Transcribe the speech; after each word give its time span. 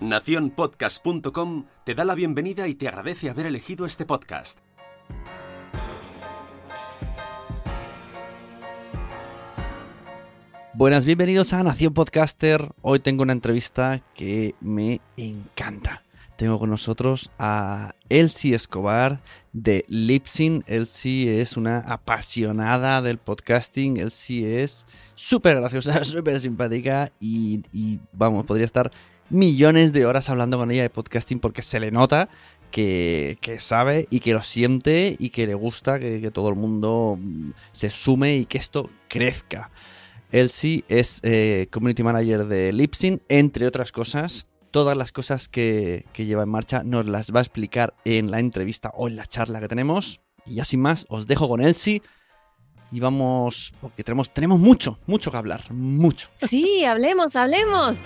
Naciónpodcast.com 0.00 1.66
te 1.84 1.94
da 1.94 2.06
la 2.06 2.14
bienvenida 2.14 2.66
y 2.68 2.74
te 2.74 2.88
agradece 2.88 3.28
haber 3.28 3.44
elegido 3.44 3.84
este 3.84 4.06
podcast. 4.06 4.58
Buenas, 10.72 11.04
bienvenidos 11.04 11.52
a 11.52 11.62
Nación 11.62 11.92
Podcaster. 11.92 12.72
Hoy 12.80 13.00
tengo 13.00 13.22
una 13.22 13.34
entrevista 13.34 14.02
que 14.14 14.54
me 14.62 15.02
encanta. 15.18 16.02
Tengo 16.40 16.58
con 16.58 16.70
nosotros 16.70 17.30
a 17.38 17.94
Elsie 18.08 18.54
Escobar 18.54 19.20
de 19.52 19.84
Lipsyn. 19.88 20.64
Elsie 20.66 21.42
es 21.42 21.58
una 21.58 21.80
apasionada 21.80 23.02
del 23.02 23.18
podcasting. 23.18 23.98
Elsie 23.98 24.62
es 24.62 24.86
súper 25.14 25.60
graciosa, 25.60 26.02
súper 26.04 26.40
simpática 26.40 27.12
y, 27.20 27.60
vamos, 28.14 28.46
podría 28.46 28.64
estar 28.64 28.90
millones 29.30 29.92
de 29.92 30.06
horas 30.06 30.28
hablando 30.28 30.58
con 30.58 30.70
ella 30.70 30.82
de 30.82 30.90
podcasting 30.90 31.40
porque 31.40 31.62
se 31.62 31.80
le 31.80 31.90
nota 31.90 32.28
que, 32.70 33.38
que 33.40 33.58
sabe 33.58 34.06
y 34.10 34.20
que 34.20 34.32
lo 34.32 34.42
siente 34.42 35.16
y 35.18 35.30
que 35.30 35.46
le 35.46 35.54
gusta 35.54 35.98
que, 35.98 36.30
todo 36.30 36.48
el 36.48 36.56
mundo 36.56 37.18
se 37.72 37.90
sume 37.90 38.36
y 38.36 38.46
que 38.46 38.58
esto 38.58 38.90
crezca. 39.08 39.70
Elsie 40.32 40.84
es 40.88 41.20
eh, 41.24 41.66
Community 41.70 42.02
Manager 42.02 42.46
de 42.46 42.72
Lipsyn, 42.72 43.20
entre 43.28 43.66
otras 43.66 43.90
cosas. 43.92 44.46
Todas 44.70 44.96
las 44.96 45.10
cosas 45.10 45.48
que, 45.48 46.04
que, 46.12 46.26
lleva 46.26 46.44
en 46.44 46.48
marcha 46.48 46.84
nos 46.84 47.06
las 47.06 47.34
va 47.34 47.40
a 47.40 47.42
explicar 47.42 47.94
en 48.04 48.30
la 48.30 48.38
entrevista 48.38 48.92
o 48.94 49.08
en 49.08 49.16
la 49.16 49.26
charla 49.26 49.60
que 49.60 49.66
tenemos. 49.66 50.20
Y 50.46 50.56
ya 50.56 50.64
sin 50.64 50.80
más, 50.80 51.06
os 51.08 51.26
dejo 51.26 51.48
con 51.48 51.60
Elsie. 51.60 52.02
Y 52.92 52.98
vamos, 52.98 53.72
porque 53.80 54.02
tenemos, 54.02 54.32
tenemos 54.32 54.58
mucho, 54.58 54.98
mucho 55.06 55.30
que 55.30 55.36
hablar, 55.36 55.72
mucho. 55.72 56.28
Sí, 56.38 56.84
hablemos, 56.84 57.36
hablemos. 57.36 57.96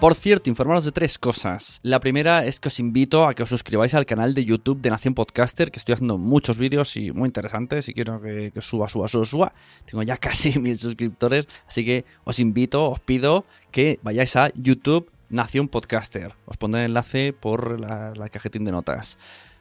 Por 0.00 0.14
cierto, 0.14 0.48
informaros 0.48 0.86
de 0.86 0.92
tres 0.92 1.18
cosas. 1.18 1.78
La 1.82 2.00
primera 2.00 2.46
es 2.46 2.58
que 2.58 2.68
os 2.68 2.80
invito 2.80 3.26
a 3.26 3.34
que 3.34 3.42
os 3.42 3.50
suscribáis 3.50 3.92
al 3.92 4.06
canal 4.06 4.32
de 4.32 4.46
YouTube 4.46 4.80
de 4.80 4.88
Nación 4.88 5.12
Podcaster, 5.12 5.70
que 5.70 5.78
estoy 5.78 5.92
haciendo 5.92 6.16
muchos 6.16 6.56
vídeos 6.56 6.96
y 6.96 7.12
muy 7.12 7.26
interesantes 7.26 7.86
y 7.86 7.92
quiero 7.92 8.18
que, 8.18 8.50
suba, 8.62 8.88
suba, 8.88 9.08
suba, 9.08 9.26
suba. 9.26 9.52
Tengo 9.84 10.02
ya 10.02 10.16
casi 10.16 10.58
mil 10.58 10.78
suscriptores, 10.78 11.48
así 11.68 11.84
que 11.84 12.06
os 12.24 12.38
invito, 12.38 12.90
os 12.90 12.98
pido 13.00 13.44
que 13.72 14.00
vayáis 14.02 14.36
a 14.36 14.50
YouTube 14.54 15.10
Nación 15.28 15.68
Podcaster. 15.68 16.32
Os 16.46 16.56
pondré 16.56 16.80
el 16.80 16.86
enlace 16.86 17.34
por 17.34 17.78
la, 17.78 18.14
la 18.14 18.30
cajetín 18.30 18.64
de 18.64 18.72
notas. 18.72 19.18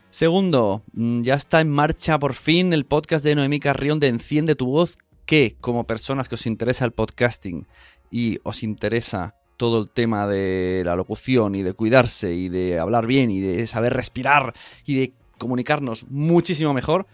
Segundo, 0.10 0.84
mm, 0.94 1.22
ya 1.24 1.34
está 1.34 1.60
en 1.60 1.70
marcha 1.70 2.18
por 2.18 2.34
fin 2.34 2.72
el 2.72 2.86
podcast 2.86 3.26
de 3.26 3.36
Noemí 3.36 3.60
Carrión 3.60 4.00
de 4.00 4.08
Enciende 4.08 4.56
tu 4.56 4.68
voz, 4.68 4.98
que 5.26 5.58
como 5.60 5.86
personas 5.86 6.30
que 6.30 6.36
os 6.36 6.48
interesa 6.48 6.86
el 6.86 6.94
podcasting 6.94 7.68
y 8.10 8.40
os 8.44 8.64
interesa 8.64 9.36
todo 9.60 9.82
el 9.82 9.92
tema 9.92 10.26
de 10.26 10.84
la 10.86 10.96
locución 10.96 11.54
y 11.54 11.64
de 11.64 11.74
cuidarse 11.74 12.34
y 12.34 12.48
de 12.48 12.80
hablar 12.80 13.06
bien 13.06 13.30
y 13.30 13.42
de 13.42 13.68
saber 13.68 13.94
respirar 13.94 14.54
y 14.86 14.96
de 14.96 15.14
comunicarnos 15.38 16.06
muchísimo 16.10 16.74
mejor, 16.74 17.06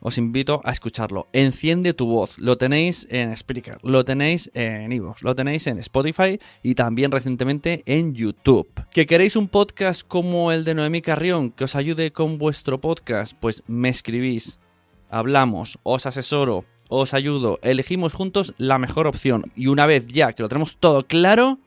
os 0.00 0.18
invito 0.18 0.60
a 0.64 0.72
escucharlo. 0.72 1.28
Enciende 1.32 1.94
tu 1.94 2.04
voz. 2.04 2.38
Lo 2.38 2.58
tenéis 2.58 3.08
en 3.10 3.34
Spreaker, 3.34 3.78
lo 3.82 4.04
tenéis 4.04 4.50
en 4.52 4.92
Evox, 4.92 5.22
lo 5.22 5.34
tenéis 5.34 5.66
en 5.66 5.78
Spotify 5.78 6.38
y 6.62 6.74
también 6.74 7.10
recientemente 7.10 7.82
en 7.86 8.14
YouTube. 8.14 8.68
¿Que 8.92 9.06
queréis 9.06 9.34
un 9.34 9.48
podcast 9.48 10.06
como 10.06 10.52
el 10.52 10.64
de 10.64 10.74
Noemí 10.74 11.00
Carrión 11.00 11.52
que 11.52 11.64
os 11.64 11.74
ayude 11.74 12.12
con 12.12 12.36
vuestro 12.36 12.82
podcast? 12.82 13.32
Pues 13.40 13.62
me 13.66 13.88
escribís, 13.88 14.60
hablamos, 15.08 15.78
os 15.84 16.04
asesoro, 16.04 16.66
os 16.90 17.14
ayudo, 17.14 17.58
elegimos 17.62 18.12
juntos 18.12 18.52
la 18.58 18.78
mejor 18.78 19.06
opción 19.06 19.44
y 19.56 19.68
una 19.68 19.86
vez 19.86 20.06
ya 20.06 20.34
que 20.34 20.42
lo 20.42 20.50
tenemos 20.50 20.76
todo 20.76 21.06
claro, 21.06 21.60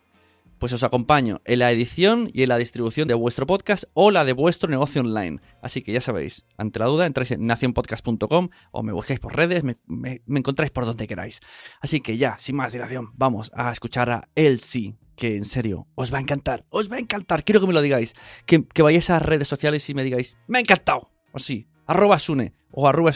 pues 0.59 0.73
os 0.73 0.83
acompaño 0.83 1.41
en 1.45 1.59
la 1.59 1.71
edición 1.71 2.29
y 2.33 2.43
en 2.43 2.49
la 2.49 2.57
distribución 2.57 3.07
de 3.07 3.13
vuestro 3.13 3.45
podcast 3.47 3.85
o 3.93 4.11
la 4.11 4.25
de 4.25 4.33
vuestro 4.33 4.69
negocio 4.69 5.01
online. 5.01 5.39
Así 5.61 5.81
que 5.81 5.91
ya 5.91 6.01
sabéis, 6.01 6.45
ante 6.57 6.79
la 6.79 6.85
duda 6.85 7.05
entráis 7.05 7.31
en 7.31 7.45
nacionpodcast.com 7.45 8.49
o 8.71 8.83
me 8.83 8.93
buscáis 8.93 9.19
por 9.19 9.35
redes, 9.35 9.63
me, 9.63 9.77
me, 9.85 10.21
encontráis 10.27 10.71
por 10.71 10.85
donde 10.85 11.07
queráis. 11.07 11.39
Así 11.81 12.01
que 12.01 12.17
ya, 12.17 12.37
sin 12.37 12.55
más 12.55 12.73
dilación, 12.73 13.11
vamos 13.15 13.51
a 13.55 13.71
escuchar 13.71 14.09
a 14.09 14.29
Elsie, 14.35 14.95
que 15.15 15.35
en 15.35 15.45
serio, 15.45 15.87
os 15.95 16.13
va 16.13 16.17
a 16.17 16.21
encantar, 16.21 16.65
os 16.69 16.91
va 16.91 16.97
a 16.97 16.99
encantar, 16.99 17.43
quiero 17.43 17.59
que 17.61 17.67
me 17.67 17.73
lo 17.73 17.81
digáis, 17.81 18.15
que, 18.45 18.65
que 18.65 18.81
vayáis 18.81 19.09
a 19.09 19.19
redes 19.19 19.47
sociales 19.47 19.89
y 19.89 19.93
me 19.93 20.03
digáis, 20.03 20.37
me 20.47 20.59
ha 20.59 20.61
encantado, 20.61 21.11
o 21.31 21.39
sí, 21.39 21.67
arroba 21.85 22.19
Sune 22.19 22.53
o 22.71 22.87
arroba 22.87 23.11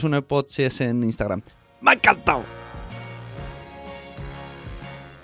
en 0.79 1.03
Instagram. 1.03 1.43
Me 1.81 1.91
ha 1.91 1.93
encantado. 1.93 2.60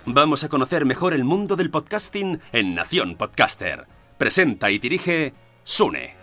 Vamos 0.10 0.46
a 0.46 0.48
conocer 0.48 0.86
mejor 0.86 1.14
el 1.14 1.26
mundo 1.26 1.58
del 1.58 1.70
podcasting 1.70 2.40
en 2.54 2.76
Nación 2.76 3.18
Podcaster. 3.18 3.88
Presenta 4.18 4.72
y 4.72 4.80
dirige 4.80 5.34
Sune. 5.66 6.16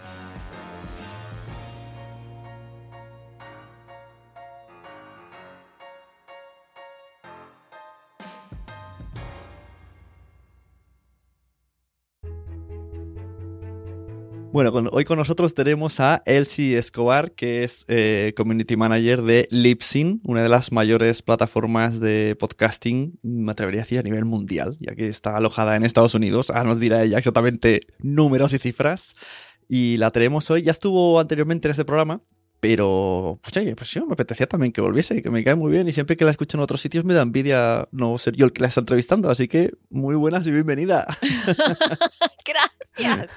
Bueno, 14.55 14.71
hoy 14.93 15.05
con 15.05 15.19
nosotros 15.19 15.53
tenemos 15.53 15.99
a 15.99 16.23
Elsie 16.27 16.79
Escobar, 16.79 17.33
que 17.33 17.65
es 17.65 17.85
eh, 17.89 18.35
Community 18.37 18.77
Manager 18.77 19.23
de 19.23 19.49
Lipsyn, 19.51 20.21
una 20.23 20.45
de 20.45 20.49
las 20.49 20.71
mayores 20.71 21.23
plataformas 21.23 21.99
de 21.99 22.37
podcasting, 22.39 23.19
me 23.25 23.51
atrevería 23.51 23.81
a 23.81 23.83
decir, 23.83 23.99
a 23.99 24.05
nivel 24.05 24.25
mundial, 24.25 24.77
ya 24.79 24.95
que 24.95 25.09
está 25.09 25.37
alojada 25.37 25.75
en 25.75 25.85
Estados 25.85 26.15
Unidos. 26.15 26.51
Ahora 26.51 26.69
nos 26.69 26.79
dirá 26.79 27.03
ella 27.03 27.19
exactamente 27.19 27.81
números 27.99 28.55
y 28.55 28.61
cifras. 28.61 29.17
Y 29.69 29.97
la 29.97 30.13
tenemos 30.13 30.49
hoy. 30.53 30.63
Ya 30.63 30.71
estuvo 30.71 31.19
anteriormente 31.19 31.67
en 31.67 31.73
este 31.73 31.85
programa, 31.85 32.21
pero, 32.67 33.39
pues, 33.43 33.55
oye, 33.59 33.77
pues 33.77 33.91
sí, 33.91 34.01
me 34.01 34.15
apetecía 34.15 34.47
también 34.47 34.73
que 34.73 34.81
volviese, 34.81 35.21
que 35.21 35.29
me 35.29 35.45
cae 35.45 35.55
muy 35.55 35.71
bien 35.71 35.87
y 35.87 35.93
siempre 35.93 36.17
que 36.17 36.25
la 36.25 36.31
escucho 36.31 36.57
en 36.57 36.63
otros 36.63 36.81
sitios 36.81 37.05
me 37.05 37.13
da 37.13 37.21
envidia 37.21 37.87
no 37.93 38.17
ser 38.17 38.37
yo 38.37 38.47
el 38.47 38.55
que 38.55 38.63
la 38.63 38.69
está 38.69 38.81
entrevistando, 38.81 39.29
así 39.29 39.49
que 39.49 39.75
muy 39.91 40.15
buenas 40.15 40.47
y 40.47 40.51
bienvenida. 40.51 41.07
Gracias. 42.97 43.29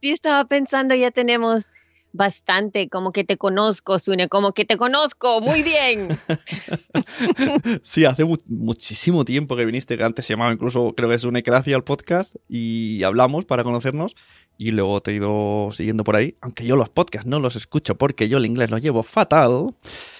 Sí, 0.00 0.10
estaba 0.10 0.44
pensando, 0.44 0.94
ya 0.94 1.10
tenemos 1.10 1.72
bastante, 2.14 2.88
como 2.88 3.12
que 3.12 3.24
te 3.24 3.36
conozco, 3.36 3.98
Sune, 3.98 4.28
como 4.28 4.52
que 4.52 4.64
te 4.64 4.76
conozco 4.78 5.40
muy 5.40 5.62
bien. 5.62 6.16
sí, 7.82 8.04
hace 8.04 8.24
mu 8.24 8.38
muchísimo 8.46 9.24
tiempo 9.24 9.56
que 9.56 9.66
viniste, 9.66 9.98
que 9.98 10.04
antes 10.04 10.24
se 10.24 10.32
llamaba 10.32 10.52
incluso, 10.52 10.94
creo 10.94 11.10
que 11.10 11.18
Sune 11.18 11.42
Gracia 11.42 11.76
al 11.76 11.84
podcast, 11.84 12.36
y 12.48 13.02
hablamos 13.02 13.44
para 13.44 13.64
conocernos, 13.64 14.14
y 14.56 14.70
luego 14.70 15.00
te 15.02 15.10
he 15.10 15.14
ido 15.14 15.70
siguiendo 15.72 16.04
por 16.04 16.14
ahí, 16.14 16.36
aunque 16.40 16.64
yo 16.64 16.76
los 16.76 16.88
podcasts 16.88 17.28
no 17.28 17.40
los 17.40 17.56
escucho 17.56 17.96
porque 17.96 18.28
yo 18.28 18.38
el 18.38 18.46
inglés 18.46 18.70
lo 18.70 18.78
llevo 18.78 19.02
fatal. 19.02 19.74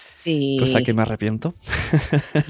Sí. 0.04 0.56
Cosa 0.58 0.82
que 0.82 0.92
me 0.94 1.02
arrepiento. 1.02 1.54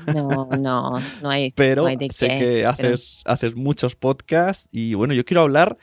No, 0.07 0.49
no, 0.59 1.03
no 1.21 1.31
hay. 1.31 1.51
Pero 1.57 1.83
no 1.83 1.89
hay 1.89 1.97
de 1.97 2.09
sé 2.13 2.29
qué, 2.29 2.39
que 2.39 2.67
haces, 2.67 3.23
pero... 3.25 3.35
haces 3.35 3.57
muchos 3.57 3.97
podcasts 3.97 4.69
y 4.71 4.95
bueno, 4.95 5.13
yo 5.13 5.25
quiero 5.25 5.43
hablar. 5.43 5.77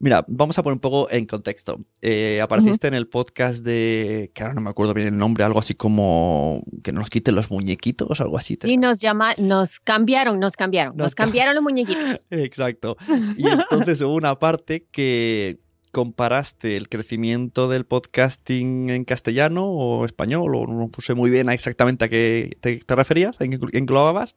Mira, 0.00 0.24
vamos 0.28 0.56
a 0.58 0.62
poner 0.62 0.74
un 0.74 0.80
poco 0.80 1.10
en 1.10 1.26
contexto. 1.26 1.80
Eh, 2.00 2.40
apareciste 2.40 2.86
uh 2.86 2.90
-huh. 2.90 2.92
en 2.92 2.94
el 2.94 3.08
podcast 3.08 3.64
de, 3.64 4.30
que 4.32 4.42
ahora 4.42 4.54
no 4.54 4.60
me 4.60 4.70
acuerdo 4.70 4.94
bien 4.94 5.08
el 5.08 5.16
nombre, 5.16 5.42
algo 5.44 5.58
así 5.58 5.74
como 5.74 6.62
que 6.84 6.92
nos 6.92 7.10
quiten 7.10 7.34
los 7.34 7.50
muñequitos, 7.50 8.20
algo 8.20 8.38
así. 8.38 8.56
Sí, 8.60 8.76
nos 8.76 9.00
llama, 9.00 9.34
nos 9.38 9.80
cambiaron, 9.80 10.38
nos 10.38 10.56
cambiaron, 10.56 10.96
nos, 10.96 11.06
nos 11.06 11.14
cambiaron 11.14 11.54
los 11.54 11.64
muñequitos. 11.64 12.26
Exacto. 12.30 12.96
Y 13.36 13.48
entonces 13.48 14.00
hubo 14.00 14.14
una 14.14 14.38
parte 14.38 14.86
que 14.90 15.58
comparaste 15.90 16.76
el 16.76 16.88
crecimiento 16.88 17.68
del 17.68 17.84
podcasting 17.84 18.90
en 18.90 19.04
castellano 19.04 19.66
o 19.66 20.04
español, 20.04 20.54
o 20.54 20.66
no 20.66 20.88
puse 20.88 21.14
muy 21.14 21.30
bien 21.30 21.48
exactamente 21.48 22.04
a 22.04 22.08
qué 22.08 22.56
te, 22.60 22.78
te 22.78 22.94
referías, 22.94 23.40
en 23.40 23.58
qué 23.58 23.78
englobabas, 23.78 24.36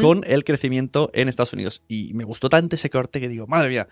con 0.00 0.24
el 0.26 0.44
crecimiento 0.44 1.10
en 1.14 1.28
Estados 1.28 1.52
Unidos. 1.52 1.82
Y 1.88 2.14
me 2.14 2.24
gustó 2.24 2.48
tanto 2.48 2.76
ese 2.76 2.90
corte 2.90 3.20
que 3.20 3.28
digo, 3.28 3.46
madre 3.46 3.68
mía, 3.68 3.88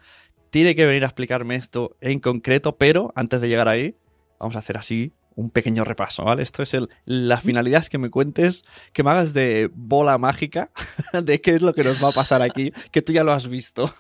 tiene 0.53 0.75
que 0.75 0.85
venir 0.85 1.03
a 1.03 1.07
explicarme 1.07 1.57
esto 1.57 1.97
en 2.03 2.21
concreto, 2.21 2.77
pero 2.77 3.11
antes 3.17 3.41
de 3.41 3.49
llegar 3.49 3.69
ahí, 3.69 3.97
vamos 4.39 4.55
a 4.55 4.59
hacer 4.59 4.77
así 4.77 5.15
un 5.35 5.49
pequeño 5.49 5.83
repaso, 5.83 6.25
¿vale? 6.25 6.43
Esto 6.43 6.63
es 6.63 6.75
el, 6.75 6.91
la 7.07 7.41
finalidad 7.41 7.81
es 7.81 7.89
que 7.89 7.97
me 7.97 8.11
cuentes, 8.11 8.63
que 8.93 9.03
me 9.03 9.11
hagas 9.11 9.33
de 9.33 9.71
bola 9.73 10.19
mágica 10.19 10.71
de 11.25 11.41
qué 11.41 11.53
es 11.53 11.63
lo 11.63 11.73
que 11.73 11.83
nos 11.83 12.05
va 12.05 12.11
a 12.11 12.13
pasar 12.13 12.43
aquí, 12.43 12.71
que 12.91 13.01
tú 13.01 13.15
ya 13.15 13.25
lo 13.25 13.33
has 13.33 13.49
visto. 13.49 13.95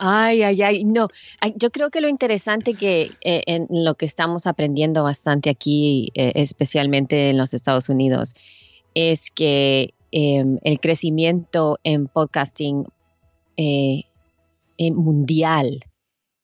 Ay, 0.00 0.42
ay, 0.42 0.60
ay, 0.60 0.84
no. 0.84 1.06
Yo 1.54 1.70
creo 1.70 1.90
que 1.90 2.00
lo 2.00 2.08
interesante 2.08 2.74
que 2.74 3.12
eh, 3.20 3.42
en 3.46 3.68
lo 3.70 3.94
que 3.94 4.06
estamos 4.06 4.48
aprendiendo 4.48 5.04
bastante 5.04 5.50
aquí, 5.50 6.10
eh, 6.14 6.32
especialmente 6.34 7.30
en 7.30 7.38
los 7.38 7.54
Estados 7.54 7.88
Unidos, 7.88 8.34
es 8.94 9.30
que 9.30 9.94
em, 10.10 10.58
el 10.64 10.80
crecimiento 10.80 11.78
en 11.84 12.08
podcasting 12.08 12.86
eh, 14.78 14.90
mundial 14.90 15.80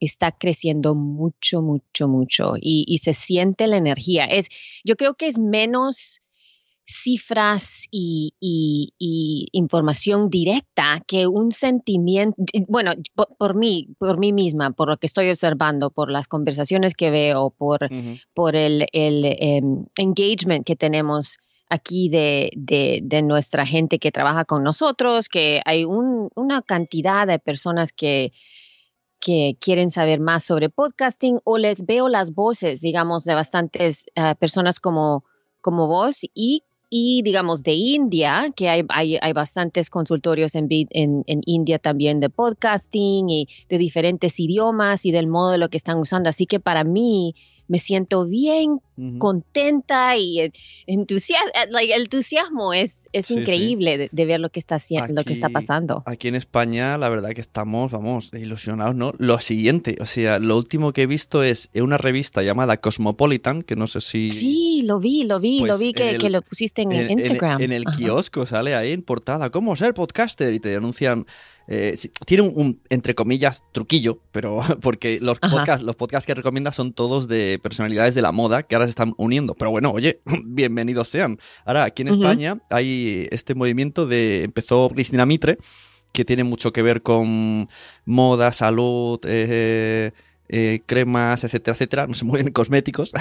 está 0.00 0.32
creciendo 0.32 0.94
mucho, 0.94 1.62
mucho, 1.62 2.08
mucho 2.08 2.54
y, 2.60 2.98
se 2.98 3.14
siente 3.14 3.66
la 3.66 3.76
energía. 3.76 4.24
Es, 4.24 4.48
yo 4.84 4.96
creo 4.96 5.14
que 5.14 5.26
es 5.26 5.38
menos 5.38 6.20
cifras 6.86 7.86
y, 7.90 8.32
información 9.52 10.30
directa 10.30 11.02
que 11.06 11.26
un 11.26 11.52
sentimiento, 11.52 12.36
bueno, 12.66 12.92
por, 13.38 13.54
mí, 13.54 13.88
por 13.98 14.18
mí 14.18 14.32
misma, 14.32 14.70
por 14.70 14.88
lo 14.88 14.96
que 14.96 15.06
estoy 15.06 15.28
observando, 15.30 15.90
por 15.90 16.10
las 16.10 16.28
conversaciones 16.28 16.94
que 16.94 17.10
veo, 17.10 17.50
por, 17.50 17.88
por 18.34 18.56
el, 18.56 18.86
em, 18.92 19.84
engagement 19.96 20.64
que 20.64 20.76
tenemos 20.76 21.38
aquí 21.68 22.08
de, 22.08 23.20
nuestra 23.22 23.66
gente 23.66 23.98
que 23.98 24.12
trabaja 24.12 24.44
con 24.44 24.62
nosotros, 24.62 25.28
que 25.28 25.60
hay 25.64 25.84
una 25.84 26.62
cantidad 26.62 27.26
de 27.26 27.38
personas 27.38 27.92
que 27.92 28.32
que 29.20 29.56
quieren 29.60 29.90
saber 29.90 30.20
más 30.20 30.44
sobre 30.44 30.70
podcasting 30.70 31.40
o 31.44 31.58
les 31.58 31.84
veo 31.84 32.08
las 32.08 32.34
voces, 32.34 32.80
digamos, 32.80 33.24
de 33.24 33.34
bastantes 33.34 34.06
eh, 34.14 34.34
personas 34.38 34.80
como, 34.80 35.24
como 35.60 35.88
vos 35.88 36.20
y, 36.34 36.62
y, 36.88 37.22
digamos, 37.22 37.62
de 37.62 37.72
India, 37.72 38.52
que 38.54 38.68
hay, 38.68 38.84
hay, 38.88 39.18
hay 39.20 39.32
bastantes 39.32 39.90
consultorios 39.90 40.54
en, 40.54 40.68
en, 40.70 41.24
en, 41.26 41.40
India 41.46 41.78
también 41.78 42.20
de 42.20 42.30
podcasting 42.30 43.28
y 43.28 43.48
de 43.68 43.78
diferentes 43.78 44.38
idiomas 44.38 45.04
y 45.04 45.10
del 45.10 45.26
modo 45.26 45.50
de 45.50 45.58
lo 45.58 45.68
que 45.68 45.76
están 45.76 45.98
usando. 45.98 46.30
Así 46.30 46.46
que 46.46 46.60
para 46.60 46.84
mí 46.84 47.34
me 47.68 47.78
siento 47.78 48.24
bien 48.26 48.80
contenta 49.18 50.16
y 50.16 50.50
entusiasmo, 50.86 51.52
el 51.80 52.02
entusiasmo 52.02 52.72
es, 52.72 53.08
es 53.12 53.30
increíble 53.30 54.08
De, 54.10 54.26
ver 54.26 54.40
lo 54.40 54.50
que 54.50 54.58
está 54.58 54.76
haciendo, 54.76 55.12
lo 55.14 55.24
que 55.24 55.32
está 55.32 55.48
pasando. 55.50 56.02
Aquí 56.04 56.26
en 56.26 56.34
España, 56.34 56.98
la 56.98 57.08
verdad 57.08 57.30
que 57.30 57.40
estamos, 57.40 57.92
vamos, 57.92 58.32
ilusionados, 58.32 58.96
¿no? 58.96 59.12
Lo 59.18 59.38
siguiente, 59.38 59.96
o 60.00 60.06
sea, 60.06 60.38
lo 60.40 60.56
último 60.56 60.92
que 60.92 61.02
he 61.02 61.06
visto 61.06 61.44
es 61.44 61.70
una 61.74 61.96
revista 61.96 62.42
llamada 62.42 62.78
Cosmopolitan, 62.78 63.62
que 63.62 63.76
no 63.76 63.86
sé 63.86 64.00
si... 64.00 64.30
Sí, 64.32 64.82
lo 64.84 64.98
vi, 64.98 65.24
lo 65.24 65.38
vi, 65.38 65.60
lo 65.60 65.66
pues 65.68 65.78
vi 65.78 65.92
que, 65.92 66.18
que, 66.18 66.30
lo 66.30 66.42
pusiste 66.42 66.82
en, 66.82 66.92
Instagram. 66.92 67.62
En, 67.62 67.72
el 67.72 67.84
kiosco 67.84 68.46
sale 68.46 68.74
ahí 68.74 68.92
en 68.92 69.02
portada, 69.02 69.50
¿cómo 69.50 69.76
ser 69.76 69.94
podcaster? 69.94 70.52
Y 70.52 70.60
te 70.60 70.74
anuncian 70.74 71.26
eh, 71.70 71.98
tiene 72.24 72.44
un, 72.44 72.80
entre 72.88 73.14
comillas, 73.14 73.62
truquillo, 73.72 74.22
pero 74.32 74.60
porque 74.80 75.18
los 75.20 75.38
podcasts, 75.38 75.84
los 75.84 75.96
podcasts 75.96 76.26
que 76.26 76.32
recomienda 76.32 76.72
son 76.72 76.94
todos 76.94 77.28
de 77.28 77.60
personalidades 77.62 78.14
de 78.14 78.22
la 78.22 78.32
moda 78.32 78.62
que 78.62 78.74
ahora 78.74 78.86
se 78.86 78.90
están 78.90 79.12
uniendo. 79.18 79.54
Pero 79.54 79.70
bueno, 79.70 79.92
oye, 79.92 80.20
bienvenidos 80.44 81.08
sean. 81.08 81.38
Ahora, 81.66 81.84
aquí 81.84 82.02
en 82.02 82.08
España 82.08 82.58
hay 82.70 83.28
este 83.30 83.54
movimiento 83.54 84.06
de. 84.06 84.44
Empezó 84.44 84.88
Cristina 84.88 85.26
Mitre, 85.26 85.58
que 86.12 86.24
tiene 86.24 86.42
mucho 86.42 86.72
que 86.72 86.80
ver 86.80 87.02
con 87.02 87.68
moda, 88.06 88.52
salud. 88.52 89.20
Eh, 89.24 90.12
eh, 90.50 90.80
cremas, 90.86 91.44
etcétera, 91.44 91.74
etcétera, 91.74 92.06
no 92.06 92.14
se 92.14 92.24
mueven 92.24 92.50
cosméticos. 92.54 93.12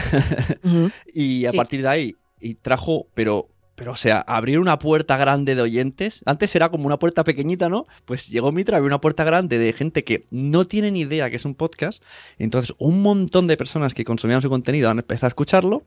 y 1.13 1.45
a 1.45 1.51
partir 1.51 1.81
de 1.81 1.89
ahí, 1.89 2.15
y 2.39 2.55
trajo, 2.55 3.07
pero 3.13 3.49
pero, 3.77 3.91
o 3.91 3.95
sea, 3.95 4.21
abrir 4.21 4.57
una 4.57 4.79
puerta 4.79 5.17
grande 5.17 5.53
de 5.53 5.61
oyentes. 5.61 6.23
Antes 6.25 6.55
era 6.55 6.69
como 6.69 6.87
una 6.87 6.97
puerta 6.97 7.23
pequeñita, 7.23 7.69
¿no? 7.69 7.85
Pues 8.05 8.27
llegó 8.27 8.51
Mitra, 8.51 8.77
abrió 8.77 8.87
una 8.87 8.99
puerta 8.99 9.23
grande 9.23 9.59
de 9.59 9.71
gente 9.71 10.03
que 10.03 10.25
no 10.31 10.65
tiene 10.65 10.89
ni 10.89 11.01
idea 11.01 11.29
que 11.29 11.35
es 11.35 11.45
un 11.45 11.53
podcast. 11.53 12.01
Entonces, 12.39 12.75
un 12.79 13.03
montón 13.03 13.45
de 13.45 13.55
personas 13.55 13.93
que 13.93 14.03
consumían 14.03 14.41
su 14.41 14.49
contenido 14.49 14.89
han 14.89 14.97
empezado 14.97 15.27
a 15.27 15.29
escucharlo. 15.29 15.83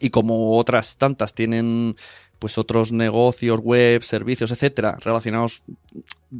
Y 0.00 0.10
como 0.10 0.58
otras 0.58 0.98
tantas 0.98 1.32
tienen 1.32 1.96
pues 2.38 2.58
otros 2.58 2.92
negocios, 2.92 3.58
web, 3.58 4.02
servicios, 4.02 4.50
etcétera, 4.50 4.98
relacionados. 5.00 5.64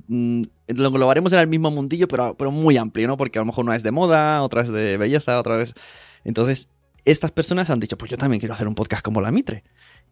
Mm, 0.08 0.42
lo 0.66 0.88
englobaremos 0.88 1.32
en 1.32 1.38
el 1.38 1.46
mismo 1.46 1.70
mundillo, 1.70 2.08
pero, 2.08 2.36
pero 2.36 2.50
muy 2.50 2.76
amplio, 2.76 3.08
¿no? 3.08 3.16
Porque 3.16 3.38
a 3.38 3.40
lo 3.40 3.46
mejor 3.46 3.64
una 3.64 3.76
es 3.76 3.82
de 3.82 3.90
moda, 3.90 4.42
otra 4.42 4.60
es 4.60 4.68
de 4.68 4.98
belleza, 4.98 5.40
otra 5.40 5.56
vez. 5.56 5.72
Entonces, 6.24 6.68
estas 7.06 7.30
personas 7.30 7.70
han 7.70 7.80
dicho, 7.80 7.96
pues 7.96 8.10
yo 8.10 8.18
también 8.18 8.40
quiero 8.40 8.54
hacer 8.54 8.68
un 8.68 8.74
podcast 8.74 9.02
como 9.02 9.22
la 9.22 9.30
Mitre. 9.30 9.64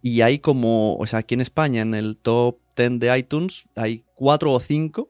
Y 0.02 0.20
hay 0.20 0.40
como, 0.40 0.96
o 0.96 1.06
sea, 1.06 1.20
aquí 1.20 1.34
en 1.34 1.40
España, 1.40 1.80
en 1.80 1.94
el 1.94 2.16
top 2.16 2.58
10 2.76 2.98
de 2.98 3.18
iTunes, 3.18 3.68
hay 3.76 4.04
cuatro 4.14 4.52
o 4.52 4.60
cinco 4.60 5.08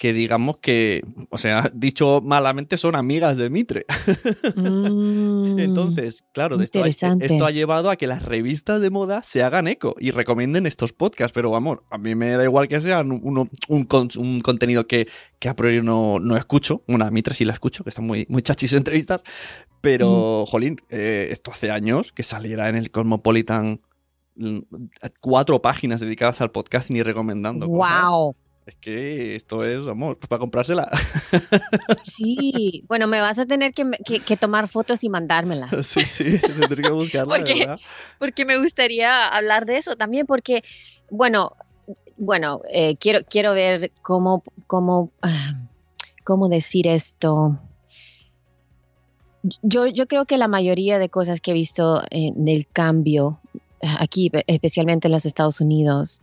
que 0.00 0.14
digamos 0.14 0.56
que, 0.56 1.04
o 1.28 1.36
sea, 1.36 1.70
dicho 1.74 2.22
malamente, 2.22 2.78
son 2.78 2.96
amigas 2.96 3.36
de 3.36 3.50
Mitre. 3.50 3.84
Mm, 4.56 5.58
Entonces, 5.58 6.24
claro, 6.32 6.60
esto 6.60 6.82
ha, 6.82 6.88
esto 6.88 7.46
ha, 7.46 7.50
llevado 7.50 7.90
a 7.90 7.96
que 7.96 8.06
las 8.06 8.24
revistas 8.24 8.80
de 8.80 8.90
moda 8.90 9.22
se 9.22 9.42
hagan 9.42 9.68
eco 9.68 9.94
y 9.98 10.10
recomienden 10.10 10.66
estos 10.66 10.92
podcasts, 10.92 11.32
pero 11.32 11.50
vamos, 11.50 11.78
a 11.90 11.98
mí 11.98 12.14
me 12.14 12.30
da 12.30 12.44
igual 12.44 12.68
que 12.68 12.80
sean 12.80 13.12
un, 13.12 13.50
un, 13.68 14.40
contenido 14.40 14.86
que, 14.86 15.06
que, 15.38 15.48
a 15.48 15.56
priori 15.56 15.82
no, 15.82 16.18
no 16.18 16.36
escucho, 16.36 16.82
una 16.86 17.06
a 17.06 17.10
Mitre 17.10 17.34
sí 17.34 17.44
la 17.44 17.52
escucho, 17.52 17.84
que 17.84 17.90
está 17.90 18.02
muy, 18.02 18.26
muy 18.28 18.42
chachis 18.42 18.72
entrevistas, 18.72 19.22
pero, 19.80 20.44
mm. 20.46 20.50
jolín, 20.50 20.80
eh, 20.90 21.28
esto 21.30 21.50
hace 21.52 21.70
años 21.70 22.12
que 22.12 22.22
saliera 22.22 22.68
en 22.68 22.76
el 22.76 22.90
Cosmopolitan 22.90 23.80
cuatro 25.20 25.60
páginas 25.60 26.00
dedicadas 26.00 26.40
al 26.40 26.50
podcasting 26.50 26.96
y 26.96 27.02
recomendando. 27.02 27.68
¡Wow! 27.68 28.34
Es 28.66 28.76
que 28.76 29.34
esto 29.34 29.64
es, 29.64 29.88
amor, 29.88 30.16
pues 30.18 30.28
para 30.28 30.38
comprársela. 30.38 30.88
Sí, 32.04 32.84
bueno, 32.86 33.08
me 33.08 33.20
vas 33.20 33.38
a 33.38 33.46
tener 33.46 33.72
que, 33.74 34.36
tomar 34.36 34.68
fotos 34.68 35.02
y 35.02 35.08
mandármelas. 35.08 35.70
Sí, 35.86 36.00
sí, 36.02 36.38
tendré 36.38 36.82
que 36.82 36.90
buscarla. 36.90 37.36
porque, 37.36 37.66
porque 38.18 38.44
me 38.44 38.58
gustaría 38.58 39.26
hablar 39.26 39.66
de 39.66 39.78
eso 39.78 39.96
también, 39.96 40.26
porque, 40.26 40.62
bueno, 41.10 41.56
bueno, 42.16 42.60
eh, 42.72 42.96
quiero, 42.96 43.20
quiero 43.28 43.54
ver 43.54 43.90
cómo, 44.02 44.44
cómo, 44.68 45.10
cómo 46.24 46.48
decir 46.48 46.86
esto. 46.86 47.58
Yo, 49.62 49.86
yo 49.86 50.06
creo 50.06 50.26
que 50.26 50.38
la 50.38 50.48
mayoría 50.48 50.98
de 51.00 51.08
cosas 51.08 51.40
que 51.40 51.50
he 51.50 51.54
visto 51.54 52.04
en 52.10 52.46
el 52.46 52.68
cambio 52.68 53.39
aquí, 53.82 54.30
especialmente 54.46 55.08
en 55.08 55.12
los 55.12 55.26
Estados 55.26 55.60
Unidos, 55.60 56.22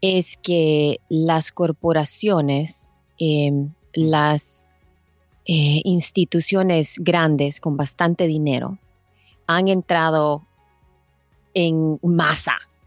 es 0.00 0.36
que 0.36 1.00
las 1.08 1.52
corporaciones, 1.52 2.94
em, 3.18 3.70
las 3.94 4.66
eh, 5.44 5.80
instituciones 5.84 6.98
grandes 6.98 7.60
con 7.60 7.76
bastante 7.76 8.26
dinero 8.26 8.78
han 9.46 9.68
entrado 9.68 10.44
en 11.54 11.98
masa 12.02 12.58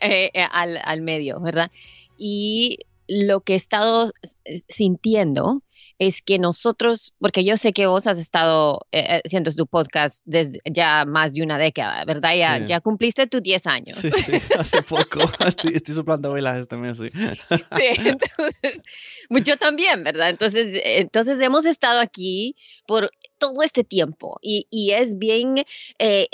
eh, 0.00 0.30
eh, 0.32 0.46
al, 0.50 0.78
al, 0.82 1.02
medio, 1.02 1.40
¿verdad? 1.40 1.70
Y 2.18 2.78
lo 3.06 3.40
que 3.40 3.52
he 3.54 3.56
estado 3.56 4.12
sintiendo 4.68 5.62
es 5.98 6.22
que 6.22 6.38
nosotros, 6.38 7.14
porque 7.18 7.44
yo 7.44 7.56
sé 7.56 7.72
que 7.72 7.86
vos 7.86 8.06
has 8.06 8.18
estado 8.18 8.86
eh, 8.92 9.04
eh, 9.08 9.22
haciendo 9.24 9.52
tu 9.52 9.66
podcast 9.66 10.22
desde 10.24 10.60
ya 10.64 11.04
más 11.04 11.32
de 11.32 11.42
una 11.42 11.58
década, 11.58 12.04
¿verdad? 12.04 12.34
Ya, 12.34 12.64
ya 12.64 12.80
cumpliste 12.80 13.26
tus 13.26 13.42
10 13.42 13.66
años. 13.66 13.96
Sí, 13.98 14.10
sí, 14.10 14.32
hace 14.58 14.82
poco. 14.82 15.20
estoy, 15.46 15.74
estoy 15.74 15.94
soplando 15.94 16.32
velas 16.32 16.66
también, 16.68 16.94
sí. 16.94 17.10
Sí, 17.14 17.86
entonces, 17.96 18.82
pues 19.28 19.44
yo 19.44 19.56
también, 19.56 20.04
¿verdad? 20.04 20.30
Entonces, 20.30 20.80
entonces 20.84 21.40
hemos 21.40 21.66
estado 21.66 22.00
aquí 22.00 22.56
por 22.86 23.10
todo 23.38 23.62
este 23.62 23.84
tiempo 23.84 24.38
y, 24.42 24.66
y 24.70 24.92
es 24.92 25.18
bien, 25.18 25.64
eh, 25.98 26.28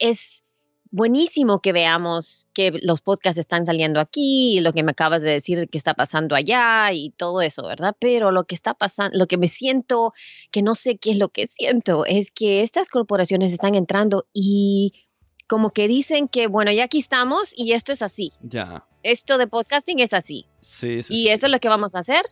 es 0.00 0.42
buenísimo 0.94 1.58
que 1.58 1.72
veamos 1.72 2.46
que 2.54 2.72
los 2.82 3.00
podcasts 3.00 3.38
están 3.38 3.66
saliendo 3.66 3.98
aquí 3.98 4.58
y 4.58 4.60
lo 4.60 4.72
que 4.72 4.84
me 4.84 4.92
acabas 4.92 5.22
de 5.22 5.32
decir 5.32 5.68
que 5.68 5.76
está 5.76 5.94
pasando 5.94 6.36
allá 6.36 6.92
y 6.92 7.10
todo 7.10 7.42
eso, 7.42 7.66
¿verdad? 7.66 7.96
Pero 7.98 8.30
lo 8.30 8.44
que 8.44 8.54
está 8.54 8.74
pasando, 8.74 9.18
lo 9.18 9.26
que 9.26 9.36
me 9.36 9.48
siento, 9.48 10.12
que 10.52 10.62
no 10.62 10.76
sé 10.76 10.96
qué 10.96 11.10
es 11.10 11.18
lo 11.18 11.30
que 11.30 11.48
siento, 11.48 12.06
es 12.06 12.30
que 12.30 12.62
estas 12.62 12.88
corporaciones 12.88 13.52
están 13.52 13.74
entrando 13.74 14.26
y 14.32 14.92
como 15.48 15.70
que 15.70 15.88
dicen 15.88 16.28
que, 16.28 16.46
bueno, 16.46 16.70
ya 16.70 16.84
aquí 16.84 16.98
estamos 16.98 17.52
y 17.56 17.72
esto 17.72 17.90
es 17.90 18.00
así. 18.00 18.32
Ya. 18.42 18.86
Esto 19.02 19.36
de 19.36 19.48
podcasting 19.48 19.98
es 19.98 20.12
así. 20.12 20.46
Sí, 20.60 21.02
sí. 21.02 21.12
Y 21.12 21.28
eso 21.30 21.46
es 21.46 21.52
lo 21.52 21.58
que 21.58 21.68
vamos 21.68 21.96
a 21.96 21.98
hacer 21.98 22.24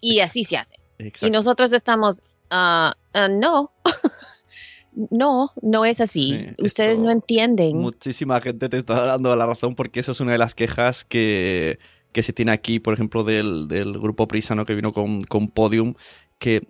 y 0.00 0.20
así 0.20 0.44
se 0.44 0.56
hace. 0.56 0.76
Y 1.20 1.30
nosotros 1.30 1.72
estamos, 1.72 2.22
uh, 2.52 2.92
no. 3.28 3.72
No, 5.10 5.52
no 5.62 5.84
es 5.84 6.00
así. 6.00 6.46
Ustedes 6.58 7.00
no 7.00 7.10
entienden. 7.10 7.78
Muchísima 7.78 8.40
gente 8.40 8.68
te 8.68 8.76
está 8.78 9.04
dando 9.04 9.34
la 9.34 9.46
razón 9.46 9.74
porque 9.74 10.00
eso 10.00 10.12
es 10.12 10.20
una 10.20 10.32
de 10.32 10.38
las 10.38 10.54
quejas 10.54 11.04
que, 11.04 11.78
se 12.14 12.32
tiene 12.32 12.52
aquí, 12.52 12.78
por 12.78 12.94
ejemplo, 12.94 13.24
del, 13.24 13.68
grupo 14.00 14.28
Prisa, 14.28 14.54
¿no? 14.54 14.64
que 14.64 14.74
vino 14.74 14.92
con, 14.92 15.20
con 15.22 15.48
Podium, 15.48 15.94
que 16.38 16.66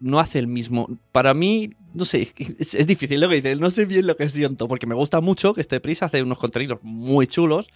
no 0.00 0.18
hace 0.18 0.38
el 0.38 0.46
mismo. 0.46 0.88
Para 1.12 1.34
mí, 1.34 1.70
no 1.94 2.04
sé, 2.04 2.32
es, 2.58 2.86
difícil 2.86 3.20
lo 3.20 3.28
que 3.28 3.36
dice, 3.36 3.54
no 3.56 3.70
sé 3.70 3.84
bien 3.84 4.06
lo 4.06 4.16
que 4.16 4.28
siento, 4.28 4.66
porque 4.66 4.86
me 4.86 4.94
gusta 4.94 5.20
mucho 5.20 5.54
que 5.54 5.60
esté 5.60 5.78
prisa, 5.78 6.06
hace 6.06 6.22
unos 6.22 6.38
contenidos 6.38 6.82
muy 6.82 7.26
chulos, 7.26 7.68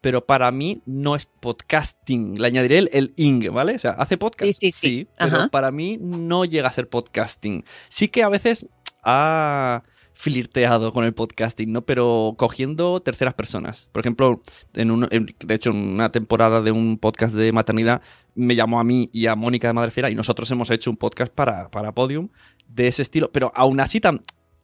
pero 0.00 0.24
para 0.24 0.50
mí 0.50 0.82
no 0.86 1.14
es 1.14 1.26
podcasting. 1.26 2.40
Le 2.40 2.46
añadiré 2.46 2.78
el, 2.78 2.90
el 2.92 3.12
ing, 3.16 3.50
¿vale? 3.52 3.74
O 3.74 3.78
sea, 3.78 3.92
hace 3.92 4.16
podcast. 4.16 4.52
Sí, 4.52 4.72
sí, 4.72 4.72
sí. 4.72 5.08
pero 5.18 5.48
para 5.50 5.70
mí 5.70 5.98
no 6.00 6.44
llega 6.44 6.68
a 6.68 6.72
ser 6.72 6.88
podcasting. 6.88 7.64
Sí 7.88 8.08
que 8.08 8.22
a 8.22 8.28
veces 8.28 8.66
ha 9.02 9.82
flirteado 10.14 10.92
con 10.92 11.04
el 11.04 11.14
podcasting, 11.14 11.72
¿no? 11.72 11.82
Pero 11.82 12.34
cogiendo 12.38 13.00
terceras 13.00 13.34
personas. 13.34 13.88
Por 13.92 14.00
ejemplo, 14.00 14.40
en 14.74 14.90
un, 14.90 15.08
de 15.10 15.54
hecho, 15.54 15.70
en 15.70 15.94
una 15.94 16.12
temporada 16.12 16.62
de 16.62 16.70
un 16.70 16.98
podcast 16.98 17.34
de 17.34 17.50
maternidad, 17.52 18.02
me 18.34 18.54
llamó 18.54 18.78
a 18.78 18.84
mí 18.84 19.10
y 19.12 19.26
a 19.26 19.34
Mónica 19.34 19.66
de 19.66 19.74
Madrefera 19.74 20.10
y 20.10 20.14
nosotros 20.14 20.50
hemos 20.50 20.70
hecho 20.70 20.90
un 20.90 20.96
podcast 20.96 21.32
para, 21.32 21.70
para 21.70 21.92
Podium 21.92 22.28
de 22.68 22.88
ese 22.88 23.02
estilo. 23.02 23.32
Pero 23.32 23.52
aún 23.54 23.80
así, 23.80 24.00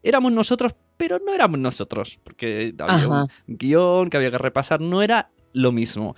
éramos 0.03 0.33
nosotros, 0.33 0.77
pero 0.97 1.19
no 1.19 1.35
éramos 1.35 1.59
nosotros. 1.59 2.21
Porque 2.23 2.75
había 2.79 3.09
un 3.09 3.29
guion 3.49 4.11
que 4.11 4.17
había 4.17 4.31
que 4.31 4.39
repasar, 4.39 4.81
no 4.81 5.03
era 5.03 5.31
lo 5.53 5.73
mismo. 5.73 6.15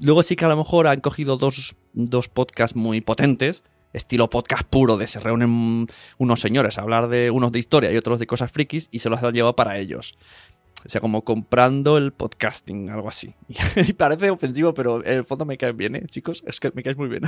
Luego 0.00 0.22
sí 0.22 0.36
que 0.36 0.44
a 0.44 0.48
lo 0.48 0.56
mejor 0.56 0.88
han 0.88 1.00
cogido 1.00 1.36
dos, 1.36 1.76
dos 1.94 2.28
podcasts 2.28 2.76
muy 2.76 3.00
potentes 3.00 3.64
estilo 3.94 4.28
podcast 4.28 4.64
puro 4.64 4.98
de 4.98 5.06
se 5.06 5.20
reúnen 5.20 5.86
unos 6.18 6.40
señores 6.40 6.78
a 6.78 6.82
hablar 6.82 7.08
de 7.08 7.30
unos 7.30 7.52
de 7.52 7.60
historia 7.60 7.90
y 7.92 7.96
otros 7.96 8.18
de 8.18 8.26
cosas 8.26 8.52
frikis 8.52 8.88
y 8.90 8.98
se 8.98 9.08
los 9.08 9.22
han 9.22 9.32
llevado 9.32 9.56
para 9.56 9.78
ellos. 9.78 10.18
O 10.84 10.88
sea, 10.88 11.00
como 11.00 11.24
comprando 11.24 11.96
el 11.96 12.12
podcasting, 12.12 12.90
algo 12.90 13.08
así. 13.08 13.34
Y 13.88 13.94
parece 13.94 14.30
ofensivo, 14.30 14.74
pero 14.74 15.04
en 15.04 15.14
el 15.14 15.24
fondo 15.24 15.46
me 15.46 15.56
caen 15.56 15.76
bien, 15.76 15.96
¿eh, 15.96 16.04
chicos? 16.06 16.44
Es 16.46 16.60
que 16.60 16.70
me 16.74 16.82
caes 16.82 16.98
muy 16.98 17.08
bien. 17.08 17.22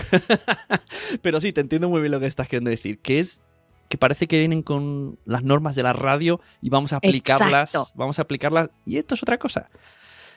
pero 1.22 1.40
sí, 1.40 1.52
te 1.52 1.62
entiendo 1.62 1.88
muy 1.88 2.00
bien 2.00 2.12
lo 2.12 2.20
que 2.20 2.26
estás 2.26 2.48
queriendo 2.48 2.70
decir, 2.70 2.98
que 2.98 3.20
es 3.20 3.42
que 3.88 3.98
parece 3.98 4.26
que 4.26 4.40
vienen 4.40 4.62
con 4.62 5.18
las 5.24 5.44
normas 5.44 5.76
de 5.76 5.84
la 5.84 5.92
radio 5.92 6.40
y 6.60 6.70
vamos 6.70 6.92
a 6.92 6.96
aplicarlas, 6.96 7.72
vamos 7.94 8.18
a 8.18 8.22
aplicarlas 8.22 8.70
y 8.84 8.98
esto 8.98 9.14
es 9.14 9.22
otra 9.22 9.38
cosa. 9.38 9.70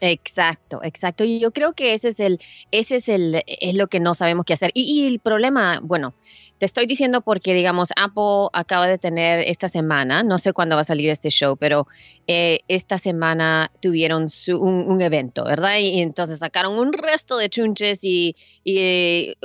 Exacto, 0.02 0.82
exacto. 0.84 1.24
Y 1.24 1.40
yo 1.40 1.52
creo 1.52 1.74
que 1.74 1.94
ese 1.94 2.10
es 2.10 2.20
el, 2.20 2.40
ese 2.72 2.98
es 2.98 3.10
el, 3.10 3.44
es 3.46 3.76
lo 3.76 3.88
que 3.88 4.00
no 4.00 4.14
sabemos 4.14 4.46
qué 4.46 4.54
hacer. 4.54 4.72
Y, 4.74 5.08
el 5.08 5.20
problema, 5.20 5.80
bueno, 5.82 6.14
te 6.58 6.66
estoy 6.66 6.86
diciendo 6.86 7.22
porque, 7.22 7.54
digamos, 7.54 7.90
Apple 7.96 8.50
acaba 8.54 8.88
de 8.88 8.98
tener 8.98 9.40
esta 9.48 9.68
semana, 9.68 10.24
no 10.24 10.38
sé 10.38 10.54
cuándo 10.54 10.76
va 10.76 10.82
a 10.82 10.86
salir 10.86 11.10
este 11.10 11.30
show, 11.30 11.58
pero 11.58 11.88
eh, 12.28 12.60
esta 12.68 12.98
semana 12.98 13.72
tuvieron 13.82 14.28
un, 14.58 15.02
evento, 15.02 15.44
¿verdad? 15.46 15.78
Y, 15.80 16.02
entonces 16.02 16.40
sacaron 16.40 16.78
un 16.78 16.94
resto 16.94 17.38
de 17.38 17.50
chunches 17.50 18.04
y, 18.04 18.36
y 18.64 19.36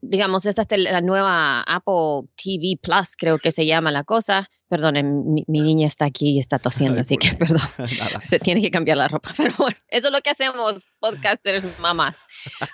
digamos, 0.00 0.46
esta 0.46 0.62
es 0.62 0.78
la 0.78 1.00
nueva 1.00 1.62
Apple 1.62 2.28
TV 2.36 2.78
Plus, 2.80 3.16
creo 3.16 3.38
que 3.38 3.52
se 3.52 3.66
llama 3.66 3.90
la 3.90 4.04
cosa 4.04 4.48
Perdón, 4.68 5.24
mi, 5.32 5.44
niña 5.46 5.86
está 5.86 6.04
aquí 6.04 6.36
y 6.36 6.38
está 6.38 6.58
tosiendo, 6.58 7.00
así 7.00 7.16
que 7.16 7.32
perdón. 7.34 7.60
Se 8.22 8.38
tiene 8.38 8.60
que 8.60 8.70
cambiar 8.70 8.98
la 8.98 9.08
ropa. 9.08 9.30
Pero 9.36 9.54
bueno, 9.58 9.76
eso 9.88 10.08
es 10.08 10.12
lo 10.12 10.20
que 10.20 10.30
hacemos, 10.30 10.84
podcasters 11.00 11.66
mamás. 11.78 12.22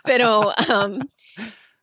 Pero 0.04 0.52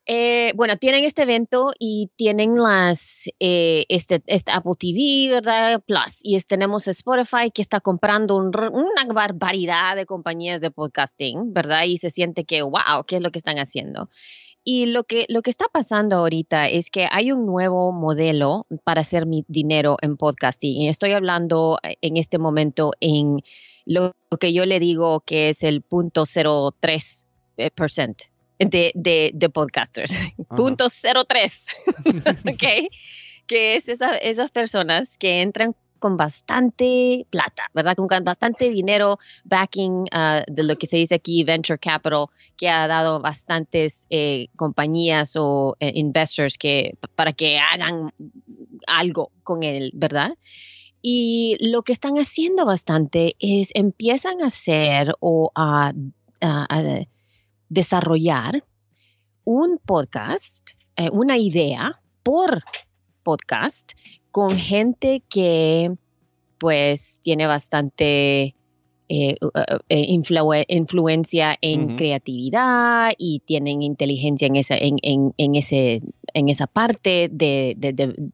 eh, 0.06 0.52
bueno, 0.56 0.78
tienen 0.78 1.06
este 1.06 1.22
evento 1.22 1.72
y 1.78 2.12
tienen 2.18 2.58
las 2.58 3.30
eh, 3.40 3.86
este, 3.88 4.22
este, 4.26 4.52
Apple 4.52 4.74
TV, 4.78 5.30
¿verdad? 5.30 5.82
Plus. 5.86 6.20
Y 6.24 6.40
tenemos 6.42 6.88
Spotify 6.88 7.52
que 7.54 7.62
está 7.62 7.80
comprando 7.80 8.36
una 8.36 9.06
barbaridad 9.14 9.96
de 9.96 10.06
compañías 10.06 10.60
de 10.60 10.72
podcasting, 10.72 11.54
¿verdad? 11.54 11.84
Y 11.86 11.98
se 11.98 12.10
siente 12.10 12.46
que, 12.46 12.64
wow, 12.64 13.06
¿qué 13.08 13.18
es 13.18 13.22
lo 13.22 13.32
que 13.32 13.40
están 13.40 13.60
haciendo? 13.60 14.10
Y 14.64 14.86
lo 14.86 15.04
que, 15.04 15.26
lo 15.28 15.42
que 15.42 15.50
está 15.50 15.66
pasando 15.72 16.18
ahorita 16.18 16.68
es 16.68 16.92
que 16.92 17.08
hay 17.10 17.32
un 17.32 17.46
nuevo 17.46 17.92
modelo 17.92 18.68
para 18.84 19.02
hacer 19.02 19.26
mi 19.26 19.44
dinero 19.48 19.98
en 20.02 20.18
podcasting. 20.18 20.82
Y 20.82 20.90
estoy 20.90 21.14
hablando 21.14 21.80
eh, 21.82 21.96
en 22.02 22.18
este 22.18 22.38
momento 22.38 22.92
en 23.00 23.42
lo 23.86 24.14
que 24.40 24.54
yo 24.54 24.66
le 24.66 24.80
digo 24.80 25.22
que 25.22 25.50
es 25.50 25.64
el 25.64 25.82
punto 25.82 26.26
03% 26.26 27.26
eh, 27.58 27.72
de, 28.60 28.92
de, 28.94 29.32
de 29.34 29.50
podcasters. 29.50 30.14
Punto 30.56 30.88
03. 30.90 31.68
ok. 32.54 32.64
Que 33.48 33.76
es 33.76 33.90
esas 33.90 34.52
personas 34.52 35.18
que 35.18 35.42
entran 35.42 35.76
con 36.02 36.18
bastante 36.18 37.26
plata, 37.30 37.64
¿verdad? 37.74 37.96
Con 37.96 38.08
bastante 38.24 38.72
dinero, 38.72 39.20
backing 39.46 40.08
uh, 40.12 40.44
de 40.48 40.64
lo 40.64 40.76
que 40.76 40.88
se 40.88 40.98
dice 40.98 41.16
aquí, 41.16 41.44
venture 41.46 41.78
capital, 41.78 42.26
que 42.58 42.68
ha 42.68 42.88
dado 42.88 43.22
bastantes 43.22 44.08
eh, 44.10 44.48
compañías 44.58 45.36
o 45.38 45.78
eh, 45.80 45.92
investors 45.96 46.58
que, 46.58 46.98
para 47.16 47.32
que 47.34 47.60
hagan 47.60 48.12
algo 48.88 49.32
con 49.44 49.62
él, 49.64 49.92
¿verdad? 49.94 50.32
Y 51.04 51.58
lo 51.60 51.84
que 51.84 51.94
están 51.94 52.16
haciendo 52.16 52.66
bastante 52.66 53.36
es 53.40 53.70
empiezan 53.76 54.42
a 54.42 54.48
hacer 54.48 55.14
o 55.20 55.52
a, 55.56 55.94
desarrollar 57.70 58.66
un 59.46 59.78
podcast, 59.78 60.72
eh, 60.96 61.10
una 61.12 61.38
idea 61.38 62.02
por 62.24 62.64
podcast 63.24 63.94
con 64.32 64.58
gente 64.58 65.22
que 65.30 65.92
pues 66.58 67.20
tiene 67.22 67.48
bastante 67.48 68.56
eh, 69.14 69.36
eh, 69.90 70.06
influencia 70.70 71.58
en 71.60 71.98
creatividad 71.98 73.12
y 73.18 73.42
tienen 73.46 73.82
inteligencia 73.82 74.48
en 74.48 74.56
esa, 74.56 74.78
en, 74.78 75.00
en, 75.02 75.56
ese, 75.56 76.02
en 76.34 76.48
esa 76.48 76.66
parte 76.66 77.28
de, 77.30 77.76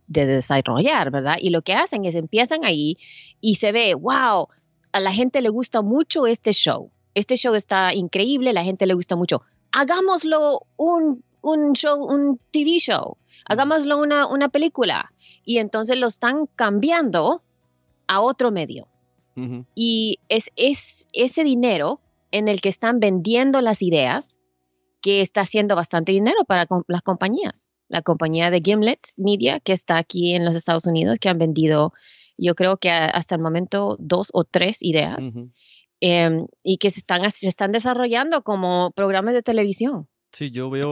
desarrollar, 0.05 1.09
¿verdad? 1.09 1.37
Y 1.41 1.49
lo 1.49 1.63
que 1.63 1.73
hacen 1.73 2.05
es 2.05 2.13
empiezan 2.13 2.63
ahí 2.63 2.97
y 3.41 3.55
se 3.55 3.71
ve, 3.71 3.95
wow, 3.95 4.49
a 4.91 4.99
la 4.99 5.11
gente 5.11 5.41
le 5.41 5.49
gusta 5.49 5.81
mucho 5.81 6.27
este 6.27 6.53
show. 6.53 6.91
Este 7.15 7.37
show 7.37 7.55
está 7.55 7.95
increíble, 7.95 8.53
la 8.53 8.63
gente 8.63 8.85
le 8.85 8.93
gusta 8.93 9.15
mucho. 9.15 9.41
Hagámoslo 9.71 10.67
un, 10.75 11.23
un 11.41 11.73
show, 11.73 12.05
un 12.05 12.39
TV 12.51 12.77
show. 12.77 13.17
Hagámoslo 13.45 13.97
una, 13.97 14.27
una 14.27 14.49
película 14.49 15.11
y 15.47 15.59
entonces 15.59 15.97
lo 15.97 16.07
están 16.07 16.47
cambiando 16.57 17.41
a 18.05 18.19
otro 18.19 18.51
medio. 18.51 18.87
Y 19.75 20.19
es, 20.29 20.51
es 20.55 21.07
ese 21.13 21.43
dinero 21.43 22.01
en 22.31 22.47
el 22.47 22.59
que 22.59 22.69
están 22.69 22.99
vendiendo 22.99 23.61
las 23.61 23.83
ideas 23.83 24.39
que 24.99 25.21
está 25.21 25.41
haciendo 25.41 25.75
bastante 25.75 26.11
dinero 26.11 26.43
para 26.47 26.67
las 26.87 27.01
compañías. 27.01 27.71
La 27.87 28.01
compañía 28.01 28.49
de 28.49 28.61
Gimlet 28.61 28.99
Media, 29.15 29.59
que 29.59 29.73
está 29.73 29.97
aquí 29.97 30.33
en 30.33 30.43
los 30.43 30.55
Estados 30.55 30.85
Unidos, 30.85 31.19
que 31.19 31.29
han 31.29 31.37
vendido, 31.37 31.93
yo 32.35 32.55
creo 32.55 32.77
que 32.77 32.89
hasta 32.89 33.35
el 33.35 33.41
momento, 33.41 33.95
dos 33.99 34.29
o 34.33 34.43
tres 34.43 34.81
ideas. 34.81 35.33
Em, 36.01 36.47
y 36.63 36.77
que 36.77 36.91
se 36.91 36.99
están, 36.99 37.31
se 37.31 37.47
están 37.47 37.71
desarrollando 37.71 38.41
como 38.41 38.91
programas 38.91 39.33
de 39.33 39.43
televisión. 39.43 40.09
Sí, 40.33 40.51
yo 40.51 40.69
veo, 40.69 40.91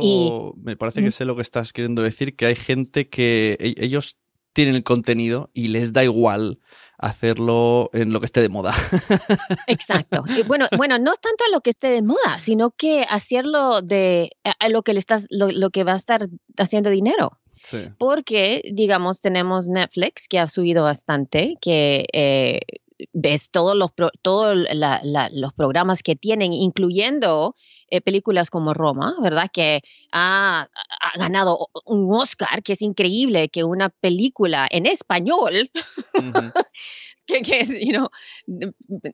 me 0.56 0.78
parece 0.78 1.04
que 1.04 1.12
sé 1.12 1.26
lo 1.26 1.36
que 1.36 1.42
estás 1.42 1.74
queriendo 1.74 2.04
decir, 2.04 2.38
que 2.38 2.46
hay 2.46 2.56
gente 2.56 3.10
que 3.10 3.58
e, 3.60 3.84
ellos 3.84 4.18
tienen 4.56 4.76
el 4.76 4.84
contenido 4.84 5.52
y 5.54 5.68
les 5.68 5.92
da 5.92 6.04
igual 6.04 6.60
hacerlo 6.98 7.90
en 7.92 8.14
lo 8.14 8.22
que 8.22 8.26
esté 8.26 8.42
de 8.42 8.48
moda. 8.48 8.74
Exacto. 9.68 10.24
Y 10.36 10.44
bueno, 10.44 10.68
bueno, 10.78 10.98
no 10.98 11.14
tanto 11.16 11.44
en 11.46 11.52
lo 11.52 11.60
que 11.60 11.70
esté 11.70 11.90
de 11.90 12.02
moda, 12.02 12.40
sino 12.40 12.72
que 12.72 13.06
hacerlo 13.08 13.82
de 13.82 14.32
a 14.60 14.70
lo 14.70 14.82
que 14.82 14.94
le 14.94 15.00
estás, 15.00 15.28
lo, 15.30 15.70
que 15.72 15.84
va 15.84 15.92
a 15.92 15.98
estar 15.98 16.28
haciendo 16.58 16.90
dinero. 16.90 17.38
Sí. 17.64 17.80
Porque, 17.98 18.62
digamos, 18.72 19.20
tenemos 19.20 19.68
Netflix 19.68 20.30
que 20.30 20.40
ha 20.40 20.48
subido 20.48 20.84
bastante, 20.84 21.56
que 21.60 22.06
eh, 22.14 22.62
ves 23.12 23.52
todos 23.52 23.76
los, 23.76 23.92
todos 24.22 24.56
los 25.34 25.54
programas 25.54 26.02
que 26.02 26.16
tienen, 26.16 26.54
incluyendo 26.54 27.56
eh, 27.90 28.02
películas 28.02 28.50
como 28.50 28.74
Roma, 28.74 29.16
¿verdad? 29.22 29.50
Que 29.54 29.82
ha, 30.12 30.68
ganado 31.16 31.70
un 31.86 32.12
Oscar, 32.12 32.64
que 32.64 32.74
es 32.74 32.82
increíble 32.82 33.50
que 33.50 33.64
una 33.64 33.90
película 33.90 34.68
en 34.70 34.86
español, 34.86 35.70
que, 37.28 37.60
es, 37.60 37.80
you 37.80 37.92
know, 37.92 38.10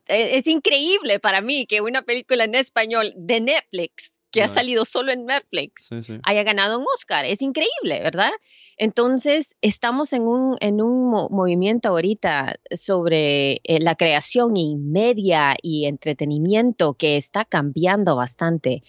e, 0.07 0.37
es 0.37 0.47
increíble 0.47 1.19
para 1.19 1.41
mí 1.41 1.65
que 1.65 1.81
una 1.81 2.01
película 2.01 2.45
en 2.45 2.55
español 2.55 3.13
de 3.17 3.41
Netflix, 3.41 4.20
que 4.31 4.41
ha 4.41 4.47
salido 4.47 4.85
solo 4.85 5.11
en 5.11 5.25
Netflix, 5.25 5.89
haya 6.23 6.43
ganado 6.43 6.79
un 6.79 6.85
Oscar. 6.93 7.25
Es 7.25 7.41
increíble, 7.41 8.01
¿verdad? 8.01 8.31
Entonces, 8.77 9.55
estamos 9.61 10.13
en 10.13 10.23
un, 10.23 10.57
en 10.59 10.81
un 10.81 11.11
movimiento 11.29 11.89
ahorita 11.89 12.55
sobre 12.71 13.61
eh, 13.63 13.79
la 13.79 13.95
creación 13.95 14.57
y 14.57 14.75
media 14.75 15.55
y 15.61 15.85
entretenimiento 15.85 16.95
que 16.95 17.17
está 17.17 17.45
cambiando 17.45 18.15
bastante. 18.15 18.83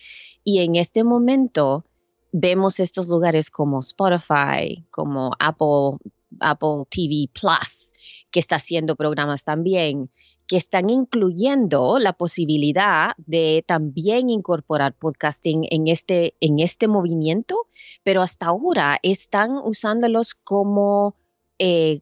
Y 0.45 0.61
en 0.61 0.77
este 0.77 1.05
momento 1.05 1.85
vemos 2.33 2.81
estos 2.81 3.09
lugares 3.09 3.51
como 3.51 3.81
Spotify, 3.81 4.85
como 4.91 5.33
Apple 5.39 5.99
Apple 6.41 6.85
TV 6.91 7.29
Plus, 7.33 7.93
que 8.31 8.41
está 8.41 8.57
haciendo 8.57 8.97
programas 8.97 9.45
también, 9.45 10.11
que 10.47 10.57
están 10.57 10.91
incluyendo 10.91 11.99
la 11.99 12.12
posibilidad 12.12 13.12
de 13.17 13.65
también 13.67 14.29
incorporar 14.29 14.95
podcasting 14.95 15.67
en 15.71 15.89
este, 15.89 16.35
en 16.41 16.59
este 16.59 16.89
movimiento, 16.89 17.67
pero 18.03 18.23
hasta 18.23 18.47
ahora 18.47 18.99
están 19.03 19.53
usándolos 19.53 20.35
como, 20.35 21.15
eh, 21.59 22.01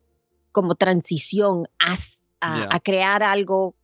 como 0.53 0.75
transición 0.75 1.69
a, 1.79 1.97
a, 2.41 2.75
a 2.75 2.81
crear 2.81 3.23
algo 3.23 3.75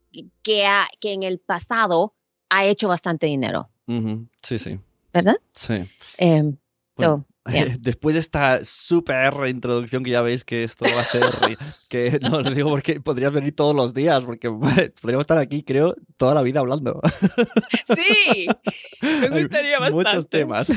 que, 0.43 0.67
ha, 0.67 0.89
que 1.01 1.13
en 1.13 1.23
el 1.23 1.39
pasado 1.39 2.15
ha 2.49 2.65
hecho 2.65 2.89
bastante 2.89 3.27
dinero. 3.27 3.69
Sí, 4.43 4.59
sí. 4.59 4.81
¿Verdad? 5.13 5.37
Sí. 5.53 5.85
Bueno, 6.19 6.57
so, 6.99 7.25
yeah. 7.49 7.77
Después 7.81 8.15
de 8.15 8.21
esta 8.21 8.65
súper 8.65 9.35
introducción 9.49 10.05
que 10.05 10.11
ya 10.11 10.23
veis 10.23 10.45
que 10.45 10.65
esto 10.65 10.85
va 10.85 11.01
a 11.01 11.05
ser, 11.05 11.23
que 11.89 12.19
no 12.23 12.41
lo 12.41 12.51
digo 12.51 12.71
porque 12.71 13.01
podrías 13.01 13.33
venir 13.33 13.55
todos 13.55 13.75
los 13.75 13.95
días, 13.95 14.25
porque 14.25 14.51
podríamos 15.01 15.23
estar 15.23 15.39
aquí, 15.39 15.63
creo, 15.63 15.95
toda 16.17 16.35
la 16.35 16.43
vida 16.43 16.61
hablando. 16.61 17.01
Sí, 17.95 18.47
me 19.03 19.29
gustaría 19.29 19.79
bastante. 19.79 19.93
Muchos 19.93 20.29
temas. 20.29 20.73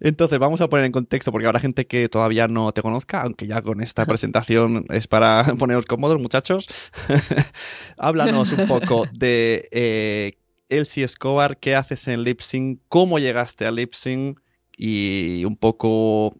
Entonces, 0.00 0.38
vamos 0.38 0.60
a 0.60 0.68
poner 0.68 0.86
en 0.86 0.92
contexto, 0.92 1.32
porque 1.32 1.46
habrá 1.46 1.60
gente 1.60 1.86
que 1.86 2.08
todavía 2.08 2.48
no 2.48 2.72
te 2.72 2.82
conozca, 2.82 3.22
aunque 3.22 3.46
ya 3.46 3.62
con 3.62 3.80
esta 3.80 4.06
presentación 4.06 4.86
es 4.90 5.06
para 5.06 5.44
poneros 5.58 5.86
cómodos, 5.86 6.20
muchachos. 6.20 6.66
Háblanos 7.98 8.52
un 8.52 8.66
poco 8.66 9.06
de 9.12 9.68
eh, 9.72 10.38
Elsie 10.68 11.04
Escobar, 11.04 11.58
qué 11.58 11.74
haces 11.74 12.08
en 12.08 12.22
Lipsync, 12.22 12.80
cómo 12.88 13.18
llegaste 13.18 13.66
a 13.66 13.70
Lipsync 13.70 14.38
y 14.76 15.44
un 15.44 15.56
poco 15.56 16.36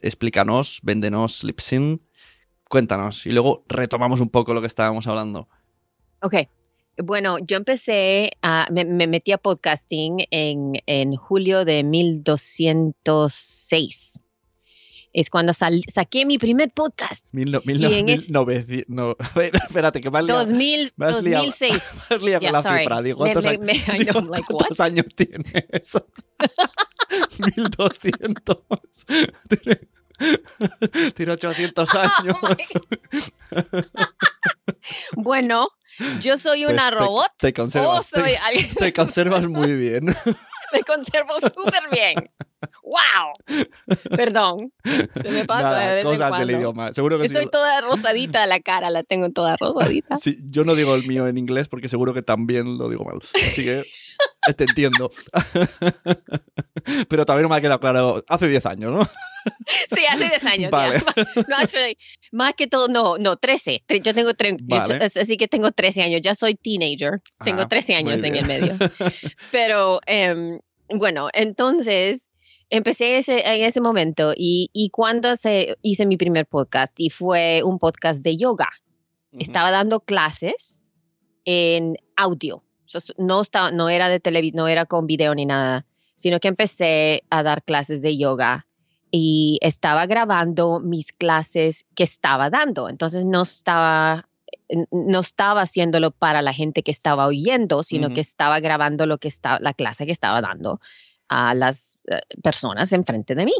explícanos, 0.00 0.80
véndenos 0.82 1.44
Lipsync, 1.44 2.00
cuéntanos 2.68 3.26
y 3.26 3.32
luego 3.32 3.64
retomamos 3.68 4.20
un 4.20 4.28
poco 4.28 4.52
lo 4.54 4.60
que 4.60 4.66
estábamos 4.66 5.06
hablando. 5.06 5.48
Ok. 6.22 6.34
Bueno, 7.00 7.38
yo 7.38 7.56
empecé, 7.56 8.32
a, 8.42 8.66
me, 8.72 8.84
me 8.84 9.06
metí 9.06 9.30
a 9.30 9.38
podcasting 9.38 10.26
en, 10.30 10.72
en 10.86 11.14
julio 11.14 11.64
de 11.64 11.84
1206 11.84 14.20
es 15.12 15.30
cuando 15.30 15.52
sal, 15.52 15.82
saqué 15.88 16.26
mi 16.26 16.38
primer 16.38 16.70
podcast. 16.70 17.26
Mil, 17.32 17.50
no, 17.50 17.60
mil, 17.64 17.80
no, 17.80 17.88
mil 17.88 18.10
es... 18.10 18.30
no, 18.30 18.46
no, 18.88 19.16
espérate, 19.18 20.00
que 20.00 20.10
me 20.10 20.18
has 20.18 20.24
liado. 20.24 20.40
2000, 20.40 20.92
me 20.96 21.06
has 21.06 21.24
2006. 21.24 21.72
Liado, 21.72 21.84
me 22.10 22.16
has 22.16 22.22
liado 22.22 22.40
yeah, 22.40 22.48
con 22.48 22.52
la 22.52 22.62
sorry. 22.62 22.78
cifra. 22.80 23.02
Digo, 23.02 23.18
¿cuántos, 23.18 23.44
me, 23.44 23.50
años, 23.50 23.64
me, 23.64 23.72
I 23.72 24.04
know, 24.04 24.24
like, 24.26 24.46
¿cuántos 24.48 24.80
años 24.80 25.06
tiene 25.14 25.66
eso? 25.70 26.06
1200. 27.56 28.58
Tiene 31.14 31.32
800 31.32 31.88
años. 31.94 32.36
bueno, 35.16 35.68
yo 36.20 36.36
soy 36.36 36.64
una 36.64 36.90
pues 36.90 37.00
robot. 37.00 37.28
Te, 37.38 37.48
te 37.48 37.52
conservas, 37.52 38.00
o 38.00 38.02
soy 38.02 38.32
te, 38.70 38.74
te 38.74 38.92
conservas 38.92 39.46
muy 39.46 39.74
bien. 39.76 40.06
me 40.72 40.80
conservo 40.80 41.38
súper 41.40 41.88
bien. 41.92 42.30
¡Wow! 42.82 43.96
Perdón. 44.16 44.72
Se 44.82 45.30
me 45.30 45.44
pasa 45.44 45.62
Nada, 45.62 45.88
de 45.88 45.94
vez 45.96 46.04
cosas 46.04 46.32
en 46.32 46.38
del 46.40 46.50
idioma. 46.56 46.92
Seguro 46.92 47.18
que 47.18 47.26
Estoy 47.26 47.44
sí. 47.44 47.50
toda 47.50 47.80
rosadita 47.82 48.46
la 48.46 48.60
cara, 48.60 48.90
la 48.90 49.04
tengo 49.04 49.30
toda 49.30 49.56
rosadita. 49.56 50.16
Sí, 50.16 50.38
yo 50.46 50.64
no 50.64 50.74
digo 50.74 50.94
el 50.94 51.06
mío 51.06 51.26
en 51.26 51.38
inglés 51.38 51.68
porque 51.68 51.88
seguro 51.88 52.14
que 52.14 52.22
también 52.22 52.78
lo 52.78 52.88
digo 52.88 53.04
mal. 53.04 53.18
Así 53.34 53.64
que 53.64 53.84
te 54.56 54.64
entiendo. 54.64 55.10
Pero 57.08 57.26
también 57.26 57.42
no 57.44 57.48
me 57.48 57.56
ha 57.56 57.60
quedado 57.60 57.80
claro. 57.80 58.24
Hace 58.28 58.48
10 58.48 58.66
años, 58.66 58.92
¿no? 58.92 59.04
Sí, 59.94 60.02
hace 60.10 60.24
10 60.28 60.44
años. 60.44 60.70
Vale. 60.70 61.02
No, 61.48 61.56
actually, 61.56 61.96
más 62.32 62.54
que 62.54 62.66
todo, 62.66 62.88
no, 62.88 63.18
no, 63.18 63.36
13. 63.36 63.82
Tre- 63.86 64.02
Yo 64.02 64.14
tengo 64.14 64.30
Vale. 64.62 64.98
yo- 64.98 65.20
así 65.20 65.36
que 65.36 65.48
tengo 65.48 65.72
13 65.72 66.02
años. 66.02 66.20
Ya 66.22 66.34
soy 66.34 66.54
teenager. 66.54 67.20
Tengo 67.44 67.62
Ah, 67.62 67.68
13 67.68 67.94
años 67.94 68.22
en 68.22 68.36
el 68.36 68.46
medio. 68.46 68.76
Pero 69.52 70.00
em, 70.06 70.58
bueno, 70.88 71.28
entonces 71.32 72.30
empecé 72.70 73.18
ese, 73.18 73.40
en 73.46 73.64
ese 73.64 73.80
momento 73.80 74.32
y, 74.36 74.70
y 74.72 74.90
cuando 74.90 75.36
se, 75.36 75.76
hice 75.82 76.04
mi 76.06 76.16
primer 76.16 76.46
podcast 76.46 76.92
y 76.98 77.10
fue 77.10 77.62
un 77.62 77.78
podcast 77.78 78.22
de 78.22 78.36
yoga. 78.36 78.68
Estaba 79.38 79.70
dando 79.70 80.00
clases 80.00 80.80
en 81.44 81.96
audio. 82.16 82.64
No, 83.16 83.40
estaba, 83.40 83.70
no 83.70 83.88
era 83.88 84.08
de 84.08 84.20
televisión, 84.20 84.56
no 84.58 84.68
era 84.68 84.86
con 84.86 85.06
video 85.06 85.34
ni 85.34 85.46
nada, 85.46 85.84
sino 86.16 86.40
que 86.40 86.48
empecé 86.48 87.22
a 87.30 87.42
dar 87.42 87.62
clases 87.62 88.02
de 88.02 88.16
yoga 88.16 88.66
y 89.10 89.58
estaba 89.62 90.06
grabando 90.06 90.80
mis 90.80 91.12
clases 91.12 91.86
que 91.94 92.04
estaba 92.04 92.50
dando. 92.50 92.88
Entonces 92.88 93.24
no 93.24 93.42
estaba, 93.42 94.28
no 94.90 95.20
estaba 95.20 95.62
haciéndolo 95.62 96.10
para 96.10 96.42
la 96.42 96.52
gente 96.52 96.82
que 96.82 96.90
estaba 96.90 97.26
oyendo, 97.26 97.82
sino 97.82 98.10
que 98.10 98.20
estaba 98.20 98.60
grabando 98.60 99.06
lo 99.06 99.18
que 99.18 99.28
estaba, 99.28 99.58
la 99.60 99.74
clase 99.74 100.06
que 100.06 100.12
estaba 100.12 100.40
dando 100.40 100.80
a 101.28 101.54
las 101.54 101.98
eh, 102.08 102.20
personas 102.42 102.92
enfrente 102.92 103.34
de 103.34 103.44
mí. 103.44 103.54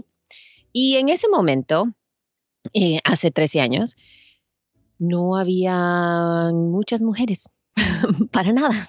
Y 0.72 0.96
en 0.96 1.08
ese 1.08 1.28
momento, 1.28 1.92
eh, 2.72 2.98
hace 3.04 3.30
13 3.30 3.60
años, 3.60 3.96
no 4.98 5.36
había 5.36 6.50
muchas 6.52 7.00
mujeres, 7.00 7.48
para 8.32 8.52
nada. 8.52 8.88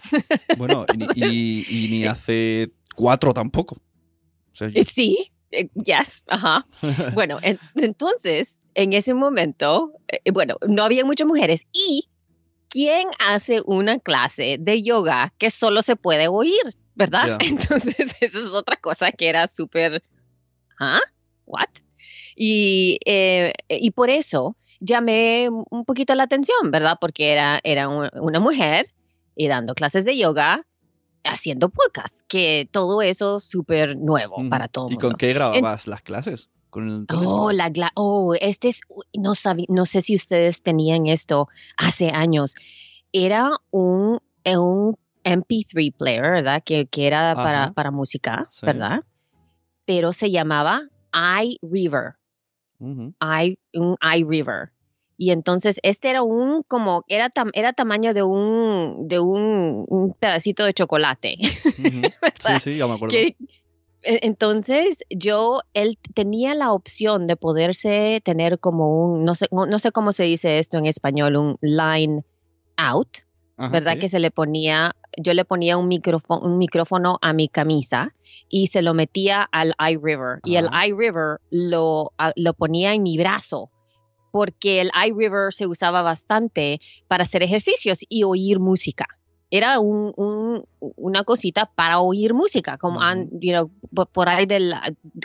Bueno, 0.58 0.86
y, 0.93 0.97
ni- 0.97 1.08
y- 1.15 1.65
y 1.86 1.88
ni 1.89 2.06
hace 2.08 2.67
cuatro 2.95 3.34
tampoco. 3.34 3.75
O 3.75 4.56
sea, 4.56 4.67
yo- 4.69 4.82
Eh, 4.82 4.86
Sí, 4.86 5.32
eh, 5.52 5.69
yes, 5.75 6.23
ajá. 6.28 6.65
Bueno, 7.13 7.39
en- 7.41 7.60
entonces, 7.75 8.60
en 8.75 8.93
ese 8.93 9.13
momento, 9.13 9.91
eh, 10.08 10.32
bueno, 10.32 10.56
no 10.67 10.84
había 10.84 11.06
muchas 11.06 11.28
mujeres. 11.28 11.65
¿Y 11.73 12.08
quién 12.69 13.08
hace 13.19 13.62
una 13.65 13.99
clase 13.99 14.58
de 14.60 14.82
yoga 14.84 15.34
que 15.38 15.49
solo 15.49 15.82
se 15.82 15.95
puede 15.95 16.28
oír? 16.28 16.54
¿Verdad? 16.95 17.38
Entonces, 17.41 18.13
eso 18.19 18.39
es 18.39 18.47
otra 18.54 18.75
cosa 18.75 19.12
que 19.13 19.30
era 19.30 19.47
súper, 19.47 20.04
¿ah? 20.80 20.99
¿What? 21.45 21.69
Y, 22.36 22.99
eh, 23.06 23.54
y 23.69 23.91
por 23.91 24.10
eso 24.10 24.56
llamé 24.79 25.49
un 25.49 25.85
poquito 25.85 26.15
la 26.15 26.23
atención, 26.23 26.71
¿verdad? 26.71 26.97
Porque 26.99 27.31
era, 27.31 27.59
era 27.63 27.87
un- 27.89 28.09
una 28.13 28.39
mujer 28.39 28.87
y 29.35 29.47
dando 29.47 29.73
clases 29.75 30.05
de 30.05 30.17
yoga, 30.17 30.65
haciendo 31.23 31.69
podcast, 31.69 32.21
que 32.27 32.67
todo 32.71 33.01
eso 33.01 33.39
súper 33.39 33.97
nuevo 33.97 34.37
para 34.49 34.67
todo 34.67 34.87
¿Y 34.87 34.93
mundo. 34.93 35.09
con 35.09 35.17
qué 35.17 35.33
grababas 35.33 35.87
las 35.87 36.01
clases? 36.01 36.49
¿Con 36.69 36.87
el 36.87 37.07
teléfono? 37.07 37.43
Oh, 37.45 37.51
la 37.51 37.71
oh, 37.95 38.35
este 38.39 38.69
es, 38.69 38.81
no, 39.17 39.33
sabí- 39.35 39.65
no 39.69 39.85
sé 39.85 40.01
si 40.01 40.15
ustedes 40.15 40.61
tenían 40.61 41.07
esto 41.07 41.47
hace 41.77 42.09
años. 42.09 42.55
Era 43.11 43.51
un, 43.71 44.19
eh, 44.43 44.57
un 44.57 44.95
MP3 45.23 45.91
player, 45.97 46.21
¿verdad? 46.21 46.61
Que, 46.63 46.85
que 46.85 47.07
era 47.07 47.33
para, 47.35 47.71
para 47.73 47.91
música, 47.91 48.45
Sí. 48.49 48.65
¿verdad? 48.65 49.03
Pero 49.85 50.13
se 50.13 50.29
llamaba 50.31 50.83
iRiver, 51.41 52.13
Un 52.79 53.97
iRiver. 54.15 54.69
Y 55.17 55.31
entonces 55.31 55.79
este 55.83 56.09
era 56.09 56.23
un, 56.23 56.63
como, 56.63 57.03
era, 57.07 57.29
tam- 57.29 57.51
era 57.53 57.73
tamaño 57.73 58.13
de 58.13 58.23
un, 58.23 59.07
de 59.09 59.19
un, 59.19 59.85
un 59.89 60.13
pedacito 60.13 60.63
de 60.63 60.73
chocolate. 60.73 61.35
Sí, 62.39 62.71
sí, 62.71 62.77
ya 62.77 62.87
me 62.87 62.93
acuerdo. 62.93 63.11
que 63.11 63.35
e- 64.01 64.19
entonces 64.23 65.03
yo 65.09 65.59
él 65.73 65.97
tenía 66.15 66.55
la 66.55 66.71
opción 66.71 67.27
de 67.27 67.35
poderse 67.35 68.21
tener 68.23 68.59
como 68.59 69.03
un 69.13 69.25
no 69.25 69.35
sé 69.35 69.47
no 69.51 69.77
sé 69.79 69.91
cómo 69.91 70.13
se 70.13 70.23
dice 70.23 70.57
esto 70.59 70.77
en 70.77 70.85
español 70.85 71.35
un 71.35 71.57
line 71.61 72.23
out 72.77 73.09
Ajá, 73.60 73.69
verdad 73.72 73.93
sí. 73.93 74.00
que 74.00 74.10
se 74.10 74.19
le 74.19 74.32
ponía 74.32 74.95
yo 75.17 75.34
le 75.34 75.43
ponía 75.45 75.78
un 75.78 75.88
micrófono 75.88 76.41
un 76.45 76.58
micrófono 76.58 77.17
a 77.22 77.34
mi 77.34 77.48
camisa 77.50 78.13
y 78.48 78.67
se 78.67 78.82
lo 78.82 78.93
metía 78.93 79.43
al 79.52 79.74
iRiver 79.80 80.39
y 80.43 80.56
el 80.56 80.69
iRiver 80.88 81.39
lo 81.52 82.12
a- 82.17 82.32
lo 82.36 82.54
ponía 82.54 82.93
en 82.93 83.04
mi 83.04 83.17
brazo 83.17 83.69
porque 84.32 84.80
el 84.82 84.91
iRiver 85.08 85.52
se 85.54 85.65
usaba 85.67 86.02
bastante 86.04 86.80
para 87.08 87.24
hacer 87.24 87.41
ejercicios 87.43 88.00
y 88.08 88.24
oír 88.24 88.60
música. 88.60 89.08
Era 89.52 89.80
un, 89.80 90.13
un- 90.15 90.63
una 90.80 91.24
cosita 91.24 91.65
para 91.65 92.00
oír 92.00 92.36
música, 92.36 92.78
como, 92.78 92.98
Ujú. 92.98 93.04
an- 93.06 93.30
you 93.41 93.52
know, 93.52 93.72
por, 93.95 94.08
por 94.08 94.30
ahí 94.30 94.45
del, 94.45 94.76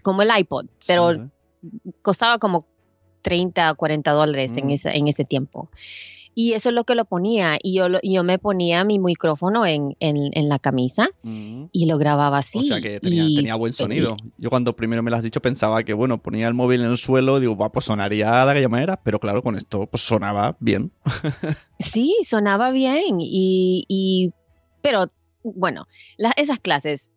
como 0.03 0.23
el 0.23 0.31
iPod, 0.35 0.67
pero 0.87 1.29
costaba 2.01 2.39
como 2.39 2.67
30 3.21 3.75
40 3.75 4.13
dólares 4.13 4.57
en, 4.57 4.69
Mm. 4.69 4.71
ese, 4.71 4.91
en 4.97 5.09
ese 5.09 5.25
tiempo. 5.27 5.69
Y 6.37 6.53
eso 6.55 6.71
es 6.71 6.75
lo 6.75 6.85
que 6.85 6.95
lo 6.95 7.05
ponía. 7.05 7.59
Y 7.63 7.75
yo, 7.75 7.89
lo- 7.89 8.01
yo 8.03 8.25
me 8.25 8.39
ponía 8.39 8.83
mi 8.85 8.99
micrófono 8.99 9.65
en, 9.67 9.97
en, 10.01 10.17
en 10.33 10.49
la 10.49 10.59
camisa 10.59 11.09
Ujú. 11.23 11.69
y 11.73 11.87
lo 11.87 11.97
grababa 11.99 12.39
así. 12.39 12.59
O 12.59 12.63
sea 12.63 12.81
que 12.81 12.99
tenía, 13.01 13.25
y- 13.25 13.37
tenía 13.37 13.55
buen 13.55 13.73
sonido. 13.73 14.17
Yo 14.39 14.51
cuando 14.51 14.75
primero 14.75 15.03
me 15.03 15.11
lo 15.11 15.17
has 15.17 15.23
dicho 15.23 15.41
pensaba 15.41 15.83
que, 15.85 15.93
bueno, 15.95 16.21
ponía 16.21 16.49
el 16.49 16.55
móvil 16.55 16.81
en 16.83 16.91
el 16.91 16.99
suelo, 16.99 17.39
digo, 17.41 17.57
va, 17.57 17.71
pues 17.71 17.85
sonaría 17.87 18.45
de 18.45 18.51
aquella 18.51 18.69
manera, 18.69 19.01
pero 19.03 19.21
claro, 19.21 19.43
con 19.43 19.57
esto 19.57 19.87
pues 19.87 20.03
sonaba 20.03 20.57
bien. 20.61 20.91
Sí, 21.79 22.17
sonaba 22.23 22.71
bien 22.71 23.17
y, 23.21 23.85
y 23.89 24.31
pero 24.81 25.11
bueno, 25.43 25.87
la- 26.17 26.33
esas 26.37 26.59
clases, 26.61 27.11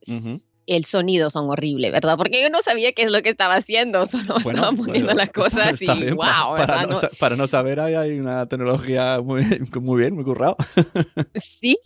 el 0.68 0.86
sonido 0.86 1.30
son 1.30 1.50
horrible, 1.50 1.92
¿verdad? 1.92 2.18
Porque 2.18 2.42
yo 2.42 2.50
no 2.50 2.62
sabía 2.62 2.92
qué 2.92 3.04
es 3.04 3.12
lo 3.12 3.22
que 3.22 3.30
estaba 3.30 3.56
haciendo, 3.56 4.06
solo 4.06 4.38
estaba 4.38 4.72
poniendo 4.74 5.14
las 5.14 5.32
cosas 5.32 5.82
y 5.82 5.88
wow, 5.88 6.56
para, 6.58 6.86
no, 6.86 7.00
para, 7.20 7.36
no, 7.36 7.48
saber 7.48 7.80
hay 7.80 8.20
una 8.20 8.46
tecnología 8.46 9.20
muy, 9.22 9.44
muy 9.82 10.02
bien, 10.02 10.16
muy 10.16 10.24
currado. 10.24 10.58
sí, 11.36 11.78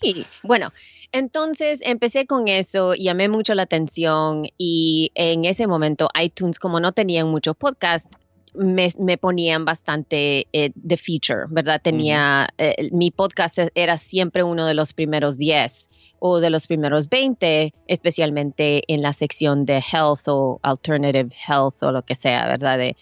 bueno, 0.43 0.73
entonces 1.11 1.81
empecé 1.83 2.25
con 2.25 2.47
eso, 2.47 2.95
llamé 2.95 3.29
mucho 3.29 3.53
la 3.53 3.63
atención 3.63 4.47
y 4.57 5.11
en 5.15 5.45
ese 5.45 5.67
momento 5.67 6.09
iTunes, 6.19 6.57
como 6.57 6.79
no 6.79 6.91
tenían 6.91 7.29
muchos 7.29 7.55
podcasts, 7.55 8.09
me, 8.53 9.17
ponían 9.17 9.65
bastante 9.65 10.47
eh, 10.53 10.71
de 10.75 10.97
feature, 10.97 11.45
¿verdad? 11.49 11.81
Tenía, 11.81 12.49
eh, 12.57 12.89
mi 12.91 13.11
podcast 13.11 13.57
era 13.75 13.97
siempre 13.97 14.43
uno 14.43 14.65
de 14.65 14.73
los 14.73 14.93
primeros 14.93 15.37
10 15.37 15.89
o 16.19 16.39
de 16.39 16.49
los 16.49 16.67
primeros 16.67 17.09
20, 17.09 17.73
especialmente 17.87 18.83
en 18.87 19.01
la 19.01 19.13
sección 19.13 19.65
de 19.65 19.77
health 19.77 20.27
o 20.27 20.59
alternative 20.63 21.33
health 21.47 21.81
o 21.81 21.91
lo 21.91 22.03
que 22.03 22.15
sea, 22.15 22.45
¿verdad? 22.47 22.93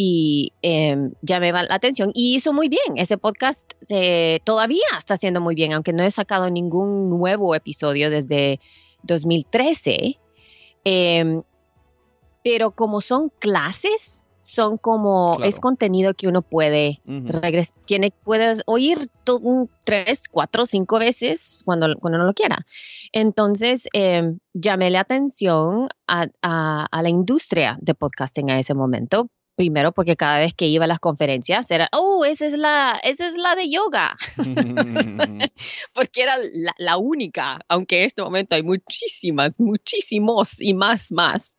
y 0.00 0.52
eh, 0.62 1.10
llamé 1.22 1.50
la 1.50 1.66
atención 1.70 2.12
y 2.14 2.36
hizo 2.36 2.52
muy 2.52 2.68
bien. 2.68 2.98
Ese 2.98 3.18
podcast 3.18 3.72
eh, 3.88 4.38
todavía 4.44 4.86
está 4.96 5.14
haciendo 5.14 5.40
muy 5.40 5.56
bien, 5.56 5.72
aunque 5.72 5.92
no 5.92 6.04
he 6.04 6.10
sacado 6.12 6.48
ningún 6.50 7.10
nuevo 7.10 7.52
episodio 7.52 8.08
desde 8.08 8.60
2013. 9.02 10.16
Em, 10.84 11.42
pero 12.44 12.70
como 12.70 13.00
son 13.00 13.32
clases, 13.40 14.27
son 14.40 14.78
como, 14.78 15.38
es 15.42 15.60
contenido 15.60 16.14
que 16.14 16.28
uno 16.28 16.42
puede 16.42 17.00
regresar, 17.04 17.76
tiene, 17.84 18.12
puedes 18.24 18.62
oír 18.66 19.10
tres, 19.84 20.22
cuatro, 20.30 20.64
cinco 20.64 20.98
veces 20.98 21.62
cuando, 21.64 21.94
cuando 21.98 22.18
uno 22.18 22.26
lo 22.26 22.34
quiera. 22.34 22.66
Entonces, 23.12 23.88
eh, 23.92 24.34
llamé 24.54 24.90
la 24.90 25.00
atención 25.00 25.88
a, 26.06 26.28
a, 26.42 27.02
la 27.02 27.08
industria 27.08 27.78
de 27.80 27.94
podcasting 27.94 28.50
a 28.50 28.58
ese 28.58 28.74
momento. 28.74 29.28
Primero, 29.56 29.90
porque 29.90 30.14
cada 30.14 30.38
vez 30.38 30.54
que 30.54 30.66
iba 30.68 30.84
a 30.84 30.88
las 30.88 31.00
conferencias 31.00 31.68
era, 31.72 31.88
oh, 31.92 32.24
esa 32.24 32.46
es 32.46 32.52
la, 32.56 33.00
esa 33.02 33.26
es 33.26 33.36
la 33.36 33.56
de 33.56 33.68
yoga. 33.68 34.16
porque 35.94 36.22
era 36.22 36.36
la, 36.52 36.72
la, 36.78 36.96
única, 36.96 37.58
aunque 37.66 37.98
en 37.98 38.06
este 38.06 38.22
momento 38.22 38.54
hay 38.54 38.62
muchísimas, 38.62 39.50
muchísimos 39.58 40.60
y 40.60 40.74
más, 40.74 41.10
más. 41.10 41.56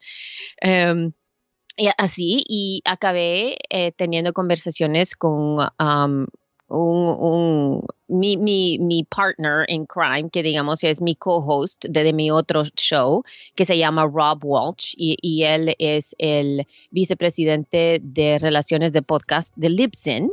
Um, 0.63 1.11
así, 1.97 2.43
y 2.47 2.81
acabé 2.85 3.57
eh, 3.69 3.91
teniendo 3.93 4.33
conversaciones 4.33 5.15
con 5.15 5.59
um, 5.79 6.27
un, 6.69 7.81
mi, 8.07 8.37
mi, 8.37 8.77
mi, 8.79 9.03
partner 9.03 9.65
in 9.67 9.85
crime, 9.85 10.29
que 10.29 10.43
digamos 10.43 10.83
es 10.83 11.01
mi 11.01 11.15
co-host 11.15 11.85
de, 11.85 12.13
mi 12.13 12.31
otro 12.31 12.63
show, 12.75 13.23
que 13.55 13.65
se 13.65 13.77
llama 13.77 14.05
Rob 14.05 14.43
Walsh, 14.43 14.93
y, 14.97 15.17
y, 15.21 15.43
él 15.43 15.75
es 15.79 16.15
el 16.17 16.65
vicepresidente 16.91 17.99
de 18.03 18.39
relaciones 18.39 18.93
de 18.93 19.01
podcast 19.01 19.55
de 19.55 19.69
Libsyn. 19.69 20.31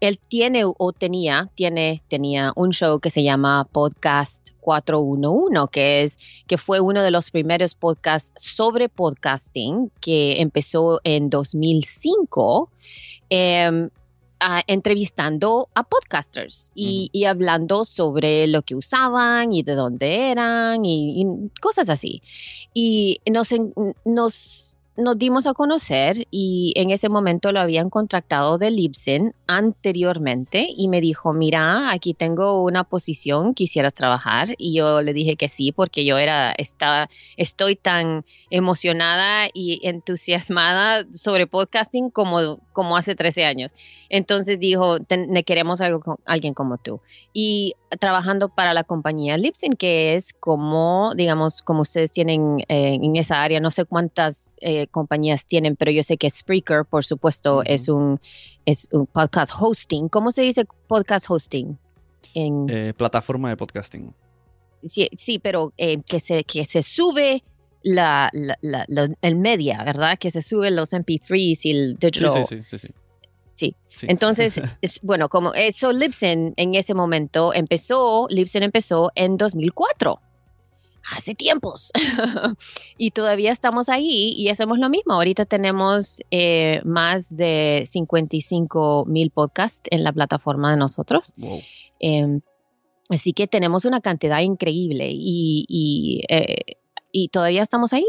Él 0.00 0.18
tiene 0.28 0.64
o 0.64 0.92
tenía, 0.92 1.50
tiene, 1.54 2.02
tenía 2.08 2.52
un 2.54 2.70
show 2.70 3.00
que 3.00 3.10
se 3.10 3.22
llama 3.22 3.66
Podcast 3.72 4.50
411, 4.60 5.68
que 5.72 6.02
es 6.02 6.18
que 6.46 6.58
fue 6.58 6.80
uno 6.80 7.02
de 7.02 7.10
los 7.10 7.30
primeros 7.30 7.74
podcasts 7.74 8.32
sobre 8.36 8.88
podcasting 8.88 9.90
que 10.00 10.40
empezó 10.40 11.00
en 11.04 11.30
2005. 11.30 12.70
Em, 14.40 14.62
entrevistando 14.68 15.68
a 15.74 15.82
podcasters 15.82 16.70
y, 16.74 17.10
y, 17.12 17.24
hablando 17.24 17.84
sobre 17.84 18.46
lo 18.46 18.62
que 18.62 18.76
usaban 18.76 19.52
y 19.52 19.64
de 19.64 19.74
dónde 19.74 20.30
eran 20.30 20.84
y, 20.84 21.22
y 21.22 21.26
cosas 21.60 21.88
así. 21.88 22.22
Y 22.72 23.20
nos, 23.28 23.48
nos 24.04 24.77
nos 24.98 25.16
dimos 25.16 25.46
a 25.46 25.54
conocer 25.54 26.26
y 26.30 26.72
en 26.76 26.90
ese 26.90 27.08
momento 27.08 27.52
lo 27.52 27.60
habían 27.60 27.88
contratado 27.88 28.58
de 28.58 28.72
Libsyn 28.72 29.32
anteriormente 29.46 30.66
y 30.76 30.88
me 30.88 31.00
dijo, 31.00 31.32
mira, 31.32 31.92
aquí 31.92 32.14
tengo 32.14 32.64
una 32.64 32.82
posición, 32.82 33.54
quisieras 33.54 33.94
trabajar. 33.94 34.48
Y 34.58 34.74
yo 34.74 35.00
le 35.00 35.12
dije 35.12 35.36
que 35.36 35.48
sí, 35.48 35.70
porque 35.70 36.04
yo 36.04 36.18
era, 36.18 36.50
estaba, 36.50 37.08
estoy 37.36 37.76
tan 37.76 38.24
emocionada 38.50 39.48
y 39.54 39.86
entusiasmada 39.86 41.06
sobre 41.12 41.46
podcasting 41.46 42.10
como, 42.10 42.58
como 42.72 42.96
hace 42.96 43.14
13 43.14 43.44
años. 43.44 43.72
Entonces 44.08 44.58
dijo, 44.58 44.98
queremos 45.46 45.80
algo 45.80 46.18
alguien 46.24 46.54
como 46.54 46.78
tú. 46.78 47.00
Y 47.32 47.74
trabajando 48.00 48.48
para 48.48 48.74
la 48.74 48.84
compañía 48.84 49.36
Libsyn, 49.36 49.74
que 49.74 50.14
es 50.14 50.32
como, 50.32 51.12
digamos, 51.14 51.62
como 51.62 51.82
ustedes 51.82 52.12
tienen 52.12 52.60
eh, 52.68 52.98
en 53.00 53.16
esa 53.16 53.42
área, 53.42 53.60
no 53.60 53.70
sé 53.70 53.84
cuántas 53.84 54.56
eh, 54.60 54.87
compañías 54.88 55.46
tienen, 55.46 55.76
pero 55.76 55.90
yo 55.90 56.02
sé 56.02 56.16
que 56.16 56.28
Spreaker, 56.28 56.84
por 56.84 57.04
supuesto, 57.04 57.62
es, 57.64 57.88
un, 57.88 58.20
es 58.64 58.88
un 58.92 59.06
podcast 59.06 59.52
hosting. 59.58 60.08
¿Cómo 60.08 60.30
se 60.30 60.42
dice 60.42 60.66
podcast 60.86 61.26
hosting? 61.28 61.78
En... 62.34 62.66
Eh, 62.68 62.92
plataforma 62.96 63.48
de 63.48 63.56
podcasting. 63.56 64.14
Sí, 64.84 65.08
sí 65.16 65.38
pero 65.38 65.72
que, 65.76 66.20
se, 66.20 66.44
que 66.44 66.64
se 66.64 66.82
sube 66.82 67.42
la, 67.82 68.30
el 69.22 69.36
media, 69.36 69.82
¿verdad? 69.84 70.18
Que 70.18 70.30
se 70.30 70.42
suben 70.42 70.76
los 70.76 70.92
MP3s 70.92 71.60
y 71.64 71.70
el 71.70 71.96
digital. 71.98 72.46
Sí, 72.46 72.56
sí, 72.62 72.78
sí, 72.78 72.78
sí. 72.78 72.94
Entonces, 74.02 74.60
es, 74.82 75.00
bueno, 75.02 75.28
como 75.28 75.54
eso 75.54 75.92
Libsyn 75.92 76.54
en 76.56 76.74
ese 76.74 76.94
momento 76.94 77.52
empezó, 77.52 78.26
Libsyn 78.30 78.62
empezó 78.62 79.10
en 79.14 79.36
2004 79.36 80.20
hace 81.10 81.34
tiempos. 81.34 81.92
y 82.98 83.10
todavía 83.10 83.52
estamos 83.52 83.88
ahí 83.88 84.32
y 84.36 84.48
hacemos 84.48 84.78
lo 84.78 84.88
mismo. 84.88 85.14
Ahorita 85.14 85.44
tenemos 85.44 86.20
eh, 86.30 86.80
más 86.84 87.36
de 87.36 87.84
55 87.86 89.04
mil 89.06 89.30
podcasts 89.30 89.88
en 89.90 90.04
la 90.04 90.12
plataforma 90.12 90.70
de 90.70 90.76
nosotros. 90.76 91.34
Em, 92.00 92.40
así 93.08 93.32
que 93.32 93.46
tenemos 93.46 93.84
una 93.84 94.00
cantidad 94.00 94.40
increíble 94.40 95.08
y, 95.10 95.64
y 95.68 96.22
eh, 96.28 96.78
y 97.12 97.28
todavía 97.28 97.62
estamos 97.62 97.92
ahí. 97.92 98.06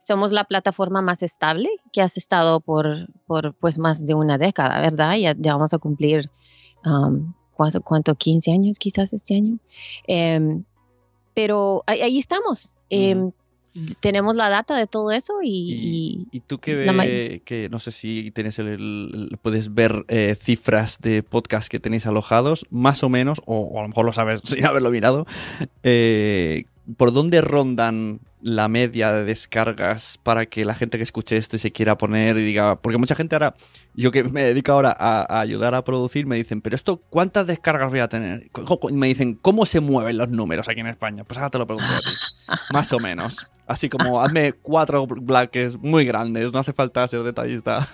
Somos 0.00 0.32
la 0.32 0.44
plataforma 0.44 1.02
más 1.02 1.22
estable 1.22 1.68
que 1.92 2.02
has 2.02 2.16
estado 2.16 2.60
por, 2.60 3.08
por 3.26 3.54
pues 3.54 3.78
más 3.78 4.06
de 4.06 4.14
una 4.14 4.38
década, 4.38 4.80
¿verdad? 4.80 5.16
Ya, 5.16 5.34
ya 5.36 5.54
vamos 5.54 5.74
a 5.74 5.78
cumplir, 5.78 6.30
um, 6.84 7.34
¿cuánto, 7.56 8.14
15 8.14 8.52
años 8.52 8.78
quizás 8.78 9.12
este 9.12 9.34
año. 9.34 9.58
Em, 10.06 10.64
pero 11.38 11.84
ahí, 11.86 12.18
estamos. 12.18 12.74
Em, 12.90 13.30
tenemos 14.00 14.34
la 14.34 14.48
data 14.48 14.76
de 14.76 14.88
todo 14.88 15.12
eso 15.12 15.34
y... 15.40 16.26
Y, 16.32 16.40
tú 16.40 16.58
que, 16.58 16.74
ve, 16.74 17.42
que 17.44 17.68
no 17.70 17.78
sé 17.78 17.92
si 17.92 18.32
tienes 18.32 18.58
el, 18.58 19.38
puedes 19.40 19.72
ver 19.72 20.04
eh, 20.08 20.34
cifras 20.34 21.00
de 21.00 21.22
podcast 21.22 21.68
que 21.68 21.78
tenéis 21.78 22.08
alojados, 22.08 22.66
más 22.70 23.04
o 23.04 23.08
menos, 23.08 23.40
o, 23.46 23.78
a 23.78 23.82
lo 23.82 23.88
mejor 23.88 24.04
lo 24.04 24.12
sabes 24.12 24.40
sin 24.46 24.66
haberlo 24.66 24.90
mirado, 24.90 25.28
eh, 25.84 26.64
¿por 26.96 27.12
dónde 27.12 27.40
rondan 27.40 28.20
la 28.40 28.68
media 28.68 29.12
de 29.12 29.24
descargas 29.24 30.18
para 30.22 30.46
que 30.46 30.64
la 30.64 30.74
gente 30.74 30.96
que 30.96 31.02
escuche 31.02 31.36
esto 31.36 31.56
y 31.56 31.58
se 31.58 31.72
quiera 31.72 31.98
poner 31.98 32.36
y 32.38 32.44
diga, 32.44 32.76
porque 32.80 32.98
mucha 32.98 33.14
gente 33.14 33.34
ahora, 33.34 33.54
yo 33.94 34.10
que 34.10 34.22
me 34.24 34.44
dedico 34.44 34.72
ahora 34.72 34.94
a, 34.96 35.40
ayudar 35.40 35.74
a 35.74 35.82
producir, 35.82 36.26
me 36.26 36.36
dicen, 36.36 36.60
pero 36.60 36.76
esto, 36.76 37.02
¿cuántas 37.10 37.46
descargas 37.46 37.90
voy 37.90 37.98
a 38.00 38.08
tener? 38.08 38.48
Me 38.92 39.08
dicen, 39.08 39.34
¿cómo 39.34 39.66
se 39.66 39.80
mueven 39.80 40.16
los 40.18 40.28
números 40.28 40.68
aquí 40.68 40.80
en 40.80 40.86
España? 40.86 41.24
Pues 41.24 41.38
ahora 41.38 41.50
te 41.50 41.58
lo 41.58 41.66
pregunto 41.66 41.92
a 41.92 41.98
ti, 41.98 42.54
más 42.72 42.92
o 42.92 42.98
menos. 42.98 43.48
Así 43.66 43.88
como, 43.88 44.20
hazme 44.20 44.52
cuatro 44.52 45.06
bloques 45.06 45.76
muy 45.76 46.04
grandes, 46.04 46.52
no 46.52 46.60
hace 46.60 46.72
falta 46.72 47.06
ser 47.08 47.22
detallista. 47.22 47.88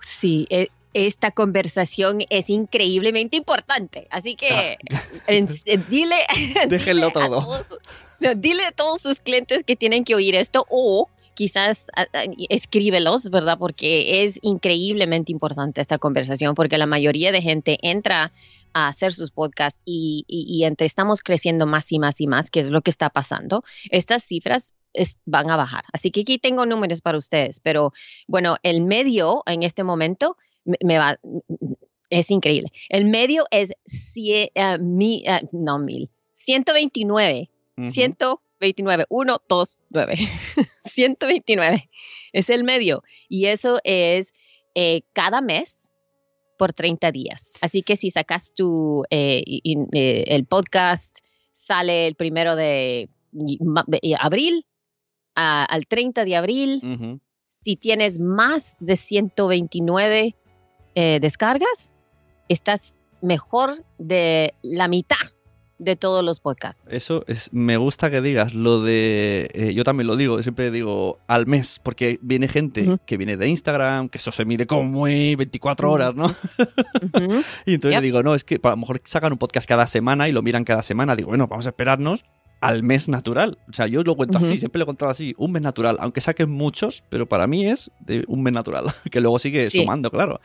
Sí, 0.00 0.46
eh, 0.50 0.68
esta 0.94 1.32
conversación 1.32 2.20
es 2.30 2.48
increíblemente 2.48 3.36
importante. 3.36 4.06
Así 4.10 4.36
que 4.36 4.78
ah. 4.92 5.02
dile, 5.90 6.16
Déjenlo 6.68 7.10
todo. 7.10 7.64
dile 8.36 8.64
a 8.64 8.72
todos 8.72 9.02
sus 9.02 9.20
clientes 9.20 9.64
que 9.64 9.76
tienen 9.76 10.04
que 10.04 10.14
oír 10.14 10.34
esto 10.34 10.64
o 10.70 11.10
quizás 11.34 11.88
escríbelos, 12.48 13.28
¿verdad? 13.28 13.58
Porque 13.58 14.22
es 14.22 14.38
increíblemente 14.42 15.32
importante 15.32 15.80
esta 15.80 15.98
conversación 15.98 16.54
porque 16.54 16.78
la 16.78 16.86
mayoría 16.86 17.32
de 17.32 17.42
gente 17.42 17.78
entra 17.82 18.32
a 18.72 18.88
hacer 18.88 19.12
sus 19.12 19.30
podcasts 19.30 19.82
y, 19.84 20.62
entre 20.64 20.86
estamos 20.86 21.22
creciendo 21.22 21.66
más 21.66 21.90
y 21.92 21.98
más 21.98 22.20
y 22.20 22.26
más, 22.26 22.50
que 22.50 22.60
es 22.60 22.68
lo 22.68 22.82
que 22.82 22.90
está 22.90 23.10
pasando, 23.10 23.64
estas 23.90 24.24
cifras 24.24 24.74
van 25.24 25.50
a 25.50 25.56
bajar. 25.56 25.84
Así 25.92 26.10
que 26.10 26.22
aquí 26.22 26.38
tengo 26.38 26.66
números 26.66 27.00
para 27.00 27.18
ustedes, 27.18 27.60
pero 27.60 27.92
bueno, 28.28 28.56
el 28.62 28.80
medio 28.80 29.42
en 29.46 29.62
este 29.62 29.82
momento 29.82 30.36
me, 30.64 30.98
va, 30.98 31.18
es 32.10 32.30
increíble. 32.30 32.70
El 32.88 33.04
medio 33.06 33.44
es 33.50 33.70
uh, 33.70 34.82
mi, 34.82 35.24
uh, 35.26 35.46
no 35.52 35.78
mil, 35.78 36.10
129, 36.32 37.50
129, 37.90 39.06
1, 39.08 39.42
2, 39.48 39.78
9, 39.90 40.14
129 40.84 41.90
es 42.32 42.50
el 42.50 42.64
medio 42.64 43.02
y 43.28 43.46
eso 43.46 43.78
es 43.84 44.32
eh, 44.74 45.02
cada 45.12 45.40
mes 45.40 45.92
por 46.58 46.72
30 46.72 47.10
días. 47.12 47.52
Así 47.60 47.82
que 47.82 47.96
si 47.96 48.10
sacas 48.10 48.54
tu, 48.54 49.04
eh, 49.10 49.42
eh, 49.92 50.24
el 50.28 50.44
podcast, 50.46 51.18
sale 51.52 52.06
el 52.06 52.14
primero 52.14 52.54
de 52.56 53.08
abril, 54.20 54.66
a- 55.34 55.64
al 55.64 55.86
30 55.86 56.24
de 56.24 56.36
abril, 56.36 56.80
si 57.48 57.76
tienes 57.76 58.18
más 58.20 58.76
de 58.80 58.96
129 58.96 60.34
eh, 60.94 61.18
descargas, 61.20 61.92
estás 62.48 63.02
mejor 63.22 63.84
de 63.98 64.54
la 64.62 64.88
mitad 64.88 65.16
de 65.78 65.96
todos 65.96 66.24
los 66.24 66.38
podcasts. 66.38 66.86
Eso 66.90 67.24
es, 67.26 67.52
me 67.52 67.76
gusta 67.76 68.08
que 68.10 68.20
digas 68.20 68.54
lo 68.54 68.80
de. 68.82 69.50
eh, 69.54 69.74
yo 69.74 69.82
también 69.82 70.06
lo 70.06 70.16
digo, 70.16 70.40
siempre 70.42 70.70
digo 70.70 71.18
al 71.26 71.46
mes, 71.46 71.80
porque 71.82 72.18
viene 72.22 72.46
gente 72.48 72.82
Ujú. 72.82 72.98
que 73.04 73.16
viene 73.16 73.36
de 73.36 73.48
Instagram, 73.48 74.08
que 74.08 74.18
eso 74.18 74.30
se 74.30 74.44
mide 74.44 74.66
como 74.66 74.84
muy 74.84 75.34
24 75.34 75.88
Ujú. 75.88 75.94
horas, 75.94 76.14
¿no? 76.14 76.26
Ujú. 76.26 77.42
Y 77.66 77.74
entonces 77.74 77.96
Yep. 77.96 78.02
digo, 78.02 78.22
no, 78.22 78.34
es 78.34 78.44
que 78.44 78.60
a 78.62 78.68
lo 78.70 78.76
mejor 78.76 79.00
sacan 79.04 79.32
un 79.32 79.38
podcast 79.38 79.68
cada 79.68 79.86
semana 79.88 80.28
y 80.28 80.32
lo 80.32 80.42
miran 80.42 80.64
cada 80.64 80.82
semana. 80.82 81.16
Digo, 81.16 81.28
bueno, 81.30 81.48
vamos 81.48 81.66
a 81.66 81.70
esperarnos 81.70 82.24
al 82.60 82.82
mes 82.84 83.08
natural. 83.08 83.58
O 83.68 83.72
sea, 83.72 83.86
yo 83.88 84.02
lo 84.04 84.14
cuento 84.16 84.38
Ujú. 84.38 84.46
así, 84.46 84.58
siempre 84.60 84.78
lo 84.78 84.84
he 84.84 84.86
contado 84.86 85.10
así, 85.10 85.34
un 85.38 85.50
mes 85.52 85.60
natural, 85.62 85.96
aunque 86.00 86.20
saquen 86.20 86.50
muchos, 86.50 87.02
pero 87.10 87.28
para 87.28 87.46
mí 87.48 87.66
es 87.68 87.90
de 88.00 88.24
un 88.28 88.42
mes 88.44 88.52
natural, 88.54 88.84
que 89.10 89.20
luego 89.20 89.38
sigue 89.40 89.68
Sí. 89.70 89.80
sumando, 89.80 90.10
claro. 90.10 90.40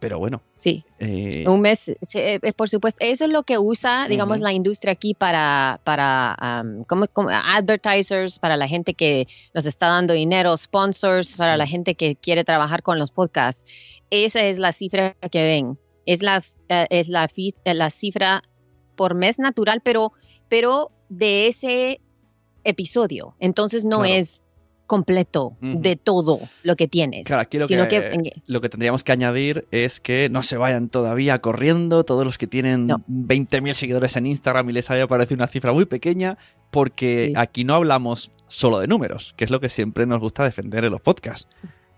Pero 0.00 0.18
bueno, 0.18 0.42
Sí, 0.54 0.84
eh, 1.00 1.44
un 1.48 1.60
mes, 1.60 1.92
sí, 2.02 2.18
eh, 2.18 2.40
por 2.56 2.68
supuesto. 2.68 3.04
Eso 3.04 3.24
es 3.24 3.30
lo 3.30 3.42
que 3.42 3.58
usa, 3.58 4.06
digamos, 4.08 4.40
la 4.40 4.52
industria 4.52 4.92
aquí 4.92 5.14
para, 5.14 5.80
para 5.82 6.62
um, 6.64 6.84
como, 6.84 7.06
como 7.08 7.30
advertisers, 7.30 8.38
para 8.38 8.56
la 8.56 8.68
gente 8.68 8.94
que 8.94 9.26
nos 9.54 9.66
está 9.66 9.88
dando 9.88 10.14
dinero, 10.14 10.56
sponsors, 10.56 11.36
para 11.36 11.56
la 11.56 11.66
gente 11.66 11.96
que 11.96 12.14
quiere 12.14 12.44
trabajar 12.44 12.82
con 12.82 12.98
los 12.98 13.10
podcasts. 13.10 13.64
Esa 14.10 14.44
es 14.44 14.58
la 14.58 14.72
cifra 14.72 15.14
que 15.30 15.42
ven. 15.42 15.78
Es 16.06 16.22
la, 16.22 16.42
eh, 16.68 16.86
es 16.90 17.08
la, 17.08 17.28
eh, 17.36 17.74
la 17.74 17.90
cifra 17.90 18.42
por 18.96 19.14
mes 19.14 19.38
natural, 19.38 19.80
pero, 19.82 20.12
pero 20.48 20.90
de 21.08 21.48
ese 21.48 22.00
episodio. 22.64 23.34
Entonces 23.40 23.84
no 23.84 23.98
Claro. 23.98 24.14
es 24.14 24.42
completo 24.88 25.56
de 25.60 25.94
todo 25.94 26.40
lo 26.64 26.74
que 26.74 26.88
tienes. 26.88 27.24
Claro, 27.28 27.42
aquí 27.42 27.58
lo 27.58 27.68
sino 27.68 27.86
que, 27.86 28.00
que- 28.00 28.42
lo 28.48 28.60
que 28.60 28.68
tendríamos 28.68 29.04
que 29.04 29.12
añadir 29.12 29.68
es 29.70 30.00
que 30.00 30.28
no 30.28 30.42
se 30.42 30.56
vayan 30.56 30.88
todavía 30.88 31.38
corriendo 31.40 32.02
todos 32.02 32.24
los 32.24 32.36
que 32.38 32.48
tienen 32.48 32.88
No. 32.88 33.04
20.000 33.06 33.74
seguidores 33.74 34.16
en 34.16 34.26
Instagram 34.26 34.68
y 34.70 34.72
les 34.72 34.90
haya 34.90 35.06
parecido 35.06 35.36
una 35.36 35.46
cifra 35.46 35.72
muy 35.72 35.84
pequeña, 35.84 36.36
porque 36.72 37.26
Sí. 37.28 37.32
aquí 37.36 37.62
no 37.62 37.74
hablamos 37.74 38.32
solo 38.48 38.80
de 38.80 38.88
números, 38.88 39.34
que 39.36 39.44
es 39.44 39.50
lo 39.50 39.60
que 39.60 39.68
siempre 39.68 40.06
nos 40.06 40.18
gusta 40.20 40.42
defender 40.42 40.84
en 40.84 40.90
los 40.90 41.00
podcasts. 41.00 41.46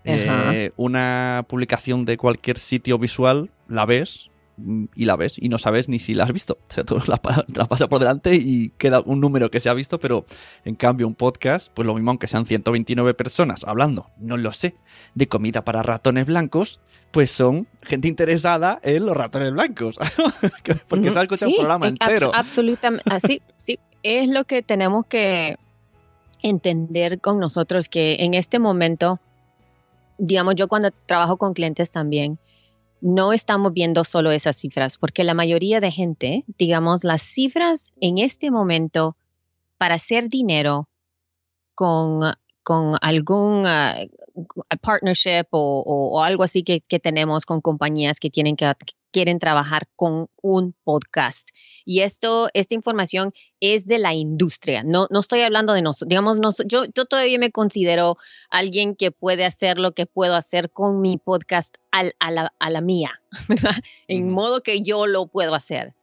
Eh, 0.03 0.71
una 0.77 1.45
publicación 1.47 2.05
de 2.05 2.17
cualquier 2.17 2.57
sitio 2.57 2.97
visual 2.97 3.51
la 3.67 3.85
ves 3.85 4.30
y 4.95 5.05
la 5.05 5.15
ves 5.15 5.33
y 5.37 5.49
no 5.49 5.57
sabes 5.57 5.87
ni 5.89 5.99
si 5.99 6.13
la 6.13 6.23
has 6.25 6.31
visto. 6.33 6.57
O 6.61 6.73
sea, 6.73 6.83
tú 6.83 6.99
la, 7.07 7.17
pa- 7.17 7.45
la 7.53 7.65
pasas 7.65 7.87
por 7.87 7.99
delante 7.99 8.35
y 8.35 8.69
queda 8.77 9.01
un 9.05 9.19
número 9.19 9.49
que 9.51 9.59
se 9.59 9.69
ha 9.69 9.73
visto, 9.73 9.99
pero 9.99 10.25
en 10.65 10.75
cambio 10.75 11.07
un 11.07 11.15
podcast, 11.15 11.71
pues 11.73 11.85
lo 11.85 11.93
mismo 11.95 12.11
aunque 12.11 12.27
sean 12.27 12.45
129 12.45 13.13
personas 13.13 13.63
hablando, 13.65 14.07
no 14.17 14.37
lo 14.37 14.51
sé, 14.53 14.75
de 15.15 15.27
comida 15.27 15.63
para 15.63 15.83
ratones 15.83 16.25
blancos, 16.25 16.79
pues 17.11 17.29
son 17.31 17.67
gente 17.81 18.07
interesada 18.07 18.79
en 18.83 19.05
los 19.05 19.17
ratones 19.17 19.51
blancos. 19.51 19.97
Porque 20.87 21.11
se 21.11 21.19
ha 21.19 21.23
escuchado 21.23 21.51
Sí, 21.51 21.57
un 21.57 21.65
programa 21.65 21.87
eh, 21.87 21.91
abs- 21.99 22.09
entero. 22.09 22.31
absolutamente, 22.33 23.03
así, 23.13 23.41
sí, 23.57 23.79
es 24.03 24.29
lo 24.29 24.45
que 24.45 24.61
tenemos 24.61 25.05
que 25.07 25.57
entender 26.43 27.19
con 27.19 27.39
nosotros 27.39 27.87
que 27.89 28.17
en 28.19 28.33
este 28.33 28.59
momento, 28.59 29.19
digamos, 30.17 30.55
yo 30.55 30.67
cuando 30.67 30.89
trabajo 31.05 31.37
con 31.37 31.53
clientes 31.53 31.91
también, 31.91 32.39
no 33.01 33.33
estamos 33.33 33.73
viendo 33.73 34.03
solo 34.03 34.31
esas 34.31 34.57
cifras, 34.57 34.97
porque 34.97 35.23
la 35.23 35.33
mayoría 35.33 35.81
de 35.81 35.91
gente, 35.91 36.45
digamos, 36.57 37.03
las 37.03 37.21
cifras 37.21 37.93
en 37.99 38.19
este 38.19 38.51
momento 38.51 39.17
para 39.77 39.95
hacer 39.95 40.29
dinero 40.29 40.87
con, 41.73 42.21
con 42.63 42.93
algún 43.01 43.63
ah, 43.65 43.97
partnership 44.81 45.45
o, 45.51 45.83
o- 45.85 46.17
o 46.19 46.23
algo 46.23 46.43
así 46.43 46.63
que, 46.63 46.81
que 46.81 46.99
tenemos 46.99 47.45
con 47.45 47.61
compañías 47.61 48.19
que 48.19 48.29
tienen 48.29 48.55
que 48.55 48.71
quieren 49.11 49.39
trabajar 49.39 49.89
con 49.97 50.27
un 50.41 50.73
podcast. 50.85 51.49
Y 51.83 51.99
esto, 51.99 52.47
esta 52.53 52.75
información 52.75 53.33
es 53.59 53.85
de 53.85 53.99
la 53.99 54.13
industria. 54.13 54.83
No, 54.83 55.07
no 55.09 55.19
estoy 55.19 55.41
hablando 55.41 55.73
de 55.73 55.81
nosotros. 55.81 56.07
Digamos, 56.07 56.37
yo, 56.65 56.85
yo 56.95 57.05
todavía 57.05 57.37
me 57.37 57.51
considero 57.51 58.17
alguien 58.49 58.95
que 58.95 59.11
puede 59.11 59.43
hacer 59.43 59.79
lo 59.79 59.91
que 59.91 60.05
puedo 60.05 60.35
hacer 60.35 60.71
con 60.71 61.01
mi 61.01 61.17
podcast 61.17 61.75
al- 61.91 62.13
a, 62.19 62.31
la, 62.31 62.53
a 62.59 62.69
la 62.69 62.79
mía, 62.79 63.19
¿verdad? 63.49 63.75
En 64.07 64.29
modo 64.31 64.61
que 64.63 64.81
yo 64.81 65.07
lo 65.07 65.27
puedo 65.27 65.55
hacer. 65.55 65.93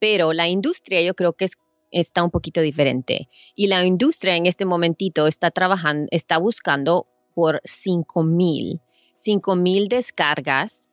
Pero 0.00 0.32
la 0.32 0.48
industria 0.48 1.00
yo 1.02 1.14
creo 1.14 1.34
que 1.34 1.44
es, 1.44 1.52
está 1.92 2.24
un 2.24 2.32
poquito 2.32 2.60
diferente. 2.60 3.28
Y 3.54 3.68
la 3.68 3.84
industria 3.84 4.34
en 4.34 4.46
este 4.46 4.64
momentito 4.64 5.28
está 5.28 5.52
trabajando, 5.52 6.08
está 6.10 6.38
buscando 6.38 7.06
por 7.36 7.60
5 7.64 8.22
mil, 8.22 8.80
5 9.14 9.56
mil 9.56 9.88
descargas 9.88 10.88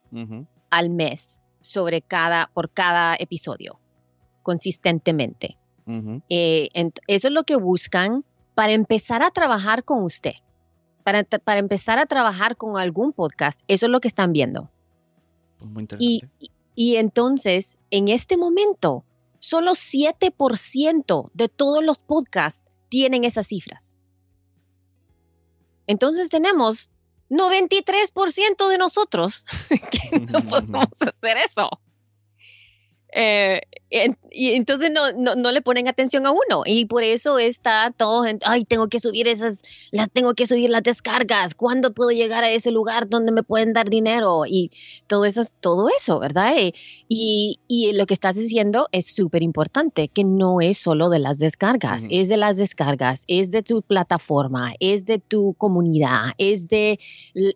al 0.70 0.90
mes 0.90 1.42
sobre 1.62 2.02
cada, 2.02 2.52
por 2.54 2.70
cada 2.70 3.16
episodio, 3.18 3.80
consistentemente. 4.44 5.58
Eh, 6.30 6.70
eso 7.08 7.28
es 7.30 7.34
lo 7.34 7.44
que 7.46 7.56
buscan 7.56 8.24
para 8.56 8.74
empezar 8.74 9.24
a 9.24 9.32
trabajar 9.32 9.84
con 9.86 10.04
usted, 10.04 10.34
para, 11.04 11.24
para 11.24 11.60
empezar 11.60 11.98
a 11.98 12.06
trabajar 12.06 12.58
con 12.58 12.78
algún 12.78 13.14
podcast. 13.14 13.62
Eso 13.68 13.86
es 13.86 13.92
lo 13.92 14.02
que 14.02 14.10
están 14.10 14.34
viendo. 14.34 14.70
Pues 15.60 15.72
muy 15.72 15.82
Y, 15.82 15.84
interesante. 15.84 16.28
y- 16.40 16.52
y 16.76 16.96
entonces, 16.98 17.78
en 17.92 18.08
este 18.10 18.36
momento, 18.36 19.06
solo 19.40 19.76
7% 19.76 21.30
de 21.34 21.48
todos 21.48 21.84
los 21.84 22.00
podcasts 22.00 22.64
tienen 22.90 23.24
esas 23.24 23.48
cifras. 23.48 23.98
Entonces 25.88 26.30
tenemos 26.30 26.90
93% 27.30 28.70
de 28.70 28.78
nosotros 28.78 29.46
que 29.70 30.20
no 30.20 30.42
podemos 30.42 30.88
hacer 31.02 31.38
eso. 31.38 31.70
Eh, 33.16 33.62
y 34.32 34.54
entonces 34.54 34.92
no, 34.92 35.12
no, 35.12 35.36
no 35.36 35.52
le 35.52 35.62
ponen 35.62 35.88
atención 35.88 36.26
a 36.26 36.32
uno. 36.32 36.64
Y 36.66 36.86
por 36.86 37.04
eso 37.04 37.38
está 37.38 37.94
todo, 37.96 38.26
en, 38.26 38.40
ay, 38.44 38.66
tengo 38.66 38.88
que 38.88 39.00
subir 39.00 39.28
esas, 39.28 39.62
las 39.92 40.10
tengo 40.10 40.34
que 40.34 40.48
subir 40.48 40.72
las 40.72 40.82
descargas, 40.82 41.54
¿cuándo 41.54 41.94
puedo 41.94 42.10
llegar 42.10 42.44
a 42.44 42.50
ese 42.50 42.72
lugar 42.72 43.08
donde 43.08 43.32
me 43.32 43.44
pueden 43.44 43.74
dar 43.74 43.90
dinero? 43.90 44.46
Y 44.48 44.72
todo 45.06 45.26
eso, 45.26 45.44
todo 45.60 45.90
eso, 45.96 46.20
¿verdad? 46.20 46.58
Eh, 46.58 46.74
Y, 47.08 47.60
y 47.68 47.94
lo 47.94 48.08
que 48.08 48.16
estás 48.16 48.36
diciendo 48.36 48.88
es 48.92 49.06
súper 49.06 49.44
importante, 49.44 50.08
que 50.08 50.24
no 50.24 50.62
es 50.62 50.80
solo 50.80 51.10
de 51.10 51.20
las 51.20 51.38
descargas, 51.38 52.08
es 52.10 52.28
de 52.30 52.38
las 52.38 52.58
descargas, 52.58 53.26
es 53.28 53.52
de 53.52 53.62
tu 53.62 53.84
plataforma, 53.84 54.74
es 54.80 55.06
de 55.06 55.20
tu 55.20 55.54
comunidad, 55.54 56.32
es 56.40 56.68
de, 56.70 57.00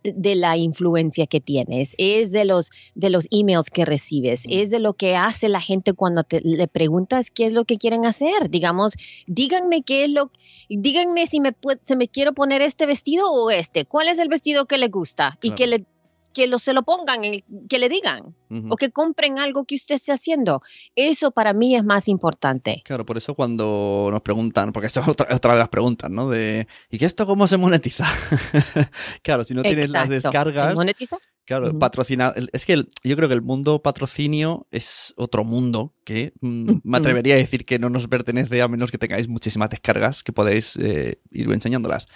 de 0.04 0.36
la 0.36 0.58
influencia 0.58 1.26
que 1.26 1.42
tienes, 1.42 1.96
es 1.98 2.30
de 2.32 2.46
los, 2.46 2.70
de 2.94 3.10
los 3.10 3.28
emails 3.32 3.72
que 3.72 3.86
recibes, 3.86 4.46
es 4.48 4.70
de 4.70 4.78
lo 4.80 4.94
que 4.94 5.16
hace 5.16 5.47
la 5.50 5.62
gente 5.62 5.94
cuando 5.94 6.24
te, 6.24 6.42
le 6.42 6.68
preguntas 6.68 7.32
qué 7.32 7.48
es 7.48 7.54
lo 7.54 7.66
que 7.66 7.78
quieren 7.78 8.06
hacer. 8.06 8.50
Digamos, 8.50 8.94
díganme 9.28 9.82
qué 9.84 10.06
es 10.06 10.10
lo, 10.12 10.32
díganme 10.70 11.28
si 11.28 11.40
me, 11.40 11.54
pue- 11.54 11.80
se 11.82 11.96
me 11.96 12.08
quiero 12.08 12.34
poner 12.34 12.62
este 12.62 12.86
vestido 12.86 13.32
o 13.32 13.52
este, 13.52 13.86
cuál 13.86 14.08
es 14.08 14.20
el 14.20 14.28
vestido 14.30 14.66
que 14.66 14.78
le 14.78 14.88
gusta 14.90 15.38
y 15.42 15.50
Claro. 15.50 15.56
que 15.58 15.68
le 15.68 15.86
que 16.34 16.46
lo, 16.46 16.60
se 16.60 16.72
lo 16.74 16.84
pongan, 16.84 17.22
que 17.68 17.80
le 17.80 17.90
digan 17.90 18.36
Ujú. 18.52 18.68
o 18.72 18.76
que 18.76 18.92
compren 18.92 19.40
algo 19.40 19.66
que 19.66 19.74
usted 19.74 19.96
esté 19.96 20.12
haciendo. 20.12 20.62
Eso 20.96 21.32
para 21.32 21.52
mí 21.52 21.76
es 21.76 21.84
más 21.84 22.08
importante. 22.08 22.84
Claro, 22.86 23.08
por 23.08 23.18
eso 23.18 23.34
cuando 23.34 24.10
nos 24.12 24.22
preguntan, 24.22 24.72
porque 24.72 24.86
esa 24.86 25.00
es 25.02 25.08
otra, 25.08 25.34
otra 25.36 25.54
de 25.54 25.60
las 25.60 25.70
preguntas, 25.70 26.12
¿no? 26.12 26.30
De, 26.30 26.68
¿y 26.92 27.00
que 27.00 27.06
esto 27.06 27.26
cómo 27.26 27.48
se 27.48 27.58
monetiza? 27.58 28.06
claro, 29.24 29.44
si 29.46 29.56
no 29.56 29.64
tienes 29.64 29.90
las 29.90 30.10
descargas, 30.10 30.70
¿El 30.70 30.76
monetiza? 30.76 31.18
Claro, 31.48 31.70
Ujú. 31.70 31.80
patrocina, 31.80 32.34
es 32.54 32.66
que 32.66 32.74
el- 32.74 32.90
yo 33.04 33.16
creo 33.16 33.28
que 33.28 33.34
el 33.34 33.42
mundo 33.42 33.82
patrocinio 33.82 34.68
es 34.70 35.14
otro 35.18 35.44
mundo 35.44 35.96
que 36.04 36.34
mm, 36.42 36.74
me 36.84 36.98
atrevería 37.00 37.34
a 37.34 37.38
decir 37.38 37.66
que 37.66 37.80
no 37.80 37.90
nos 37.90 38.08
pertenece 38.08 38.62
a 38.62 38.68
menos 38.68 38.92
que 38.92 38.98
tengáis 39.00 39.28
muchísimas 39.28 39.70
descargas 39.72 40.22
que 40.24 40.34
podéis 40.34 40.76
eh, 40.78 41.20
ir 41.32 41.52
enseñándolas. 41.52 42.08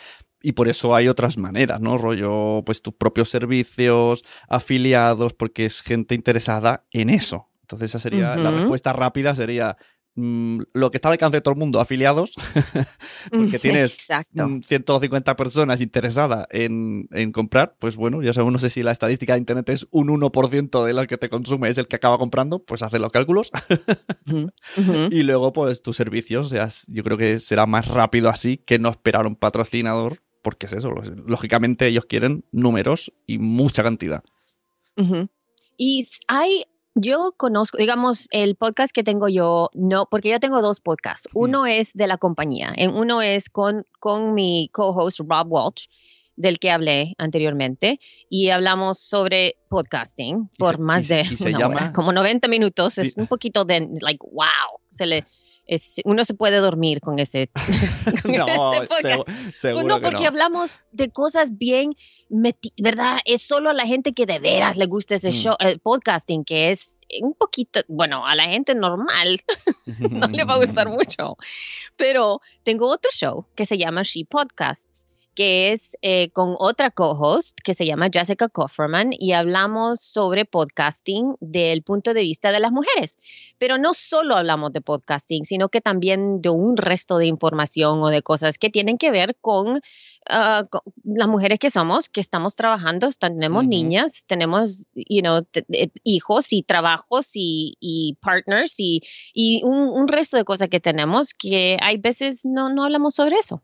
Y 0.44 0.52
por 0.52 0.68
eso 0.70 0.94
hay 0.96 1.08
otras 1.08 1.38
maneras, 1.38 1.80
¿no? 1.82 1.98
Rollo, 1.98 2.64
pues 2.66 2.82
tus 2.82 2.94
propios 2.96 3.30
servicios, 3.30 4.24
afiliados, 4.50 5.34
porque 5.34 5.66
es 5.66 5.82
gente 5.82 6.14
interesada 6.16 6.86
en 6.92 7.10
eso. 7.10 7.48
Entonces 7.62 7.92
esa 7.92 8.00
sería, 8.00 8.36
la 8.38 8.52
respuesta 8.52 8.92
rápida 8.92 9.34
sería 9.34 9.78
lo 10.16 10.92
que 10.92 10.98
está 10.98 11.08
al 11.08 11.14
alcance 11.14 11.38
de 11.38 11.42
todo 11.42 11.54
el 11.54 11.60
mundo, 11.60 11.80
afiliados, 11.80 12.34
porque 13.32 13.60
tienes 13.60 13.94
Exacto. 13.94 14.48
mm, 14.48 14.62
150 14.62 15.36
personas 15.36 15.80
interesadas 15.80 16.48
en, 16.50 17.08
en 17.12 17.32
comprar, 17.32 17.76
pues 17.80 17.96
bueno, 17.96 18.22
ya 18.22 18.34
sabemos, 18.34 18.54
no 18.54 18.60
sé 18.60 18.70
si 18.70 18.84
la 18.84 18.92
estadística 18.92 19.34
de 19.34 19.40
Internet 19.40 19.70
es 19.70 19.88
un 19.92 20.10
1% 20.10 20.86
de 20.86 20.94
lo 20.94 21.08
que 21.08 21.18
te 21.18 21.30
consume 21.30 21.70
es 21.70 21.78
el 21.78 21.88
que 21.88 21.96
acaba 21.96 22.18
comprando, 22.18 22.60
pues 22.60 22.82
hace 22.82 23.00
los 23.00 23.12
cálculos. 23.12 23.52
Y 25.12 25.24
luego, 25.24 25.52
pues 25.54 25.82
tus 25.82 25.98
servicios, 25.98 26.54
yo 26.88 27.04
creo 27.04 27.18
que 27.18 27.40
será 27.40 27.66
más 27.66 27.88
rápido 27.88 28.30
así 28.30 28.58
que 28.58 28.80
no 28.80 28.90
esperar 28.90 29.28
un 29.28 29.36
patrocinador, 29.36 30.22
porque 30.42 30.66
es 30.66 30.74
eso, 30.74 30.90
lógicamente 31.26 31.88
ellos 31.88 32.06
quieren 32.06 32.46
números 32.52 33.14
y 33.28 33.38
mucha 33.38 33.84
cantidad. 33.84 34.24
Y 35.78 36.06
hay, 36.28 36.64
Yo 36.94 37.34
conozco, 37.38 37.78
digamos, 37.78 38.28
el 38.32 38.56
podcast 38.56 38.92
que 38.94 39.04
tengo 39.04 39.30
yo, 39.30 39.70
no, 39.74 40.08
porque 40.12 40.30
yo 40.30 40.40
tengo 40.42 40.62
dos 40.62 40.82
podcasts. 40.82 41.30
Uno 41.34 41.66
es 41.66 41.94
de 41.94 42.06
la 42.08 42.18
compañía, 42.18 42.74
en 42.76 42.94
uno 42.94 43.22
es 43.22 43.50
con, 43.50 43.86
con 44.00 44.34
mi 44.34 44.70
co-host 44.74 45.20
Rob 45.22 45.48
Walsh, 45.50 45.86
del 46.36 46.60
que 46.60 46.70
hablé 46.70 47.14
anteriormente, 47.18 48.00
y 48.30 48.50
hablamos 48.50 49.00
sobre 49.00 49.56
podcasting 49.70 50.50
por 50.58 50.76
se- 50.76 50.82
más 50.82 51.06
y- 51.06 51.08
de 51.14 51.22
y 51.22 51.38
se 51.38 51.50
una 51.50 51.60
llama- 51.60 51.76
hora, 51.76 51.94
como 51.94 52.12
90 52.12 52.48
minutos. 52.50 52.98
Es 52.98 53.16
Y- 53.16 53.22
un 53.22 53.28
poquito 53.28 53.64
de, 53.64 53.88
like, 54.02 54.26
wow, 54.30 54.82
se 54.90 55.06
le, 55.06 55.24
es, 55.68 56.02
uno 56.06 56.26
se 56.26 56.34
puede 56.34 56.58
dormir 56.58 57.00
con 57.02 57.20
ese, 57.20 57.50
con 58.24 58.32
no, 58.38 58.74
ese 58.74 59.24
seguro 59.58 59.86
no, 59.88 59.96
que 59.96 60.02
porque 60.02 60.24
no. 60.24 60.28
hablamos 60.28 60.82
de 60.92 61.10
cosas 61.10 61.58
bien, 61.58 61.96
¿verdad? 62.78 63.20
Es 63.26 63.42
solo 63.42 63.70
a 63.70 63.74
la 63.74 63.86
gente 63.86 64.14
que 64.14 64.26
de 64.26 64.40
veras 64.40 64.78
le 64.78 64.86
gusta 64.86 65.16
ese 65.16 65.30
Mm. 65.30 65.34
show, 65.34 65.56
el 65.60 65.80
podcasting, 65.80 66.44
que 66.44 66.70
es 66.72 66.98
un 67.22 67.34
poquito, 67.34 67.82
bueno, 67.88 68.26
a 68.26 68.36
la 68.36 68.46
gente 68.46 68.74
normal 68.76 69.40
no 70.10 70.28
le 70.28 70.44
va 70.44 70.54
a 70.56 70.58
gustar 70.58 70.90
mucho. 70.90 71.38
Pero 71.96 72.42
tengo 72.64 72.88
otro 72.88 73.12
show 73.14 73.46
que 73.56 73.66
se 73.66 73.78
llama 73.78 74.04
She 74.04 74.26
Podcasts, 74.26 75.08
que 75.36 75.72
es 75.72 75.98
eh, 76.02 76.30
con 76.32 76.56
otra 76.60 76.92
co-host 76.92 77.58
que 77.64 77.74
se 77.74 77.86
llama 77.86 78.10
Jessica 78.12 78.50
Kofferman 78.50 79.12
y 79.18 79.32
hablamos 79.32 80.02
sobre 80.02 80.46
podcasting 80.46 81.36
del 81.40 81.84
punto 81.84 82.14
de 82.14 82.22
vista 82.22 82.52
de 82.52 82.60
las 82.60 82.72
mujeres. 82.72 83.18
Pero 83.58 83.78
no 83.78 83.94
solo 83.94 84.36
hablamos 84.36 84.74
de 84.74 84.82
podcasting, 84.82 85.46
sino 85.46 85.70
que 85.70 85.80
también 85.80 86.42
de 86.42 86.50
un 86.50 86.76
resto 86.76 87.18
de 87.18 87.28
información 87.28 88.02
o 88.02 88.08
de 88.08 88.22
cosas 88.22 88.58
que 88.58 88.70
tienen 88.70 88.98
que 88.98 89.12
ver 89.12 89.38
con, 89.40 89.82
ah, 90.30 90.66
con 90.70 90.82
las 91.04 91.28
mujeres 91.30 91.60
que 91.60 91.70
somos, 91.70 92.10
que 92.10 92.20
estamos 92.20 92.56
trabajando, 92.56 93.10
tenemos 93.18 93.64
Ujú. 93.64 93.70
niñas, 93.70 94.26
tenemos 94.28 94.88
you 94.94 95.22
know, 95.22 95.46
eh, 95.54 95.90
hijos 96.04 96.52
y 96.52 96.64
trabajos 96.64 97.32
y, 97.36 97.78
y 97.80 98.18
partners 98.22 98.76
y, 98.78 99.02
y 99.34 99.64
un, 99.64 99.90
un 99.90 100.08
resto 100.10 100.36
de 100.36 100.44
cosas 100.44 100.68
que 100.68 100.80
tenemos 100.82 101.34
que 101.34 101.78
hay 101.82 101.98
veces 101.98 102.46
no, 102.46 102.70
no 102.70 102.84
hablamos 102.84 103.16
sobre 103.16 103.38
eso. 103.38 103.62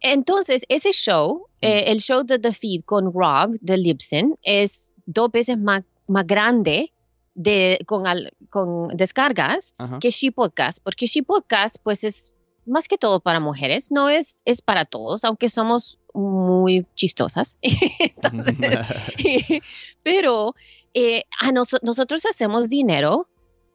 Entonces, 0.00 0.62
ese 0.68 0.92
show, 0.92 1.46
eh, 1.60 1.84
el 1.88 2.00
show 2.00 2.22
de 2.24 2.38
The 2.38 2.52
Feed 2.52 2.82
con 2.84 3.12
Rob 3.12 3.56
de 3.60 3.76
Libsyn, 3.76 4.38
es 4.42 4.92
dos 5.06 5.30
veces 5.32 5.58
más, 5.58 5.82
más 6.06 6.26
grande 6.26 6.92
de, 7.34 7.80
con, 7.86 8.06
al- 8.06 8.32
con 8.50 8.88
descargas 8.96 9.74
Ajá. 9.78 9.98
que 10.00 10.10
She 10.10 10.30
Podcast, 10.32 10.78
porque 10.82 11.06
She 11.06 11.22
Podcast, 11.22 11.76
pues 11.82 12.04
es 12.04 12.34
más 12.66 12.86
que 12.86 12.98
todo 12.98 13.20
para 13.20 13.40
mujeres, 13.40 13.90
no 13.90 14.08
es, 14.08 14.38
es 14.44 14.60
para 14.60 14.84
todos, 14.84 15.24
aunque 15.24 15.48
somos 15.48 15.98
muy 16.14 16.86
chistosas. 16.94 17.56
Entonces, 17.62 18.56
pero 20.02 20.54
eh, 20.94 21.24
a 21.40 21.50
noso- 21.52 21.78
nosotros 21.82 22.24
hacemos 22.26 22.68
dinero 22.68 23.28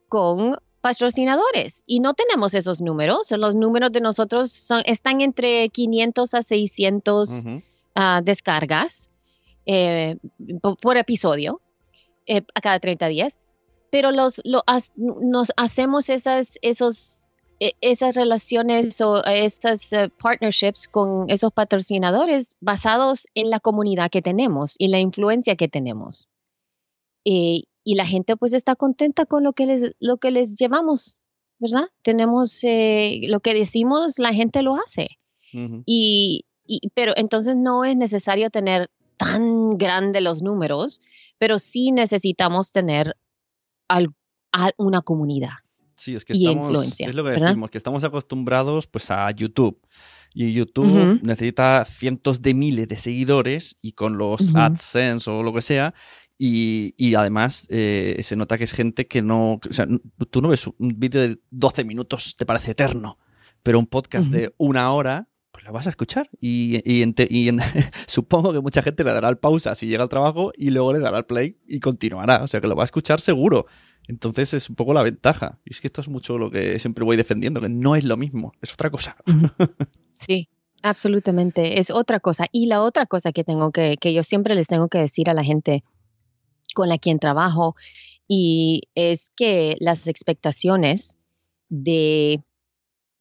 con 0.10 0.58
patrocinadores 0.84 1.84
y 1.88 2.02
no 2.02 2.14
tenemos 2.14 2.54
esos 2.54 2.82
números. 2.82 3.32
Los 3.32 3.56
números 3.56 3.92
de 3.94 4.02
nosotros 4.02 4.52
son, 4.52 4.82
están 4.86 5.22
entre 5.22 5.70
500 5.70 6.34
a 6.34 6.42
600 6.42 7.30
Ujú. 7.30 7.62
ah, 7.96 8.22
descargas 8.24 9.10
eh, 9.66 10.18
po- 10.62 10.76
por 10.76 10.98
episodio 10.98 11.62
eh, 12.28 12.42
a 12.54 12.60
cada 12.62 12.80
30 12.80 13.08
días, 13.08 13.40
pero 13.90 14.12
los, 14.12 14.42
lo, 14.44 14.62
nos 14.98 15.52
hacemos 15.56 16.10
esas, 16.10 16.60
esos, 16.62 17.28
e- 17.62 17.74
esas 17.80 18.16
relaciones 18.16 19.00
o 19.00 19.24
esas 19.24 19.94
eh, 19.94 20.10
partnerships 20.22 20.88
con 20.90 21.30
esos 21.30 21.52
patrocinadores 21.54 22.56
basados 22.60 23.26
en 23.36 23.50
la 23.50 23.60
comunidad 23.62 24.12
que 24.12 24.22
tenemos 24.22 24.76
y 24.78 24.90
la 24.90 25.00
influencia 25.00 25.56
que 25.56 25.70
tenemos. 25.70 26.28
Y, 27.24 27.68
y 27.84 27.96
la 27.96 28.06
gente 28.06 28.36
pues 28.38 28.54
está 28.54 28.76
contenta 28.76 29.26
con 29.26 29.44
lo 29.44 29.54
que 29.54 29.66
les, 29.66 29.94
lo 30.00 30.18
que 30.18 30.32
les 30.32 30.56
llevamos, 30.56 31.20
¿verdad? 31.60 31.90
Tenemos 32.02 32.60
eh, 32.64 33.22
lo 33.28 33.40
que 33.40 33.54
decimos, 33.54 34.20
la 34.20 34.34
gente 34.34 34.62
lo 34.62 34.76
hace. 34.76 35.08
Y, 35.86 36.46
y- 36.66 36.90
pero 36.96 37.14
entonces 37.16 37.56
no 37.56 37.86
es 37.86 37.96
necesario 37.96 38.50
tener 38.50 38.90
tan 39.18 39.72
grande 39.78 40.22
los 40.22 40.42
números, 40.42 41.02
pero 41.38 41.60
sí 41.60 41.92
necesitamos 41.92 42.72
tener 42.72 43.16
al- 43.88 44.10
a 44.52 44.72
una 44.78 45.02
comunidad. 45.02 45.52
Sí, 45.96 46.16
es 46.16 46.26
que 46.26 46.34
estamos, 46.34 46.70
influencia, 46.70 47.08
es 47.08 47.16
lo 47.16 47.24
que 47.24 47.30
¿verdad? 47.30 47.48
decimos, 47.50 47.70
que 47.70 47.78
estamos 47.78 48.04
acostumbrados 48.04 48.88
pues 48.88 49.12
a 49.12 49.30
YouTube. 49.32 49.80
Y 50.34 50.52
YouTube 50.52 51.20
necesita 51.22 51.86
cientos 51.86 52.42
de 52.42 52.56
miles 52.56 52.88
de 52.88 52.98
seguidores 52.98 53.78
y 53.84 53.92
con 53.92 54.18
los 54.18 54.50
Ujú. 54.50 54.58
AdSense 54.58 55.30
o 55.30 55.44
lo 55.44 55.54
que 55.54 55.62
sea. 55.62 55.94
Y, 56.38 56.94
y 56.98 57.16
además 57.16 57.68
eh, 57.70 58.18
se 58.22 58.36
nota 58.36 58.58
que 58.58 58.64
es 58.66 58.72
gente 58.74 59.08
que 59.08 59.22
no... 59.22 59.54
O 59.70 59.74
sea, 59.74 59.88
tú 60.30 60.42
no 60.42 60.50
ves 60.50 60.68
un 60.68 61.00
vídeo 61.00 61.22
de 61.22 61.40
12 61.52 61.84
minutos, 61.84 62.36
te 62.38 62.46
parece 62.46 62.72
eterno, 62.72 63.18
pero 63.62 63.80
un 63.80 63.88
podcast 63.88 64.30
de 64.30 64.54
una 64.58 64.92
hora, 64.92 65.30
pues 65.52 65.64
lo 65.64 65.72
vas 65.72 65.88
a 65.88 65.92
escuchar. 65.92 66.30
Y, 66.42 66.82
y, 66.84 67.04
ente- 67.04 67.28
y 67.30 67.48
en- 67.50 67.60
supongo 68.08 68.52
que 68.52 68.60
mucha 68.60 68.82
gente 68.82 69.04
le 69.04 69.14
dará 69.14 69.28
al 69.30 69.38
pausa 69.38 69.76
si 69.76 69.88
llega 69.88 70.04
al 70.04 70.10
trabajo 70.10 70.52
y 70.58 70.72
luego 70.72 70.92
le 70.94 71.00
dará 71.00 71.18
al 71.18 71.26
play 71.26 71.58
y 71.68 71.80
continuará. 71.80 72.44
O 72.44 72.48
sea 72.48 72.60
que 72.60 72.68
lo 72.68 72.76
va 72.76 72.84
a 72.84 72.86
escuchar 72.86 73.22
seguro. 73.22 73.68
Entonces 74.08 74.54
es 74.54 74.70
un 74.70 74.76
poco 74.76 74.94
la 74.94 75.02
ventaja. 75.04 75.60
Y 75.64 75.72
es 75.74 75.80
que 75.80 75.88
esto 75.88 76.02
es 76.02 76.10
mucho 76.10 76.38
lo 76.38 76.52
que 76.52 76.78
siempre 76.80 77.06
voy 77.06 77.16
defendiendo, 77.16 77.62
que 77.62 77.70
no 77.70 77.96
es 77.96 78.04
lo 78.04 78.18
mismo, 78.18 78.52
es 78.62 78.74
otra 78.74 78.90
cosa. 78.90 79.16
Sí, 80.16 80.50
absolutamente. 80.82 81.80
Es 81.80 81.90
otra 81.92 82.20
cosa. 82.20 82.46
Y 82.52 82.68
la 82.68 82.82
otra 82.82 83.06
cosa 83.06 83.32
que 83.32 83.44
tengo 83.44 83.72
que, 83.72 83.98
que 84.00 84.14
yo 84.14 84.24
siempre 84.24 84.56
les 84.56 84.68
tengo 84.68 84.88
que 84.90 85.00
decir 85.00 85.30
a 85.30 85.34
la 85.34 85.44
gente 85.44 85.84
con 86.74 86.90
la 86.90 86.98
quien 86.98 87.20
trabajo, 87.20 87.76
y 88.28 88.84
es 88.96 89.32
que 89.36 89.76
las 89.80 90.08
expectaciones 90.08 91.18
de, 91.70 92.42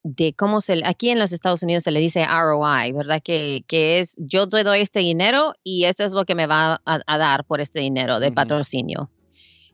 de 0.05 0.33
cómo 0.35 0.61
se, 0.61 0.81
aquí 0.85 1.11
en 1.11 1.19
los 1.19 1.33
Estados 1.33 1.63
Unidos 1.63 1.85
se 1.85 1.91
le 1.91 2.01
dice 2.01 2.25
ROI, 2.27 2.93
¿verdad? 2.93 3.21
Que, 3.23 3.65
que 3.67 4.01
es 4.01 4.17
yo 4.19 4.49
te 4.49 4.63
doy 4.65 4.81
este 4.81 5.01
dinero 5.01 5.55
y 5.63 5.85
esto 5.85 6.05
es 6.05 6.13
lo 6.13 6.25
que 6.25 6.35
me 6.35 6.47
va 6.47 6.81
a, 6.85 7.01
a 7.07 7.19
dar 7.19 7.45
por 7.45 7.61
este 7.61 7.81
dinero 7.81 8.19
de 8.21 8.29
patrocinio. 8.35 9.11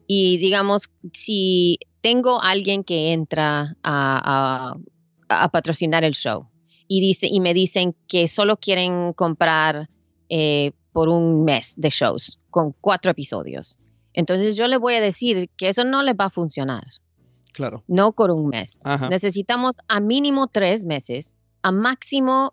Y 0.06 0.38
digamos, 0.38 0.88
si 1.12 1.78
tengo 2.00 2.40
alguien 2.42 2.82
que 2.84 3.12
entra 3.12 3.76
a, 3.82 4.74
a- 5.28 5.44
a 5.44 5.48
patrocinar 5.50 6.04
el 6.04 6.14
show 6.14 6.48
y, 6.88 7.02
dice, 7.02 7.26
y 7.30 7.40
me 7.40 7.52
dicen 7.52 7.94
que 8.08 8.28
solo 8.28 8.56
quieren 8.56 9.12
comprar 9.12 9.90
eh, 10.30 10.72
por 10.92 11.10
un 11.10 11.44
mes 11.44 11.74
de 11.76 11.90
shows 11.90 12.37
con 12.50 12.72
cuatro 12.80 13.10
episodios. 13.10 13.78
Entonces 14.14 14.56
yo 14.56 14.66
le 14.68 14.78
voy 14.78 14.94
a 14.94 15.00
decir 15.00 15.48
que 15.56 15.68
eso 15.68 15.84
no 15.84 16.02
les 16.02 16.14
va 16.14 16.24
a 16.26 16.30
funcionar, 16.30 16.84
Claro. 17.52 17.82
no 17.86 18.12
por 18.12 18.30
un 18.30 18.48
mes. 18.48 18.82
Ajá. 18.84 19.08
Necesitamos 19.08 19.78
a 19.88 20.00
mínimo 20.00 20.46
tres 20.48 20.86
meses, 20.86 21.34
a 21.62 21.72
máximo 21.72 22.52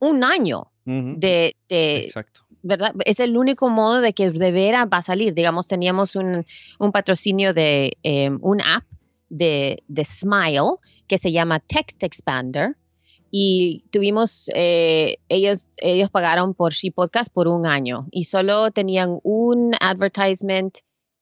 un 0.00 0.24
año 0.24 0.70
de, 0.84 1.56
Exacto. 1.68 2.42
¿verdad? 2.62 2.94
Es 3.04 3.20
el 3.20 3.36
único 3.36 3.68
modo 3.70 4.00
de 4.00 4.12
que 4.12 4.30
de 4.30 4.52
veras 4.52 4.86
va 4.92 4.98
a 4.98 5.02
salir. 5.02 5.34
Digamos, 5.34 5.68
teníamos 5.68 6.16
un, 6.16 6.44
un 6.78 6.92
patrocinio 6.92 7.54
de 7.54 7.96
eh, 8.02 8.30
un 8.40 8.60
app 8.60 8.84
de, 9.28 9.82
de 9.88 10.04
Smile 10.04 10.76
que 11.06 11.18
se 11.18 11.32
llama 11.32 11.60
Text 11.60 12.02
Expander 12.02 12.76
y 13.36 13.84
tuvimos, 13.90 14.48
eh, 14.54 15.16
ellos, 15.28 15.66
ellos 15.78 16.08
pagaron 16.08 16.54
por 16.54 16.72
She 16.72 16.92
Podcast 16.92 17.32
por 17.32 17.48
un 17.48 17.66
año 17.66 18.06
y 18.12 18.24
solo 18.24 18.70
tenían 18.70 19.18
un 19.24 19.72
advertisement 19.80 20.78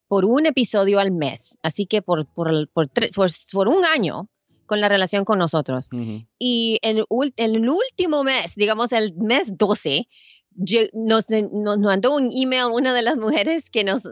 por 0.08 0.26
un 0.26 0.44
episodio 0.44 1.00
al 1.00 1.10
mes. 1.10 1.56
Así 1.62 1.86
que 1.86 2.02
por, 2.02 2.26
por, 2.26 2.68
por, 2.68 2.90
por, 2.90 3.30
por 3.52 3.68
un 3.68 3.86
año 3.86 4.28
con 4.66 4.82
la 4.82 4.90
relación 4.90 5.24
con 5.24 5.38
nosotros. 5.38 5.88
Ujú. 5.90 6.26
Y 6.38 6.78
en, 6.82 6.98
el 6.98 7.04
ul- 7.08 7.32
en 7.38 7.54
el 7.54 7.66
último 7.70 8.24
mes, 8.24 8.56
digamos 8.56 8.92
el 8.92 9.14
mes 9.16 9.56
12, 9.56 10.06
lle- 10.58 10.90
nos, 10.92 11.24
nos 11.30 11.78
mandó 11.78 12.14
un 12.14 12.30
email 12.30 12.66
una 12.74 12.92
de 12.92 13.00
las 13.00 13.16
mujeres 13.16 13.70
que, 13.70 13.84
nos, 13.84 14.02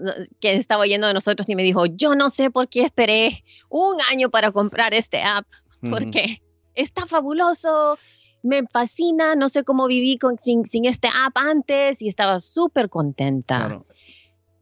que 0.40 0.54
estaba 0.54 0.84
oyendo 0.84 1.06
de 1.06 1.12
nosotros 1.12 1.46
y 1.50 1.54
me 1.54 1.62
dijo, 1.62 1.84
yo 1.84 2.14
no 2.14 2.30
sé 2.30 2.50
por 2.50 2.66
qué 2.70 2.80
esperé 2.80 3.44
un 3.68 3.96
año 4.10 4.30
para 4.30 4.52
comprar 4.52 4.94
este 4.94 5.20
app, 5.22 5.46
porque 5.90 6.40
está 6.80 7.06
fabuloso, 7.06 7.98
me 8.42 8.64
fascina, 8.66 9.34
no 9.36 9.48
sé 9.48 9.64
cómo 9.64 9.86
viví 9.86 10.18
con, 10.18 10.38
sin, 10.38 10.64
sin 10.64 10.84
este 10.84 11.08
app 11.08 11.36
antes 11.36 12.02
y 12.02 12.08
estaba 12.08 12.38
súper 12.38 12.88
contenta. 12.88 13.58
Claro. 13.58 13.86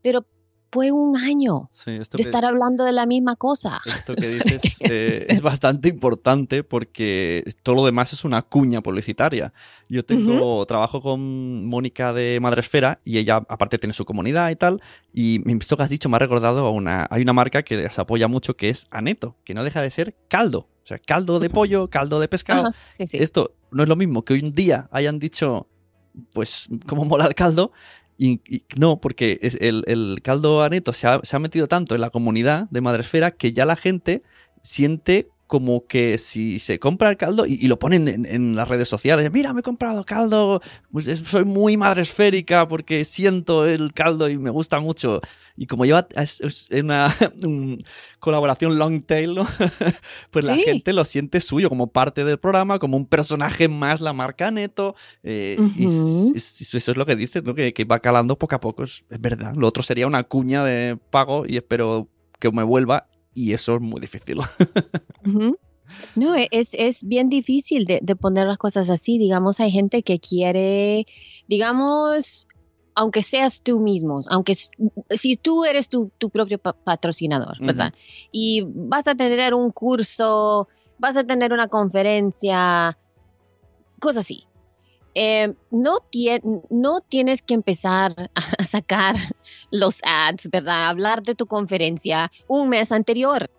Pero 0.02 0.26
fue 0.70 0.92
un 0.92 1.16
año 1.16 1.68
Sí, 1.70 1.92
de 1.98 2.04
que- 2.04 2.22
estar 2.22 2.44
hablando 2.44 2.84
de 2.84 2.92
la 2.92 3.06
misma 3.06 3.36
cosa. 3.36 3.80
Esto 3.86 4.14
que 4.14 4.28
dices 4.60 4.78
eh, 4.80 5.24
es 5.28 5.40
bastante 5.40 5.88
importante 5.88 6.62
porque 6.64 7.42
todo 7.62 7.76
lo 7.76 7.86
demás 7.86 8.12
es 8.12 8.24
una 8.24 8.42
cuña 8.42 8.82
publicitaria. 8.82 9.52
Yo 9.88 10.04
tengo 10.04 10.64
trabajo 10.66 11.00
con 11.00 11.66
Mónica 11.66 12.12
de 12.12 12.38
Madresfera 12.40 13.00
y 13.04 13.18
ella 13.18 13.36
aparte 13.48 13.78
tiene 13.78 13.92
su 13.94 14.04
comunidad 14.04 14.50
y 14.50 14.56
tal 14.56 14.82
y 15.12 15.40
esto 15.58 15.76
que 15.76 15.82
has 15.82 15.90
dicho 15.90 16.08
me 16.08 16.16
ha 16.16 16.18
recordado 16.18 16.66
a 16.66 16.70
una 16.70 17.06
hay 17.10 17.22
una 17.22 17.32
marca 17.32 17.62
que 17.62 17.76
les 17.76 17.98
apoya 17.98 18.28
mucho 18.28 18.56
que 18.56 18.68
es 18.68 18.86
Aneto, 18.90 19.36
que 19.44 19.54
no 19.54 19.64
deja 19.64 19.80
de 19.80 19.90
ser 19.90 20.14
caldo, 20.28 20.68
o 20.84 20.86
sea, 20.86 20.98
caldo 20.98 21.40
de 21.40 21.48
pollo, 21.50 21.88
caldo 21.88 22.20
de 22.20 22.28
pescado. 22.28 22.68
Ajá, 22.68 22.76
sí, 22.98 23.06
sí. 23.06 23.16
Esto 23.18 23.54
no 23.70 23.82
es 23.82 23.88
lo 23.88 23.96
mismo 23.96 24.24
que 24.24 24.34
hoy 24.34 24.40
un 24.40 24.54
día 24.54 24.88
hayan 24.92 25.18
dicho 25.18 25.66
pues 26.32 26.68
cómo 26.86 27.04
mola 27.04 27.26
el 27.26 27.34
caldo 27.34 27.72
Y, 28.20 28.40
no, 28.76 29.00
porque 29.00 29.38
es 29.42 29.56
el, 29.60 30.20
caldo 30.22 30.62
aneto 30.62 30.92
se 30.92 31.06
ha, 31.06 31.20
se 31.22 31.36
ha 31.36 31.38
metido 31.38 31.68
tanto 31.68 31.94
en 31.94 32.00
la 32.00 32.10
comunidad 32.10 32.68
de 32.70 32.80
Madresfera 32.80 33.30
que 33.30 33.52
ya 33.52 33.64
la 33.64 33.76
gente 33.76 34.22
siente 34.62 35.30
como 35.48 35.86
que 35.86 36.18
si 36.18 36.58
se 36.58 36.78
compra 36.78 37.08
el 37.08 37.16
caldo 37.16 37.46
y, 37.46 37.66
lo 37.68 37.78
ponen 37.78 38.26
en, 38.26 38.54
las 38.54 38.68
redes 38.68 38.86
sociales, 38.86 39.32
mira, 39.32 39.54
me 39.54 39.60
he 39.60 39.62
comprado 39.62 40.04
caldo, 40.04 40.60
pues 40.92 41.06
soy 41.24 41.46
muy 41.46 41.78
madre 41.78 42.02
esférica 42.02 42.68
porque 42.68 43.06
siento 43.06 43.66
el 43.66 43.94
caldo 43.94 44.28
y 44.28 44.36
me 44.36 44.50
gusta 44.50 44.78
mucho. 44.78 45.22
Y 45.56 45.66
como 45.66 45.86
lleva 45.86 46.06
es, 46.16 46.68
una 46.70 47.16
colaboración 48.20 48.78
long 48.78 49.02
tail, 49.02 49.38
pues 50.30 50.44
la 50.44 50.54
gente 50.54 50.92
lo 50.92 51.06
siente 51.06 51.40
suyo 51.40 51.70
como 51.70 51.86
parte 51.86 52.24
del 52.24 52.38
programa, 52.38 52.78
como 52.78 52.98
un 52.98 53.06
personaje 53.06 53.68
más 53.68 54.02
la 54.02 54.12
marca 54.12 54.50
Neto. 54.50 54.96
Eh, 55.22 55.58
y 55.76 55.86
eso 56.36 56.76
es 56.76 56.96
lo 56.96 57.06
que 57.06 57.16
dices, 57.16 57.42
¿no? 57.42 57.54
que, 57.54 57.72
va 57.90 58.00
calando 58.00 58.38
poco 58.38 58.54
a 58.54 58.60
poco, 58.60 58.82
es, 58.82 59.02
es 59.08 59.20
verdad. 59.20 59.54
Lo 59.54 59.66
otro 59.66 59.82
sería 59.82 60.06
una 60.06 60.24
cuña 60.24 60.62
de 60.62 60.98
pago 61.10 61.46
y 61.48 61.56
espero 61.56 62.06
que 62.38 62.52
me 62.52 62.64
vuelva 62.64 63.08
y 63.38 63.52
eso 63.52 63.76
es 63.76 63.80
muy 63.80 64.00
difícil. 64.00 64.40
No, 66.14 66.36
e, 66.36 66.48
es, 66.50 66.74
es 66.74 67.02
bien 67.02 67.30
difícil 67.30 67.86
de, 67.86 68.00
poner 68.14 68.46
las 68.46 68.58
cosas 68.58 68.90
así. 68.90 69.16
Digamos, 69.16 69.58
hay 69.58 69.70
gente 69.70 70.02
que 70.02 70.20
quiere, 70.20 71.06
digamos, 71.48 72.46
aunque 72.94 73.22
seas 73.22 73.62
tú 73.62 73.80
mismo, 73.80 74.20
aunque 74.28 74.54
si 74.54 75.36
tú 75.36 75.64
eres 75.64 75.88
tu, 75.88 76.10
propio 76.30 76.58
patrocinador, 76.58 77.56
¿verdad? 77.64 77.94
Y 78.30 78.64
vas 78.66 79.08
a 79.08 79.14
tener 79.14 79.54
un 79.54 79.72
curso, 79.72 80.68
vas 80.98 81.16
a 81.16 81.24
tener 81.24 81.54
una 81.54 81.68
conferencia, 81.68 82.98
cosas 83.98 84.26
así. 84.26 84.44
Eh, 85.14 85.54
no, 85.70 86.00
no 86.68 87.00
tienes 87.00 87.40
que 87.40 87.54
empezar 87.54 88.12
a 88.58 88.64
sacar 88.64 89.16
los 89.70 90.00
ads, 90.02 90.48
¿verdad? 90.50 90.88
Hablar 90.88 91.22
de 91.22 91.34
tu 91.34 91.46
conferencia 91.46 92.30
un 92.46 92.68
mes 92.68 92.92
anterior. 92.92 93.50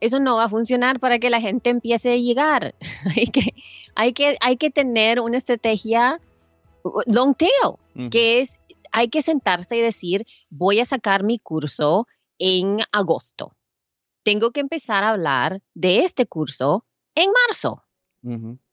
Eso 0.00 0.18
no 0.18 0.36
va 0.36 0.44
a 0.44 0.48
funcionar 0.48 0.98
para 0.98 1.18
que 1.18 1.30
la 1.30 1.40
gente 1.40 1.70
empiece 1.70 2.12
a 2.12 2.16
llegar. 2.16 2.74
hay, 3.16 3.26
que, 3.26 3.54
hay, 3.94 4.12
que, 4.12 4.36
hay 4.40 4.56
que 4.56 4.70
tener 4.70 5.20
una 5.20 5.38
estrategia 5.38 6.20
long 7.06 7.34
tail, 7.36 8.10
que 8.10 8.40
es, 8.40 8.60
hay 8.90 9.08
que 9.08 9.22
sentarse 9.22 9.76
y 9.76 9.80
decir, 9.80 10.26
voy 10.50 10.80
a 10.80 10.84
sacar 10.84 11.22
mi 11.22 11.38
curso 11.38 12.08
en 12.38 12.78
agosto. 12.90 13.54
Tengo 14.24 14.50
que 14.50 14.60
empezar 14.60 15.04
a 15.04 15.10
hablar 15.10 15.60
de 15.74 16.00
este 16.00 16.26
curso 16.26 16.84
en 17.14 17.30
marzo 17.48 17.84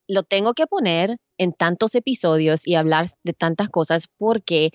lo 0.10 0.24
tengo 0.24 0.56
que 0.56 0.66
poner 0.66 1.18
en 1.38 1.54
tantos 1.54 1.94
episodios 1.96 2.68
y 2.68 2.76
hablar 2.76 3.06
de 3.24 3.34
tantas 3.34 3.70
cosas 3.70 4.08
porque 4.18 4.72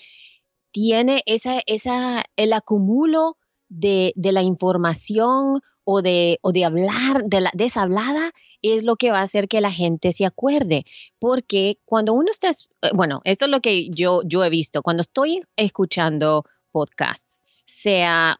tiene 0.74 1.22
esa, 1.26 1.60
esa, 1.66 2.24
el 2.34 2.52
acumulo 2.52 3.36
de, 3.68 4.12
la 4.16 4.42
información 4.42 5.60
o 5.84 6.02
de, 6.02 6.40
o 6.42 6.50
de 6.50 6.64
hablar, 6.64 7.22
de 7.26 7.42
la 7.42 7.52
desablada, 7.54 8.32
es 8.60 8.82
lo 8.82 8.96
que 8.96 9.12
va 9.12 9.20
a 9.20 9.22
hacer 9.22 9.46
que 9.46 9.60
la 9.60 9.70
gente 9.70 10.12
se 10.12 10.26
acuerde. 10.26 10.84
Porque 11.20 11.78
cuando 11.84 12.12
uno 12.12 12.28
está, 12.28 12.50
eh, 12.50 12.90
bueno, 12.92 13.20
esto 13.22 13.44
es 13.44 13.52
lo 13.52 13.60
que 13.60 13.88
yo, 13.90 14.22
yo 14.24 14.42
he 14.44 14.50
visto, 14.50 14.82
cuando 14.82 15.02
estoy 15.02 15.42
escuchando 15.54 16.44
podcasts, 16.72 17.44
sea, 17.64 18.36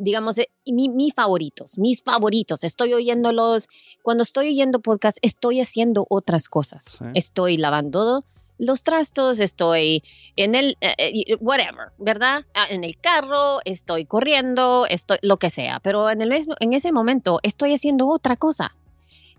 digamos, 0.00 0.36
eh, 0.36 0.50
mis 0.66 1.14
favoritos, 1.14 1.78
mis 1.78 2.02
favoritos. 2.02 2.62
Estoy 2.62 2.92
oyéndolos, 2.92 3.68
cuando 4.02 4.22
estoy 4.22 4.48
oyendo 4.48 4.80
podcast, 4.80 5.16
estoy 5.22 5.62
haciendo 5.62 6.06
otras 6.10 6.48
cosas. 6.50 6.98
Estoy 7.14 7.56
lavando 7.56 8.26
los 8.60 8.82
trastos, 8.82 9.40
estoy 9.40 10.04
en 10.36 10.54
el, 10.54 10.76
eh, 10.82 10.94
eh, 10.98 11.36
whatever, 11.40 11.92
¿verdad? 11.98 12.44
Ah, 12.54 12.66
en 12.68 12.84
el 12.84 12.98
carro, 12.98 13.58
estoy 13.64 14.04
corriendo, 14.04 14.86
estoy, 14.86 15.16
lo 15.22 15.38
que 15.38 15.48
sea. 15.48 15.80
Pero 15.80 16.10
en, 16.10 16.20
el, 16.20 16.46
en 16.60 16.72
ese 16.74 16.92
momento 16.92 17.40
estoy 17.42 17.72
haciendo 17.72 18.06
otra 18.06 18.36
cosa. 18.36 18.76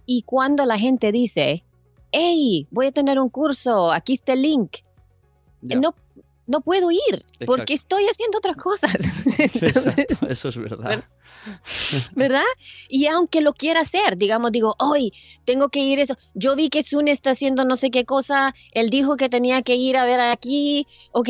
Y 0.07 0.23
cuando 0.23 0.65
la 0.65 0.79
gente 0.79 1.11
dice, 1.11 1.63
hey, 2.11 2.67
voy 2.71 2.87
a 2.87 2.91
tener 2.91 3.19
un 3.19 3.29
curso, 3.29 3.91
aquí 3.91 4.13
está 4.13 4.33
el 4.33 4.41
link. 4.41 4.77
No, 5.61 5.93
no 6.51 6.61
puedo 6.61 6.91
ir 6.91 7.25
porque 7.45 7.73
estoy 7.73 8.03
haciendo 8.05 8.37
otras 8.37 8.57
cosas. 8.57 8.93
eso 10.29 10.49
es 10.49 10.57
verdad. 10.57 11.03
¿Verdad? 12.13 12.43
Y 12.89 13.07
aunque 13.07 13.41
lo 13.41 13.53
quiera 13.53 13.79
hacer, 13.79 14.17
digamos, 14.17 14.51
digo, 14.51 14.75
hoy 14.77 15.13
tengo 15.45 15.69
que 15.69 15.79
ir 15.79 15.99
eso. 15.99 16.17
Yo 16.33 16.55
vi 16.55 16.69
que 16.69 16.83
Sun 16.83 17.07
está 17.07 17.31
haciendo 17.31 17.63
no 17.63 17.77
sé 17.77 17.89
qué 17.89 18.05
cosa, 18.05 18.53
él 18.73 18.89
dijo 18.89 19.15
que 19.15 19.29
tenía 19.29 19.61
que 19.61 19.75
ir 19.75 19.95
a 19.95 20.05
ver 20.05 20.19
aquí, 20.19 20.85
ok, 21.13 21.29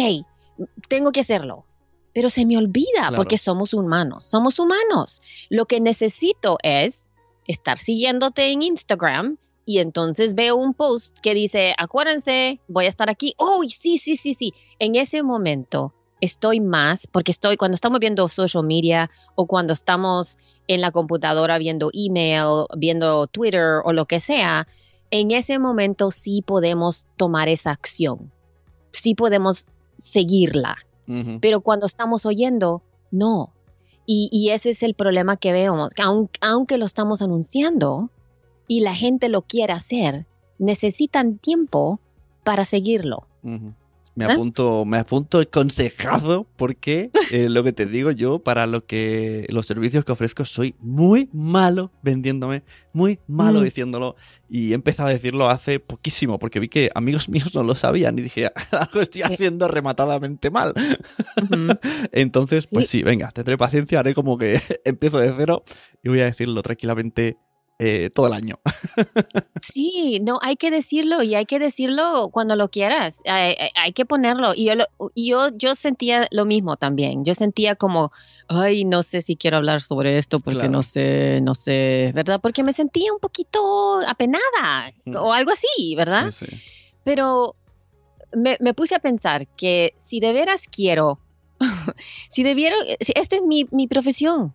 tengo 0.89 1.11
que 1.11 1.21
hacerlo. 1.21 1.65
Pero 2.13 2.29
se 2.29 2.45
me 2.45 2.57
olvida 2.57 3.11
porque 3.15 3.37
somos 3.37 3.73
humanos, 3.73 4.25
somos 4.25 4.59
humanos. 4.59 5.21
Lo 5.49 5.65
que 5.65 5.79
necesito 5.79 6.57
es 6.61 7.09
estar 7.45 7.77
siguiéndote 7.77 8.51
en 8.51 8.63
Instagram 8.63 9.37
y 9.65 9.79
entonces 9.79 10.35
veo 10.35 10.55
un 10.55 10.73
post 10.73 11.19
que 11.19 11.33
dice, 11.33 11.73
acuérdense, 11.77 12.59
voy 12.67 12.85
a 12.85 12.89
estar 12.89 13.09
aquí. 13.09 13.33
Oh, 13.37 13.63
sí, 13.67 13.97
sí, 13.97 14.15
sí, 14.15 14.33
sí. 14.33 14.53
En 14.79 14.95
ese 14.95 15.23
momento 15.23 15.93
estoy 16.19 16.59
más, 16.59 17.07
porque 17.07 17.31
estoy, 17.31 17.57
cuando 17.57 17.75
estamos 17.75 17.99
viendo 17.99 18.27
social 18.27 18.63
media 18.63 19.09
o 19.35 19.47
cuando 19.47 19.73
estamos 19.73 20.37
en 20.67 20.81
la 20.81 20.91
computadora 20.91 21.57
viendo 21.57 21.89
email, 21.93 22.65
viendo 22.77 23.27
Twitter 23.27 23.81
o 23.83 23.93
lo 23.93 24.05
que 24.05 24.19
sea, 24.19 24.67
en 25.09 25.31
ese 25.31 25.59
momento 25.59 26.11
sí 26.11 26.41
podemos 26.41 27.07
tomar 27.17 27.49
esa 27.49 27.71
acción. 27.71 28.31
Sí 28.91 29.15
podemos 29.15 29.67
seguirla. 29.97 30.77
Pero 31.41 31.59
cuando 31.59 31.87
estamos 31.87 32.25
oyendo, 32.25 32.83
no. 33.11 33.51
Y, 34.05 34.49
ese 34.51 34.69
es 34.69 34.81
el 34.81 34.93
problema 34.93 35.35
que 35.35 35.51
veo. 35.51 35.89
Aunque, 36.01 36.39
aunque 36.41 36.77
lo 36.77 36.85
estamos 36.85 37.21
anunciando, 37.21 38.09
y 38.71 38.79
la 38.79 38.95
gente 38.95 39.27
lo 39.27 39.41
quiere 39.41 39.73
hacer, 39.73 40.27
necesitan 40.57 41.39
tiempo 41.39 41.99
para 42.45 42.63
seguirlo. 42.63 43.27
Me 44.15 44.23
¿Eh? 44.23 44.31
apunto, 44.31 44.85
me 44.85 44.97
apunto 44.97 45.41
el 45.41 45.49
consejazo 45.49 46.47
porque 46.55 47.11
eh, 47.31 47.49
lo 47.49 47.65
que 47.65 47.73
te 47.73 47.85
digo 47.85 48.11
yo 48.11 48.39
para 48.39 48.67
lo 48.67 48.85
que 48.85 49.45
los 49.49 49.65
servicios 49.65 50.05
que 50.05 50.13
ofrezco 50.13 50.45
soy 50.45 50.73
muy 50.79 51.27
malo 51.33 51.91
vendiéndome, 52.01 52.63
muy 52.93 53.19
malo 53.27 53.59
mm. 53.59 53.63
diciéndolo 53.65 54.15
y 54.47 54.71
he 54.71 54.73
empezado 54.73 55.09
a 55.09 55.11
decirlo 55.11 55.49
hace 55.49 55.81
poquísimo 55.81 56.39
porque 56.39 56.61
vi 56.61 56.69
que 56.69 56.91
amigos 56.95 57.27
míos 57.29 57.53
no 57.53 57.63
lo 57.63 57.75
sabían 57.75 58.17
y 58.19 58.21
dije 58.21 58.51
algo 58.71 59.01
estoy 59.01 59.23
haciendo 59.23 59.67
rematadamente 59.67 60.49
mal. 60.49 60.73
Entonces, 62.13 62.67
pues 62.67 62.87
sí. 62.87 63.03
venga, 63.03 63.31
tendré 63.31 63.57
paciencia, 63.57 63.99
haré 63.99 64.13
como 64.13 64.37
que 64.37 64.61
empiezo 64.85 65.19
de 65.19 65.33
cero 65.35 65.65
y 66.01 66.07
voy 66.07 66.21
a 66.21 66.25
decirlo 66.25 66.61
tranquilamente 66.61 67.37
eh, 67.83 68.11
todo 68.13 68.27
el 68.27 68.33
año. 68.33 68.59
sí, 69.59 70.19
no, 70.21 70.37
hay 70.43 70.55
que 70.55 70.69
decirlo 70.69 71.23
y 71.23 71.33
hay 71.33 71.47
que 71.47 71.57
decirlo 71.57 72.29
cuando 72.31 72.55
lo 72.55 72.69
quieras. 72.69 73.23
Hay, 73.25 73.93
que 73.93 74.05
ponerlo. 74.05 74.53
Y 74.55 74.65
yo, 74.65 74.73
yo, 75.15 75.49
yo 75.57 75.73
sentía 75.73 76.27
lo 76.29 76.45
mismo 76.45 76.77
también. 76.77 77.25
Yo 77.25 77.33
sentía 77.33 77.75
como, 77.75 78.11
ay, 78.47 78.85
no 78.85 79.01
sé 79.01 79.23
si 79.23 79.35
quiero 79.35 79.57
hablar 79.57 79.81
sobre 79.81 80.19
esto 80.19 80.39
porque 80.39 80.69
no 80.69 80.83
sé, 80.83 81.39
no 81.41 81.55
sé, 81.55 82.11
¿verdad? 82.13 82.39
Porque 82.39 82.61
me 82.61 82.71
sentía 82.71 83.11
un 83.11 83.19
poquito 83.19 83.99
apenada 84.07 84.93
o 85.15 85.33
algo 85.33 85.51
así, 85.51 85.95
¿verdad? 85.95 86.29
Sí, 86.29 86.45
sí. 86.45 86.57
Pero 87.03 87.55
me, 88.31 88.57
me, 88.59 88.75
puse 88.75 88.93
a 88.93 88.99
pensar 88.99 89.47
que 89.47 89.95
si 89.97 90.19
de 90.19 90.33
veras 90.33 90.67
quiero, 90.67 91.17
si 92.29 92.43
debiera, 92.43 92.75
si 92.99 93.11
esta 93.15 93.37
es 93.37 93.41
mi, 93.41 93.65
mi 93.71 93.87
profesión, 93.87 94.53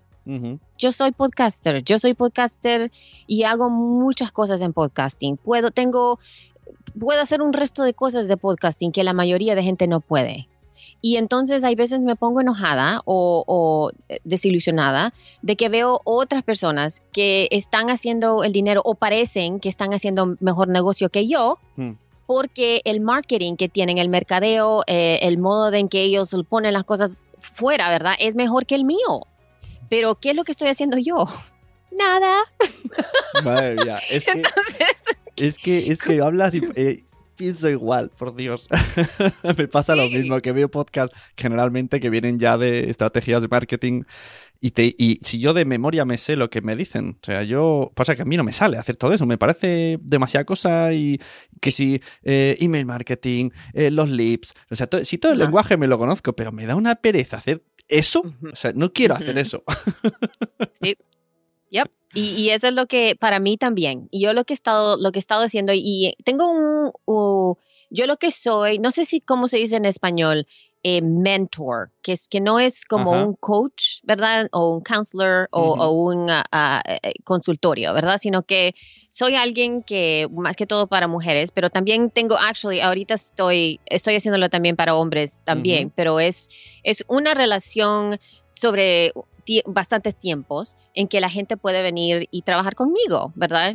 yo 0.78 0.92
soy 0.92 1.12
podcaster, 1.12 1.84
yo 1.84 1.98
soy 1.98 2.14
podcaster 2.14 2.90
y 3.26 3.44
hago 3.44 3.70
muchas 3.70 4.32
cosas 4.32 4.60
en 4.60 4.72
podcasting. 4.72 5.36
Puedo, 5.36 5.70
tengo, 5.70 6.18
puedo 6.98 7.20
hacer 7.20 7.42
un 7.42 7.52
resto 7.52 7.84
de 7.84 7.94
cosas 7.94 8.26
de 8.26 8.36
podcasting 8.36 8.92
que 8.92 9.04
la 9.04 9.12
mayoría 9.12 9.54
de 9.54 9.62
gente 9.62 9.86
no 9.86 10.00
puede. 10.00 10.48
Y 11.00 11.16
entonces 11.16 11.62
hay 11.62 11.76
veces 11.76 12.00
me 12.00 12.16
pongo 12.16 12.40
enojada 12.40 13.02
o, 13.04 13.92
desilusionada 14.24 15.12
de 15.42 15.56
que 15.56 15.68
veo 15.68 16.00
otras 16.04 16.42
personas 16.42 17.02
que 17.12 17.48
están 17.52 17.90
haciendo 17.90 18.42
el 18.42 18.52
dinero 18.52 18.82
o 18.84 18.94
parecen 18.96 19.60
que 19.60 19.68
están 19.68 19.94
haciendo 19.94 20.36
mejor 20.40 20.68
negocio 20.68 21.08
que 21.10 21.28
yo. 21.28 21.58
Hmm. 21.76 21.92
Porque 22.26 22.80
el 22.84 23.00
marketing 23.00 23.54
que 23.54 23.68
tienen, 23.68 23.98
el 23.98 24.08
mercadeo, 24.08 24.82
eh, 24.88 25.20
el 25.22 25.38
modo 25.38 25.72
en 25.72 25.88
que 25.88 26.02
ellos 26.02 26.34
ponen 26.48 26.72
las 26.72 26.82
cosas 26.82 27.24
fuera, 27.40 27.88
¿verdad? 27.88 28.14
Es 28.18 28.34
mejor 28.34 28.66
que 28.66 28.74
el 28.74 28.82
mío. 28.82 29.28
Pero, 29.88 30.16
¿qué 30.16 30.30
es 30.30 30.36
lo 30.36 30.44
que 30.44 30.52
estoy 30.52 30.68
haciendo 30.68 30.98
yo? 30.98 31.26
Nada. 31.90 32.42
Madre 33.44 33.76
mía, 33.76 33.98
es 34.10 34.24
que, 34.24 34.42
es 35.36 35.58
que, 35.58 35.90
es 35.90 36.02
que 36.02 36.20
hablas 36.20 36.54
y... 36.54 36.62
Eh, 36.74 37.04
pienso 37.36 37.68
igual, 37.70 38.10
por 38.10 38.34
Dios. 38.34 38.68
me 39.56 39.68
pasa 39.68 39.94
lo 39.94 40.08
mismo 40.08 40.40
que 40.40 40.52
veo 40.52 40.70
podcasts 40.70 41.16
generalmente 41.36 42.00
que 42.00 42.10
vienen 42.10 42.38
ya 42.38 42.58
de 42.58 42.90
estrategias 42.90 43.42
de 43.42 43.48
marketing 43.48 44.02
y, 44.60 44.70
te, 44.70 44.94
y 44.98 45.18
si 45.22 45.38
yo 45.38 45.52
de 45.52 45.64
memoria 45.64 46.04
me 46.04 46.18
sé 46.18 46.36
lo 46.36 46.50
que 46.50 46.62
me 46.62 46.76
dicen, 46.76 47.18
o 47.22 47.24
sea, 47.24 47.42
yo, 47.42 47.92
pasa 47.94 48.16
que 48.16 48.22
a 48.22 48.24
mí 48.24 48.36
no 48.36 48.44
me 48.44 48.52
sale 48.52 48.78
hacer 48.78 48.96
todo 48.96 49.12
eso, 49.12 49.26
me 49.26 49.38
parece 49.38 49.98
demasiada 50.00 50.44
cosa 50.44 50.92
y 50.92 51.20
que 51.60 51.72
si 51.72 52.00
eh, 52.24 52.56
email 52.60 52.86
marketing, 52.86 53.50
eh, 53.74 53.90
los 53.90 54.08
leads, 54.08 54.54
o 54.70 54.74
sea, 54.74 54.88
si 55.02 55.18
todo 55.18 55.32
el 55.32 55.38
lenguaje 55.38 55.76
me 55.76 55.86
lo 55.86 55.98
conozco, 55.98 56.34
pero 56.34 56.52
me 56.52 56.66
da 56.66 56.74
una 56.74 56.96
pereza 56.96 57.36
hacer 57.36 57.62
eso, 57.88 58.22
o 58.52 58.56
sea, 58.56 58.72
no 58.74 58.92
quiero 58.92 59.14
hacer 59.14 59.38
eso. 59.38 59.62
sí. 60.82 60.96
Yep. 61.70 61.90
Y, 62.14 62.48
eso 62.48 62.68
es 62.68 62.72
lo 62.72 62.86
que 62.86 63.14
para 63.14 63.40
mí 63.40 63.58
también. 63.58 64.08
Y 64.10 64.22
yo 64.22 64.32
lo 64.32 64.44
que 64.44 64.54
he 64.54 64.56
estado, 64.56 64.96
lo 64.96 65.12
que 65.12 65.18
he 65.18 65.20
estado 65.20 65.42
haciendo, 65.42 65.72
y 65.74 66.16
tengo 66.24 66.48
un, 66.48 67.56
yo 67.90 68.06
lo 68.06 68.16
que 68.16 68.30
soy, 68.30 68.78
no 68.78 68.90
sé 68.90 69.04
si 69.04 69.20
cómo 69.20 69.48
se 69.48 69.58
dice 69.58 69.76
en 69.76 69.84
español, 69.84 70.46
eh, 70.82 71.02
mentor, 71.02 71.90
que 72.00 72.12
es 72.12 72.28
que 72.28 72.40
no 72.40 72.60
es 72.60 72.84
como 72.84 73.10
un 73.10 73.34
coach, 73.34 74.00
¿verdad? 74.04 74.48
O 74.52 74.76
un 74.76 74.82
counselor 74.82 75.48
o, 75.50 75.90
un 75.90 76.30
eh, 76.30 77.12
consultorio, 77.24 77.92
¿verdad? 77.92 78.18
Sino 78.18 78.42
que 78.44 78.74
soy 79.08 79.34
alguien 79.34 79.82
que, 79.82 80.28
más 80.30 80.54
que 80.54 80.66
todo 80.66 80.86
para 80.86 81.08
mujeres, 81.08 81.50
pero 81.50 81.70
también 81.70 82.10
tengo, 82.10 82.36
actually, 82.38 82.80
ahorita 82.80 83.14
estoy, 83.14 83.80
estoy 83.86 84.14
haciéndolo 84.14 84.48
también 84.48 84.76
para 84.76 84.94
hombres 84.94 85.40
también, 85.42 85.90
pero 85.94 86.20
es, 86.20 86.50
es 86.84 87.04
una 87.08 87.34
relación 87.34 88.20
sobre 88.56 89.12
bastantes 89.66 90.14
tiempos 90.16 90.76
en 90.94 91.08
que 91.08 91.20
la 91.20 91.30
gente 91.30 91.56
puede 91.56 91.82
venir 91.82 92.26
y 92.30 92.42
trabajar 92.42 92.74
conmigo, 92.74 93.32
¿verdad? 93.36 93.74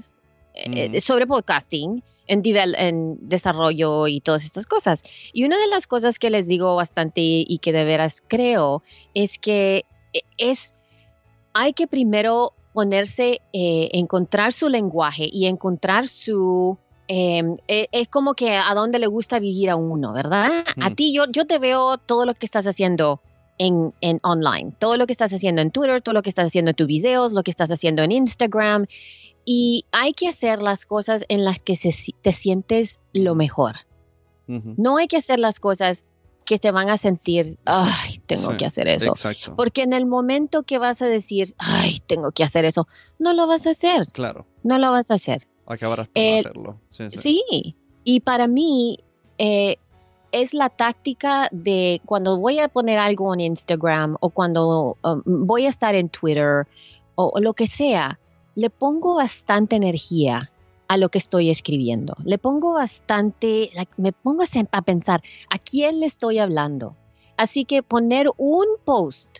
Eh, 0.54 1.00
sobre 1.00 1.28
podcasting, 1.28 2.04
en, 2.28 2.42
en, 2.46 3.30
desarrollo 3.30 4.08
y 4.08 4.22
todas 4.22 4.44
estas 4.44 4.66
cosas. 4.66 5.04
Y 5.34 5.46
una 5.46 5.58
de 5.58 5.68
las 5.68 5.88
cosas 5.88 6.20
que 6.20 6.30
les 6.30 6.48
digo 6.48 6.76
bastante 6.76 7.22
y 7.22 7.60
que 7.60 7.72
de 7.72 7.86
veras 7.86 8.22
creo 8.28 8.84
es 9.14 9.38
que 9.38 9.86
eh, 10.14 10.22
es, 10.38 10.76
hay 11.54 11.74
que 11.74 11.88
primero 11.88 12.54
ponerse, 12.74 13.42
eh, 13.54 13.90
encontrar 13.94 14.52
su 14.54 14.68
lenguaje 14.68 15.30
y 15.32 15.46
encontrar 15.46 16.08
su... 16.08 16.78
Em, 17.08 17.58
e, 17.68 17.88
es 17.92 18.08
como 18.08 18.34
que 18.36 18.56
a 18.56 18.74
dónde 18.74 18.98
le 18.98 19.08
gusta 19.08 19.40
vivir 19.40 19.70
a 19.70 19.76
uno, 19.76 20.14
¿verdad? 20.14 20.64
A 20.82 20.90
ti 20.92 21.14
yo, 21.14 21.26
yo 21.30 21.46
te 21.46 21.60
veo 21.60 21.98
todo 21.98 22.26
lo 22.26 22.34
que 22.34 22.46
estás 22.46 22.66
haciendo 22.68 23.20
en, 23.58 23.94
en, 24.02 24.20
online. 24.24 24.74
Todo 24.80 24.98
lo 24.98 25.06
que 25.06 25.14
estás 25.14 25.34
haciendo 25.34 25.62
en 25.62 25.72
Twitter, 25.72 26.02
todo 26.02 26.14
lo 26.14 26.22
que 26.22 26.30
estás 26.30 26.48
haciendo 26.48 26.72
en 26.72 26.76
tus 26.76 26.88
videos, 26.88 27.34
lo 27.34 27.44
que 27.44 27.52
estás 27.52 27.72
haciendo 27.72 28.04
en 28.04 28.12
Instagram. 28.12 28.86
Y 29.46 29.86
hay 29.92 30.14
que 30.14 30.28
hacer 30.28 30.62
las 30.62 30.86
cosas 30.86 31.26
en 31.28 31.44
las 31.44 31.62
que 31.62 31.78
te 32.22 32.32
sientes 32.32 33.00
lo 33.14 33.36
mejor. 33.36 33.76
No 34.48 34.98
hay 34.98 35.08
que 35.08 35.16
hacer 35.16 35.40
las 35.40 35.62
cosas 35.62 36.04
que 36.44 36.60
te 36.60 36.72
van 36.72 36.90
a 36.90 36.98
sentir, 36.98 37.58
ay, 37.66 38.22
tengo 38.26 38.58
que 38.58 38.66
hacer 38.66 38.88
eso. 38.88 39.14
Porque 39.56 39.84
en 39.84 39.94
el 39.94 40.06
momento 40.06 40.64
que 40.64 40.78
vas 40.78 41.02
a 41.02 41.06
decir, 41.06 41.54
ay, 41.58 42.02
tengo 42.06 42.32
que 42.32 42.44
hacer 42.44 42.66
eso, 42.66 42.88
no 43.20 43.34
lo 43.34 43.48
vas 43.48 43.68
a 43.68 43.72
hacer. 43.72 44.08
Claro. 44.12 44.46
No 44.64 44.78
lo 44.78 44.92
vas 44.92 45.12
a 45.12 45.14
hacer. 45.14 45.48
Acabarás 45.66 46.08
por 46.08 46.22
eh, 46.22 46.40
hacerlo. 46.40 46.82
Sí, 46.90 47.42
Y 48.04 48.20
para 48.20 48.48
mí, 48.48 49.00
eh, 49.38 49.78
es 50.32 50.54
la 50.54 50.70
táctica 50.70 51.50
de 51.52 52.02
cuando 52.06 52.38
voy 52.38 52.60
a 52.60 52.70
poner 52.70 52.98
algo 52.98 53.34
en 53.34 53.42
Instagram 53.42 54.18
o 54.20 54.30
cuando 54.30 54.98
um, 55.04 55.22
voy 55.26 55.66
a 55.66 55.70
estar 55.70 55.96
en 55.96 56.10
Twitter 56.10 56.68
o, 57.16 57.40
lo 57.40 57.54
que 57.54 57.68
sea, 57.68 58.20
le 58.56 58.70
pongo 58.70 59.16
bastante 59.16 59.76
energía 59.76 60.52
a 60.88 60.98
lo 60.98 61.10
que 61.10 61.18
estoy 61.18 61.50
escribiendo. 61.50 62.16
Le 62.24 62.38
pongo 62.38 62.74
bastante, 62.74 63.72
me 63.98 64.12
pongo 64.12 64.44
a 64.72 64.82
pensar 64.82 65.22
a 65.50 65.58
quién 65.58 66.00
le 66.00 66.06
estoy 66.06 66.40
hablando. 66.40 66.96
Así 67.38 67.66
que 67.66 67.84
poner 67.84 68.28
un 68.38 68.66
post 68.84 69.40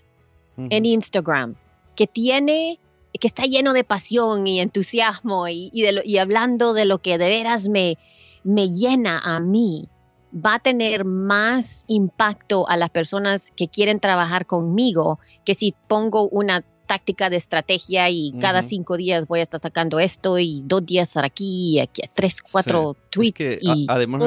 en 0.58 0.86
Instagram 0.86 1.56
que 1.96 2.08
tiene, 2.08 2.80
que 3.20 3.28
está 3.28 3.44
lleno 3.44 3.74
de 3.74 3.84
pasión 3.84 4.46
y 4.48 4.60
entusiasmo 4.60 5.48
y, 5.48 5.72
y 5.74 6.18
hablando 6.18 6.74
de 6.74 6.86
lo 6.86 7.00
que 7.00 7.18
de 7.18 7.30
veras 7.30 7.68
me, 7.68 7.98
me 8.44 8.70
llena 8.70 9.20
a 9.20 9.40
mí, 9.40 9.88
va 10.34 10.56
a 10.56 10.60
tener 10.60 11.06
más 11.06 11.86
impacto 11.88 12.68
a 12.70 12.78
las 12.78 12.90
personas 12.90 13.52
que 13.56 13.68
quieren 13.68 14.00
trabajar 14.00 14.46
conmigo 14.46 15.20
que 15.46 15.56
si 15.56 15.76
pongo 15.88 16.28
una 16.30 16.64
táctica 16.92 17.30
de 17.30 17.38
estrategia 17.38 18.10
y 18.10 18.34
cada 18.42 18.64
cinco 18.64 18.98
días 18.98 19.26
voy 19.26 19.40
a 19.40 19.44
estar 19.44 19.62
sacando 19.62 19.98
esto 19.98 20.38
y 20.40 20.62
dos 20.66 20.86
días 20.86 21.08
estar 21.08 21.24
aquí, 21.24 21.76
y 21.76 21.80
aquí 21.80 22.02
tres, 22.14 22.42
cuatro 22.42 22.98
tweets 23.10 23.60
y 23.62 23.86
además 23.88 24.22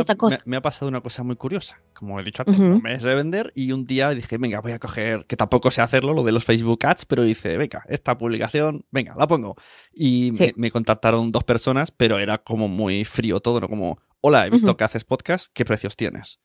Me, 0.47 0.57
ha 0.57 0.63
pasado 0.63 0.89
una 0.89 1.03
cosa 1.03 1.23
muy 1.23 1.37
curiosa, 1.37 1.79
como 1.93 2.19
he 2.19 2.25
dicho 2.25 2.43
antes, 2.47 2.59
un 2.59 2.81
mes 2.81 3.03
de 3.03 3.15
vender 3.15 3.53
y 3.55 3.73
un 3.73 3.85
día 3.85 4.09
dije, 4.11 4.39
venga, 4.39 4.63
voy 4.63 4.73
a 4.73 4.79
coger, 4.79 5.27
que 5.27 5.37
tampoco 5.37 5.71
sé 5.71 5.83
hacerlo, 5.83 6.15
lo 6.15 6.23
de 6.23 6.33
los 6.33 6.47
Facebook 6.47 6.87
Ads, 6.87 7.05
pero 7.05 7.23
dice, 7.23 7.59
venga, 7.59 7.85
esta 7.87 8.17
publicación, 8.17 8.87
venga, 8.91 9.15
la 9.15 9.27
pongo. 9.27 9.57
Y 9.93 10.33
me, 10.57 10.71
contactaron 10.71 11.33
dos 11.33 11.45
personas, 11.45 11.91
pero 11.91 12.19
era 12.19 12.39
como 12.39 12.69
muy 12.69 13.05
frío 13.05 13.41
todo, 13.41 13.61
¿no? 13.61 13.69
Como, 13.69 13.99
hola, 14.27 14.47
he 14.47 14.51
visto 14.51 14.75
que 14.75 14.85
haces 14.85 15.05
podcast, 15.05 15.49
¿qué 15.53 15.67
precios 15.67 15.97
tienes? 15.97 16.41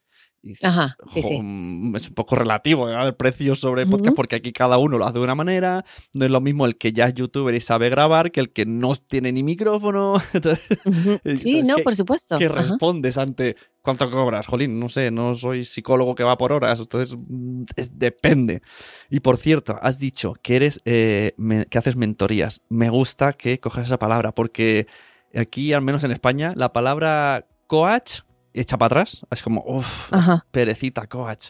Ajá, 0.64 0.98
sí, 1.08 1.22
sí. 1.22 1.40
Mm, 1.42 1.96
es 1.96 2.10
un 2.10 2.14
poco 2.14 2.36
relativo 2.36 2.90
¿eh? 2.90 3.06
el 3.06 3.16
precio 3.16 3.56
sobre 3.56 3.86
podcast 3.86 4.16
porque 4.16 4.36
aquí 4.36 4.52
cada 4.52 4.78
uno 4.78 4.98
lo 4.98 5.06
hace 5.06 5.18
de 5.18 5.24
una 5.24 5.36
manera. 5.36 5.86
No 6.14 6.26
es 6.26 6.32
lo 6.32 6.42
mismo 6.42 6.66
el 6.66 6.78
que 6.78 6.92
ya 6.92 7.06
es 7.06 7.14
youtuber 7.14 7.56
y 7.56 7.62
sabe 7.62 7.90
grabar 7.90 8.32
que 8.32 8.42
el 8.42 8.52
que 8.52 8.66
no 8.66 8.96
tiene 8.98 9.32
ni 9.32 9.44
micrófono. 9.44 10.16
sí, 11.36 11.62
no, 11.64 11.78
por 11.78 11.96
supuesto. 11.96 12.38
¿Qué 12.38 12.50
respondes 12.50 13.18
ante 13.18 13.56
cuánto 13.82 14.12
cobras? 14.12 14.48
Jolín, 14.48 14.78
no 14.78 14.90
sé, 14.90 15.10
no 15.10 15.34
soy 15.34 15.64
psicólogo 15.64 16.16
que 16.16 16.24
va 16.24 16.38
por 16.38 16.52
horas, 16.52 16.80
entonces 16.80 17.18
mm, 17.18 17.64
depende. 17.92 18.62
Y 19.10 19.22
por 19.22 19.38
cierto, 19.38 19.80
has 19.82 20.00
dicho 20.00 20.34
que 20.42 20.58
eres 20.58 20.82
eh, 20.84 21.34
que 21.70 21.78
haces 21.78 21.96
mentorías. 21.96 22.62
Me 22.68 22.90
gusta 22.90 23.32
que 23.34 23.60
cojas 23.60 23.88
esa 23.88 24.00
palabra 24.00 24.34
porque 24.34 24.88
aquí, 25.34 25.72
al 25.74 25.82
menos 25.82 26.04
en 26.04 26.12
España, 26.12 26.54
la 26.56 26.74
palabra 26.74 27.46
coach 27.70 28.22
echa 28.54 28.78
para 28.78 28.88
atrás. 28.88 29.26
Es 29.32 29.42
como, 29.42 29.64
uff, 29.66 30.12
perecita, 30.52 31.08
coach. 31.08 31.50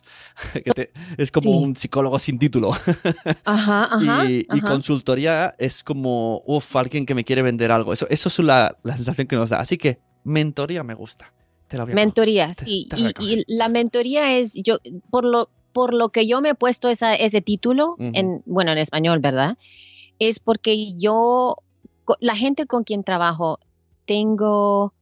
es 1.18 1.32
como 1.32 1.58
un 1.58 1.76
psicólogo 1.76 2.20
sin 2.20 2.38
título. 2.38 2.72
Ajá, 3.46 3.84
ajá, 3.92 4.30
y, 4.30 4.46
consultoría 4.62 5.56
es 5.58 5.84
como, 5.84 6.44
uff, 6.46 6.76
alguien 6.76 7.06
que 7.06 7.16
me 7.16 7.24
quiere 7.24 7.42
vender 7.42 7.72
algo. 7.72 7.94
Eso, 7.94 8.06
eso 8.10 8.30
es 8.30 8.40
la, 8.40 8.78
sensación 8.84 9.28
que 9.28 9.36
nos 9.36 9.50
da. 9.50 9.60
Así 9.60 9.78
que, 9.78 10.00
mentoría 10.24 10.84
me 10.84 10.94
gusta. 10.94 11.34
Te 11.68 11.78
la 11.78 11.86
mentoría, 11.86 12.54
sí. 12.54 12.88
y, 13.20 13.44
la 13.48 13.70
mentoría 13.70 14.38
es, 14.38 14.56
yo, 14.56 14.78
por 15.12 15.24
lo, 15.24 15.50
por 15.72 15.94
lo 15.94 16.10
que 16.10 16.28
yo 16.28 16.42
me 16.42 16.50
he 16.50 16.56
puesto 16.56 16.90
esa, 16.90 17.14
ese 17.14 17.42
título, 17.42 17.96
en, 18.00 18.42
bueno, 18.46 18.72
en 18.72 18.80
español, 18.80 19.20
¿verdad? 19.20 19.56
Es 20.18 20.40
porque 20.40 20.98
yo, 20.98 21.58
la 22.20 22.36
gente 22.36 22.66
con 22.66 22.84
quien 22.84 23.04
trabajo, 23.04 23.60
tengo, 24.06 24.96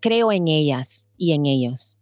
creo 0.00 0.32
en 0.32 0.48
ellas 0.48 1.08
y 1.16 1.32
en 1.32 1.46
ellos 1.46 1.96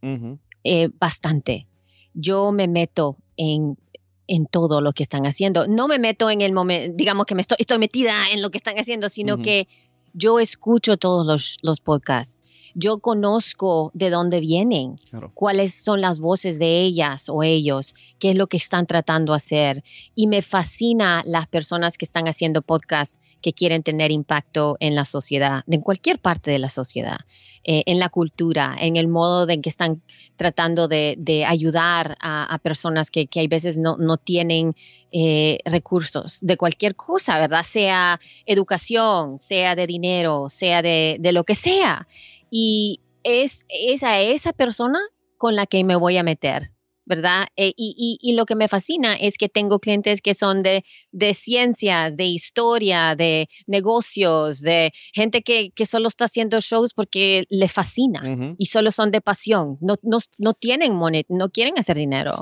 eh, 0.64 0.90
bastante. 0.98 1.66
Yo 2.14 2.52
me 2.52 2.68
meto 2.68 3.16
en, 3.36 3.78
en 4.26 4.46
todo 4.46 4.80
lo 4.80 4.92
que 4.92 5.02
están 5.02 5.26
haciendo. 5.26 5.66
No 5.66 5.88
me 5.88 5.98
meto 5.98 6.30
en 6.30 6.40
el 6.40 6.52
momento, 6.52 6.94
digamos 6.96 7.26
que 7.26 7.34
me 7.34 7.40
estoy, 7.40 7.56
estoy 7.60 7.78
metida 7.78 8.30
en 8.32 8.42
lo 8.42 8.50
que 8.50 8.58
están 8.58 8.78
haciendo, 8.78 9.08
sino 9.08 9.38
que 9.38 9.68
yo 10.14 10.40
escucho 10.40 10.96
todos 10.96 11.26
los, 11.26 11.56
los, 11.62 11.80
podcasts. 11.80 12.42
Yo 12.74 12.98
conozco 12.98 13.90
de 13.94 14.10
dónde 14.10 14.40
vienen, 14.40 14.96
cuáles 15.34 15.74
son 15.74 16.00
las 16.00 16.20
voces 16.20 16.58
de 16.58 16.80
ellas 16.80 17.28
o 17.28 17.42
ellos, 17.42 17.94
qué 18.18 18.30
es 18.30 18.36
lo 18.36 18.46
que 18.46 18.56
están 18.56 18.86
tratando 18.86 19.32
de 19.32 19.36
hacer. 19.36 19.84
Y 20.14 20.26
me 20.26 20.42
fascina 20.42 21.22
las 21.26 21.46
personas 21.48 21.98
que 21.98 22.04
están 22.04 22.28
haciendo 22.28 22.62
podcasts 22.62 23.18
que 23.42 23.52
quieren 23.52 23.82
tener 23.82 24.10
impacto 24.10 24.76
en 24.80 24.94
la 24.94 25.04
sociedad, 25.04 25.64
en 25.68 25.80
cualquier 25.80 26.18
parte 26.18 26.50
de 26.50 26.58
la 26.58 26.68
sociedad, 26.68 27.18
eh, 27.64 27.82
en 27.86 27.98
la 27.98 28.08
cultura, 28.08 28.76
en 28.80 28.96
el 28.96 29.08
modo 29.08 29.48
en 29.50 29.60
que 29.60 29.68
están 29.68 30.02
tratando 30.36 30.88
de, 30.88 31.44
ayudar 31.46 32.16
a, 32.20 32.58
personas 32.62 33.10
que, 33.10 33.26
que 33.26 33.40
hay 33.40 33.48
veces 33.48 33.78
no, 33.78 33.96
no 33.96 34.16
tienen 34.16 34.74
eh, 35.12 35.58
recursos 35.64 36.38
de 36.40 36.56
cualquier 36.56 36.96
cosa, 36.96 37.38
¿verdad? 37.38 37.62
Sea 37.62 38.18
educación, 38.46 39.38
sea 39.38 39.74
de 39.74 39.86
dinero, 39.86 40.48
sea 40.48 40.80
de, 40.80 41.18
de 41.20 41.32
lo 41.32 41.44
que 41.44 41.54
sea. 41.54 42.08
Y 42.50 43.00
es, 43.24 43.66
es 43.68 44.02
a 44.02 44.20
esa 44.20 44.52
persona 44.52 44.98
con 45.36 45.56
la 45.56 45.66
que 45.66 45.84
me 45.84 45.96
voy 45.96 46.16
a 46.16 46.22
meter. 46.22 46.70
¿Verdad? 47.04 47.48
Eh, 47.56 47.72
y, 47.76 48.32
lo 48.34 48.46
que 48.46 48.54
me 48.54 48.68
fascina 48.68 49.14
es 49.14 49.36
que 49.36 49.48
tengo 49.48 49.80
clientes 49.80 50.22
que 50.22 50.34
son 50.34 50.62
de, 50.62 50.84
de 51.10 51.34
ciencias, 51.34 52.16
de 52.16 52.26
historia, 52.26 53.16
de 53.16 53.48
negocios, 53.66 54.60
de 54.60 54.92
gente 55.12 55.42
que, 55.42 55.72
solo 55.84 56.08
está 56.08 56.26
haciendo 56.26 56.60
shows 56.60 56.94
porque 56.94 57.44
le 57.50 57.68
fascina 57.68 58.54
y 58.56 58.66
solo 58.66 58.90
son 58.90 59.10
de 59.10 59.20
pasión, 59.20 59.78
no, 59.80 59.96
no, 60.02 60.54
tienen 60.54 60.94
monet, 60.94 61.26
no 61.28 61.50
quieren 61.50 61.76
hacer 61.76 61.96
dinero. 61.96 62.34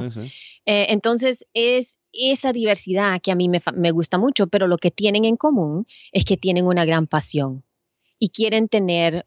Eh, 0.67 0.87
entonces 0.91 1.47
es 1.55 1.99
esa 2.13 2.53
diversidad 2.53 3.21
que 3.23 3.33
a 3.33 3.35
mí 3.35 3.49
me, 3.49 3.63
me 3.75 3.91
gusta 3.93 4.19
mucho, 4.19 4.47
pero 4.47 4.67
lo 4.67 4.77
que 4.77 4.91
tienen 4.91 5.25
en 5.25 5.37
común 5.37 5.87
es 6.13 6.25
que 6.25 6.37
tienen 6.37 6.67
una 6.67 6.85
gran 6.85 7.07
pasión 7.07 7.65
y 8.19 8.29
quieren 8.29 8.69
tener 8.69 9.27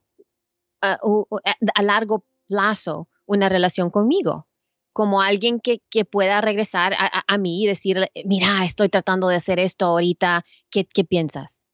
a 0.81 1.81
largo 1.81 2.25
plazo 2.47 3.07
una 3.25 3.47
relación 3.47 3.89
conmigo 3.89 4.47
como 4.93 5.21
alguien 5.21 5.59
que, 5.59 5.79
pueda 6.05 6.39
regresar 6.39 6.93
a, 6.95 7.37
mí 7.37 7.63
y 7.63 7.67
decirle, 7.67 8.11
mira, 8.25 8.63
estoy 8.63 8.89
tratando 8.89 9.27
de 9.27 9.35
hacer 9.35 9.59
esto 9.59 9.85
ahorita, 9.87 10.45
¿qué, 10.69 10.85
piensas? 11.03 11.65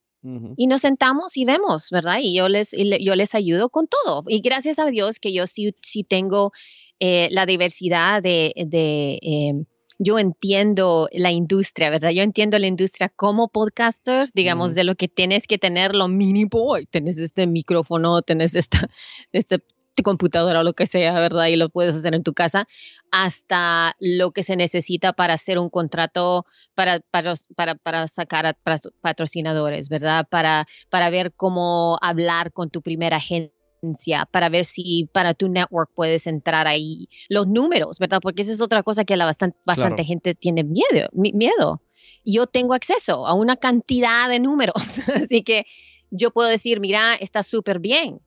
Y 0.57 0.67
nos 0.67 0.81
sentamos 0.81 1.37
y 1.37 1.45
vemos, 1.45 1.89
¿verdad? 1.91 2.17
Y 2.21 2.35
yo 2.35 2.49
les, 2.49 2.71
yo 2.71 3.15
les 3.15 3.35
ayudo 3.35 3.69
con 3.69 3.87
todo. 3.87 4.23
Y 4.27 4.41
gracias 4.41 4.79
a 4.79 4.85
Dios 4.85 5.19
que 5.19 5.31
yo 5.31 5.47
sí, 5.47 5.75
sí 5.81 6.03
tengo 6.03 6.51
eh, 6.99 7.27
la 7.31 7.45
diversidad 7.45 8.23
de... 8.23 8.53
Em, 8.55 9.65
yo 10.01 10.17
entiendo 10.17 11.09
la 11.11 11.31
industria, 11.31 11.89
¿verdad? 11.89 12.11
Yo 12.11 12.23
entiendo 12.23 12.57
la 12.57 12.67
industria 12.67 13.09
como 13.09 13.49
podcaster, 13.49 14.29
digamos, 14.33 14.73
de 14.73 14.85
lo 14.85 14.95
que 14.95 15.09
tienes 15.09 15.45
que 15.45 15.57
tener 15.57 15.93
lo 15.93 16.07
mínimo. 16.07 16.77
Tienes 16.89 17.17
este 17.17 17.47
micrófono, 17.47 18.21
tienes 18.21 18.55
esta, 18.55 18.89
este 19.33 19.59
computadora 20.03 20.61
o 20.61 20.63
lo 20.63 20.73
que 20.73 20.87
sea, 20.87 21.13
¿verdad? 21.19 21.47
Y 21.47 21.55
lo 21.55 21.69
puedes 21.69 21.95
hacer 21.95 22.15
en 22.15 22.23
tu 22.23 22.33
casa, 22.33 22.67
hasta 23.11 23.95
lo 23.99 24.31
que 24.31 24.43
se 24.43 24.55
necesita 24.55 25.13
para 25.13 25.33
hacer 25.33 25.57
un 25.59 25.69
contrato, 25.69 26.45
para, 26.75 26.99
para, 27.11 27.35
para, 27.75 28.07
sacar 28.07 28.45
a 28.45 28.57
patrocinadores, 29.01 29.89
¿verdad? 29.89 30.27
Para, 30.29 30.67
para 30.89 31.09
ver 31.09 31.33
cómo 31.33 31.97
hablar 32.01 32.51
con 32.51 32.69
tu 32.69 32.81
primera 32.81 33.17
agencia, 33.17 34.25
para 34.31 34.49
ver 34.49 34.65
si 34.65 35.09
para 35.13 35.33
tu 35.33 35.49
network 35.49 35.91
puedes 35.93 36.27
entrar 36.27 36.67
ahí. 36.67 37.09
Los 37.29 37.47
números, 37.47 37.97
¿verdad? 37.99 38.19
Porque 38.21 38.41
esa 38.41 38.51
es 38.51 38.61
otra 38.61 38.83
cosa 38.83 39.05
que 39.05 39.17
la 39.17 39.25
bastante, 39.25 39.57
bastante 39.65 40.03
gente 40.03 40.35
tiene 40.35 40.63
miedo, 40.63 41.09
miedo. 41.13 41.81
Yo 42.25 42.47
tengo 42.47 42.73
acceso 42.73 43.25
a 43.25 43.33
una 43.33 43.55
cantidad 43.55 44.29
de 44.29 44.39
números, 44.39 44.75
así 45.15 45.43
que 45.43 45.65
yo 46.11 46.31
puedo 46.31 46.49
decir, 46.49 46.79
mira, 46.79 47.15
está 47.15 47.43
súper 47.43 47.79
bien 47.79 48.19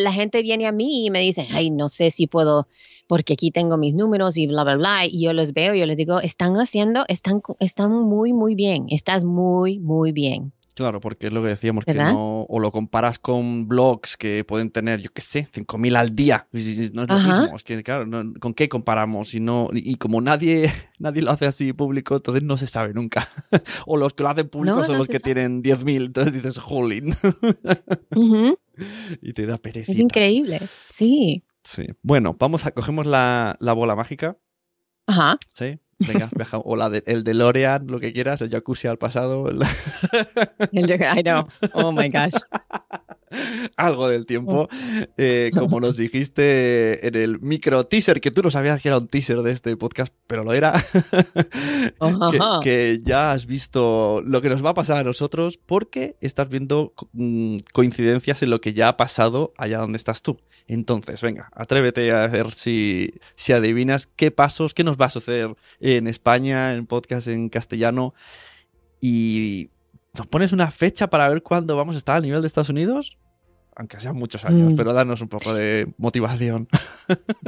la 0.00 0.12
gente 0.12 0.42
viene 0.42 0.66
a 0.66 0.72
mí 0.72 1.06
y 1.06 1.10
me 1.10 1.20
dice, 1.20 1.46
ay, 1.52 1.70
no 1.70 1.88
sé 1.88 2.10
si 2.10 2.26
puedo, 2.26 2.68
porque 3.06 3.34
aquí 3.34 3.50
tengo 3.50 3.76
mis 3.76 3.94
números 3.94 4.36
y 4.36 4.46
bla, 4.46 4.64
bla, 4.64 4.76
bla. 4.76 5.06
Y 5.06 5.24
yo 5.24 5.32
los 5.32 5.52
veo 5.52 5.74
y 5.74 5.80
yo 5.80 5.86
les 5.86 5.96
digo, 5.96 6.20
están 6.20 6.54
haciendo, 6.54 7.04
están, 7.08 7.42
están 7.60 7.92
muy, 7.92 8.32
muy 8.32 8.54
bien, 8.54 8.86
estás 8.90 9.24
muy, 9.24 9.78
muy 9.78 10.12
bien. 10.12 10.52
Claro, 10.74 11.00
porque 11.00 11.28
es 11.28 11.32
lo 11.32 11.40
que 11.40 11.48
decíamos, 11.48 11.84
que 11.84 11.94
no, 11.94 12.42
o 12.48 12.58
lo 12.58 12.72
comparas 12.72 13.20
con 13.20 13.68
blogs 13.68 14.16
que 14.16 14.42
pueden 14.42 14.70
tener, 14.70 15.00
yo 15.00 15.12
qué 15.12 15.22
sé, 15.22 15.46
5.000 15.52 15.96
al 15.96 16.16
día. 16.16 16.48
No 16.50 16.58
es 16.58 17.08
lo 17.08 17.16
mismo, 17.16 17.56
es 17.56 17.62
que 17.62 17.80
claro, 17.84 18.06
¿con 18.40 18.54
qué 18.54 18.68
comparamos? 18.68 19.34
Y, 19.34 19.40
no, 19.40 19.68
y 19.72 19.94
como 19.94 20.20
nadie, 20.20 20.72
nadie 20.98 21.22
lo 21.22 21.30
hace 21.30 21.46
así 21.46 21.72
público, 21.72 22.16
entonces 22.16 22.42
no 22.42 22.56
se 22.56 22.66
sabe 22.66 22.92
nunca. 22.92 23.28
o 23.86 23.96
los 23.96 24.14
que 24.14 24.24
lo 24.24 24.30
hacen 24.30 24.48
público 24.48 24.82
son 24.82 24.98
los 24.98 25.06
que 25.06 25.20
tienen 25.20 25.62
10.000, 25.62 26.06
entonces 26.06 26.32
dices, 26.32 26.58
jolín. 26.58 27.14
Y 29.22 29.32
te 29.34 29.46
da 29.46 29.56
pereza. 29.56 29.92
Es 29.92 30.00
increíble, 30.00 30.60
sí. 30.92 31.44
Sí. 31.62 31.86
Bueno, 32.02 32.36
vamos 32.36 32.66
a, 32.66 32.72
cogemos 32.72 33.06
la, 33.06 33.56
la 33.60 33.72
bola 33.72 33.94
mágica. 33.94 34.36
Ajá. 35.06 35.38
Sí. 35.52 35.78
Venga, 36.12 36.30
o 36.64 36.76
la 36.76 36.90
de, 36.90 37.02
el 37.06 37.24
DeLorean, 37.24 37.86
lo 37.86 38.00
que 38.00 38.12
quieras, 38.12 38.40
el 38.42 38.50
jacuzzi 38.50 38.88
al 38.88 38.98
pasado. 38.98 39.48
El... 39.48 39.62
I 40.72 41.22
know. 41.22 41.46
Oh 41.72 41.92
my 41.92 42.08
gosh. 42.08 42.34
Algo 43.76 44.08
del 44.08 44.26
tiempo. 44.26 44.68
Eh, 45.16 45.50
como 45.54 45.80
nos 45.80 45.96
dijiste 45.96 47.06
en 47.06 47.14
el 47.14 47.40
micro 47.40 47.84
teaser, 47.86 48.20
que 48.20 48.30
tú 48.30 48.42
no 48.42 48.50
sabías 48.50 48.80
que 48.80 48.88
era 48.88 48.98
un 48.98 49.08
teaser 49.08 49.42
de 49.42 49.52
este 49.52 49.76
podcast, 49.76 50.12
pero 50.26 50.44
lo 50.44 50.52
era. 50.52 50.74
que, 52.62 53.00
ya 53.02 53.32
has 53.32 53.46
visto 53.46 54.22
lo 54.24 54.42
que 54.42 54.48
nos 54.48 54.64
va 54.64 54.70
a 54.70 54.74
pasar 54.74 54.98
a 54.98 55.04
nosotros 55.04 55.58
porque 55.58 56.16
estás 56.20 56.48
viendo 56.48 56.94
mm, 57.12 57.58
coincidencias 57.72 58.42
en 58.42 58.50
lo 58.50 58.60
que 58.60 58.74
ya 58.74 58.88
ha 58.88 58.96
pasado 58.96 59.52
allá 59.56 59.78
donde 59.78 59.96
estás 59.96 60.22
tú. 60.22 60.38
Entonces, 60.66 61.20
venga, 61.20 61.50
atrévete 61.54 62.10
a 62.12 62.26
ver 62.26 62.52
si, 62.52 63.14
si 63.34 63.52
adivinas 63.52 64.06
qué 64.06 64.30
pasos, 64.30 64.72
qué 64.72 64.82
nos 64.82 64.96
va 64.96 65.06
a 65.06 65.10
suceder 65.10 65.54
en 65.80 66.08
España, 66.08 66.74
en 66.74 66.86
podcast 66.86 67.28
en 67.28 67.48
castellano. 67.50 68.14
Y 69.00 69.70
nos 70.16 70.26
pones 70.26 70.52
una 70.52 70.70
fecha 70.70 71.08
para 71.08 71.28
ver 71.28 71.42
cuándo 71.42 71.76
vamos 71.76 71.94
a 71.96 71.98
estar 71.98 72.16
al 72.16 72.22
nivel 72.22 72.40
de 72.40 72.46
Estados 72.46 72.68
Unidos 72.70 73.16
aunque 73.76 74.00
sean 74.00 74.16
muchos 74.16 74.44
años, 74.44 74.72
mm. 74.72 74.76
pero 74.76 74.92
danos 74.92 75.20
un 75.20 75.28
poco 75.28 75.54
de 75.54 75.92
motivación. 75.98 76.68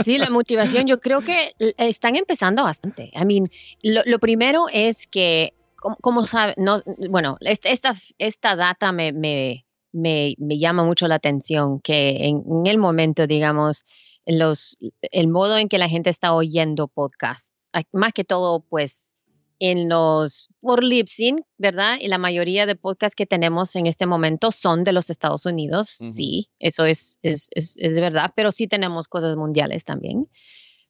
Sí, 0.05 0.19
la 0.19 0.29
motivación 0.29 0.87
yo 0.87 1.01
creo 1.01 1.23
que 1.23 1.55
están 1.79 2.15
empezando 2.15 2.63
bastante. 2.63 3.11
I 3.15 3.25
mean, 3.25 3.51
lo, 3.83 4.19
primero 4.19 4.67
es 4.71 5.07
que, 5.07 5.55
como, 6.03 6.27
saben, 6.27 6.55
no, 6.59 6.83
bueno, 7.09 7.39
esta, 7.41 7.95
esta 8.19 8.57
data 8.57 8.93
me, 8.93 9.13
me, 9.13 9.65
me, 9.93 10.59
llama 10.59 10.85
mucho 10.85 11.09
la 11.09 11.15
atención, 11.15 11.81
que 11.81 12.27
en, 12.27 12.67
el 12.67 12.77
momento, 12.77 13.27
digamos, 13.27 13.87
los, 14.27 14.77
el 15.01 15.29
modo 15.29 15.57
en 15.57 15.71
que 15.71 15.79
la 15.79 15.89
gente 15.89 16.11
está 16.11 16.35
oyendo 16.35 16.87
podcasts, 16.87 17.71
más 17.93 18.13
que 18.13 18.25
todo, 18.25 18.61
pues, 18.61 19.15
en 19.59 19.89
los, 19.89 20.49
por 20.61 20.85
Libsyn, 20.85 21.37
¿verdad? 21.59 21.97
Y 22.01 22.09
la 22.09 22.19
mayoría 22.19 22.67
de 22.67 22.77
podcasts 22.77 23.17
que 23.17 23.27
tenemos 23.27 23.75
en 23.77 23.87
este 23.87 24.07
momento 24.07 24.51
son 24.51 24.85
de 24.85 24.93
los 24.93 25.11
Estados 25.11 25.47
Unidos, 25.47 25.89
sí, 25.89 26.51
eso 26.59 26.85
es, 26.85 27.19
es, 27.23 27.49
es, 27.53 27.75
es, 27.79 27.95
verdad, 27.97 28.33
pero 28.37 28.53
sí 28.53 28.67
tenemos 28.69 29.09
cosas 29.09 29.37
mundiales 29.37 29.85
también. 29.85 30.29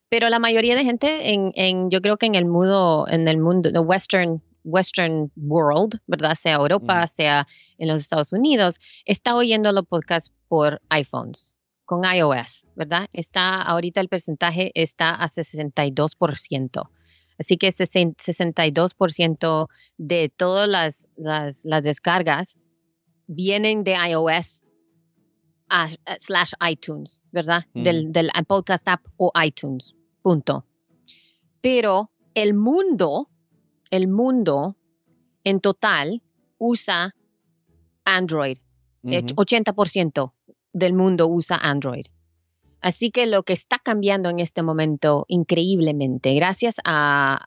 Pero 0.08 0.28
la 0.28 0.38
mayoría 0.38 0.76
de 0.76 0.84
gente, 0.84 1.32
en, 1.32 1.52
en 1.54 1.90
yo 1.90 2.00
creo 2.00 2.16
que 2.16 2.26
en 2.26 2.34
el 2.34 2.46
mundo, 2.46 3.06
en 3.08 3.26
el 3.28 3.38
mundo, 3.38 3.72
the 3.72 3.78
western, 3.80 4.42
western 4.64 5.30
world, 5.36 6.00
¿verdad? 6.06 6.34
Sea 6.34 6.54
Europa, 6.54 7.06
sea 7.06 7.46
en 7.78 7.88
los 7.88 8.02
Estados 8.02 8.32
Unidos, 8.32 8.78
está 9.04 9.34
oyendo 9.34 9.70
los 9.72 9.86
podcasts 9.86 10.32
por 10.48 10.80
iPhones, 10.90 11.56
con 11.84 12.02
iOS, 12.04 12.66
¿verdad? 12.74 13.08
Está, 13.12 13.62
ahorita 13.62 14.00
el 14.00 14.08
porcentaje 14.08 14.72
está 14.74 15.14
a 15.14 15.28
62%. 15.28 16.88
Así 17.38 17.56
que 17.56 17.68
62% 17.68 19.68
de 19.98 20.32
todas 20.34 20.68
las, 20.68 21.06
las, 21.16 21.84
descargas 21.84 22.58
vienen 23.26 23.84
de 23.84 23.94
iOS 24.10 24.64
slash 26.18 26.52
iTunes, 26.68 27.22
¿verdad? 27.32 27.64
Del, 27.74 28.12
del 28.12 28.30
podcast 28.46 28.86
app 28.88 29.04
o 29.16 29.32
iTunes, 29.44 29.94
punto. 30.22 30.64
Pero 31.60 32.10
el 32.34 32.54
mundo, 32.54 33.28
el 33.90 34.08
mundo 34.08 34.76
en 35.44 35.60
total 35.60 36.22
usa 36.58 37.14
Android. 38.04 38.58
80% 39.02 40.32
del 40.72 40.92
mundo 40.92 41.28
usa 41.28 41.56
Android. 41.56 42.06
Así 42.80 43.10
que 43.10 43.26
lo 43.26 43.42
que 43.42 43.52
está 43.52 43.78
cambiando 43.78 44.28
en 44.28 44.40
este 44.40 44.62
momento 44.62 45.24
increíblemente, 45.28 46.34
gracias 46.34 46.76
a, 46.84 47.46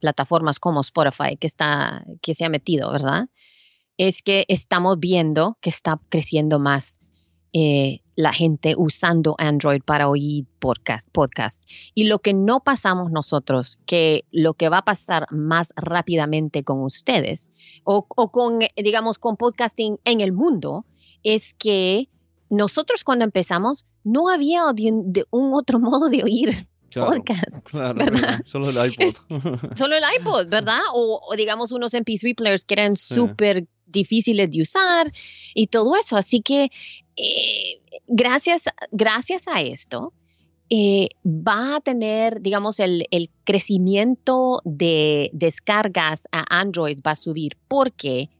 plataformas 0.00 0.58
como 0.58 0.80
Spotify, 0.80 1.36
que, 1.38 1.46
está, 1.46 2.04
que 2.20 2.34
se 2.34 2.44
ha 2.44 2.48
metido, 2.48 2.92
¿verdad? 2.92 3.28
Es 3.96 4.22
que 4.22 4.44
estamos 4.48 4.98
viendo 4.98 5.56
que 5.60 5.70
está 5.70 6.00
creciendo 6.08 6.58
más 6.58 7.00
eh, 7.52 8.00
la 8.16 8.32
gente 8.32 8.74
usando 8.76 9.36
Android 9.38 9.80
para 9.82 10.08
oír 10.08 10.46
podcast, 10.58 11.08
podcast. 11.10 11.68
Y 11.94 12.04
lo 12.04 12.18
que 12.18 12.34
no 12.34 12.60
pasamos 12.60 13.12
nosotros, 13.12 13.78
que 13.86 14.24
lo 14.32 14.54
que 14.54 14.68
va 14.68 14.78
a 14.78 14.84
pasar 14.84 15.26
más 15.30 15.72
rápidamente 15.76 16.64
con 16.64 16.82
ustedes 16.82 17.50
o, 17.84 18.06
o 18.08 18.28
con, 18.30 18.58
digamos, 18.76 19.18
con 19.18 19.36
podcasting 19.36 19.98
en 20.04 20.20
el 20.20 20.32
mundo, 20.32 20.84
es 21.22 21.54
que 21.54 22.08
nosotros 22.50 23.04
cuando 23.04 23.24
empezamos 23.24 23.86
no 24.02 24.28
había 24.28 24.62
de, 24.74 25.24
un 25.30 25.54
otro 25.54 25.78
modo 25.80 26.08
de 26.08 26.22
oír 26.22 26.68
podcasts, 26.94 27.72
¿verdad? 27.72 28.40
Solo 28.46 28.70
el 28.70 28.92
iPod. 28.92 29.74
solo 29.76 29.96
el 29.96 30.04
iPod, 30.20 30.46
¿verdad? 30.48 30.78
O, 30.92 31.34
digamos 31.36 31.72
unos 31.72 31.92
MP3 31.92 32.36
players 32.36 32.64
que 32.64 32.74
eran 32.74 32.96
súper 32.96 33.66
difíciles 33.86 34.50
de 34.50 34.62
usar 34.62 35.10
y 35.54 35.66
todo 35.66 35.96
eso. 35.96 36.16
Así 36.16 36.40
que 36.40 36.70
eh, 37.16 37.80
gracias, 38.06 38.64
gracias 38.92 39.48
a 39.48 39.60
esto, 39.62 40.12
eh, 40.70 41.08
va 41.24 41.76
a 41.76 41.80
tener, 41.80 42.40
digamos, 42.40 42.80
el, 42.80 43.06
crecimiento 43.44 44.60
de 44.64 45.30
descargas 45.32 46.26
a 46.32 46.60
Android 46.60 46.98
va 47.06 47.12
a 47.12 47.16
subir 47.16 47.58
porque 47.68 48.30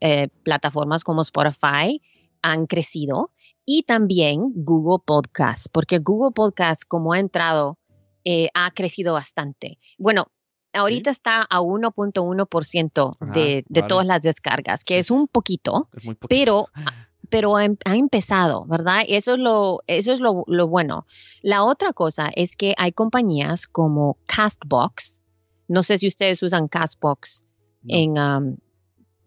eh, 0.00 0.28
plataformas 0.42 1.02
como 1.04 1.22
Spotify, 1.22 2.00
han 2.42 2.66
crecido 2.66 3.30
y 3.64 3.84
también 3.84 4.52
Google 4.54 5.02
Podcast, 5.04 5.66
porque 5.72 5.98
Google 5.98 6.32
Podcast, 6.34 6.82
como 6.86 7.12
ha 7.12 7.18
entrado, 7.18 7.78
eh, 8.24 8.48
ha 8.54 8.70
crecido 8.72 9.14
bastante. 9.14 9.78
Bueno, 9.98 10.26
ahorita 10.72 11.10
está 11.10 11.42
a 11.42 11.60
1.1% 11.60 13.32
de, 13.32 13.64
de 13.68 13.82
todas 13.82 14.06
las 14.06 14.22
descargas, 14.22 14.84
que 14.84 14.98
es 14.98 15.10
un 15.10 15.28
poquito, 15.28 15.88
pero 16.28 16.66
pero 17.32 17.56
ha, 17.56 17.64
empezado, 17.64 18.66
¿verdad? 18.66 19.04
Eso 19.08 19.32
es 19.32 19.38
lo, 19.40 19.80
eso 19.86 20.12
es 20.12 20.20
lo, 20.20 20.44
bueno. 20.68 21.06
La 21.40 21.64
otra 21.64 21.94
cosa 21.94 22.30
es 22.36 22.56
que 22.56 22.74
hay 22.76 22.92
compañías 22.92 23.66
como 23.66 24.18
Castbox. 24.26 25.22
No 25.66 25.82
sé 25.82 25.96
si 25.96 26.08
ustedes 26.08 26.42
usan 26.42 26.68
Castbox 26.68 27.46
en, 27.88 28.58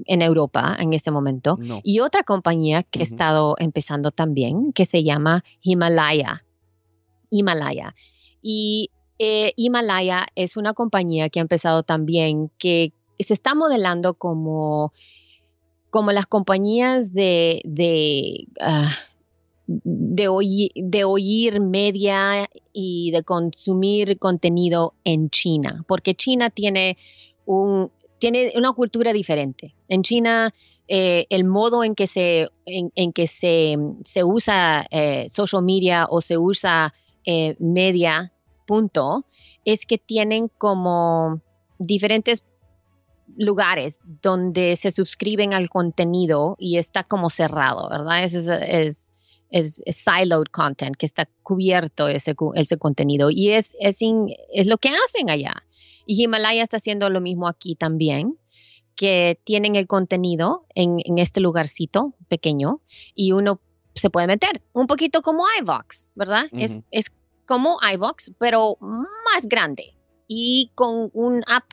en 0.06 0.22
Europa 0.22 0.76
en 0.80 0.94
este 0.94 1.12
momento. 1.12 1.58
No. 1.60 1.82
Y 1.84 2.00
otra 2.00 2.24
compañía 2.24 2.84
que 2.84 3.00
he 3.00 3.04
Ujú. 3.04 3.14
estado 3.14 3.56
empezando 3.60 4.12
también, 4.12 4.74
que 4.74 4.86
se 4.86 5.04
llama 5.04 5.44
Himalaya. 5.62 6.44
Himalaya. 7.30 7.96
Y 8.42 8.92
eh, 9.20 9.54
Himalaya 9.56 10.28
es 10.36 10.58
una 10.58 10.74
compañía 10.74 11.30
que 11.30 11.40
ha 11.40 11.42
empezado 11.42 11.84
también 11.84 12.52
que 12.58 12.94
se 13.20 13.34
está 13.34 13.56
modelando 13.56 14.14
como, 14.16 14.94
como 15.90 16.12
las 16.12 16.26
compañías 16.26 17.14
de, 17.14 17.62
de, 17.64 18.48
ah, 18.60 18.92
de 19.68 21.04
oír 21.06 21.62
media 21.62 22.50
y 22.74 23.12
de 23.12 23.24
consumir 23.24 24.20
contenido 24.20 24.94
en 25.06 25.30
China, 25.30 25.86
porque 25.88 26.14
China 26.14 26.50
tiene, 26.50 26.98
un, 27.46 27.92
tiene 28.32 28.54
una 28.56 28.74
cultura 28.74 29.14
diferente. 29.14 29.76
En 29.88 30.02
China, 30.02 30.52
eh, 30.88 31.28
el 31.30 31.44
modo 31.44 31.84
en 31.84 31.94
que 31.94 32.08
se, 32.08 32.50
en, 32.66 33.14
que 33.14 33.28
se, 33.28 33.78
se 34.04 34.24
usa 34.24 34.88
eh, 34.90 35.28
social 35.30 35.62
media 35.62 36.08
o 36.10 36.22
se 36.22 36.36
usa 36.36 36.92
eh, 37.24 37.56
media, 37.60 38.34
punto, 38.66 39.26
es 39.64 39.86
que 39.86 40.00
tienen 40.00 40.50
como 40.58 41.40
diferentes 41.78 42.44
lugares 43.38 44.02
donde 44.24 44.76
se 44.76 44.90
suscriben 44.90 45.54
al 45.54 45.70
contenido 45.70 46.56
y 46.58 46.80
está 46.80 47.04
como 47.04 47.30
cerrado, 47.30 47.88
¿verdad? 47.92 48.24
Es, 48.24 48.34
es, 48.34 49.14
es, 49.52 49.84
siloed 49.86 50.46
content, 50.52 50.96
que 50.96 51.06
está 51.06 51.30
cubierto 51.44 52.08
ese, 52.08 52.34
ese 52.56 52.78
contenido 52.78 53.30
y 53.30 53.52
es, 53.52 53.76
es 53.80 54.02
lo 54.66 54.80
que 54.80 54.90
hacen 54.90 55.30
allá. 55.30 55.62
Y 56.06 56.24
Himalaya 56.24 56.64
está 56.64 56.78
haciendo 56.78 57.10
lo 57.10 57.22
mismo 57.22 57.48
aquí 57.48 57.76
también, 57.76 58.38
que 58.96 59.40
tienen 59.44 59.76
el 59.76 59.88
contenido 59.88 60.66
en, 60.74 60.98
en 61.04 61.18
este 61.18 61.42
lugarcito 61.42 62.14
pequeño 62.30 62.82
y 63.14 63.34
uno 63.34 63.60
se 63.94 64.10
puede 64.10 64.28
meter, 64.28 64.62
un 64.74 64.88
poquito 64.88 65.22
como 65.22 65.44
iVox, 65.62 66.12
¿verdad? 66.16 66.46
es, 66.52 66.78
es 66.92 67.12
como 67.46 67.78
iVox, 67.94 68.32
pero 68.40 68.78
más 68.80 69.48
grande 69.48 69.96
y 70.28 70.72
con 70.76 71.10
un 71.14 71.44
app 71.48 71.66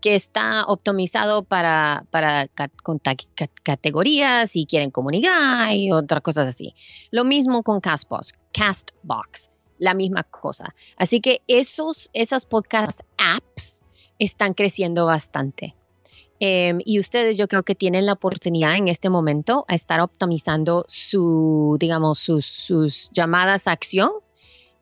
que 0.00 0.14
está 0.14 0.64
optimizado 0.66 1.42
para, 1.42 2.04
para 2.10 2.48
con 2.82 3.00
ta- 3.00 3.16
categorías 3.62 4.54
y 4.54 4.66
quieren 4.66 4.90
comunicar 4.90 5.72
y 5.74 5.90
otras 5.90 6.22
cosas 6.22 6.46
así. 6.48 6.74
Lo 7.10 7.24
mismo 7.24 7.62
con 7.62 7.80
Castbox, 7.80 8.32
Castbox, 8.52 9.50
la 9.78 9.94
misma 9.94 10.24
cosa. 10.24 10.74
Así 10.96 11.20
que 11.20 11.42
esos, 11.48 12.10
esas 12.12 12.46
podcast 12.46 13.00
apps 13.18 13.86
están 14.18 14.54
creciendo 14.54 15.06
bastante. 15.06 15.74
Em, 16.38 16.80
y 16.84 16.98
ustedes 16.98 17.38
yo 17.38 17.48
creo 17.48 17.62
que 17.62 17.74
tienen 17.74 18.04
la 18.04 18.12
oportunidad 18.12 18.76
en 18.76 18.88
este 18.88 19.08
momento 19.08 19.64
a 19.68 19.74
estar 19.74 20.00
optimizando 20.00 20.84
su, 20.86 21.76
digamos, 21.80 22.18
sus, 22.18 22.44
sus 22.44 23.10
llamadas 23.10 23.66
a 23.66 23.72
acción 23.72 24.10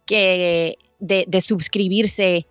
que 0.05 0.79
de, 0.99 1.25
de 1.29 1.41
suscribirse 1.41 2.47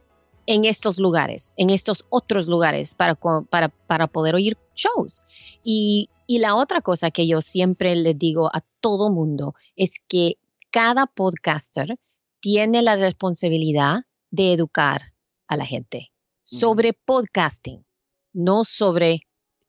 en 0.46 0.66
estos 0.66 1.00
lugares, 1.00 1.54
en 1.58 1.70
estos 1.70 2.06
otros 2.10 2.48
lugares 2.48 2.96
para, 2.96 3.16
para, 3.16 3.70
para 3.70 4.08
poder 4.08 4.36
oír 4.36 4.58
shows. 4.76 5.26
Y, 5.64 6.10
y 6.28 6.39
la 6.39 6.56
otra 6.56 6.82
cosa 6.82 7.12
que 7.12 7.28
yo 7.28 7.41
siempre 7.41 7.96
le 7.96 8.14
digo 8.14 8.50
a 8.54 8.64
todo 8.80 9.12
mundo 9.12 9.56
es 9.76 10.00
que 10.08 10.38
cada 10.72 11.06
podcaster 11.06 11.98
tiene 12.44 12.82
la 12.82 12.98
responsabilidad 12.98 14.02
de 14.30 14.52
educar 14.52 15.14
a 15.48 15.56
la 15.56 15.66
gente 15.66 16.12
sobre 16.44 16.91
podcasting, 16.91 17.86
no 18.34 18.66
sobre 18.66 19.22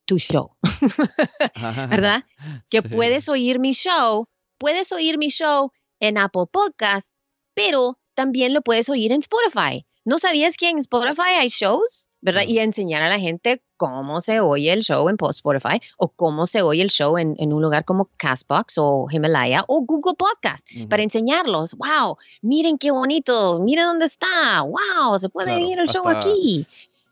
tu 0.07 0.19
show. 0.19 0.57
¿verdad? 1.89 2.25
Que 2.69 2.83
Sí. 2.83 2.89
puedes 2.89 3.29
oír 3.29 3.61
mi 3.61 3.75
show, 3.75 4.27
puedes 4.59 4.91
oír 4.91 5.19
mi 5.19 5.29
show 5.29 5.71
en 6.01 6.19
Apple 6.19 6.47
Podcast, 6.51 7.17
pero 7.55 8.01
también 8.15 8.53
lo 8.53 8.61
puedes 8.63 8.89
oír 8.89 9.13
en 9.13 9.21
Spotify. 9.21 9.87
¿No 10.05 10.19
sabías 10.19 10.57
que 10.57 10.69
en 10.69 10.79
Spotify 10.79 11.37
hay 11.39 11.49
shows? 11.51 12.09
¿Verdad? 12.21 12.43
Y 12.47 12.59
enseñar 12.59 13.03
a 13.03 13.09
la 13.09 13.21
gente 13.21 13.63
cómo 13.77 14.21
se 14.21 14.41
oye 14.41 14.73
el 14.73 14.83
show 14.83 15.09
en 15.09 15.17
post 15.17 15.39
Spotify 15.39 15.81
o 15.97 16.09
cómo 16.09 16.47
se 16.47 16.63
oye 16.63 16.83
el 16.83 16.91
show 16.91 17.19
en, 17.19 17.35
en 17.39 17.53
un 17.53 17.63
lugar 17.63 17.85
como 17.85 18.09
Castbox 18.17 18.77
o 18.79 19.07
Himalaya 19.11 19.65
o 19.69 19.83
Google 19.83 20.15
Podcast 20.17 20.67
para 20.89 21.03
enseñarlos. 21.03 21.75
¡Wow! 21.75 22.17
Miren 22.43 22.79
qué 22.79 22.91
bonito, 22.91 23.61
miren 23.61 23.87
dónde 23.87 24.07
está. 24.07 24.63
¡Wow! 24.63 25.19
Se 25.19 25.29
puede 25.29 25.47
Claro, 25.49 25.65
oír 25.65 25.79
el 25.79 25.89
show 25.89 26.07
aquí. 26.09 26.67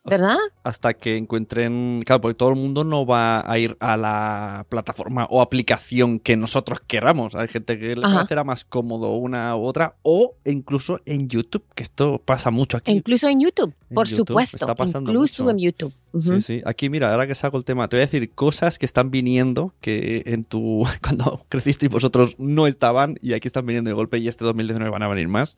Hasta- 0.05 0.17
¿Verdad? 0.17 0.39
hasta 0.65 0.95
que 0.95 1.17
encuentren, 1.17 2.03
claro, 2.05 2.21
porque 2.23 2.35
todo 2.35 2.51
el 2.51 2.57
mundo 2.57 2.83
no 2.85 3.07
va 3.07 3.49
a 3.51 3.59
ir 3.59 3.77
a 3.81 3.97
la 3.97 4.67
plataforma 4.69 5.27
o 5.31 5.41
aplicación 5.43 6.19
que 6.19 6.37
nosotros 6.37 6.81
queramos. 6.87 7.35
Hay 7.35 7.49
gente 7.49 7.79
que 7.79 7.95
le 7.97 8.03
parecerá 8.03 8.43
más 8.45 8.65
cómodo 8.65 9.13
una 9.15 9.55
u 9.57 9.65
otra, 9.65 9.95
o 10.03 10.35
incluso 10.45 11.01
en 11.07 11.29
YouTube, 11.29 11.65
que 11.75 11.83
esto 11.85 12.21
pasa 12.25 12.51
mucho 12.51 12.77
aquí. 12.77 12.91
Incluso 12.93 13.29
en 13.29 13.41
YouTube, 13.41 13.75
En 13.91 13.95
por 13.95 14.07
YouTube 14.07 14.29
supuesto. 14.29 14.57
está 14.57 14.75
pasando 14.75 15.11
Incluso 15.11 15.45
mucho. 15.45 15.51
en 15.53 15.59
YouTube. 15.59 15.93
Sí, 16.19 16.41
sí. 16.43 16.63
Aquí, 16.67 16.91
mira, 16.91 17.11
ahora 17.11 17.27
que 17.27 17.35
saco 17.35 17.57
el 17.57 17.65
tema, 17.65 17.89
te 17.89 17.97
voy 17.97 18.03
a 18.03 18.07
decir 18.07 18.31
cosas 18.35 18.79
que 18.79 18.85
están 18.87 19.11
viniendo 19.11 19.73
que 19.81 20.23
en 20.27 20.45
tu. 20.45 20.83
cuando 21.03 21.45
crecisteis 21.49 21.91
vosotros 21.91 22.35
no 22.39 22.67
estaban 22.67 23.19
y 23.23 23.33
aquí 23.33 23.49
están 23.49 23.65
viniendo 23.67 23.89
de 23.89 23.95
golpe 23.95 24.19
y 24.19 24.29
este 24.29 24.45
2019 24.45 24.91
van 24.91 25.03
a 25.03 25.09
venir 25.09 25.29
más. 25.29 25.57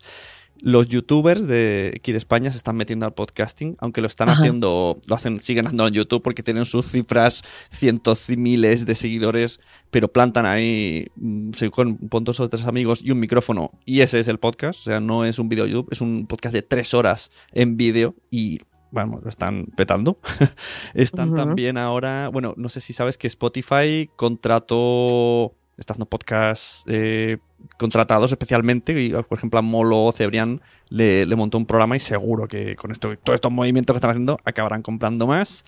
Los 0.61 0.89
youtubers 0.89 1.47
de 1.47 1.95
aquí 1.97 2.13
de 2.13 2.19
España 2.19 2.51
se 2.51 2.59
están 2.59 2.77
metiendo 2.77 3.07
al 3.07 3.15
podcasting, 3.15 3.77
aunque 3.81 4.01
lo 4.01 4.07
están 4.07 4.29
Ajá. 4.29 4.41
haciendo, 4.41 5.01
lo 5.07 5.15
hacen, 5.15 5.41
siguen 5.41 5.67
haciendo 5.67 5.87
en 5.87 5.95
YouTube 5.95 6.23
porque 6.23 6.43
tienen 6.43 6.65
sus 6.65 6.91
cifras, 6.91 7.43
cientos 7.71 8.31
y 8.31 8.37
miles 8.37 8.87
de 8.87 8.95
seguidores, 8.95 9.61
pero 9.91 10.09
plantan 10.09 10.47
ahí 10.47 11.09
mm, 11.17 11.51
con 12.09 12.25
dos 12.25 12.41
o 12.41 12.49
tres 12.49 12.67
amigos 12.67 13.01
y 13.03 13.11
un 13.11 13.21
micrófono, 13.21 13.73
y 13.85 14.01
ese 14.01 14.21
es 14.21 14.29
el 14.29 14.39
podcast, 14.39 14.81
o 14.81 14.83
sea, 14.85 15.01
no 15.01 15.25
es 15.25 15.39
un 15.39 15.49
video 15.49 15.67
YouTube, 15.67 15.89
es 15.91 16.01
un 16.01 16.27
podcast 16.27 16.55
de 16.55 16.63
tres 16.63 16.95
horas 16.95 17.31
en 17.53 17.77
vídeo 17.77 18.15
y 18.31 18.61
bueno, 18.95 19.21
lo 19.23 19.29
están 19.29 19.67
petando. 19.77 20.21
están 20.95 21.35
también 21.35 21.77
ahora, 21.77 22.29
bueno, 22.29 22.55
no 22.57 22.69
sé 22.69 22.81
si 22.81 22.93
sabes 22.93 23.19
que 23.19 23.27
Spotify 23.27 24.09
contrató, 24.15 25.57
estás 25.79 25.99
no 25.99 26.07
podcasts 26.07 26.85
eh, 26.87 27.39
contratados 27.79 28.31
especialmente, 28.31 29.01
y, 29.01 29.11
por 29.11 29.39
ejemplo 29.39 29.59
a 29.59 29.62
Molo 29.62 30.05
o 30.05 30.12
Cebrián 30.12 30.61
le, 30.89 31.27
montó 31.37 31.59
un 31.59 31.66
programa 31.66 31.97
y 31.97 32.01
seguro 32.01 32.47
que 32.47 32.77
con 32.77 32.91
esto, 32.91 33.16
todos 33.18 33.37
estos 33.37 33.53
movimientos 33.53 33.95
que 33.95 33.99
están 33.99 34.11
haciendo 34.11 34.39
acabarán 34.45 34.83
comprando 34.83 35.27
más. 35.27 35.64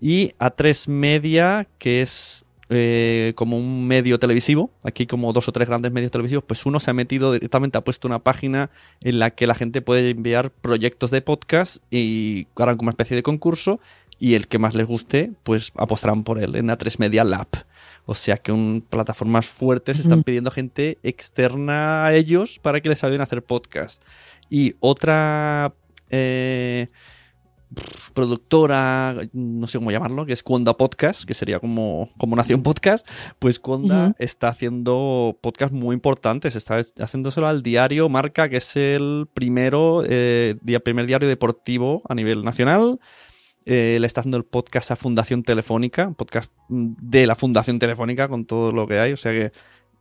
Y 0.00 0.32
A3 0.38 0.88
Media, 0.88 1.66
que 1.78 2.02
es 2.02 2.44
eh, 2.70 3.32
como 3.34 3.56
un 3.56 3.88
medio 3.88 4.18
televisivo, 4.18 4.70
aquí 4.84 5.06
como 5.06 5.32
dos 5.32 5.48
o 5.48 5.52
tres 5.52 5.66
grandes 5.66 5.90
medios 5.90 6.12
televisivos, 6.12 6.44
pues 6.46 6.66
uno 6.66 6.80
se 6.80 6.90
ha 6.90 6.94
metido 6.94 7.32
directamente, 7.32 7.78
ha 7.78 7.84
puesto 7.84 8.06
una 8.06 8.18
página 8.18 8.70
en 9.00 9.18
la 9.18 9.30
que 9.30 9.46
la 9.46 9.54
gente 9.54 9.80
puede 9.80 10.10
enviar 10.10 10.50
proyectos 10.50 11.10
de 11.10 11.22
podcast 11.22 11.78
y 11.90 12.46
harán 12.56 12.76
como 12.76 12.88
una 12.88 12.92
especie 12.92 13.16
de 13.16 13.22
concurso 13.22 13.80
y 14.18 14.34
el 14.34 14.48
que 14.48 14.58
más 14.58 14.74
les 14.74 14.86
guste, 14.86 15.32
pues 15.44 15.72
apostarán 15.76 16.24
por 16.24 16.38
él 16.38 16.56
en 16.56 16.68
A3 16.68 16.98
Media 16.98 17.24
Lab. 17.24 17.48
O 18.10 18.14
sea 18.14 18.38
que 18.38 18.52
un, 18.52 18.82
plataformas 18.88 19.46
fuertes 19.46 19.98
están 19.98 20.22
pidiendo 20.22 20.50
gente 20.50 20.96
externa 21.02 22.06
a 22.06 22.14
ellos 22.14 22.58
para 22.58 22.80
que 22.80 22.88
les 22.88 23.04
ayuden 23.04 23.20
a 23.20 23.24
hacer 23.24 23.44
podcast. 23.44 24.02
Y 24.48 24.76
otra 24.80 25.74
eh, 26.08 26.88
productora, 28.14 29.14
no 29.34 29.66
sé 29.66 29.76
cómo 29.76 29.90
llamarlo, 29.90 30.24
que 30.24 30.32
es 30.32 30.42
Cuonda 30.42 30.74
Podcast, 30.74 31.24
que 31.24 31.34
sería 31.34 31.60
como, 31.60 32.08
como 32.16 32.34
Nación 32.34 32.62
Podcast, 32.62 33.06
pues 33.38 33.58
Cuonda 33.60 34.06
Ujú. 34.06 34.14
está 34.18 34.48
haciendo 34.48 35.38
podcast 35.42 35.74
muy 35.74 35.92
importantes, 35.92 36.56
está 36.56 36.80
haciéndoselo 36.98 37.46
al 37.46 37.62
diario 37.62 38.08
Marca, 38.08 38.48
que 38.48 38.56
es 38.56 38.74
el 38.74 39.28
primero, 39.34 40.02
eh, 40.06 40.56
primer 40.82 41.06
diario 41.06 41.28
deportivo 41.28 42.00
a 42.08 42.14
nivel 42.14 42.42
nacional. 42.42 43.00
Eh, 43.70 43.98
le 44.00 44.06
está 44.06 44.20
haciendo 44.20 44.38
el 44.38 44.44
podcast 44.44 44.90
a 44.90 44.96
Fundación 44.96 45.42
Telefónica, 45.42 46.10
podcast 46.12 46.50
mm, 46.68 46.92
de 47.02 47.26
la 47.26 47.34
Fundación 47.34 47.78
Telefónica 47.78 48.26
con 48.26 48.46
todo 48.46 48.72
lo 48.72 48.86
que 48.88 48.98
hay, 48.98 49.12
o 49.12 49.16
sea 49.18 49.32
que 49.32 49.52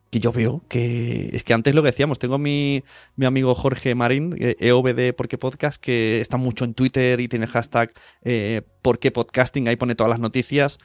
que 0.09 0.22
yo 0.22 0.32
veo 0.32 0.63
que 0.70 1.32
es 1.34 1.43
que 1.43 1.53
antes 1.53 1.76
lo 1.76 1.82
que 1.84 1.88
decíamos, 1.88 2.18
tengo 2.18 2.38
mi, 2.38 2.82
mi 3.18 3.26
amigo 3.26 3.53
Jorge 3.55 3.93
Marín, 3.93 4.38
eh, 4.39 4.55
EOBD 4.57 5.13
Porque 5.13 5.38
Podcast, 5.38 5.82
que 5.82 6.22
está 6.22 6.38
mucho 6.38 6.63
en 6.63 6.74
Twitter 6.74 7.20
y 7.20 7.28
tiene 7.28 7.43
el 7.43 7.51
hashtag 7.51 7.91
eh, 8.24 8.61
Porque 8.82 9.11
Podcasting, 9.11 9.68
ahí 9.68 9.76
pone 9.76 9.95
todas 9.95 10.09
las 10.09 10.22
noticias. 10.22 10.78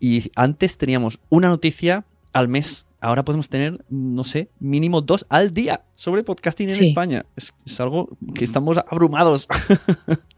Y 0.00 0.32
antes 0.34 0.76
teníamos 0.76 1.20
una 1.28 1.46
noticia 1.50 2.04
al 2.32 2.48
mes. 2.48 2.84
Ahora 3.00 3.24
podemos 3.24 3.48
tener, 3.48 3.84
no 3.90 4.24
sé, 4.24 4.50
mínimo 4.58 5.02
dos 5.02 5.24
al 5.28 5.54
día 5.54 5.84
sobre 5.94 6.24
podcasting 6.24 6.68
en 6.68 6.74
Sí. 6.74 6.88
España. 6.88 7.26
Es, 7.36 7.54
es 7.64 7.78
algo 7.78 8.08
que 8.34 8.44
estamos 8.44 8.76
abrumados. 8.78 9.46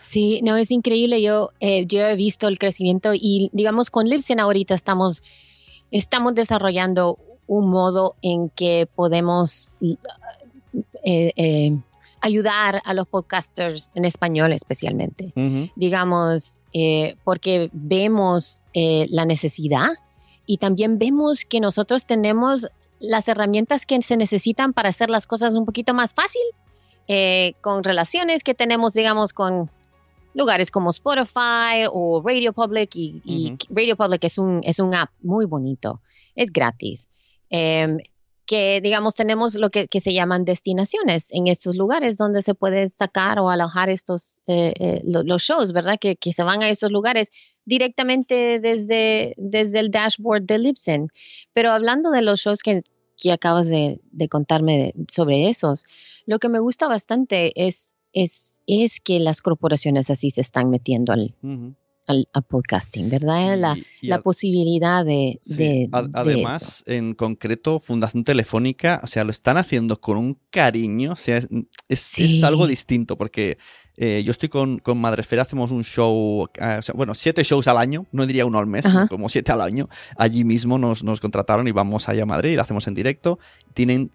Sí, 0.00 0.40
no, 0.42 0.56
es 0.56 0.70
increíble. 0.70 1.22
Yo, 1.22 1.50
eh, 1.60 1.86
yo 1.86 2.00
he 2.02 2.16
visto 2.16 2.48
el 2.48 2.58
crecimiento 2.58 3.12
y, 3.14 3.50
digamos, 3.52 3.90
con 3.90 4.06
Libsyn 4.08 4.40
ahorita 4.40 4.74
estamos, 4.74 5.22
estamos 5.90 6.34
desarrollando 6.34 7.18
un 7.46 7.70
modo 7.70 8.14
en 8.22 8.50
que 8.50 8.88
podemos 8.94 9.76
eh, 11.02 11.32
eh, 11.36 11.78
ayudar 12.20 12.80
a 12.84 12.94
los 12.94 13.06
podcasters 13.06 13.90
en 13.94 14.04
español 14.04 14.52
especialmente. 14.52 15.32
Digamos, 15.76 16.60
eh, 16.72 17.16
porque 17.24 17.70
vemos 17.72 18.62
eh, 18.74 19.06
la 19.10 19.24
necesidad 19.24 19.90
y 20.46 20.58
también 20.58 20.98
vemos 20.98 21.44
que 21.44 21.60
nosotros 21.60 22.06
tenemos 22.06 22.68
las 23.00 23.28
herramientas 23.28 23.86
que 23.86 24.00
se 24.02 24.16
necesitan 24.16 24.72
para 24.72 24.88
hacer 24.88 25.10
las 25.10 25.26
cosas 25.26 25.54
un 25.54 25.64
poquito 25.64 25.94
más 25.94 26.14
fácil, 26.14 26.42
eh, 27.06 27.54
con 27.60 27.84
relaciones 27.84 28.42
que 28.42 28.54
tenemos, 28.54 28.92
digamos, 28.92 29.32
con 29.32 29.70
lugares 30.34 30.70
como 30.70 30.90
Spotify 30.90 31.86
o 31.90 32.22
Radio 32.24 32.52
Public 32.52 32.90
y, 32.94 33.56
Radio 33.70 33.96
Public 33.96 34.24
es 34.24 34.38
un, 34.38 34.60
es 34.64 34.78
un 34.78 34.94
app 34.94 35.10
muy 35.22 35.46
bonito, 35.46 36.00
es 36.34 36.50
gratis. 36.52 37.08
Em, 37.50 37.98
que 38.48 38.80
digamos 38.80 39.14
tenemos 39.14 39.54
lo 39.56 39.68
que, 39.68 39.86
se 40.00 40.14
llaman 40.14 40.46
destinaciones 40.46 41.28
en 41.32 41.48
estos 41.48 41.76
lugares 41.76 42.16
donde 42.16 42.40
se 42.40 42.54
puede 42.54 42.88
sacar 42.88 43.38
o 43.38 43.50
alojar 43.50 43.90
estos 43.90 44.40
eh, 44.46 44.72
eh, 44.80 45.02
los 45.04 45.42
shows, 45.42 45.72
¿verdad? 45.72 45.98
Que, 46.00 46.16
se 46.32 46.42
van 46.42 46.62
a 46.62 46.70
esos 46.70 46.90
lugares 46.90 47.28
directamente 47.66 48.58
desde, 48.58 49.34
desde 49.36 49.80
el 49.80 49.90
dashboard 49.90 50.44
de 50.44 50.58
Libsyn. 50.58 51.08
Pero 51.52 51.72
hablando 51.72 52.10
de 52.10 52.22
los 52.22 52.40
shows 52.40 52.62
que, 52.62 52.82
acabas 53.30 53.68
de, 53.68 54.00
contarme 54.30 54.94
sobre 55.08 55.50
esos, 55.50 55.84
lo 56.24 56.38
que 56.38 56.48
me 56.48 56.58
gusta 56.58 56.88
bastante 56.88 57.52
es, 57.54 57.96
es, 58.12 58.60
es 58.66 59.00
que 59.00 59.20
las 59.20 59.40
corporaciones 59.40 60.10
así 60.10 60.30
se 60.30 60.40
están 60.40 60.70
metiendo 60.70 61.12
al, 61.12 61.34
al, 62.08 62.26
podcasting, 62.48 63.10
¿verdad? 63.10 63.56
La, 63.58 63.76
la 64.00 64.20
posibilidad 64.22 65.04
de... 65.04 65.38
además, 66.12 66.82
en 66.86 67.14
concreto, 67.14 67.78
Fundación 67.78 68.24
Telefónica, 68.24 69.00
o 69.02 69.06
sea, 69.06 69.24
lo 69.24 69.30
están 69.30 69.58
haciendo 69.58 70.00
con 70.00 70.16
un 70.16 70.38
cariño, 70.50 71.12
o 71.12 71.16
sea, 71.16 71.40
es, 71.88 72.42
algo 72.42 72.66
distinto, 72.66 73.16
porque 73.18 73.58
eh, 73.96 74.22
yo 74.24 74.30
estoy 74.30 74.48
con, 74.48 74.78
con 74.78 74.98
Madresfera, 74.98 75.42
hacemos 75.42 75.70
un 75.70 75.84
show, 75.84 76.48
eh, 76.54 76.80
bueno, 76.94 77.14
siete 77.14 77.42
shows 77.44 77.68
al 77.68 77.76
año, 77.76 78.06
no 78.12 78.26
diría 78.26 78.46
uno 78.46 78.58
al 78.58 78.66
mes, 78.66 78.86
como 79.10 79.28
siete 79.28 79.52
al 79.52 79.60
año. 79.60 79.88
Allí 80.16 80.44
mismo 80.44 80.78
nos, 80.78 81.04
nos 81.04 81.20
contrataron 81.20 81.68
y 81.68 81.72
vamos 81.72 82.08
allá 82.08 82.22
a 82.22 82.26
Madrid 82.26 82.52
y 82.52 82.56
lo 82.56 82.62
hacemos 82.62 82.86
en 82.86 82.94
directo. 82.94 83.38
Tienen 83.74 84.12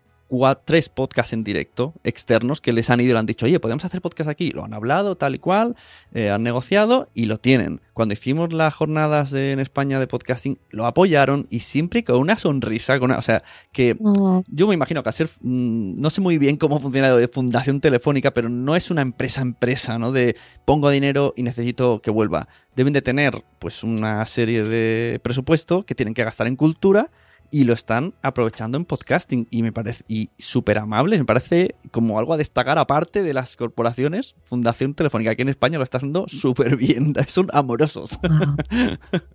tres 0.65 0.89
podcasts 0.89 1.33
en 1.33 1.43
directo 1.43 1.93
externos 2.03 2.61
que 2.61 2.73
les 2.73 2.89
han 2.89 2.99
ido 2.99 3.11
y 3.11 3.13
le 3.13 3.19
han 3.19 3.25
dicho, 3.25 3.45
oye, 3.45 3.59
podemos 3.59 3.85
hacer 3.85 4.01
podcast 4.01 4.29
aquí. 4.29 4.51
Lo 4.51 4.63
han 4.63 4.73
hablado 4.73 5.15
tal 5.15 5.35
y 5.35 5.39
cual, 5.39 5.75
eh, 6.13 6.31
han 6.31 6.43
negociado 6.43 7.09
y 7.13 7.25
lo 7.25 7.37
tienen. 7.37 7.81
Cuando 7.93 8.13
hicimos 8.13 8.51
las 8.51 8.73
jornadas 8.73 9.33
en 9.33 9.59
España 9.59 9.99
de 9.99 10.07
podcasting, 10.07 10.57
lo 10.69 10.85
apoyaron 10.85 11.47
y 11.49 11.59
siempre 11.59 12.03
con 12.03 12.17
una 12.17 12.37
sonrisa. 12.37 12.99
Con 12.99 13.11
o 13.11 13.21
sea, 13.21 13.43
que 13.71 13.95
oh. 14.03 14.43
yo 14.47 14.67
me 14.67 14.73
imagino 14.73 15.03
que 15.03 15.09
hacer, 15.09 15.29
mm, 15.41 16.01
no 16.01 16.09
sé 16.09 16.21
muy 16.21 16.37
bien 16.37 16.57
cómo 16.57 16.79
funciona 16.79 17.09
lo 17.09 17.17
de 17.17 17.27
Fundación 17.27 17.79
Telefónica, 17.79 18.33
pero 18.33 18.49
no 18.49 18.75
es 18.75 18.89
una 18.89 19.01
empresa 19.01 19.41
empresa, 19.41 19.99
¿no? 19.99 20.11
De 20.11 20.35
pongo 20.65 20.89
dinero 20.89 21.33
y 21.37 21.43
necesito 21.43 22.01
que 22.01 22.09
vuelva. 22.09 22.47
Deben 22.75 22.93
de 22.93 23.01
tener 23.01 23.43
pues 23.59 23.83
una 23.83 24.25
serie 24.25 24.63
de 24.63 25.19
presupuesto 25.21 25.85
que 25.85 25.95
tienen 25.95 26.15
que 26.15 26.23
gastar 26.23 26.47
en 26.47 26.55
cultura 26.55 27.11
y 27.53 27.65
lo 27.65 27.73
están 27.73 28.15
aprovechando 28.23 28.79
en 28.79 28.85
podcasting 28.85 29.47
y 29.51 29.61
me 29.61 29.71
parece 29.71 30.03
y 30.07 30.31
súper 30.39 30.79
amable, 30.79 31.19
me 31.19 31.23
parece 31.23 31.75
como 31.91 32.17
algo 32.17 32.33
a 32.33 32.37
destacar 32.37 32.79
aparte 32.79 33.21
de 33.21 33.31
las 33.31 33.55
corporaciones. 33.55 34.33
Fundación 34.43 34.95
Telefónica 34.95 35.29
aquí 35.29 35.43
en 35.43 35.49
España 35.49 35.77
lo 35.77 35.83
está 35.83 35.97
haciendo 35.97 36.25
súper 36.27 36.75
bien, 36.77 37.13
son 37.27 37.49
amorosos. 37.53 38.17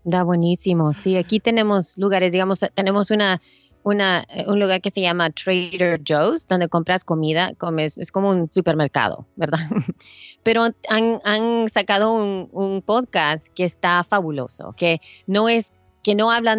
Da 0.03 0.25
buenísimo, 0.25 0.95
sí, 0.95 1.17
aquí 1.17 1.39
tenemos 1.39 1.97
lugares, 1.97 2.33
digamos, 2.33 2.65
tenemos 2.75 3.13
una, 3.13 3.41
una, 3.85 4.27
un 4.49 4.59
lugar 4.59 4.81
que 4.81 4.91
se 4.91 5.01
llama 5.01 5.31
Trader 5.31 6.01
Joe's, 6.05 6.49
donde 6.49 6.67
compras 6.67 7.05
comida, 7.05 7.55
comes, 7.55 7.99
es 7.99 8.11
como 8.11 8.31
un 8.31 8.51
supermercado, 8.53 9.29
¿verdad? 9.37 9.61
Pero 10.43 10.65
han, 10.89 11.21
han 11.23 11.69
sacado 11.69 12.15
un, 12.15 12.49
un, 12.51 12.83
podcast 12.83 13.47
que 13.55 13.63
está 13.63 14.03
fabuloso, 14.03 14.75
que 14.77 15.01
no 15.29 15.49
es 15.49 15.73
que 16.09 16.15
no 16.15 16.31
habla, 16.31 16.57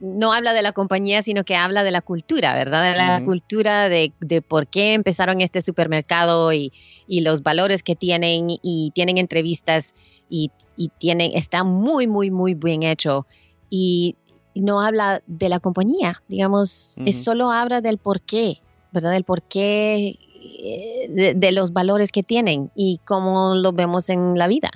no 0.00 0.30
habla 0.34 0.52
de 0.52 0.60
la 0.60 0.72
compañía, 0.72 1.22
sino 1.22 1.42
que 1.42 1.56
habla 1.56 1.84
de 1.84 1.90
la 1.90 2.02
cultura, 2.02 2.52
¿verdad? 2.52 2.92
De 2.92 2.98
la 2.98 3.24
cultura 3.24 3.88
de, 3.88 4.12
por 4.46 4.66
qué 4.66 4.92
empezaron 4.92 5.40
este 5.40 5.62
supermercado 5.62 6.52
y, 6.52 6.70
los 7.08 7.42
valores 7.42 7.82
que 7.82 7.96
tienen 7.96 8.48
y 8.50 8.92
tienen 8.94 9.16
entrevistas 9.16 9.94
y, 10.28 10.50
tienen, 10.98 11.30
está 11.34 11.64
muy, 11.64 12.06
muy, 12.06 12.30
muy 12.30 12.52
bien 12.52 12.82
hecho. 12.82 13.26
Y 13.70 14.16
no 14.54 14.82
habla 14.82 15.22
de 15.26 15.48
la 15.48 15.60
compañía, 15.60 16.22
digamos, 16.28 16.98
es 16.98 17.24
solo 17.24 17.50
habla 17.50 17.80
del 17.80 17.96
por 17.96 18.20
qué, 18.20 18.60
¿verdad? 18.92 19.12
Del 19.12 19.24
por 19.24 19.40
qué 19.40 20.18
eh, 20.62 21.34
de 21.34 21.52
los 21.52 21.72
valores 21.72 22.12
que 22.12 22.22
tienen 22.22 22.70
y 22.74 23.00
cómo 23.06 23.54
lo 23.54 23.72
vemos 23.72 24.10
en 24.10 24.36
la 24.36 24.46
vida. 24.46 24.70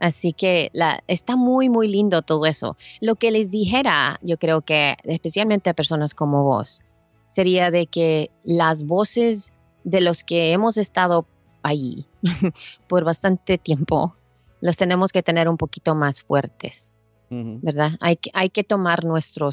Así 0.00 0.32
que 0.32 0.70
la, 0.72 1.04
está 1.06 1.36
muy, 1.36 1.68
muy 1.68 1.86
lindo 1.86 2.22
todo 2.22 2.46
eso. 2.46 2.76
Lo 3.00 3.16
que 3.16 3.30
les 3.30 3.50
dijera, 3.50 4.18
yo 4.22 4.38
creo 4.38 4.62
que 4.62 4.96
especialmente 5.04 5.68
a 5.68 5.74
personas 5.74 6.14
como 6.14 6.42
vos, 6.42 6.80
sería 7.26 7.70
de 7.70 7.86
que 7.86 8.30
las 8.42 8.84
voces 8.84 9.52
de 9.84 10.00
los 10.00 10.24
que 10.24 10.52
hemos 10.52 10.78
estado 10.78 11.26
allí 11.62 12.06
por 12.88 13.04
bastante 13.04 13.58
tiempo, 13.58 14.16
las 14.60 14.78
tenemos 14.78 15.12
que 15.12 15.22
tener 15.22 15.48
un 15.48 15.58
poquito 15.58 15.94
más 15.94 16.22
fuertes, 16.22 16.96
¿verdad? 17.28 17.92
Hay 18.00 18.16
que, 18.16 18.30
hay 18.32 18.48
que 18.48 18.64
tomar 18.64 19.04
nuestro, 19.04 19.50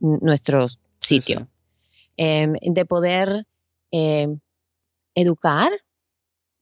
nuestro 0.00 0.66
sitio, 1.00 1.48
em, 2.16 2.54
de 2.62 2.84
poder 2.86 3.46
em, 3.90 4.38
educar 5.14 5.72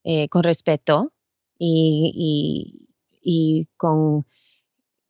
eh, 0.04 0.28
con 0.28 0.42
respeto 0.42 1.12
y, 1.58 2.12
y 2.14 2.85
con, 3.76 4.26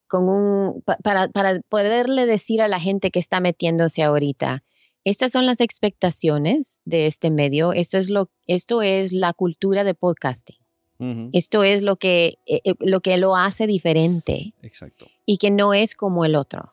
con 0.07 0.29
un, 0.29 0.83
para, 1.03 1.29
para 1.29 1.61
poderle 1.69 2.27
decir 2.27 2.63
a 2.63 2.69
la 2.69 2.81
gente 2.81 3.11
que 3.11 3.19
está 3.19 3.41
metiéndose 3.41 4.03
ahorita, 4.03 4.63
estas 5.05 5.31
son 5.31 5.47
las 5.47 5.61
expectaciones 5.61 6.83
de 6.85 7.07
este 7.07 7.31
medio, 7.31 7.73
esto 7.73 7.99
es 7.99 8.11
lo, 8.11 8.29
esto 8.47 8.83
es 8.83 9.13
la 9.13 9.33
cultura 9.33 9.85
de 9.85 9.95
podcasting. 9.95 10.57
Esto 11.33 11.63
es 11.63 11.83
lo 11.83 11.97
que, 11.97 12.39
eh, 12.47 12.63
eh, 12.65 12.75
lo 12.81 13.01
que 13.01 13.17
lo 13.19 13.37
hace 13.37 13.67
diferente. 13.67 14.55
Exacto. 14.63 15.07
Y 15.27 15.37
que 15.37 15.51
no 15.51 15.75
es 15.75 15.95
como 15.95 16.25
el 16.25 16.35
otro. 16.35 16.73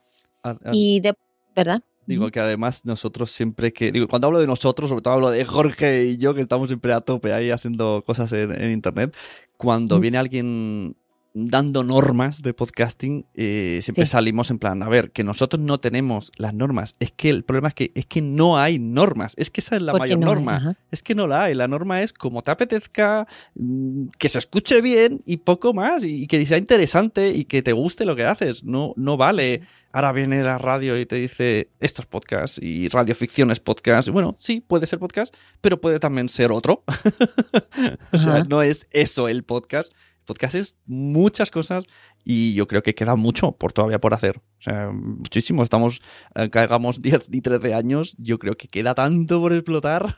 y 0.72 1.02
de, 1.02 1.14
¿verdad? 1.56 1.84
Digo 2.06 2.32
que 2.32 2.39
además 2.39 2.86
nosotros 2.86 3.32
siempre 3.32 3.72
que, 3.72 3.91
digo, 3.91 4.08
cuando 4.08 4.28
hablo 4.28 4.39
de 4.39 4.48
nosotros, 4.48 4.89
sobre 4.89 5.02
todo 5.02 5.14
hablo 5.14 5.30
de 5.30 5.46
Jorge 5.46 6.06
y 6.06 6.18
yo, 6.18 6.34
que 6.34 6.41
estamos 6.41 6.68
siempre 6.68 6.94
a 6.94 7.02
tope 7.02 7.34
ahí 7.34 7.50
haciendo 7.50 8.02
cosas 8.06 8.32
en, 8.34 8.72
Internet, 8.72 9.16
cuando 9.58 10.00
viene 10.00 10.18
alguien 10.18 10.96
dando 11.34 11.84
normas 11.84 12.43
de 12.43 12.53
podcasting, 12.53 13.25
eh, 13.34 13.79
siempre 13.81 14.05
salimos 14.05 14.51
en 14.51 14.59
plan, 14.59 14.84
a 14.84 14.89
ver, 14.89 15.11
que 15.11 15.23
nosotros 15.23 15.61
no 15.61 15.79
tenemos 15.79 16.31
las 16.38 16.53
normas. 16.53 16.95
Es 16.99 17.11
que 17.11 17.31
el 17.31 17.43
problema 17.43 17.69
es 17.69 17.73
que, 17.73 17.91
es 17.95 18.05
que 18.05 18.21
no 18.21 18.59
hay 18.59 18.77
normas. 18.77 19.34
Es 19.38 19.49
que 19.49 19.61
esa 19.61 19.75
es 19.75 19.81
la 19.81 19.93
mayor 19.93 20.19
norma. 20.19 20.77
es 20.91 21.01
que 21.01 21.15
no 21.15 21.27
la 21.27 21.43
hay. 21.43 21.55
La 21.55 21.67
norma 21.67 22.03
es 22.03 22.13
como 22.13 22.43
te 22.43 22.51
apetezca, 22.51 23.27
mm, 23.55 24.09
que 24.19 24.29
se 24.29 24.38
escuche 24.38 24.81
bien 24.81 25.21
y 25.25 25.38
poco 25.38 25.73
más. 25.73 26.03
Y, 26.03 26.27
que 26.27 26.45
sea 26.45 26.57
interesante 26.57 27.29
y 27.29 27.45
que 27.45 27.63
te 27.63 27.73
guste 27.73 28.05
lo 28.05 28.15
que 28.15 28.25
haces. 28.25 28.63
No, 28.63 28.93
no 28.95 29.17
vale. 29.17 29.61
Ahora 29.91 30.11
viene 30.11 30.43
la 30.43 30.57
radio 30.57 30.99
y 30.99 31.05
te 31.05 31.15
dice, 31.15 31.69
estos 31.79 32.05
podcasts 32.05 32.59
y 32.61 32.89
radioficción 32.89 33.51
es 33.51 33.59
podcast. 33.59 34.09
Bueno, 34.09 34.36
sí, 34.38 34.63
puede 34.65 34.88
ser 34.88 34.99
podcast, 34.99 35.34
pero 35.61 35.81
puede 35.81 35.99
también 35.99 36.29
ser 36.29 36.51
otro. 36.51 36.84
o 38.11 38.17
sea, 38.17 38.43
no 38.43 38.61
es 38.61 38.88
eso 38.91 39.27
el 39.27 39.43
podcast 39.43 39.93
podcast 40.24 40.55
es 40.55 40.76
muchas 40.86 41.51
cosas 41.51 41.86
y 42.24 42.53
yo 42.53 42.67
creo 42.67 42.84
que 42.84 42.95
queda 42.95 43.15
mucho 43.15 43.51
por 43.51 43.74
todavía 43.74 43.99
por 43.99 44.13
hacer. 44.13 44.38
O 44.38 44.61
sea, 44.61 44.91
muchísimo. 44.91 45.63
Estamos, 45.63 46.01
eh, 46.36 46.49
hagamos 46.53 47.01
10 47.01 47.28
y 47.32 47.41
13 47.41 47.74
años, 47.74 48.15
yo 48.17 48.39
creo 48.39 48.55
que 48.55 48.67
queda 48.67 48.93
tanto 48.95 49.41
por 49.41 49.53
explotar. 49.53 50.17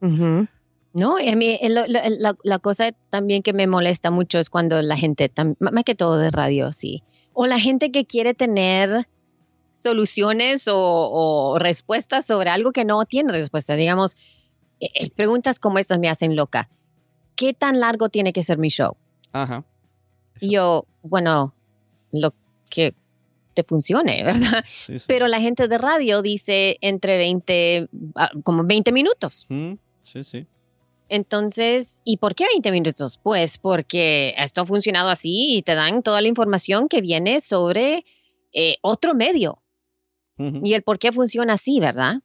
No, 0.00 1.20
y 1.20 1.28
a 1.28 1.36
mí 1.36 1.58
la, 1.62 2.58
cosa 2.58 2.92
también 3.10 3.42
que 3.42 3.52
me 3.52 3.66
molesta 3.66 4.10
mucho 4.10 4.38
es 4.38 4.48
cuando 4.48 4.80
la 4.80 4.96
gente, 4.96 5.30
más 5.58 5.84
que 5.84 5.94
todo 5.94 6.16
de 6.18 6.30
radio, 6.30 6.72
sí, 6.72 7.02
o 7.34 7.46
la 7.46 7.58
gente 7.58 7.90
que 7.90 8.06
quiere 8.06 8.32
tener 8.32 9.06
soluciones 9.72 10.68
o, 10.72 11.58
respuestas 11.58 12.26
sobre 12.26 12.48
algo 12.48 12.72
que 12.72 12.86
no 12.86 13.04
tiene 13.04 13.32
respuesta. 13.32 13.74
Digamos, 13.74 14.16
eh, 14.80 14.88
eh, 14.94 15.10
preguntas 15.10 15.58
como 15.58 15.78
estas 15.78 15.98
me 15.98 16.08
hacen 16.08 16.34
loca. 16.34 16.70
¿Qué 17.36 17.54
tan 17.54 17.80
largo 17.80 18.08
tiene 18.08 18.32
que 18.32 18.42
ser 18.42 18.58
mi 18.58 18.68
show? 18.68 18.96
Ajá. 19.32 19.64
Y 20.40 20.52
yo, 20.52 20.86
bueno, 21.02 21.54
lo 22.12 22.34
que 22.68 22.94
te 23.54 23.62
funcione, 23.62 24.22
¿verdad? 24.24 24.64
Pero 25.06 25.28
la 25.28 25.40
gente 25.40 25.68
de 25.68 25.78
radio 25.78 26.22
dice 26.22 26.78
entre 26.80 27.16
20, 27.16 27.88
ah, 28.16 28.30
como 28.42 28.64
20 28.64 28.92
minutos. 28.92 29.46
Sí, 30.02 30.24
sí. 30.24 30.46
Entonces, 31.08 32.00
¿y 32.04 32.16
por 32.16 32.34
qué 32.34 32.46
20 32.46 32.70
minutos? 32.72 33.18
Pues 33.22 33.58
porque 33.58 34.34
esto 34.38 34.62
ha 34.62 34.66
funcionado 34.66 35.08
así 35.08 35.56
y 35.56 35.62
te 35.62 35.76
dan 35.76 36.02
toda 36.02 36.20
la 36.20 36.26
información 36.26 36.88
que 36.88 37.00
viene 37.00 37.40
sobre 37.40 38.04
eh, 38.52 38.76
otro 38.82 39.14
medio 39.14 39.62
y 40.38 40.74
el 40.74 40.82
por 40.82 40.98
qué 40.98 41.12
funciona 41.12 41.54
así, 41.54 41.80
¿verdad? 41.80 42.20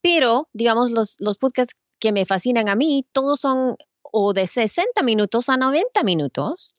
Pero, 0.00 0.48
digamos, 0.52 0.90
los, 0.92 1.16
los 1.18 1.36
podcasts 1.36 1.74
que 1.98 2.12
me 2.12 2.24
fascinan 2.26 2.68
a 2.68 2.76
mí, 2.76 3.04
todos 3.12 3.40
son 3.40 3.76
o 4.12 4.32
de 4.32 4.46
60 4.46 5.02
minutos 5.02 5.48
a 5.48 5.56
90 5.56 6.02
minutos. 6.02 6.74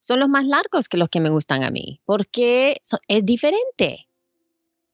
Son 0.00 0.20
los 0.20 0.28
más 0.28 0.46
largos 0.46 0.88
que 0.88 0.96
los 0.96 1.08
que 1.08 1.20
me 1.20 1.30
gustan 1.30 1.62
a 1.62 1.70
mí, 1.70 2.00
porque 2.04 2.80
es 3.08 3.24
diferente. 3.24 4.08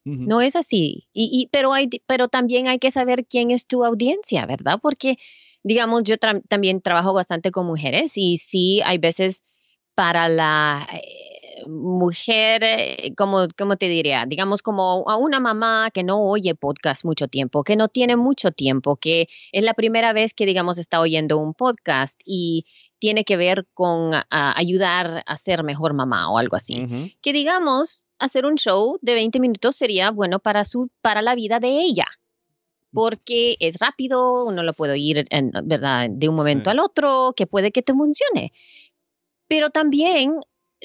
No 0.03 0.41
es 0.41 0.57
así. 0.57 1.07
Y, 1.12 1.49
pero, 1.53 1.72
hay, 1.72 1.89
pero 2.07 2.28
también 2.28 2.66
hay 2.68 2.78
que 2.78 2.91
saber 2.91 3.26
quién 3.26 3.51
es 3.51 3.66
tu 3.66 3.85
audiencia, 3.85 4.47
¿verdad? 4.47 4.78
Porque, 4.83 5.18
digamos, 5.62 6.05
yo 6.05 6.16
también 6.16 6.81
trabajo 6.81 7.12
bastante 7.12 7.51
con 7.51 7.66
mujeres 7.66 8.16
y 8.16 8.39
sí 8.39 8.81
hay 8.85 8.99
veces 8.99 9.45
para 9.95 10.28
la 10.28 10.89
eh, 10.93 11.30
mujer, 11.66 12.62
eh, 12.64 13.14
como, 13.16 13.46
¿cómo 13.56 13.76
te 13.76 13.88
diría? 13.88 14.24
Digamos 14.26 14.62
como 14.62 15.08
a 15.08 15.16
una 15.16 15.40
mamá 15.40 15.90
que 15.92 16.02
no 16.02 16.20
oye 16.22 16.54
podcast 16.54 17.04
mucho 17.04 17.28
tiempo, 17.28 17.64
que 17.64 17.76
no 17.76 17.88
tiene 17.88 18.16
mucho 18.16 18.50
tiempo, 18.50 18.96
que 18.96 19.28
es 19.52 19.62
la 19.64 19.74
primera 19.74 20.12
vez 20.12 20.34
que, 20.34 20.46
digamos, 20.46 20.78
está 20.78 21.00
oyendo 21.00 21.38
un 21.38 21.54
podcast 21.54 22.20
y 22.24 22.64
tiene 22.98 23.24
que 23.24 23.36
ver 23.36 23.66
con 23.74 24.11
ayudar 24.30 25.22
a 25.26 25.36
ser 25.38 25.62
mejor 25.64 25.94
mamá 25.94 26.30
o 26.30 26.38
algo 26.38 26.56
así. 26.56 27.14
Que 27.22 27.32
digamos, 27.32 28.04
hacer 28.18 28.44
un 28.44 28.56
show 28.56 28.98
de 29.00 29.14
20 29.14 29.40
minutos 29.40 29.76
sería 29.76 30.11
bueno 30.11 30.38
para, 30.38 30.64
su, 30.64 30.90
para 31.00 31.22
la 31.22 31.34
vida 31.34 31.61
de 31.61 31.80
ella 31.80 32.06
porque 32.92 33.56
es 33.61 33.78
rápido, 33.78 34.44
uno 34.44 34.62
lo 34.62 34.72
puede 34.72 34.94
oír 34.94 35.26
en, 35.30 35.52
¿verdad? 35.64 36.08
de 36.11 36.28
un 36.28 36.34
momento 36.34 36.70
al 36.70 36.80
otro, 36.80 37.32
que 37.36 37.46
puede 37.46 37.70
que 37.72 37.82
te 37.82 37.94
funcione. 37.94 38.52
Pero 39.48 39.70
también, 39.70 40.38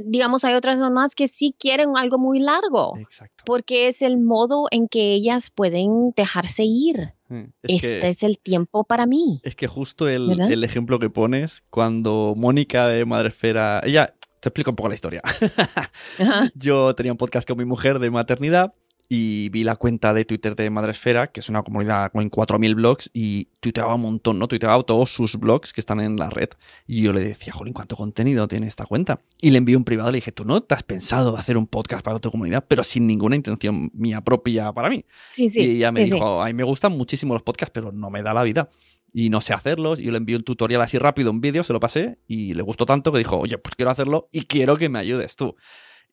digamos, 0.03 0.43
hay 0.43 0.53
otras 0.55 0.79
mamás 0.79 1.15
que 1.15 1.27
sí 1.27 1.55
quieren 1.57 1.97
algo 1.97 2.17
muy 2.17 2.39
largo. 2.39 2.97
Exacto. 2.97 3.43
Porque 3.45 3.87
es 3.87 4.01
el 4.01 4.19
modo 4.19 4.65
en 4.71 4.87
que 4.87 5.13
ellas 5.13 5.49
pueden 5.49 6.11
dejarse 6.15 6.63
ir. 6.65 7.13
Mm, 7.29 7.45
este 7.63 8.07
es 8.07 8.23
el 8.23 8.39
tiempo 8.39 8.83
para 8.83 9.05
mí. 9.05 9.41
Es 9.43 9.55
que 9.55 9.67
justo 9.67 10.07
el, 10.07 10.39
el 10.39 10.63
ejemplo 10.63 10.99
que 10.99 11.09
pones, 11.09 11.63
cuando 11.69 12.33
Mónica 12.35 12.87
de 12.87 13.05
Madresfera, 13.05 13.81
ella, 13.83 14.13
te 14.39 14.49
explico 14.49 14.69
un 14.71 14.75
poco 14.75 14.89
la 14.89 14.95
historia. 14.95 15.21
Yo 16.55 16.93
tenía 16.93 17.11
un 17.11 17.17
podcast 17.17 17.47
con 17.47 17.57
mi 17.57 17.65
mujer 17.65 17.99
de 17.99 18.11
maternidad 18.11 18.73
y 19.07 19.49
vi 19.49 19.63
la 19.63 19.75
cuenta 19.75 20.13
de 20.13 20.25
Twitter 20.25 20.55
de 20.55 20.69
Madresfera, 20.69 21.27
que 21.27 21.39
es 21.39 21.49
una 21.49 21.61
comunidad 21.63 22.11
con 22.11 22.29
4.000 22.29 22.75
blogs, 22.75 23.09
y 23.13 23.45
tuiteaba 23.59 23.95
un 23.95 24.01
montón, 24.01 24.39
¿no? 24.39 24.47
Tuiteaba 24.47 24.81
todos 24.83 25.11
sus 25.11 25.35
blogs 25.37 25.73
que 25.73 25.81
están 25.81 25.99
en 25.99 26.17
la 26.17 26.29
red. 26.29 26.49
Y 26.87 27.01
yo 27.01 27.13
le 27.13 27.21
decía, 27.21 27.53
jolín, 27.53 27.73
¿cuánto 27.73 27.95
contenido 27.95 28.47
tiene 28.47 28.67
esta 28.67 28.85
cuenta? 28.85 29.19
Y 29.39 29.51
le 29.51 29.59
envié 29.59 29.77
un 29.77 29.83
privado 29.83 30.11
le 30.11 30.17
dije, 30.17 30.31
¿tú 30.31 30.45
no 30.45 30.61
te 30.63 30.75
has 30.75 30.83
pensado 30.83 31.37
hacer 31.37 31.57
un 31.57 31.67
podcast 31.67 32.03
para 32.03 32.19
tu 32.19 32.31
comunidad? 32.31 32.65
Pero 32.67 32.83
sin 32.83 33.05
ninguna 33.07 33.35
intención 33.35 33.91
mía 33.93 34.21
propia 34.21 34.71
para 34.71 34.89
mí. 34.89 35.05
Sí, 35.29 35.49
sí. 35.49 35.61
Y 35.61 35.75
ella 35.77 35.91
me 35.91 36.05
dijo, 36.05 36.41
a 36.41 36.47
mí 36.47 36.53
me 36.53 36.63
gustan 36.63 36.93
muchísimo 36.93 37.33
los 37.33 37.43
podcasts, 37.43 37.71
pero 37.73 37.91
no 37.91 38.09
me 38.09 38.23
da 38.23 38.33
la 38.33 38.43
vida. 38.43 38.69
Y 39.13 39.29
no 39.29 39.39
sé 39.39 39.53
hacerlos. 39.53 39.99
Y 39.99 40.03
yo 40.03 40.11
le 40.11 40.17
envié 40.17 40.35
un 40.35 40.43
tutorial 40.43 40.81
así 40.81 40.97
rápido, 40.97 41.31
un 41.31 41.41
vídeo, 41.41 41.63
se 41.63 41.73
lo 41.73 41.79
pasé, 41.79 42.19
y 42.27 42.53
le 42.53 42.63
gustó 42.63 42.85
tanto 42.85 43.11
que 43.11 43.19
dijo, 43.19 43.37
oye, 43.37 43.57
pues 43.57 43.75
quiero 43.75 43.91
hacerlo 43.91 44.29
y 44.31 44.45
quiero 44.45 44.77
que 44.77 44.89
me 44.89 44.99
ayudes 44.99 45.35
tú. 45.35 45.55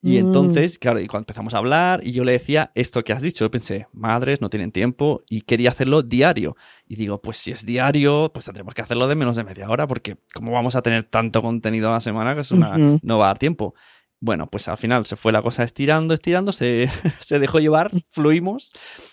Y 0.05 0.14
mm. 0.14 0.26
entonces, 0.26 0.78
claro, 0.78 0.98
y 0.98 1.07
cuando 1.07 1.22
empezamos 1.22 1.55
a 1.55 1.59
hablar 1.59 2.00
y 2.05 2.11
yo 2.11 2.24
le 2.24 2.32
decía 2.32 2.72
esto 2.74 3.05
que 3.05 3.12
has 3.12 3.22
dicho, 3.22 3.44
yo 3.44 3.50
pensé, 3.50 3.86
madres, 3.92 4.40
no 4.40 4.50
tienen 4.50 4.72
tiempo 4.72 5.22
y 5.28 5.42
quería 5.42 5.70
hacerlo 5.70 6.03
diario. 6.03 6.57
Y 6.88 6.96
digo, 6.96 7.22
pues 7.22 7.36
si 7.36 7.53
es 7.53 7.64
diario, 7.64 8.32
pues 8.34 8.44
tendremos 8.44 8.74
que 8.74 8.82
hacerlo 8.82 9.07
de 9.07 9.14
menos 9.14 9.36
de 9.36 9.44
media 9.44 9.70
hora 9.70 9.86
porque 9.86 10.16
como 10.34 10.50
vamos 10.50 10.74
a 10.74 10.82
tener 10.82 11.05
tanto 11.05 11.40
contenido 11.40 11.88
a 11.88 11.92
la 11.92 12.00
semana 12.00 12.34
que 12.34 12.40
es 12.40 12.50
una, 12.50 12.76
no 12.76 13.18
va 13.18 13.26
a 13.26 13.28
dar 13.28 13.38
tiempo. 13.38 13.74
Bueno, 14.18 14.48
pues 14.48 14.66
al 14.68 14.76
final 14.76 15.07
se 15.07 15.16
fue 15.16 15.30
la 15.30 15.40
cosa 15.40 15.62
estirando, 15.62 16.14
estirando, 16.14 16.53
se, 16.53 16.88
se 17.20 17.38
dejó 17.38 17.61
llevar, 17.61 17.92
fluimos, 18.11 18.72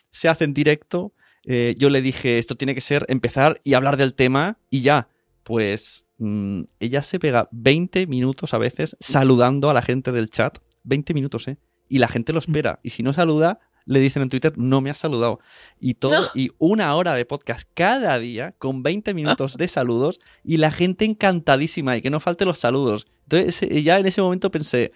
se 0.09 0.27
hace 0.27 0.43
en 0.43 0.55
directo. 0.55 1.13
Eh, 1.45 1.75
yo 1.77 1.91
le 1.91 2.01
dije, 2.01 2.39
esto 2.39 2.55
tiene 2.55 2.73
que 2.73 2.81
ser 2.81 3.05
empezar 3.09 3.61
y 3.63 3.75
hablar 3.75 3.95
del 3.95 4.15
tema 4.15 4.57
y 4.71 4.81
ya. 4.81 5.07
Pues 5.43 6.07
mm, 6.17 6.63
ella 6.79 7.01
se 7.03 7.19
pega 7.19 7.47
20 7.51 8.07
minutos 8.07 8.53
a 8.55 8.57
veces 8.57 8.97
saludando 8.99 9.69
a 9.69 9.73
la 9.73 9.81
gente 9.81 10.11
del 10.11 10.29
chat 10.29 10.59
20 10.83 11.13
minutos, 11.13 11.47
¿eh? 11.47 11.57
Y 11.87 11.97
la 11.97 12.07
gente 12.07 12.33
lo 12.33 12.39
mm. 12.39 12.45
espera. 12.47 12.79
Y 12.83 12.91
si 12.91 13.03
no 13.03 13.13
saluda, 13.13 13.59
le 13.89 13.99
dicen 13.99 14.21
en 14.21 14.29
Twitter, 14.29 14.53
no 14.55 14.81
me 14.81 14.91
has 14.91 14.99
saludado. 14.99 15.39
Y 15.79 15.95
todo, 15.95 16.29
y 16.35 16.51
una 16.59 16.93
hora 16.95 17.15
de 17.15 17.25
podcast 17.25 17.67
cada 17.73 18.19
día, 18.19 18.53
con 18.59 18.83
20 18.83 19.15
minutos 19.15 19.57
de 19.57 19.67
saludos, 19.67 20.19
y 20.43 20.57
la 20.57 20.69
gente 20.69 21.05
encantadísima, 21.05 21.97
y 21.97 22.01
que 22.01 22.11
no 22.11 22.19
falte 22.19 22.45
los 22.45 22.59
saludos. 22.59 23.07
Entonces, 23.23 23.83
ya 23.83 23.97
en 23.97 24.05
ese 24.05 24.21
momento 24.21 24.51
pensé, 24.51 24.91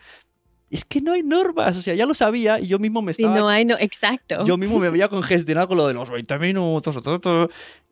es 0.70 0.86
que 0.86 1.02
no 1.02 1.14
hay 1.14 1.24
normas, 1.24 1.76
o 1.78 1.82
sea, 1.82 1.96
ya 1.96 2.06
lo 2.06 2.14
sabía 2.14 2.60
y 2.60 2.68
yo 2.68 2.80
mismo 2.80 3.02
me 3.02 3.12
estaba... 3.12 3.34
Sí, 3.34 3.40
no 3.40 3.50
hay, 3.50 3.66
no, 3.66 3.76
exacto. 3.80 4.44
Yo 4.44 4.58
mismo 4.58 4.80
me 4.80 4.88
había 4.88 5.08
congestionado 5.08 5.68
con 5.68 5.78
lo 5.78 5.88
de 5.88 5.94
los 5.94 6.10
20 6.10 6.40
minutos, 6.40 7.00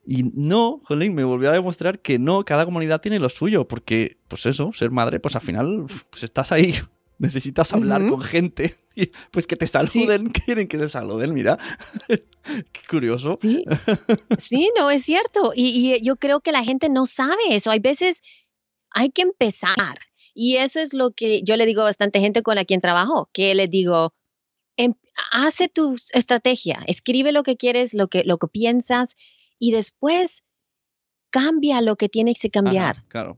y 0.05 0.23
no, 0.33 0.81
jolín, 0.85 1.13
me 1.13 1.23
volvió 1.23 1.49
a 1.49 1.53
demostrar 1.53 1.99
que 1.99 2.19
no, 2.19 2.43
cada 2.43 2.65
comunidad 2.65 3.01
tiene 3.01 3.19
lo 3.19 3.29
suyo, 3.29 3.67
porque, 3.67 4.17
pues 4.27 4.45
eso, 4.45 4.71
ser 4.73 4.91
madre, 4.91 5.19
pues 5.19 5.35
al 5.35 5.41
final, 5.41 5.85
pues 6.09 6.23
estás 6.23 6.51
ahí 6.51 6.75
necesitas 7.21 7.71
hablar 7.71 8.05
con 8.07 8.21
gente, 8.21 8.75
pues 9.31 9.45
que 9.45 9.55
te 9.55 9.67
saluden, 9.67 10.29
quieren 10.45 10.67
que 10.67 10.77
te 10.77 10.89
saluden, 10.89 11.33
mira. 11.33 11.57
Qué 12.07 12.81
curioso. 12.89 13.37
Sí. 13.39 13.63
sí, 14.39 14.71
no, 14.77 14.89
es 14.89 15.03
cierto. 15.03 15.53
Y, 15.55 16.01
yo 16.01 16.15
creo 16.15 16.41
que 16.41 16.51
la 16.51 16.63
gente 16.63 16.89
no 16.89 17.05
sabe 17.05 17.41
eso. 17.49 17.69
Hay 17.69 17.79
veces 17.79 18.23
hay 18.89 19.11
que 19.11 19.21
empezar. 19.21 19.99
Y 20.33 20.55
eso 20.57 20.79
es 20.79 20.93
lo 20.93 21.11
que 21.11 21.43
yo 21.43 21.55
le 21.57 21.65
digo 21.65 21.81
a 21.81 21.85
bastante 21.85 22.19
gente 22.19 22.41
con 22.41 22.55
la 22.55 22.65
quien 22.65 22.81
trabajo, 22.81 23.29
que 23.33 23.53
le 23.53 23.67
digo, 23.67 24.13
em, 24.77 24.93
hace 25.31 25.67
tu 25.67 25.97
estrategia, 26.13 26.83
escribe 26.87 27.31
lo 27.31 27.43
que 27.43 27.57
quieres, 27.57 27.93
lo 27.93 28.07
que, 28.07 28.23
lo 28.23 28.37
que 28.37 28.47
piensas 28.47 29.15
y 29.59 29.71
después 29.71 30.43
cambia 31.29 31.81
lo 31.81 31.97
que 31.97 32.09
tienes 32.09 32.41
que 32.41 32.49
cambiar. 32.49 33.05
claro. 33.07 33.37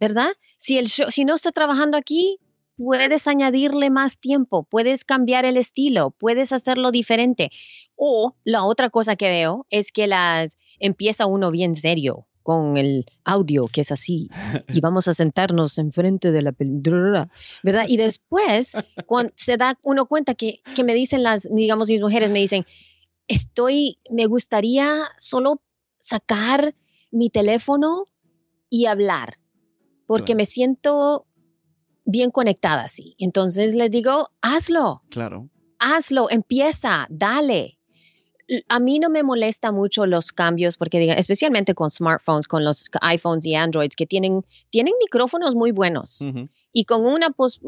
¿Verdad? 0.00 0.32
Si, 0.56 0.78
el 0.78 0.88
si 0.88 1.24
no 1.24 1.36
está 1.36 1.52
trabajando 1.52 1.96
aquí, 1.96 2.40
puedes 2.76 3.26
añadirle 3.26 3.90
más 3.90 4.18
tiempo, 4.18 4.64
puedes 4.64 5.04
cambiar 5.04 5.44
el 5.44 5.56
estilo, 5.56 6.10
puedes 6.10 6.52
hacerlo 6.52 6.90
diferente. 6.90 7.50
O 7.96 8.34
la 8.44 8.64
otra 8.64 8.90
cosa 8.90 9.16
que 9.16 9.28
veo 9.28 9.66
es 9.70 9.92
que 9.92 10.06
las 10.06 10.56
empieza 10.78 11.26
uno 11.26 11.50
bien 11.50 11.74
serio 11.74 12.26
con 12.42 12.76
el 12.76 13.06
audio 13.24 13.68
que 13.68 13.82
es 13.82 13.92
así 13.92 14.28
y 14.68 14.80
vamos 14.80 15.06
a 15.08 15.14
sentarnos 15.14 15.78
enfrente 15.78 16.32
de 16.32 16.42
la 16.42 16.52
película, 16.52 17.30
¿verdad? 17.62 17.84
Y 17.88 17.96
después 17.96 18.72
cuando 19.06 19.32
se 19.36 19.56
da 19.56 19.78
uno 19.84 20.06
cuenta 20.06 20.34
que, 20.34 20.60
que 20.74 20.84
me 20.84 20.94
dicen 20.94 21.22
las, 21.22 21.48
digamos, 21.52 21.88
mis 21.88 22.00
mujeres 22.00 22.30
me 22.30 22.40
dicen, 22.40 22.66
estoy, 23.28 23.98
me 24.10 24.26
gustaría 24.26 25.04
solo 25.18 25.62
sacar 25.98 26.74
mi 27.10 27.30
teléfono 27.30 28.08
y 28.68 28.86
hablar, 28.86 29.38
porque 30.06 30.34
me 30.34 30.46
siento 30.46 31.26
bien 32.04 32.30
conectada 32.30 32.84
así. 32.84 33.14
Entonces 33.18 33.74
les 33.74 33.90
digo, 33.90 34.30
hazlo. 34.40 35.02
Claro. 35.10 35.48
Hazlo, 35.78 36.30
empieza, 36.30 37.06
dale. 37.10 37.78
A 38.68 38.80
mí 38.80 38.98
no 38.98 39.08
me 39.08 39.22
molesta 39.22 39.72
mucho 39.72 40.06
los 40.06 40.32
cambios 40.32 40.76
porque 40.76 40.98
digan, 40.98 41.18
especialmente 41.18 41.74
con 41.74 41.90
smartphones, 41.90 42.46
con 42.46 42.64
los 42.64 42.90
iPhones 43.00 43.46
y 43.46 43.54
Androids 43.54 43.96
que 43.96 44.06
tienen, 44.06 44.44
tienen 44.70 44.94
micrófonos 45.00 45.54
muy 45.54 45.70
buenos 45.70 46.20
y 46.72 46.84
con 46.84 47.06
una 47.06 47.30
post, 47.30 47.62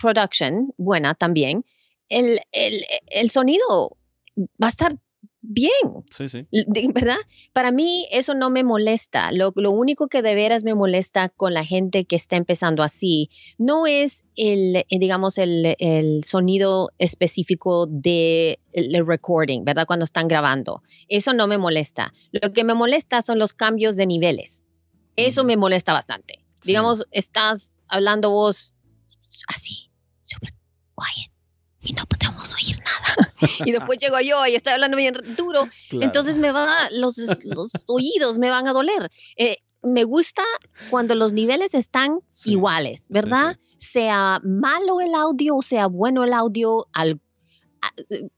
production 0.00 0.72
buena 0.76 1.14
también, 1.14 1.64
el, 2.08 2.40
el, 2.52 2.84
el 3.06 3.30
sonido 3.30 3.96
va 4.36 4.66
a 4.66 4.68
estar 4.68 4.98
bien. 5.42 6.04
Sí, 6.08 6.28
sí. 6.28 6.46
¿Verdad? 6.94 7.18
Para 7.52 7.72
mí 7.72 8.06
eso 8.10 8.34
no 8.34 8.48
me 8.48 8.64
molesta. 8.64 9.30
Lo, 9.32 9.52
único 9.54 10.08
que 10.08 10.22
de 10.22 10.34
veras 10.34 10.64
me 10.64 10.74
molesta 10.74 11.28
con 11.28 11.52
la 11.52 11.64
gente 11.64 12.04
que 12.04 12.16
está 12.16 12.36
empezando 12.36 12.82
así 12.82 13.28
no 13.58 13.86
es 13.86 14.24
el, 14.36 14.76
eh, 14.76 14.86
digamos, 14.90 15.38
el, 15.38 16.22
sonido 16.24 16.90
específico 16.98 17.86
de 17.86 18.60
el 18.72 19.06
recording, 19.06 19.64
¿verdad? 19.64 19.86
Cuando 19.86 20.04
están 20.04 20.28
grabando. 20.28 20.82
Eso 21.08 21.34
no 21.34 21.46
me 21.46 21.58
molesta. 21.58 22.14
Lo 22.30 22.52
que 22.52 22.64
me 22.64 22.74
molesta 22.74 23.20
son 23.20 23.38
los 23.38 23.52
cambios 23.52 23.96
de 23.96 24.06
niveles. 24.06 24.66
Eso 25.16 25.44
me 25.44 25.56
molesta 25.56 25.92
bastante. 25.92 26.44
Digamos, 26.64 27.04
estás 27.10 27.80
hablando 27.88 28.30
vos 28.30 28.74
así, 29.48 29.90
super 30.20 30.54
quiet 30.94 31.32
y 31.82 31.92
no. 31.92 32.04
y 33.64 33.72
después 33.72 33.98
llego 33.98 34.20
yo 34.20 34.46
y 34.46 34.54
estoy 34.54 34.74
hablando 34.74 34.96
bien 34.96 35.14
duro. 35.36 35.68
Entonces 35.90 36.38
me 36.38 36.52
va, 36.52 36.68
los, 36.90 37.16
los 37.44 37.72
oídos 37.86 38.38
me 38.38 38.50
van 38.50 38.66
a 38.68 38.72
doler. 38.72 39.10
Eh, 39.36 39.56
me 39.82 40.04
gusta 40.04 40.42
cuando 40.90 41.14
los 41.14 41.32
niveles 41.32 41.74
están 41.74 42.20
iguales, 42.44 43.06
¿verdad? 43.10 43.58
Sea 43.78 44.40
malo 44.44 45.00
el 45.00 45.12
audio 45.14 45.56
o 45.56 45.62
sea 45.62 45.88
bueno 45.88 46.22
el 46.22 46.32
audio, 46.32 46.86
al, 46.92 47.20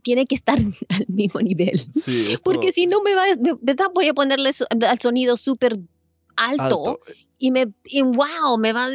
tiene 0.02 0.26
que 0.26 0.34
estar 0.34 0.59
al 0.88 1.07
mismo 1.09 1.40
nivel. 1.40 1.86
Porque 2.42 2.72
si 2.72 2.86
no 2.86 3.02
me 3.02 3.14
va, 3.14 3.24
¿verdad? 3.61 3.86
Voy 3.94 4.09
a 4.09 4.14
ponerle 4.14 4.50
al 4.86 4.98
sonido 5.00 5.36
súper 5.36 5.78
alto, 6.36 7.00
y 7.38 7.50
me, 7.50 7.72
y 7.84 8.02
wow, 8.02 8.59
me 8.59 8.72
va, 8.72 8.88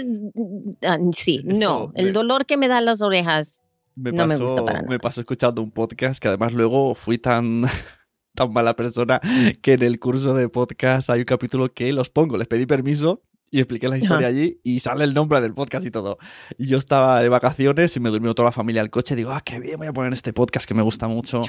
ah, 0.83 0.97
sí, 1.13 1.41
no, 1.45 1.91
el 1.95 2.13
dolor 2.13 2.45
que 2.45 2.57
me 2.57 2.67
dan 2.67 2.85
las 2.85 3.01
orejas 3.01 3.61
me, 3.99 4.13
pasó, 4.13 4.65
me, 4.87 4.97
escuchando 5.21 5.61
un 5.61 5.71
podcast 5.71 6.21
que 6.21 6.27
además 6.27 6.53
luego 6.53 6.95
fui 6.95 7.17
tan, 7.17 7.63
tan 8.35 8.53
mala 8.53 8.75
persona 8.75 9.19
que 9.61 9.73
en 9.73 9.83
el 9.83 9.99
curso 9.99 10.33
de 10.33 10.49
podcast 10.49 11.09
hay 11.09 11.19
un 11.19 11.25
capítulo 11.25 11.73
que 11.73 11.91
los 11.93 12.09
pongo, 12.09 12.37
les 12.37 12.47
pedí 12.47 12.65
permiso 12.65 13.23
y 13.51 13.59
expliqué 13.59 13.87
la 13.89 13.97
historia 13.97 14.27
allí 14.27 14.59
y 14.63 14.79
sale 14.79 15.03
el 15.03 15.13
nombre 15.13 15.41
del 15.41 15.53
podcast 15.53 15.85
y 15.85 15.91
todo. 15.91 16.17
Y 16.57 16.67
yo 16.67 16.77
estaba 16.77 17.21
de 17.21 17.29
vacaciones 17.29 17.95
y 17.95 17.99
me 17.99 18.09
durmió 18.09 18.33
toda 18.35 18.47
la 18.47 18.51
familia 18.51 18.81
al 18.81 18.89
coche. 18.89 19.15
Digo, 19.15 19.31
ah, 19.31 19.41
qué 19.41 19.59
bien, 19.59 19.77
voy 19.77 19.87
a 19.87 19.93
poner 19.93 20.13
este 20.13 20.33
podcast 20.33 20.67
que 20.67 20.73
me 20.73 20.81
gusta 20.83 21.07
mucho. 21.07 21.43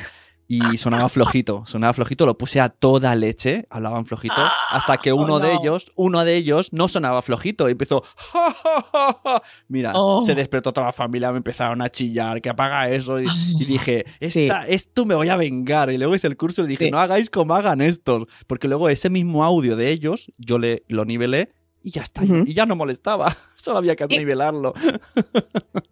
Y 0.53 0.79
sonaba 0.79 1.09
flojito, 1.09 1.63
sonaba 1.65 1.93
flojito, 1.93 2.27
lo 2.27 2.37
puse 2.37 2.61
a 2.61 2.71
toda 2.71 3.15
leche, 3.15 3.69
hablaban 3.71 4.05
flojito, 4.05 4.35
hasta 4.71 4.97
que 4.97 5.13
uno 5.13 5.39
de 5.39 5.53
ellos, 5.55 5.93
uno 5.95 6.25
de 6.25 6.35
ellos 6.35 6.71
no 6.73 6.89
sonaba 6.89 7.23
flojito 7.23 7.69
y 7.69 7.73
empezó, 7.73 8.03
mira, 9.69 9.93
Oh. 9.95 10.21
se 10.23 10.35
despertó 10.35 10.73
toda 10.73 10.89
la 10.89 10.93
familia, 10.93 11.31
me 11.31 11.37
empezaron 11.39 11.81
a 11.83 11.89
chillar, 11.89 12.41
que 12.41 12.49
apaga 12.49 12.89
eso. 12.91 13.21
Y, 13.21 13.27
y 13.61 13.65
dije, 13.65 14.05
Esta, 14.19 14.67
esto 14.67 15.07
me 15.07 15.15
voy 15.15 15.29
a 15.29 15.37
vengar. 15.37 15.91
Y 15.93 15.99
luego 15.99 16.15
hice 16.15 16.27
el 16.27 16.37
curso 16.37 16.65
y 16.65 16.67
dije, 16.67 16.87
Sí. 16.87 16.91
no 16.91 16.99
hagáis 16.99 17.31
como 17.31 17.55
hagan 17.55 17.81
estos. 17.81 18.25
Porque 18.47 18.69
luego 18.69 18.89
ese 18.89 19.09
mismo 19.11 19.45
audio 19.45 19.77
de 19.77 19.91
ellos, 19.91 20.33
yo 20.39 20.59
le, 20.59 20.83
lo 20.89 21.05
nivelé 21.05 21.53
y 21.83 21.91
ya 21.91 22.03
está. 22.03 22.23
Y 22.25 22.53
ya 22.53 22.67
no 22.67 22.77
molestaba. 22.77 23.37
Solo 23.57 23.79
había 23.79 23.97
que 23.97 24.07
nivelarlo. 24.07 24.75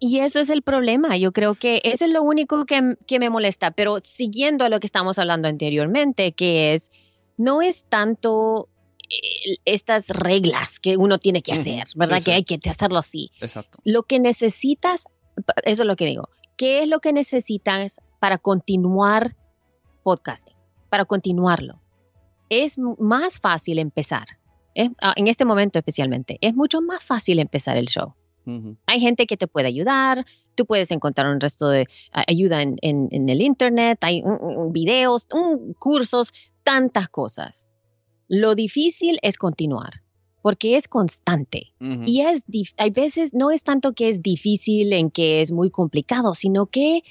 Y 0.01 0.21
eso 0.21 0.39
es 0.39 0.49
el 0.49 0.63
problema. 0.63 1.17
Yo 1.17 1.33
creo 1.33 1.57
que 1.57 1.81
eso 1.83 2.05
es 2.05 2.13
lo 2.13 2.23
único 2.23 2.67
que, 2.67 2.97
que 3.09 3.19
me 3.19 3.31
molesta. 3.31 3.73
Pero 3.73 3.99
siguiendo 4.05 4.65
a 4.65 4.69
lo 4.69 4.79
que 4.79 4.87
estamos 4.87 5.19
hablando 5.19 5.49
anteriormente, 5.49 6.31
que 6.31 6.75
es, 6.75 6.93
no 7.37 7.63
es 7.63 7.85
tanto 7.89 8.69
eh, 9.11 9.57
estas 9.65 10.09
reglas 10.11 10.79
que 10.79 10.97
uno 10.97 11.19
tiene 11.19 11.43
que 11.43 11.53
hacer, 11.53 11.89
¿verdad? 11.97 12.19
Sí, 12.19 12.25
que 12.25 12.33
hay 12.33 12.45
que 12.45 12.71
hacerlo 12.71 12.99
así. 12.99 13.33
Exacto. 13.41 13.79
Lo 13.85 14.05
que 14.05 14.21
necesitas, 14.21 15.07
eso 15.65 15.83
es 15.83 15.87
lo 15.87 15.97
que 15.97 16.07
digo, 16.07 16.29
¿qué 16.57 16.81
es 16.81 16.89
lo 16.89 17.01
que 17.01 17.13
necesitas 17.13 18.01
para 18.21 18.39
continuar 18.39 19.35
podcasting? 20.05 20.57
Para 20.91 21.07
continuarlo. 21.07 21.81
Es 22.51 22.79
más 22.79 23.41
fácil 23.41 23.79
empezar. 23.79 24.38
Es- 24.79 24.91
ah, 25.03 25.13
en 25.17 25.27
este 25.27 25.45
momento 25.45 25.79
especialmente, 25.79 26.39
es 26.41 26.55
mucho 26.55 26.81
más 26.81 27.03
fácil 27.03 27.39
empezar 27.41 27.77
el 27.77 27.87
show. 27.87 28.15
Ujú. 28.47 28.77
Hay 28.87 29.01
gente 29.01 29.27
que 29.27 29.37
te 29.37 29.47
puede 29.49 29.67
ayudar, 29.67 30.25
tú 30.55 30.67
puedes 30.67 30.91
encontrar 30.93 31.27
un 31.29 31.41
resto 31.41 31.69
de 31.69 31.87
ayuda 32.13 32.63
en, 32.63 32.77
en- 32.83 33.09
en 33.11 33.29
el 33.29 33.43
internet, 33.43 33.99
hay 34.03 34.23
mm, 34.23 34.29
mm, 34.69 34.73
videos, 34.73 35.27
mm, 35.33 35.73
cursos, 35.79 36.33
tantas 36.63 37.09
cosas. 37.09 37.69
Lo 38.29 38.55
difícil 38.55 39.19
es 39.23 39.37
continuar, 39.37 40.03
porque 40.43 40.77
es 40.77 40.87
constante. 40.87 41.73
Ujú. 41.81 42.05
Y 42.07 42.21
es, 42.23 42.45
hay 42.77 42.91
veces 42.91 43.35
no 43.35 43.51
es 43.51 43.65
tanto 43.65 43.93
que 43.95 44.09
es 44.09 44.23
difícil 44.23 44.93
en 44.93 45.11
que 45.11 45.41
es 45.41 45.51
muy 45.51 45.71
complicado, 45.71 46.35
sino 46.35 46.67
que 46.67 47.03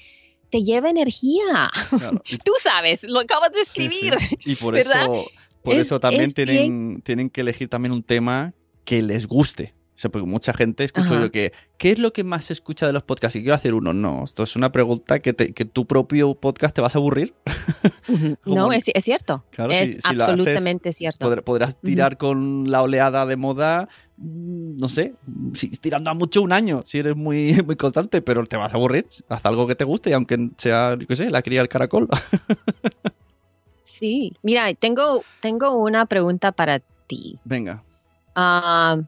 te 0.50 0.62
lleva 0.62 0.88
energía. 0.90 1.70
Claro. 1.90 2.22
Tú 2.44 2.52
sabes, 2.58 3.02
lo 3.02 3.20
acabas 3.20 3.52
de 3.52 3.64
sí, 3.64 3.64
sí. 3.64 3.82
escribir. 3.86 4.14
Y 4.44 4.54
por 4.56 4.72
¿verdad? 4.74 5.02
eso, 5.02 5.26
por 5.62 5.74
Es- 5.74 5.86
eso 5.86 6.00
también 6.00 6.24
es 6.24 6.34
tienen, 6.34 7.00
tienen 7.02 7.30
que 7.30 7.40
elegir 7.42 7.68
también 7.68 7.92
un 7.92 8.02
tema 8.02 8.54
que 8.84 9.02
les 9.02 9.26
guste. 9.26 9.74
O 9.96 10.00
sea, 10.00 10.12
porque 10.12 10.28
mucha 10.28 10.54
gente 10.54 10.84
escucho 10.84 11.14
Ajá. 11.14 11.22
yo 11.22 11.32
que, 11.32 11.52
¿qué 11.76 11.90
es 11.90 11.98
lo 11.98 12.12
que 12.12 12.22
más 12.22 12.44
se 12.44 12.52
escucha 12.52 12.86
de 12.86 12.92
los 12.92 13.02
podcasts? 13.02 13.34
Y 13.34 13.40
quiero 13.40 13.56
hacer 13.56 13.74
uno. 13.74 13.92
No, 13.92 14.22
esto 14.22 14.44
es 14.44 14.54
una 14.54 14.70
pregunta 14.70 15.18
que, 15.18 15.32
te- 15.32 15.52
que 15.52 15.64
tu 15.64 15.86
propio 15.88 16.36
podcast 16.36 16.72
te 16.72 16.80
vas 16.80 16.94
a 16.94 16.98
aburrir. 16.98 17.34
No, 18.46 18.72
es, 18.72 18.84
es 18.94 19.04
cierto. 19.04 19.44
Claro, 19.50 19.72
es 19.72 19.94
si- 19.94 20.00
si 20.00 20.14
lo 20.14 20.22
haces, 20.24 20.28
absolutamente 20.38 20.92
cierto. 20.92 21.28
Podr- 21.30 21.42
podrás 21.42 21.80
tirar 21.80 22.16
con 22.16 22.70
la 22.70 22.82
oleada 22.82 23.26
de 23.26 23.36
moda, 23.36 23.88
mm, 24.16 24.76
no 24.78 24.88
sé, 24.88 25.14
si, 25.54 25.68
tirando 25.78 26.10
a 26.10 26.14
mucho 26.14 26.40
un 26.42 26.52
año, 26.52 26.82
si 26.86 26.98
eres 26.98 27.16
muy, 27.16 27.52
muy 27.66 27.76
constante, 27.76 28.22
pero 28.22 28.44
te 28.46 28.56
vas 28.56 28.72
a 28.72 28.76
aburrir. 28.76 29.06
Haz 29.28 29.44
algo 29.46 29.66
que 29.66 29.74
te 29.74 29.84
guste, 29.84 30.14
aunque 30.14 30.50
sea, 30.56 30.96
yo 30.98 31.06
qué 31.06 31.16
sé, 31.16 31.28
la 31.28 31.42
cría 31.42 31.58
del 31.60 31.68
caracol. 31.68 32.08
Sí, 33.88 34.34
mira, 34.42 34.74
tengo, 34.74 35.24
tengo 35.40 35.74
una 35.74 36.04
pregunta 36.04 36.52
para 36.52 36.80
ti. 37.06 37.38
Venga. 37.44 37.82
Ah, 38.34 38.98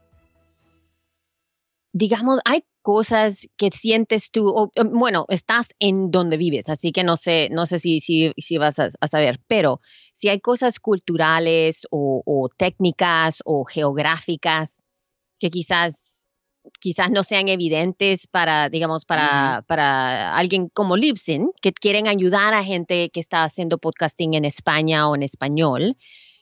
digamos, 1.92 2.40
hay 2.46 2.64
cosas 2.80 3.46
que 3.58 3.70
sientes 3.70 4.30
tú, 4.30 4.48
o, 4.48 4.70
bueno, 4.90 5.26
estás 5.28 5.68
en 5.80 6.10
donde 6.10 6.38
vives, 6.38 6.70
así 6.70 6.92
que 6.92 7.04
no 7.04 7.18
sé, 7.18 7.50
no 7.50 7.66
sé 7.66 7.78
si, 7.78 8.00
si, 8.00 8.32
si 8.38 8.56
vas 8.56 8.78
a, 8.78 8.88
a 9.00 9.06
saber, 9.06 9.38
pero 9.46 9.82
si 10.14 10.30
hay 10.30 10.40
cosas 10.40 10.80
culturales 10.80 11.86
o, 11.90 12.22
o 12.24 12.48
técnicas 12.48 13.42
o 13.44 13.66
geográficas 13.66 14.82
que 15.38 15.50
quizás, 15.50 16.19
quizás 16.78 17.10
no 17.10 17.22
sean 17.22 17.48
evidentes 17.48 18.26
para, 18.26 18.68
digamos, 18.68 19.04
para, 19.04 19.64
para 19.66 20.36
alguien 20.36 20.68
como 20.68 20.96
Libsyn, 20.96 21.50
que 21.60 21.72
quieren 21.72 22.06
ayudar 22.06 22.54
a 22.54 22.62
gente 22.62 23.10
que 23.10 23.20
está 23.20 23.44
haciendo 23.44 23.78
podcasting 23.78 24.34
en 24.34 24.44
España 24.44 25.08
o 25.08 25.14
en 25.14 25.22
español, 25.22 25.96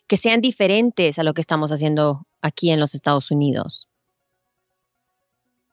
que 0.06 0.16
sean 0.16 0.40
diferentes 0.40 1.18
a 1.18 1.22
lo 1.22 1.34
que 1.34 1.40
estamos 1.40 1.72
haciendo 1.72 2.26
aquí 2.42 2.70
en 2.70 2.80
los 2.80 2.94
Estados 2.94 3.30
Unidos. 3.30 3.88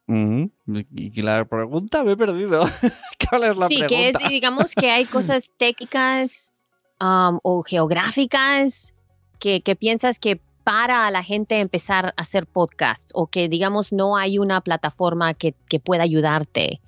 Y 0.07 0.51
y 0.95 1.21
la 1.21 1.45
pregunta 1.45 2.03
me 2.03 2.11
he 2.11 2.17
perdido. 2.17 2.63
¿Cuál 3.29 3.45
es 3.45 3.57
la 3.57 3.67
sí, 3.67 3.81
que 3.87 4.09
es, 4.09 4.15
digamos 4.29 4.75
que 4.75 4.91
hay 4.91 5.05
cosas 5.05 5.51
técnicas 5.57 6.53
um, 7.01 7.39
o 7.43 7.63
geográficas 7.63 8.93
que, 9.39 9.61
que 9.61 9.75
piensas 9.75 10.19
que 10.19 10.39
para 10.65 11.07
a 11.07 11.11
la 11.11 11.23
gente 11.23 11.61
empezar 11.61 12.07
a 12.07 12.13
hacer 12.21 12.45
podcast 12.47 13.11
o 13.13 13.27
que 13.27 13.47
digamos 13.47 13.93
no 13.93 14.17
hay 14.17 14.39
una 14.39 14.59
plataforma 14.59 15.33
que, 15.33 15.53
que 15.69 15.79
pueda 15.79 16.03
ayudarte 16.03 16.81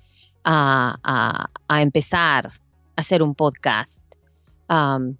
a, 0.44 0.98
a- 1.02 1.48
a 1.68 1.82
empezar 1.82 2.48
a 2.48 2.50
hacer 3.00 3.22
un 3.22 3.34
podcast. 3.34 4.06
Um, 4.68 5.16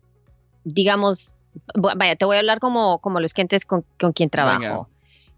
digamos, 0.65 1.37
vaya, 1.75 2.17
te 2.17 2.25
voy 2.25 2.37
a 2.37 2.41
hablar 2.41 2.59
como, 2.61 2.99
como 2.99 3.21
los 3.21 3.33
clientes 3.33 3.65
con, 3.65 3.85
con 3.99 4.13
quien 4.13 4.29
trabajo. 4.29 4.61
Venga. 4.61 4.89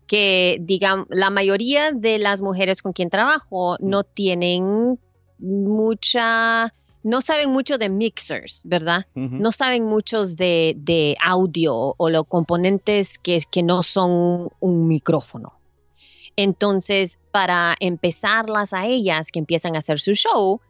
Que 0.06 0.56
digamos, 0.60 1.06
la 1.10 1.30
mayoría 1.30 1.92
de 1.92 2.18
las 2.18 2.40
mujeres 2.40 2.82
con 2.82 2.92
quien 2.92 3.10
trabajo 3.10 3.76
no 3.80 4.02
tienen 4.02 4.98
mucha, 5.38 6.72
no 7.02 7.20
saben 7.20 7.50
mucho 7.50 7.78
de 7.78 7.88
mixers, 7.88 8.62
¿verdad? 8.64 9.06
No 9.14 9.52
saben 9.52 9.84
muchos 9.84 10.36
de, 10.36 10.74
de 10.76 11.16
audio 11.24 11.94
o 11.96 12.10
los 12.10 12.26
componentes 12.26 13.18
que, 13.18 13.40
que 13.50 13.62
no 13.62 13.82
son 13.82 14.50
un 14.60 14.88
micrófono. 14.88 15.54
Entonces, 16.36 17.18
para 17.32 17.76
empezarlas 17.80 18.72
a 18.72 18.86
ellas 18.86 19.30
que 19.30 19.38
empiezan 19.38 19.76
a 19.76 19.78
hacer 19.78 19.98
su 20.00 20.12
show, 20.12 20.60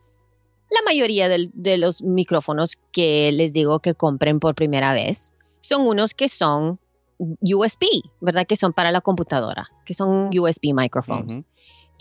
la 0.70 0.80
mayoría 0.84 1.28
de 1.28 1.76
los 1.78 2.02
micrófonos 2.02 2.78
que 2.92 3.32
les 3.32 3.52
digo 3.52 3.80
que 3.80 3.94
compren 3.94 4.38
por 4.38 4.54
primera 4.54 4.94
vez 4.94 5.34
son 5.60 5.86
unos 5.86 6.14
que 6.14 6.28
son 6.28 6.78
USB, 7.18 7.86
¿verdad? 8.20 8.46
Que 8.46 8.56
son 8.56 8.72
para 8.72 8.92
la 8.92 9.00
computadora, 9.00 9.68
que 9.84 9.94
son 9.94 10.30
USB 10.36 10.72
microphones. 10.72 11.44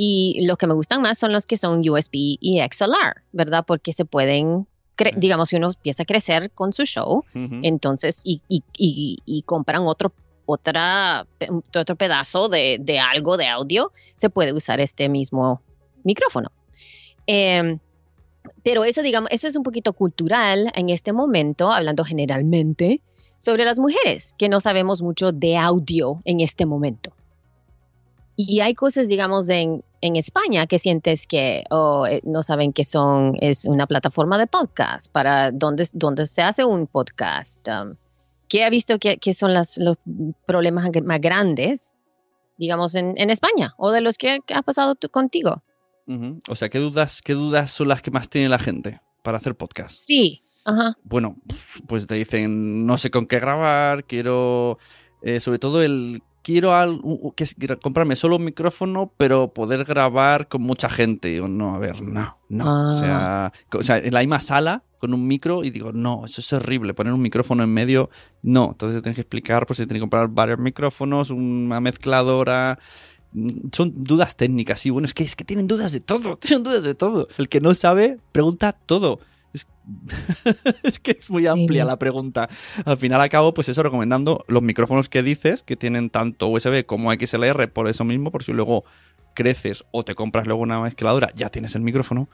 Y 0.01 0.45
los 0.45 0.57
que 0.57 0.65
me 0.65 0.73
gustan 0.75 1.01
más 1.01 1.17
son 1.19 1.33
los 1.33 1.45
que 1.45 1.57
son 1.57 1.81
USB 1.87 2.13
y 2.39 2.61
XLR, 2.61 3.21
¿verdad? 3.33 3.65
Porque 3.67 3.91
se 3.91 4.05
pueden, 4.05 4.65
cre- 4.97 5.13
digamos, 5.17 5.49
si 5.49 5.57
uno 5.57 5.67
empieza 5.75 6.03
a 6.03 6.05
crecer 6.05 6.51
con 6.51 6.71
su 6.71 6.85
show, 6.85 7.25
entonces, 7.65 8.21
y, 8.23 8.41
y- 8.47 8.63
y- 8.77 9.17
y 9.25 9.41
compran 9.41 9.81
otro, 9.85 10.13
otra, 10.45 11.27
otro 11.75 11.95
pedazo 11.97 12.47
de, 12.47 12.77
de 12.79 12.97
algo 12.99 13.35
de 13.35 13.47
audio, 13.47 13.91
se 14.15 14.29
puede 14.29 14.53
usar 14.53 14.79
este 14.79 15.09
mismo 15.09 15.61
micrófono. 16.05 16.49
Em, 17.27 17.79
pero 18.63 18.85
eso, 18.85 19.01
digamos, 19.01 19.29
eso 19.33 19.49
es 19.49 19.57
un 19.57 19.63
poquito 19.63 19.91
cultural 19.91 20.71
en 20.75 20.89
este 20.89 21.11
momento, 21.11 21.73
hablando 21.73 22.05
generalmente 22.05 23.01
sobre 23.37 23.65
las 23.65 23.79
mujeres, 23.79 24.33
que 24.37 24.47
no 24.47 24.61
sabemos 24.61 25.01
mucho 25.01 25.33
de 25.33 25.57
audio 25.57 26.21
en 26.23 26.39
este 26.39 26.65
momento. 26.65 27.11
Y 28.37 28.61
hay 28.61 28.73
cosas, 28.73 29.09
digamos, 29.09 29.49
en, 29.49 29.83
en 30.01 30.15
España 30.15 30.65
que 30.67 30.79
sientes 30.79 31.27
que 31.27 31.63
oh, 31.69 32.07
no 32.23 32.43
saben 32.43 32.73
que 32.73 32.85
son, 32.85 33.35
es 33.41 33.65
una 33.65 33.87
plataforma 33.87 34.37
de 34.37 34.47
podcast 34.47 35.11
para 35.11 35.51
donde, 35.51 35.87
donde 35.93 36.25
se 36.25 36.41
hace 36.41 36.63
un 36.65 36.87
podcast. 36.87 37.67
um, 37.67 37.95
¿Qué 38.47 38.63
ha 38.63 38.69
visto 38.69 38.97
que, 38.97 39.17
que 39.17 39.33
son 39.33 39.53
las, 39.53 39.77
los 39.77 39.97
problemas 40.47 40.89
más 41.03 41.21
grandes, 41.21 41.95
digamos, 42.57 42.95
en, 42.95 43.13
en 43.17 43.29
España 43.29 43.73
o 43.77 43.91
de 43.91 44.01
los 44.01 44.17
que 44.17 44.39
ha 44.55 44.61
pasado 44.63 44.95
tú- 44.95 45.09
contigo? 45.09 45.61
Ujú. 46.07 46.39
O 46.49 46.55
sea, 46.55 46.69
¿qué 46.69 46.79
dudas, 46.79 47.21
¿qué 47.21 47.33
dudas 47.33 47.69
son 47.71 47.89
las 47.89 48.01
que 48.01 48.09
más 48.09 48.27
tiene 48.29 48.49
la 48.49 48.57
gente 48.57 48.99
para 49.23 49.37
hacer 49.37 49.53
podcast? 49.55 49.95
Sí, 50.01 50.41
ajá. 50.65 50.97
Bueno, 51.03 51.35
pues 51.87 52.07
te 52.07 52.15
dicen, 52.15 52.85
no 52.85 52.97
sé 52.97 53.11
con 53.11 53.27
qué 53.27 53.39
grabar, 53.39 54.05
quiero, 54.05 54.79
eh, 55.21 55.39
sobre 55.39 55.59
todo 55.59 55.83
el, 55.83 56.23
quiero 56.43 56.73
al- 56.75 56.99
u- 57.03 57.19
u- 57.29 57.33
que 57.33 57.45
comprarme 57.81 58.15
solo 58.15 58.35
un 58.37 58.45
micrófono, 58.45 59.11
pero 59.17 59.53
poder 59.53 59.83
grabar 59.85 60.47
con 60.47 60.61
mucha 60.61 60.89
gente. 60.89 61.27
Digo, 61.29 61.47
no, 61.47 61.75
a 61.75 61.79
ver, 61.79 62.01
no, 62.01 62.37
no. 62.49 62.91
O, 62.95 62.99
sea, 62.99 63.51
co- 63.69 63.79
o 63.79 63.83
sea, 63.83 63.97
en 63.99 64.13
la 64.13 64.19
misma 64.21 64.39
sala 64.39 64.83
con 64.99 65.13
un 65.13 65.25
micro 65.27 65.63
y 65.63 65.69
digo, 65.69 65.93
no, 65.93 66.25
eso 66.25 66.41
es 66.41 66.51
horrible, 66.51 66.93
poner 66.93 67.13
un 67.13 67.21
micrófono 67.21 67.63
en 67.63 67.73
medio, 67.73 68.09
no. 68.41 68.69
Entonces 68.71 69.01
tienes 69.01 69.15
que 69.15 69.21
explicar, 69.21 69.65
pues 69.65 69.77
se 69.77 69.85
tiene 69.85 69.99
que 69.99 70.01
comprar 70.01 70.27
varios 70.27 70.59
micrófonos, 70.59 71.29
una 71.31 71.79
mezcladora. 71.79 72.79
Mm, 73.31 73.69
Son 73.71 73.93
dudas 73.95 74.35
técnicas, 74.35 74.79
sí, 74.79 74.89
bueno, 74.89 75.05
es 75.05 75.13
que, 75.13 75.23
es 75.23 75.35
que 75.35 75.45
tienen 75.45 75.67
dudas 75.67 75.91
de 75.91 75.99
todo, 75.99 76.37
tienen 76.41 76.63
dudas 76.63 76.83
de 76.83 76.95
todo. 76.95 77.27
El 77.37 77.47
que 77.47 77.61
no 77.61 77.73
sabe, 77.75 78.17
pregunta 78.31 78.71
todo. 78.73 79.19
Es- 80.83 80.99
que 80.99 81.11
es 81.19 81.29
muy 81.29 81.47
amplia 81.47 81.83
Sí. 81.83 81.87
la 81.87 81.99
pregunta. 81.99 82.49
Al 82.85 82.97
final 82.97 83.21
acabo, 83.21 83.53
pues 83.53 83.69
eso, 83.69 83.83
recomendando 83.83 84.43
los 84.47 84.61
micrófonos 84.61 85.09
que 85.09 85.23
dices, 85.23 85.63
que 85.63 85.75
tienen 85.75 86.09
tanto 86.09 86.47
USB 86.47 86.85
como 86.85 87.11
XLR, 87.13 87.67
por 87.71 87.87
eso 87.87 88.03
mismo, 88.03 88.31
por 88.31 88.43
si 88.43 88.53
luego 88.53 88.83
creces 89.33 89.85
o 89.91 90.03
te 90.03 90.15
compras 90.15 90.47
luego 90.47 90.61
una 90.61 90.81
mezcladora, 90.81 91.31
ya 91.35 91.49
tienes 91.49 91.75
el 91.75 91.81
micrófono. 91.81 92.29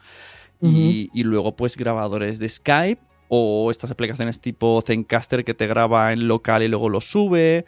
y, 0.61 1.09
y 1.13 1.23
luego, 1.23 1.55
pues, 1.55 1.75
grabadores 1.77 2.39
de 2.39 2.47
Skype 2.49 3.01
o 3.27 3.69
estas 3.71 3.91
aplicaciones 3.91 4.39
tipo 4.39 4.81
Zencaster 4.81 5.43
que 5.43 5.53
te 5.53 5.67
graba 5.67 6.13
en 6.13 6.27
local 6.27 6.63
y 6.63 6.67
luego 6.69 6.89
lo 6.89 7.01
sube. 7.01 7.65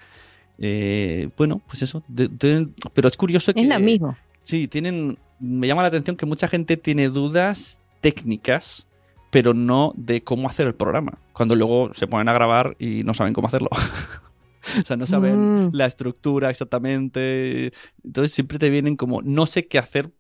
Eh, 0.58 1.30
bueno, 1.38 1.62
pues 1.68 1.82
eso. 1.84 2.04
de- 2.08 2.30
de- 2.30 2.70
pero 2.94 3.08
es 3.08 3.18
curioso 3.18 3.54
que. 3.54 3.60
Es 3.62 3.68
lo 3.68 3.80
mismo. 3.80 4.18
Sí, 4.42 4.68
tienen. 4.68 5.18
Me 5.40 5.68
llama 5.68 5.82
la 5.84 5.90
atención 5.90 6.16
que 6.16 6.26
mucha 6.26 6.48
gente 6.48 6.78
tiene 6.78 7.10
dudas 7.10 7.80
técnicas, 8.02 8.88
pero 9.32 9.54
no 9.54 9.94
de 9.96 10.24
cómo 10.24 10.48
hacer 10.50 10.68
el 10.68 10.76
programa. 10.76 11.20
Cuando 11.34 11.56
luego 11.56 11.94
se 11.94 12.08
ponen 12.08 12.30
a 12.30 12.34
grabar 12.34 12.76
y 12.80 13.04
no 13.04 13.14
saben 13.14 13.34
cómo 13.34 13.48
hacerlo. 13.48 13.70
o 14.80 14.84
sea, 14.86 14.98
no 14.98 15.06
saben 15.08 15.68
Mm. 15.68 15.70
la 15.74 15.86
estructura 15.86 16.50
exactamente. 16.50 17.72
Entonces 18.04 18.32
siempre 18.34 18.58
te 18.60 18.70
vienen 18.70 18.96
como, 18.96 19.22
no 19.22 19.46
sé 19.46 19.68
qué 19.68 19.80
hacer. 19.80 20.12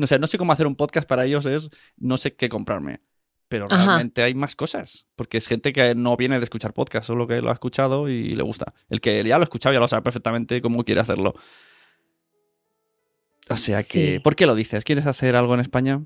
O 0.00 0.06
sea, 0.06 0.18
no 0.18 0.26
sé 0.26 0.38
cómo 0.38 0.52
hacer 0.52 0.66
un 0.66 0.74
podcast 0.76 1.08
para 1.08 1.24
ellos, 1.26 1.46
es 1.46 1.70
no 1.96 2.16
sé 2.16 2.34
qué 2.34 2.48
comprarme. 2.48 3.00
Pero 3.48 3.68
Ajá. 3.70 3.84
realmente 3.84 4.22
hay 4.24 4.34
más 4.34 4.56
cosas. 4.56 5.06
Porque 5.14 5.38
es 5.38 5.46
gente 5.46 5.72
que 5.72 5.94
no 5.94 6.16
viene 6.16 6.38
de 6.38 6.44
escuchar 6.44 6.72
podcast, 6.74 7.06
solo 7.06 7.28
que 7.28 7.40
lo 7.40 7.50
ha 7.50 7.52
escuchado 7.52 8.08
y 8.08 8.34
le 8.34 8.42
gusta. 8.42 8.74
El 8.88 9.00
que 9.00 9.22
ya 9.22 9.38
lo 9.38 9.42
ha 9.42 9.44
escuchado 9.44 9.72
ya 9.72 9.78
lo 9.78 9.86
sabe 9.86 10.02
perfectamente 10.02 10.60
cómo 10.60 10.82
quiere 10.84 11.00
hacerlo. 11.00 11.34
O 13.48 13.56
sea 13.56 13.78
que, 13.78 14.14
Sí. 14.14 14.18
¿por 14.18 14.34
qué 14.34 14.46
lo 14.46 14.56
dices? 14.56 14.82
¿Quieres 14.82 15.06
hacer 15.06 15.36
algo 15.36 15.54
en 15.54 15.60
España? 15.60 16.02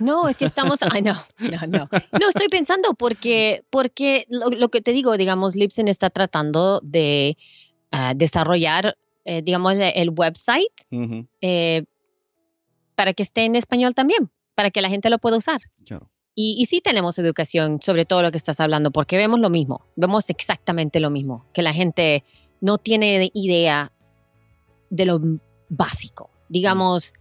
No, 0.00 0.28
es 0.28 0.36
que 0.36 0.44
estamos. 0.44 0.80
Ay, 0.82 1.02
no, 1.02 1.14
no, 1.38 1.66
no. 1.66 1.88
No, 2.12 2.28
estoy 2.28 2.48
pensando 2.48 2.94
porque, 2.94 3.64
porque 3.70 4.26
lo, 4.28 4.50
lo 4.50 4.68
que 4.68 4.80
te 4.80 4.92
digo, 4.92 5.16
digamos, 5.16 5.56
Lipsen 5.56 5.88
está 5.88 6.10
tratando 6.10 6.80
de 6.82 7.36
ah, 7.90 8.14
desarrollar, 8.14 8.96
eh, 9.24 9.42
digamos, 9.42 9.74
el, 9.76 10.10
website 10.10 10.72
eh, 11.40 11.84
para 12.94 13.12
que 13.12 13.22
esté 13.22 13.44
en 13.44 13.56
español 13.56 13.94
también, 13.94 14.30
para 14.54 14.70
que 14.70 14.82
la 14.82 14.88
gente 14.88 15.10
lo 15.10 15.18
pueda 15.18 15.36
usar. 15.36 15.60
claro. 15.86 16.08
Y, 16.40 16.54
y 16.56 16.66
sí 16.66 16.80
tenemos 16.80 17.18
educación 17.18 17.82
sobre 17.82 18.04
todo 18.04 18.22
lo 18.22 18.30
que 18.30 18.36
estás 18.36 18.60
hablando, 18.60 18.92
porque 18.92 19.16
vemos 19.16 19.40
lo 19.40 19.50
mismo, 19.50 19.84
vemos 19.96 20.30
exactamente 20.30 21.00
lo 21.00 21.10
mismo, 21.10 21.44
que 21.52 21.62
la 21.62 21.72
gente 21.72 22.22
no 22.60 22.78
tiene 22.78 23.32
idea 23.34 23.90
de 24.88 25.04
lo 25.04 25.20
básico. 25.68 26.30
Digamos, 26.48 27.14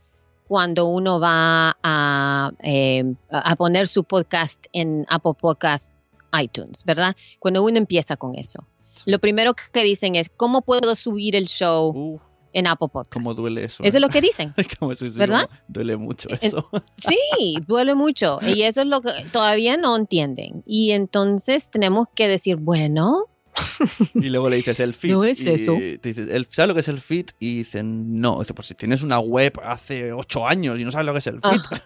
cuando 0.47 0.87
uno 0.87 1.19
va 1.19 1.77
a, 1.83 2.51
eh, 2.63 3.03
a 3.29 3.55
poner 3.55 3.87
su 3.87 4.03
podcast 4.03 4.65
en 4.73 5.05
Apple 5.09 5.33
Podcast 5.39 5.97
iTunes, 6.41 6.83
¿verdad? 6.85 7.15
Cuando 7.39 7.63
uno 7.63 7.77
empieza 7.77 8.17
con 8.17 8.35
eso. 8.35 8.65
Lo 9.05 9.19
primero 9.19 9.53
que 9.71 9.83
dicen 9.83 10.15
es, 10.15 10.29
¿cómo 10.29 10.61
puedo 10.61 10.95
subir 10.95 11.35
el 11.35 11.45
show 11.47 11.91
Uh, 11.95 12.19
en 12.53 12.67
Apple 12.67 12.87
Podcast? 12.91 13.13
cómo 13.13 13.33
duele 13.33 13.65
eso. 13.65 13.83
Eso 13.83 13.97
¿eh? 13.97 13.99
es 13.99 14.01
lo 14.01 14.09
que 14.09 14.21
dicen. 14.21 14.53
Sí, 14.97 15.09
sí, 15.09 15.17
¿Verdad? 15.17 15.49
duele 15.67 15.97
mucho 15.97 16.29
eso. 16.41 16.69
Sí, 16.97 17.57
duele 17.67 17.93
mucho. 17.93 18.39
Y 18.41 18.63
eso 18.63 18.81
es 18.81 18.87
lo 18.87 19.01
que 19.01 19.11
todavía 19.31 19.77
no 19.77 19.95
entienden. 19.95 20.63
Y 20.65 20.91
entonces 20.91 21.69
tenemos 21.69 22.07
que 22.15 22.27
decir, 22.27 22.55
bueno, 22.57 23.25
Y 24.15 24.29
luego 24.29 24.49
le 24.49 24.57
dices 24.57 24.79
el 24.79 24.93
feed. 24.93 25.11
No 25.13 25.23
es 25.23 25.45
y 25.45 25.49
eso. 25.51 25.75
te 25.75 25.99
dices, 26.09 26.29
"El- 26.29 26.45
¿sabes 26.49 26.67
lo 26.69 26.73
que 26.73 26.79
es 26.81 26.87
el 26.87 26.99
feed? 27.01 27.27
Y 27.39 27.57
dicen, 27.59 28.19
no. 28.19 28.39
Dice, 28.39 28.53
pues 28.53 28.67
si 28.67 28.75
tienes 28.75 29.01
una 29.01 29.19
web 29.19 29.59
hace 29.63 30.13
ocho 30.13 30.47
años 30.47 30.79
y 30.79 30.83
no 30.85 30.91
sabes 30.91 31.05
lo 31.05 31.13
que 31.13 31.19
es 31.19 31.27
el 31.27 31.41
feed. 31.41 31.61
Ajá. 31.61 31.83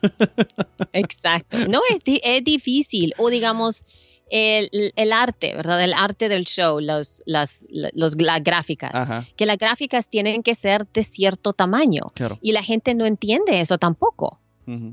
exacto. 0.93 1.57
No, 1.67 1.81
es, 1.89 1.99
es 2.05 2.43
difícil. 2.43 3.13
O 3.17 3.29
digamos, 3.29 3.85
el, 4.29 4.69
el 4.95 5.11
arte, 5.13 5.53
¿verdad? 5.55 5.83
El 5.83 5.93
arte 5.93 6.29
del 6.29 6.45
show, 6.45 6.79
los, 6.79 7.21
las, 7.25 7.65
los, 7.69 8.15
las 8.19 8.43
gráficas. 8.43 8.91
Ajá, 8.93 9.25
Que 9.35 9.45
las 9.45 9.57
gráficas 9.57 10.09
tienen 10.09 10.43
que 10.43 10.55
ser 10.55 10.87
de 10.93 11.03
cierto 11.03 11.53
tamaño. 11.53 12.03
claro. 12.13 12.37
Y 12.41 12.51
la 12.53 12.63
gente 12.63 12.93
no 12.95 13.05
entiende 13.05 13.61
eso 13.61 13.77
tampoco. 13.77 14.39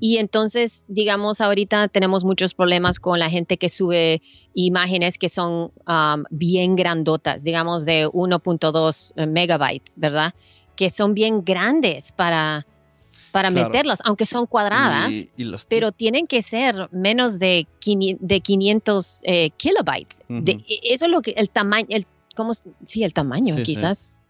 Y 0.00 0.16
entonces, 0.18 0.84
digamos, 0.88 1.40
ahorita 1.40 1.88
tenemos 1.88 2.24
muchos 2.24 2.54
problemas 2.54 2.98
con 2.98 3.18
la 3.18 3.28
gente 3.30 3.56
que 3.58 3.68
sube 3.68 4.22
imágenes 4.54 5.18
que 5.18 5.28
son 5.28 5.72
um, 5.86 6.24
bien 6.30 6.76
grandotas, 6.76 7.42
digamos 7.44 7.84
de 7.84 8.06
1.2 8.08 9.12
megabytes, 9.28 9.98
¿verdad? 9.98 10.32
Que 10.76 10.90
son 10.90 11.14
bien 11.14 11.44
grandes 11.44 12.12
para, 12.12 12.66
para 13.32 13.50
Claro. 13.50 13.68
meterlas, 13.68 13.98
aunque 14.04 14.24
son 14.26 14.46
cuadradas, 14.46 15.12
Y- 15.12 15.30
y 15.36 15.44
los 15.44 15.66
pero 15.66 15.92
tienen 15.92 16.26
que 16.26 16.42
ser 16.42 16.88
menos 16.92 17.38
de, 17.38 17.66
500 17.80 18.26
de 18.28 18.40
500 18.40 19.20
eh, 19.24 19.50
kilobytes. 19.56 20.22
De- 20.28 20.52
e- 20.66 20.94
eso 20.94 21.04
es 21.06 21.10
lo 21.10 21.20
que, 21.22 21.32
el 21.32 21.50
tamaño, 21.50 21.86
el, 21.90 22.06
¿cómo? 22.34 22.52
Sí, 22.54 23.02
el 23.04 23.12
tamaño, 23.12 23.54
Sí, 23.56 23.64
sí. 23.64 23.72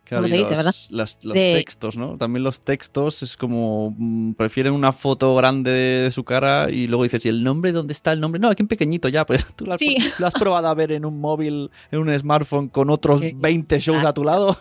Claro, 0.08 0.24
¿Cómo 0.24 0.26
y 0.26 0.30
se 0.30 0.36
dice, 0.38 0.50
los, 0.50 0.56
verdad? 0.58 0.74
las- 0.90 1.18
los 1.22 1.34
De- 1.34 1.54
textos, 1.54 1.96
¿no? 1.98 2.16
También 2.16 2.42
los 2.42 2.60
textos 2.62 3.22
es 3.22 3.36
como 3.36 3.94
mm, 3.98 4.32
prefieren 4.32 4.72
una 4.72 4.92
foto 4.92 5.34
grande 5.34 5.70
de, 5.70 6.10
su 6.10 6.24
cara 6.24 6.70
y 6.70 6.86
luego 6.86 7.02
dices, 7.02 7.24
¿y 7.26 7.28
el 7.28 7.44
nombre? 7.44 7.72
¿Dónde 7.72 7.92
está 7.92 8.12
el 8.12 8.20
nombre? 8.20 8.40
No, 8.40 8.48
aquí 8.48 8.62
en 8.62 8.68
pequeñito 8.68 9.08
ya, 9.08 9.26
pues 9.26 9.44
tú 9.56 9.66
lo 9.66 9.72
has, 9.74 9.78
Sí. 9.78 9.96
lo 10.18 10.26
has 10.26 10.34
probado 10.34 10.68
a 10.68 10.74
ver 10.74 10.92
en 10.92 11.04
un 11.04 11.20
móvil, 11.20 11.70
en 11.90 11.98
un 11.98 12.18
smartphone 12.18 12.68
con 12.68 12.88
otros 12.90 13.20
Exacto. 13.20 13.38
20 13.42 13.78
shows 13.80 14.04
a 14.04 14.12
tu 14.14 14.24
lado. 14.24 14.56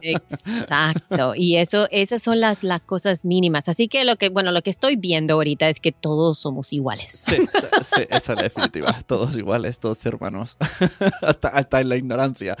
Exacto. 0.00 1.34
Y 1.34 1.56
eso, 1.56 1.86
esas 1.90 2.22
son 2.22 2.40
las, 2.40 2.62
las 2.62 2.80
cosas 2.80 3.24
mínimas. 3.24 3.68
Así 3.68 3.88
que 3.88 4.04
lo 4.04 4.16
que, 4.16 4.28
bueno, 4.28 4.52
lo 4.52 4.62
que 4.62 4.70
estoy 4.70 4.96
viendo 4.96 5.34
ahorita 5.34 5.68
es 5.68 5.80
que 5.80 5.92
todos 5.92 6.38
somos 6.38 6.72
iguales. 6.72 7.24
Sí, 7.28 7.36
sí, 7.82 8.02
esa 8.10 8.32
es 8.32 8.36
la 8.36 8.42
definitiva. 8.44 8.96
Todos 9.06 9.36
iguales, 9.36 9.78
todos 9.80 10.04
hermanos. 10.06 10.56
hasta, 11.22 11.48
hasta 11.48 11.80
en 11.80 11.88
la 11.88 11.96
ignorancia. 11.96 12.56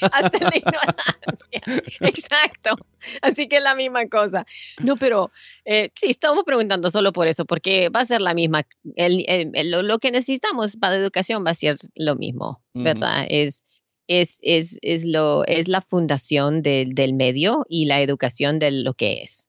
Hasta 0.00 0.38
la 0.50 0.56
ignorancia. 0.56 1.55
Exacto. 2.00 2.76
Así 3.22 3.48
que 3.48 3.56
es 3.58 3.62
la 3.62 3.74
misma 3.74 4.06
cosa. 4.08 4.46
No, 4.82 4.96
pero 4.96 5.30
eh, 5.64 5.90
sí, 5.94 6.10
estamos 6.10 6.44
preguntando 6.44 6.90
solo 6.90 7.12
por 7.12 7.26
eso, 7.28 7.44
porque 7.44 7.88
va 7.88 8.00
a 8.00 8.06
ser 8.06 8.20
la 8.20 8.34
misma. 8.34 8.66
El- 8.96 9.24
el- 9.28 9.50
el- 9.54 9.70
lo, 9.70 9.82
lo 9.82 9.98
que 9.98 10.10
necesitamos 10.10 10.76
para 10.76 10.96
educación 10.96 11.44
va 11.46 11.50
a 11.50 11.54
ser 11.54 11.76
lo 11.94 12.16
mismo. 12.16 12.62
¿verdad? 12.74 13.26
Es, 13.28 13.64
es, 14.08 14.38
es, 14.42 14.78
es, 14.82 15.04
lo, 15.04 15.44
es 15.46 15.66
la 15.68 15.80
fundación 15.80 16.62
del, 16.62 16.94
del 16.94 17.14
medio 17.14 17.64
y 17.68 17.86
la 17.86 18.00
educación 18.02 18.58
de 18.58 18.70
lo 18.70 18.94
que 18.94 19.22
es. 19.22 19.48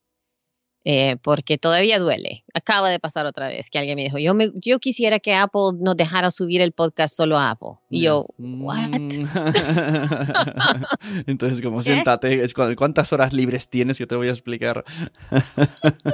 Eh, 0.90 1.18
porque 1.22 1.58
todavía 1.58 2.00
duele. 2.00 2.46
Acaba 2.54 2.90
de 2.90 2.98
pasar 2.98 3.26
otra 3.26 3.50
vez 3.50 3.70
que 3.70 3.78
alguien 3.78 3.98
me 3.98 4.06
dijo, 4.06 4.20
yo, 4.20 4.34
me, 4.34 4.54
yo 4.56 4.80
quisiera 4.80 5.20
que 5.20 5.34
Apple 5.34 5.74
nos 5.82 5.98
dejara 5.98 6.32
subir 6.32 6.62
el 6.62 6.72
podcast 6.72 7.14
solo 7.14 7.38
a 7.38 7.50
Apple. 7.50 7.72
Y 7.90 8.04
yo, 8.04 8.26
¿what? 8.38 8.78
Entonces, 11.28 11.62
como 11.62 11.80
¿Qué? 11.84 11.92
siéntate, 11.92 12.42
¿cuántas 12.78 13.12
horas 13.12 13.34
libres 13.34 13.68
tienes? 13.68 13.98
Yo 13.98 14.08
te 14.08 14.16
voy 14.16 14.30
a 14.30 14.32
explicar. 14.32 14.86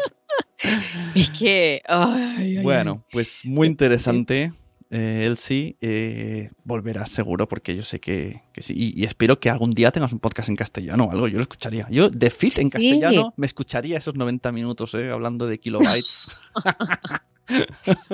Es 1.14 1.30
que... 1.30 1.82
ay, 1.86 2.36
ay, 2.38 2.58
ay. 2.58 2.64
Bueno, 2.64 3.04
pues 3.12 3.42
muy 3.44 3.68
interesante. 3.68 4.54
Eh, 4.96 5.26
Elsie, 5.26 5.76
eh, 5.82 6.52
volverás 6.66 7.10
seguro 7.10 7.48
porque 7.48 7.76
yo 7.76 7.82
sé 7.82 8.00
que, 8.00 8.44
que 8.54 8.62
sí. 8.62 8.74
Y, 8.78 9.02
y 9.02 9.06
espero 9.06 9.40
que 9.40 9.50
algún 9.50 9.72
día 9.72 9.90
tengas 9.90 10.14
un 10.14 10.20
podcast 10.20 10.50
en 10.50 10.56
castellano 10.56 11.06
o 11.06 11.12
algo. 11.12 11.28
Yo 11.28 11.38
lo 11.38 11.42
escucharía. 11.42 11.88
Yo, 11.90 12.10
de 12.12 12.30
Fit 12.30 12.60
en 12.60 12.66
Sí. 12.66 12.70
castellano, 12.70 13.34
me 13.36 13.48
escucharía 13.48 13.98
esos 13.98 14.14
90 14.16 14.52
minutos 14.52 14.94
eh, 14.94 15.10
hablando 15.10 15.48
de 15.48 15.60
kilobytes. 15.60 16.28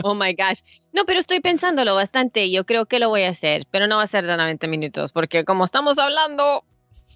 Oh 0.04 0.16
my 0.16 0.34
gosh. 0.34 0.62
No, 0.94 1.06
pero 1.06 1.20
estoy 1.20 1.40
pensándolo 1.42 1.96
bastante. 1.96 2.50
Yo 2.50 2.66
creo 2.66 2.86
que 2.86 3.00
lo 3.00 3.10
voy 3.10 3.24
a 3.24 3.30
hacer, 3.30 3.66
pero 3.70 3.88
no 3.88 3.98
va 3.98 4.04
a 4.04 4.08
ser 4.08 4.26
de 4.26 4.36
90 4.38 4.68
minutos, 4.68 5.12
porque 5.12 5.44
como 5.46 5.66
estamos 5.66 5.98
hablando, 6.00 6.64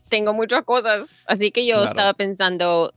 tengo 0.09 0.33
muchas 0.33 0.63
cosas. 0.63 1.09
Así 1.25 1.51
que 1.51 1.65
yo 1.65 1.75
Claro. 1.77 1.87
estaba 1.89 2.13
pensando 2.13 2.93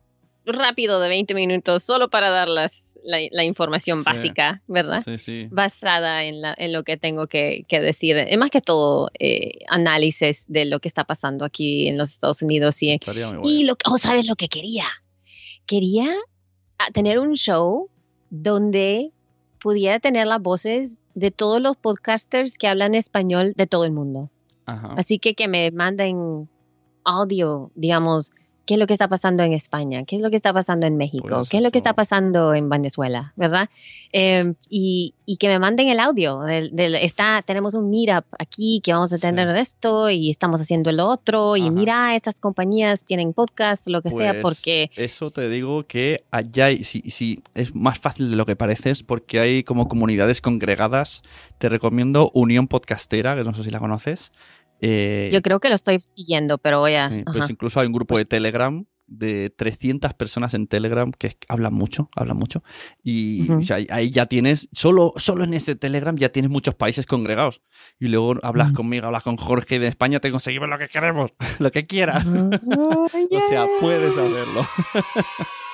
rápido 0.46 1.00
de 1.00 1.08
20 1.08 1.34
minutos, 1.34 1.82
solo 1.82 2.08
para 2.08 2.30
dar 2.30 2.48
las, 2.48 2.98
la, 3.04 3.18
la 3.30 3.44
información 3.44 3.98
Sí. 3.98 4.04
básica, 4.06 4.62
¿verdad? 4.68 5.02
sí, 5.04 5.18
sí. 5.18 5.48
Basada 5.50 6.24
en, 6.24 6.40
la, 6.40 6.54
en 6.56 6.72
lo 6.72 6.84
que 6.84 6.96
tengo 6.96 7.26
que, 7.26 7.64
que 7.68 7.80
decir. 7.80 8.16
Es 8.16 8.38
más 8.38 8.50
que 8.50 8.60
todo 8.60 9.10
eh, 9.18 9.58
análisis 9.68 10.44
de 10.48 10.64
lo 10.64 10.80
que 10.80 10.88
está 10.88 11.04
pasando 11.04 11.44
aquí 11.44 11.88
en 11.88 11.98
los 11.98 12.10
Estados 12.10 12.42
Unidos 12.42 12.82
y, 12.82 12.98
y 13.44 13.64
lo 13.64 13.76
que, 13.76 13.90
oh, 13.90 13.98
¿sabes 13.98 14.26
lo 14.26 14.36
que 14.36 14.48
quería? 14.48 14.84
Quería 15.66 16.08
ah, 16.78 16.90
tener 16.92 17.18
un 17.18 17.34
show 17.34 17.90
donde 18.30 19.10
pudiera 19.58 19.98
tener 20.00 20.26
las 20.26 20.40
voces 20.40 21.00
de 21.14 21.30
todos 21.30 21.60
los 21.60 21.76
podcasters 21.76 22.56
que 22.58 22.68
hablan 22.68 22.94
español 22.94 23.52
de 23.56 23.66
todo 23.66 23.84
el 23.84 23.92
mundo. 23.92 24.30
Ajá. 24.66 24.94
Así 24.96 25.18
que 25.18 25.34
que 25.34 25.48
me 25.48 25.70
manden 25.70 26.48
audio, 27.04 27.70
digamos, 27.74 28.30
qué 28.66 28.74
es 28.74 28.80
lo 28.80 28.86
que 28.86 28.92
está 28.92 29.08
pasando 29.08 29.42
en 29.44 29.52
España, 29.52 30.04
qué 30.04 30.16
es 30.16 30.22
lo 30.22 30.28
que 30.28 30.36
está 30.36 30.52
pasando 30.52 30.86
en 30.86 30.96
México, 30.96 31.28
Pues 31.30 31.48
qué 31.48 31.56
es 31.58 31.62
lo 31.62 31.70
que 31.70 31.78
está 31.78 31.94
pasando 31.94 32.52
en 32.52 32.68
Venezuela, 32.68 33.32
¿verdad? 33.36 33.70
Eh, 34.12 34.54
y, 34.68 35.14
y 35.24 35.36
que 35.36 35.48
me 35.48 35.58
manden 35.58 35.88
el 35.88 36.00
audio. 36.00 36.40
del- 36.40 36.74
del- 36.74 36.96
está, 36.96 37.42
tenemos 37.46 37.74
un 37.74 37.90
meetup 37.90 38.24
aquí 38.38 38.80
que 38.82 38.92
vamos 38.92 39.12
a 39.12 39.18
tener 39.18 39.52
Sí. 39.54 39.60
esto 39.60 40.10
y 40.10 40.30
estamos 40.30 40.60
haciendo 40.60 40.90
el 40.90 41.00
otro. 41.00 41.56
Y 41.56 41.62
Ajá. 41.62 41.70
mira, 41.70 42.14
estas 42.16 42.40
compañías 42.40 43.04
tienen 43.04 43.32
podcast, 43.32 43.86
lo 43.88 44.02
que 44.02 44.10
sea, 44.10 44.32
Pues, 44.32 44.42
porque 44.42 44.90
Eso 44.96 45.30
te 45.30 45.48
digo 45.48 45.84
que 45.86 46.24
allá 46.30 46.68
sí, 46.82 47.02
sí, 47.08 47.40
es 47.54 47.74
más 47.74 47.98
fácil 48.00 48.30
de 48.30 48.36
lo 48.36 48.46
que 48.46 48.56
pareces 48.56 49.02
porque 49.04 49.38
hay 49.40 49.62
como 49.64 49.88
comunidades 49.88 50.40
congregadas. 50.40 51.22
Te 51.58 51.68
recomiendo 51.68 52.30
Unión 52.34 52.66
Podcastera, 52.66 53.36
que 53.36 53.44
no 53.44 53.54
sé 53.54 53.62
si 53.62 53.70
la 53.70 53.78
conoces. 53.78 54.32
Eh, 54.80 55.30
yo 55.32 55.42
creo 55.42 55.58
que 55.60 55.68
lo 55.68 55.74
estoy 55.74 56.00
siguiendo, 56.00 56.58
pero 56.58 56.80
voy 56.80 56.94
a. 56.94 57.08
sí, 57.08 57.22
pues 57.32 57.48
incluso 57.50 57.80
hay 57.80 57.86
un 57.86 57.92
grupo 57.92 58.18
de 58.18 58.24
Telegram 58.24 58.84
de 59.08 59.50
300 59.50 60.14
personas 60.14 60.52
en 60.54 60.66
Telegram 60.66 61.12
que 61.16 61.36
hablan 61.48 61.72
mucho, 61.72 62.10
hablan 62.16 62.36
mucho. 62.38 62.64
Y 63.04 63.42
Ujú. 63.44 63.60
o 63.60 63.62
sea, 63.62 63.78
ahí- 63.90 64.10
ya 64.10 64.26
tienes, 64.26 64.68
solo, 64.72 65.12
solo 65.16 65.44
en 65.44 65.54
ese 65.54 65.76
Telegram 65.76 66.16
ya 66.16 66.30
tienes 66.30 66.50
muchos 66.50 66.74
países 66.74 67.06
congregados. 67.06 67.62
Y 68.00 68.08
luego 68.08 68.34
hablas 68.42 68.72
Mm. 68.72 68.74
conmigo, 68.74 69.06
hablas 69.06 69.22
con 69.22 69.36
Jorge 69.36 69.78
de 69.78 69.86
España, 69.86 70.18
te 70.18 70.32
conseguimos 70.32 70.68
lo 70.68 70.76
que 70.78 70.88
queremos, 70.88 71.30
lo 71.60 71.70
que 71.70 71.86
quieras. 71.86 72.26
Ay, 72.26 73.28
O 73.30 73.48
sea, 73.48 73.66
puedes 73.80 74.10
hacerlo. 74.10 74.66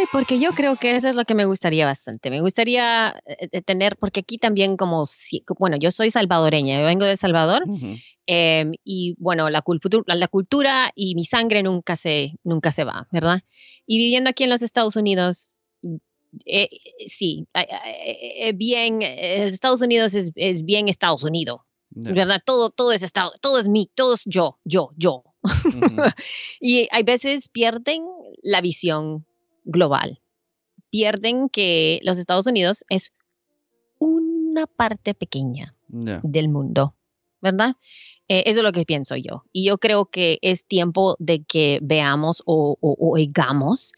Yay, 0.00 0.06
porque 0.10 0.38
yo 0.38 0.50
creo 0.52 0.76
que 0.76 0.96
eso 0.96 1.08
es 1.08 1.14
lo 1.14 1.24
que 1.24 1.34
me 1.34 1.44
gustaría 1.44 1.84
bastante. 1.86 2.30
Me 2.30 2.40
gustaría 2.40 3.20
eh, 3.26 3.48
eh, 3.52 3.62
tener, 3.62 3.96
porque 3.96 4.20
aquí 4.20 4.38
también 4.38 4.76
como, 4.76 5.06
si- 5.06 5.44
bueno, 5.58 5.76
yo 5.76 5.90
soy 5.90 6.10
salvadoreña, 6.10 6.78
yo 6.80 6.86
vengo 6.86 7.04
de 7.04 7.12
El 7.12 7.18
Salvador 7.18 7.64
Ujú. 7.68 7.96
em, 8.26 8.72
y 8.84 9.14
bueno, 9.18 9.50
la, 9.50 9.62
cultu- 9.62 10.04
la, 10.06 10.28
cultura 10.28 10.90
y 10.94 11.14
mi 11.14 11.24
sangre 11.24 11.62
nunca 11.62 11.96
se, 11.96 12.32
nunca 12.44 12.72
se 12.72 12.84
va, 12.84 13.08
¿verdad? 13.12 13.42
Y 13.86 13.98
viviendo 13.98 14.30
aquí 14.30 14.44
en 14.44 14.50
los 14.50 14.62
Estados 14.62 14.96
Unidos, 14.96 15.54
eh, 15.82 16.68
eh, 16.70 16.70
sí, 17.06 17.46
eh, 17.54 17.66
eh, 17.70 18.48
eh, 18.48 18.52
bien, 18.52 19.02
eh, 19.02 19.44
Estados 19.44 19.80
Unidos 19.82 20.14
es, 20.14 20.30
es 20.36 20.64
bien 20.64 20.88
Estados 20.88 21.24
Unidos. 21.24 21.60
¿verdad? 21.92 22.40
Todo, 22.46 22.70
todo 22.70 22.92
es 22.92 23.02
Estado, 23.02 23.32
todo 23.40 23.58
es 23.58 23.66
mí, 23.66 23.90
todo 23.96 24.14
es 24.14 24.22
yo, 24.24 24.58
yo, 24.64 24.90
yo. 24.96 25.24
Y 26.60 26.86
hay 26.92 27.02
veces 27.02 27.48
pierden 27.48 28.04
la 28.42 28.60
visión 28.60 29.26
global. 29.64 30.20
Pierden 30.90 31.48
que 31.48 32.00
los 32.02 32.18
Estados 32.18 32.46
Unidos 32.46 32.84
es 32.88 33.12
una 33.98 34.66
parte 34.66 35.14
pequeña 35.14 35.74
del 36.22 36.48
mundo, 36.48 36.94
¿verdad? 37.40 37.76
Eh, 38.28 38.44
eso 38.46 38.58
es 38.60 38.64
lo 38.64 38.72
que 38.72 38.84
pienso 38.84 39.16
yo. 39.16 39.44
Y 39.52 39.64
yo 39.66 39.78
creo 39.78 40.06
que 40.06 40.38
es 40.42 40.64
tiempo 40.66 41.16
de 41.18 41.42
que 41.44 41.78
veamos 41.82 42.42
o, 42.46 42.76
o- 42.80 42.96
o 42.98 43.12
oigamos 43.14 43.92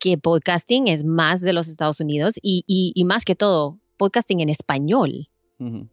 que 0.00 0.18
podcasting 0.18 0.88
es 0.88 1.04
más 1.04 1.40
de 1.40 1.52
los 1.52 1.68
Estados 1.68 2.00
Unidos 2.00 2.34
y, 2.42 2.64
y- 2.66 2.92
y 2.94 3.04
más 3.04 3.24
que 3.24 3.34
todo, 3.36 3.78
podcasting 3.96 4.40
en 4.40 4.48
español 4.48 5.28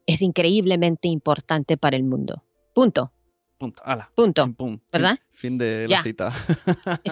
es 0.08 0.22
increíblemente 0.22 1.08
importante 1.08 1.78
para 1.78 1.96
el 1.96 2.04
mundo. 2.04 2.44
Punto, 2.74 3.12
Punto. 3.62 3.82
Ala. 3.86 4.10
punto. 4.16 4.52
Pum. 4.54 4.80
¿Verdad? 4.92 5.20
Fin, 5.34 5.60
de 5.60 5.86
Ya. 5.88 5.98
la 5.98 6.04
cita. 6.04 6.34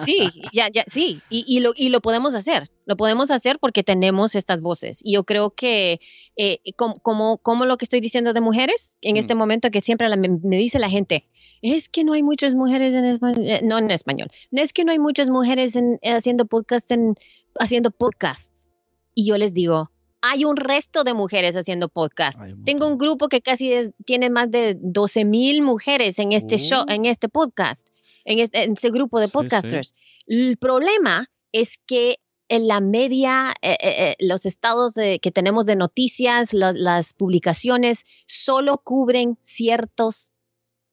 Sí, 0.04 0.28
ya, 0.52 0.68
ya, 0.68 0.82
sí, 0.88 1.20
y, 1.30 1.44
y 1.46 1.60
lo, 1.60 1.72
y 1.76 1.90
lo 1.90 2.00
podemos 2.00 2.34
hacer, 2.34 2.68
lo 2.86 2.96
podemos 2.96 3.30
hacer 3.30 3.58
porque 3.60 3.84
tenemos 3.84 4.34
estas 4.34 4.60
voces. 4.60 5.00
Y 5.04 5.14
yo 5.14 5.22
creo 5.22 5.50
que, 5.50 6.00
eh, 6.36 6.58
como, 6.76 6.98
como, 6.98 7.38
como 7.38 7.66
lo 7.66 7.76
que 7.76 7.84
estoy 7.84 8.00
diciendo 8.00 8.32
de 8.32 8.40
mujeres, 8.40 8.98
en 9.00 9.14
Mm. 9.14 9.18
este 9.18 9.34
momento 9.36 9.70
que 9.70 9.80
siempre 9.80 10.08
la- 10.08 10.16
me, 10.16 10.28
me 10.28 10.56
dice 10.56 10.80
la 10.80 10.88
gente, 10.90 11.24
es 11.62 11.88
que 11.88 12.02
no 12.02 12.14
hay 12.14 12.22
muchas 12.24 12.54
mujeres 12.56 12.94
en 12.94 13.04
español, 13.04 13.60
no 13.62 13.78
en 13.78 13.90
español, 13.92 14.28
es 14.50 14.72
que 14.72 14.84
no 14.84 14.90
hay 14.92 14.98
muchas 14.98 15.30
mujeres 15.30 15.76
en, 15.76 16.00
eh, 16.02 16.10
haciendo 16.12 16.46
podcast, 16.46 16.90
en, 16.90 17.14
haciendo 17.60 17.92
podcasts. 17.92 18.70
Y 19.14 19.26
yo 19.26 19.38
les 19.38 19.54
digo, 19.54 19.89
hay 20.22 20.44
un 20.44 20.56
resto 20.56 21.02
de 21.04 21.14
mujeres 21.14 21.54
haciendo 21.56 21.88
un 21.88 22.64
Tengo 22.64 22.86
un 22.86 22.98
grupo 22.98 23.28
que 23.28 23.40
casi 23.40 23.72
es- 23.72 23.92
tiene 24.04 24.30
más 24.30 24.50
de 24.50 24.76
12 24.80 25.24
mil 25.24 25.62
mujeres 25.62 26.18
en 26.18 26.32
este 26.32 26.58
show, 26.58 26.82
Uh. 26.82 26.90
en 26.92 27.06
este 27.06 27.28
podcast, 27.28 27.88
en 28.24 28.38
este, 28.38 28.64
en 28.64 28.72
este 28.72 28.90
grupo 28.90 29.18
de 29.18 29.26
Sí, 29.26 29.30
sí. 29.30 29.32
podcasters. 29.38 29.94
El 30.26 30.56
problema 30.58 31.26
es 31.52 31.78
que 31.86 32.18
en 32.48 32.66
la 32.66 32.80
media, 32.80 33.54
eh, 33.62 33.76
eh, 33.80 33.94
eh, 34.10 34.16
los 34.18 34.44
estados 34.44 34.94
de- 34.94 35.20
que 35.20 35.30
tenemos 35.30 35.66
de 35.66 35.76
noticias, 35.76 36.52
la- 36.52 36.72
las 36.72 37.14
publicaciones, 37.14 38.04
solo 38.26 38.78
cubren 38.78 39.38
ciertos 39.42 40.32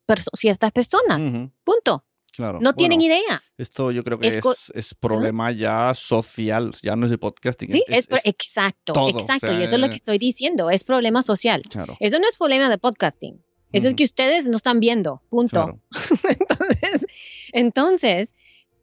perso- 0.07 0.29
ciertas 0.35 0.71
personas. 0.71 1.33
Punto. 1.63 2.03
Claro. 2.37 2.59
No 2.61 2.73
tienen 2.73 3.01
idea. 3.01 3.41
Esto 3.57 3.91
yo 3.91 4.03
creo 4.03 4.19
que 4.19 4.27
Es 4.27 4.37
es, 4.37 4.71
es 4.75 4.93
problema 4.93 5.51
ya 5.51 5.91
social, 5.95 6.73
ya 6.83 6.95
no 6.95 7.05
es 7.05 7.11
de 7.11 7.17
podcasting. 7.17 7.69
Sí, 7.71 7.83
es, 7.87 8.07
exacto, 8.23 8.93
todo, 8.93 9.05
o 9.07 9.09
exacto. 9.09 9.47
sea, 9.47 9.59
y 9.59 9.63
eso 9.63 9.73
es 9.75 9.81
lo 9.81 9.87
eh, 9.87 9.89
que 9.89 9.95
estoy 9.95 10.19
diciendo. 10.19 10.69
Es 10.69 10.83
problema 10.83 11.23
social. 11.23 11.63
Claro. 11.67 11.97
Eso 11.99 12.19
no 12.19 12.27
es 12.27 12.37
problema 12.37 12.69
de 12.69 12.77
podcasting. 12.77 13.43
Eso 13.73 13.87
es 13.89 13.95
que 13.95 14.03
ustedes 14.05 14.47
no 14.47 14.55
están 14.55 14.79
viendo. 14.79 15.21
Punto. 15.29 15.63
Claro. 15.65 15.81
entonces, 16.23 17.05
entonces, 17.53 18.33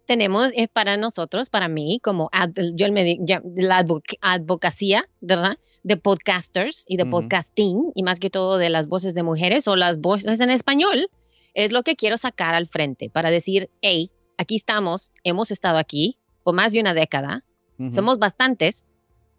tenemos, 0.07 0.51
es 0.55 0.69
para 0.69 0.97
nosotros, 0.97 1.49
para 1.49 1.69
mí, 1.69 2.01
como 2.03 2.29
ad- 2.33 2.53
yo 2.75 2.91
me 2.93 3.19
ya- 3.21 3.41
la 3.57 3.83
advoc- 3.85 4.19
advocacía, 4.21 5.09
¿verdad? 5.21 5.57
De 5.83 5.97
podcasters 5.97 6.85
y 6.89 6.97
de 6.97 7.07
podcasting, 7.07 7.93
y 7.95 8.03
más 8.03 8.19
que 8.19 8.31
todo 8.31 8.59
de 8.59 8.69
las 8.71 8.87
voces 8.89 9.15
de 9.15 9.23
mujeres 9.23 9.69
o 9.69 9.77
las 9.77 9.99
voces 10.01 10.41
en 10.41 10.51
español, 10.51 11.09
es 11.55 11.73
lo 11.73 11.83
que 11.83 11.97
quiero 11.97 12.17
sacar 12.19 12.55
al 12.55 12.67
frente 12.69 13.09
para 13.11 13.31
decir, 13.31 13.71
hey, 13.81 14.11
aquí 14.39 14.57
estamos, 14.57 15.13
hemos 15.23 15.51
estado 15.51 15.79
aquí 15.79 16.19
por 16.43 16.55
más 16.55 16.73
de 16.73 16.81
una 16.81 16.93
década, 16.95 17.45
somos 17.91 18.19
bastantes, 18.19 18.85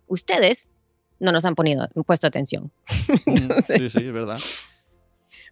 ustedes 0.07 0.71
no 1.19 1.31
nos 1.31 1.45
han 1.45 1.55
ponido, 1.55 1.87
puesto 2.05 2.27
atención, 2.27 2.71
entonces- 3.25 3.91
Sí, 3.91 3.99
sí, 3.99 4.07
es 4.07 4.13
verdad. 4.13 4.39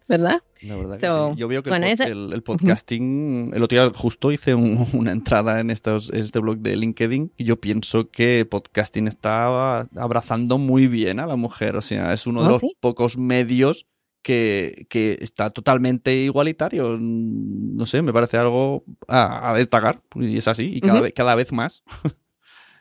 ¿verdad? 0.06 0.42
La 0.60 0.76
verdad 0.76 0.98
que 1.00 1.06
So, 1.06 1.30
sí. 1.32 1.40
Yo 1.40 1.48
veo 1.48 1.62
que 1.62 1.70
bueno, 1.70 1.86
el, 1.86 1.92
esa- 1.92 2.04
el- 2.06 2.30
el 2.34 2.42
podcasting, 2.42 3.52
el 3.54 3.62
otro 3.62 3.78
día 3.80 3.90
justo 3.98 4.32
hice 4.32 4.54
un- 4.54 4.86
una 4.92 5.12
entrada 5.12 5.60
en 5.60 5.70
estos, 5.70 6.10
este 6.10 6.40
blog 6.40 6.58
de 6.58 6.76
LinkedIn 6.76 7.32
y 7.38 7.44
yo 7.44 7.58
pienso 7.58 8.10
que 8.10 8.44
podcasting 8.44 9.08
está 9.08 9.80
abrazando 9.96 10.58
muy 10.58 10.88
bien 10.88 11.20
a 11.20 11.26
la 11.26 11.36
mujer. 11.36 11.76
O 11.76 11.80
sea, 11.80 12.12
es 12.12 12.26
uno 12.26 12.42
de 12.42 12.48
Oh, 12.48 12.52
los 12.52 12.60
sí. 12.60 12.76
pocos 12.80 13.16
medios 13.16 13.86
que, 14.24 14.86
que 14.90 15.18
está 15.20 15.50
totalmente 15.50 16.12
igualitario. 16.16 16.96
Mm, 16.98 17.76
No 17.76 17.86
sé, 17.86 18.02
me 18.02 18.12
parece 18.12 18.36
algo 18.38 18.84
a, 19.06 19.50
a 19.50 19.54
destacar 19.54 20.02
y 20.16 20.38
es 20.38 20.48
así 20.48 20.64
y 20.74 20.80
cada, 20.80 21.00
vez, 21.00 21.12
cada 21.14 21.34
vez 21.36 21.52
más. 21.52 21.84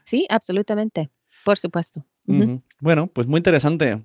Sí, 0.05 0.25
absolutamente, 0.29 1.11
por 1.45 1.57
supuesto. 1.59 2.05
Bueno, 2.79 3.07
pues 3.07 3.27
muy 3.27 3.37
interesante. 3.37 4.03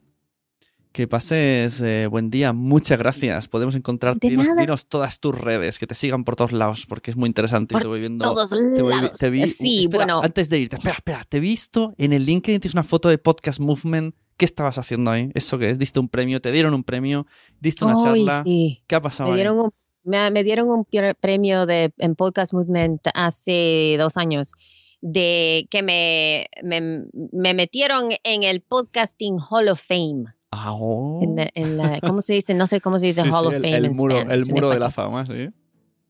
Que 0.90 1.06
pases 1.06 1.80
eh, 1.82 2.06
buen 2.10 2.30
día. 2.30 2.52
Muchas 2.54 2.98
gracias. 2.98 3.46
Podemos 3.46 3.74
encontrarte. 3.76 4.26
De 4.26 4.30
Dinos, 4.36 4.56
dinos 4.56 4.86
todas 4.88 5.20
tus 5.20 5.38
redes, 5.38 5.78
que 5.78 5.86
te 5.86 5.94
sigan 5.94 6.24
por 6.24 6.34
todos 6.34 6.50
lados, 6.52 6.86
porque 6.86 7.10
es 7.10 7.16
muy 7.16 7.26
interesante. 7.28 7.72
Por 7.74 7.82
te 7.82 7.88
voy 7.88 8.00
viendo. 8.00 8.24
Todos 8.24 8.50
te 8.50 8.82
voy 8.82 8.94
lados. 8.94 9.18
te 9.18 9.28
vi- 9.30 9.46
sí, 9.48 9.82
espera, 9.84 9.98
bueno, 9.98 10.22
Antes 10.22 10.48
de 10.48 10.58
irte, 10.58 10.76
espera, 10.76 10.94
espera. 10.94 11.24
Te 11.28 11.36
he 11.36 11.40
visto 11.40 11.94
en 11.98 12.12
el 12.14 12.24
LinkedIn, 12.24 12.60
tienes 12.60 12.74
una 12.74 12.82
foto 12.84 13.08
de 13.10 13.18
Podcast 13.18 13.60
Movement. 13.60 14.14
¿Qué 14.38 14.44
estabas 14.46 14.78
haciendo 14.78 15.10
ahí? 15.10 15.30
¿Eso 15.34 15.58
qué 15.58 15.68
es? 15.68 15.78
¿Diste 15.78 16.00
un 16.00 16.08
premio? 16.08 16.40
¿Te 16.40 16.50
dieron 16.52 16.72
un 16.72 16.82
premio? 16.84 17.26
¿Diste 17.60 17.84
una 17.84 17.94
charla? 18.02 18.42
sí. 18.44 18.82
¿Qué 18.86 18.94
ha 18.94 19.02
pasado 19.02 19.28
Me 19.28 19.34
ahí? 19.34 19.40
dieron 19.40 19.58
un, 19.58 19.70
me, 20.04 20.30
me 20.30 20.42
dieron 20.44 20.70
un 20.70 20.84
pre- 20.86 21.14
premio 21.14 21.66
de, 21.66 21.92
en 21.98 22.14
Podcast 22.14 22.54
Movement 22.54 23.02
hace 23.14 23.96
dos 23.98 24.16
años 24.16 24.52
de 25.00 25.66
que 25.70 25.82
me, 25.82 26.46
me, 26.62 27.04
me 27.32 27.52
metieron 27.54 28.08
en 28.24 28.42
el 28.44 28.62
Podcasting 28.62 29.36
Hall 29.50 29.68
of 29.68 29.80
Fame. 29.80 30.24
Ah, 30.50 30.72
oh. 30.72 31.20
En 31.22 31.36
la- 31.36 31.50
en 31.54 31.76
la- 31.76 32.00
¿Cómo 32.00 32.20
se 32.20 32.34
dice? 32.34 32.54
No 32.54 32.66
sé 32.66 32.80
cómo 32.80 32.98
se 32.98 33.06
dice 33.06 33.22
Sí, 33.24 33.28
Hall 33.30 33.48
sí, 33.50 33.54
of 33.56 33.62
Fame 33.62 33.76
el 33.76 33.90
muro, 33.90 34.16
Spanish, 34.16 34.32
el 34.34 34.48
en 34.48 34.54
muro 34.54 34.70
de 34.70 34.78
la 34.78 34.90
fama, 34.90 35.26
sí. 35.26 35.48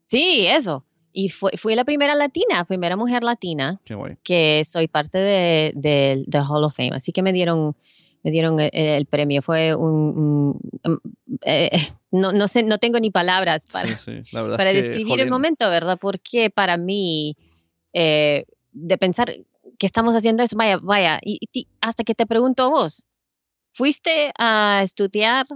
Sí, 0.06 0.46
eso. 0.46 0.84
Y 1.12 1.30
fue, 1.30 1.52
fui 1.56 1.74
la 1.74 1.84
primera 1.84 2.14
latina, 2.14 2.64
primera 2.66 2.94
mujer 2.96 3.24
latina 3.24 3.80
Qué 3.84 3.96
que 4.22 4.62
soy 4.64 4.86
parte 4.86 5.18
de, 5.18 5.72
de, 5.74 6.22
de 6.26 6.38
Hall 6.38 6.64
of 6.64 6.76
Fame. 6.76 6.92
Así 6.94 7.12
que 7.12 7.22
me 7.22 7.32
dieron, 7.32 7.74
me 8.28 8.32
dieron 8.32 8.60
el, 8.60 8.70
el 8.72 9.06
premio. 9.06 9.40
Fue 9.42 9.74
un, 9.74 9.90
un- 9.90 10.60
um, 10.84 10.98
eh, 11.42 11.70
no, 12.10 12.32
no 12.32 12.46
sé, 12.46 12.62
no 12.62 12.78
tengo 12.78 13.00
ni 13.00 13.10
palabras 13.10 13.66
para, 13.72 13.96
Sí, 13.96 14.22
sí, 14.22 14.36
para 14.56 14.72
describir 14.72 15.14
el 15.14 15.18
jolín, 15.20 15.30
momento, 15.30 15.70
¿verdad? 15.70 15.98
Porque 16.00 16.50
para 16.50 16.76
mí, 16.76 17.36
eh, 17.92 18.44
de 18.72 18.98
pensar 18.98 19.32
que 19.78 19.86
estamos 19.86 20.14
haciendo 20.14 20.42
eso, 20.42 20.56
vaya, 20.56 20.78
vaya, 20.82 21.18
y, 21.22 21.38
y 21.52 21.68
hasta 21.80 22.04
que 22.04 22.14
te 22.14 22.26
pregunto 22.26 22.68
vos, 22.70 23.06
¿fuiste 23.72 24.32
a 24.38 24.80
estudiar 24.82 25.46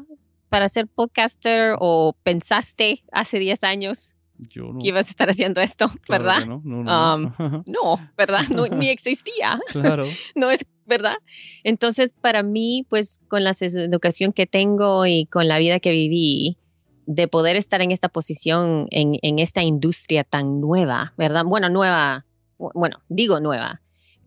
para 0.48 0.68
ser 0.68 0.86
podcaster 0.88 1.74
o 1.78 2.14
pensaste 2.22 3.02
hace 3.12 3.38
10 3.38 3.64
años 3.64 4.16
yo 4.38 4.64
no- 4.72 4.78
que 4.80 4.88
ibas 4.88 5.06
a 5.06 5.10
estar 5.10 5.30
haciendo 5.30 5.60
esto, 5.60 5.88
claro 6.02 6.24
verdad? 6.24 6.46
no, 6.46 6.60
no, 6.64 6.82
no, 6.84 7.18
no. 7.18 7.64
No, 7.66 8.12
¿verdad? 8.16 8.42
No, 8.50 8.66
ni 8.66 8.88
existía, 8.88 9.58
claro. 9.72 10.04
no 10.34 10.50
es 10.50 10.64
verdad. 10.92 11.16
Entonces, 11.64 12.12
para 12.20 12.42
mí, 12.42 12.84
pues 12.90 13.18
con 13.28 13.44
la 13.44 13.52
educación 13.60 14.32
que 14.32 14.46
tengo 14.46 15.06
y 15.06 15.24
con 15.26 15.48
la 15.48 15.58
vida 15.58 15.80
que 15.80 15.90
viví, 15.90 16.58
de 17.06 17.28
poder 17.28 17.56
estar 17.56 17.80
en 17.80 17.90
esta 17.90 18.08
posición, 18.08 18.86
en, 18.90 19.18
en 19.22 19.38
esta 19.38 19.62
industria 19.62 20.22
tan 20.22 20.60
nueva, 20.60 21.14
¿verdad? 21.16 21.44
Bueno, 21.44 21.68
nueva, 21.68 22.26
bueno, 22.58 22.98
digo 23.08 23.40
nueva, 23.40 23.80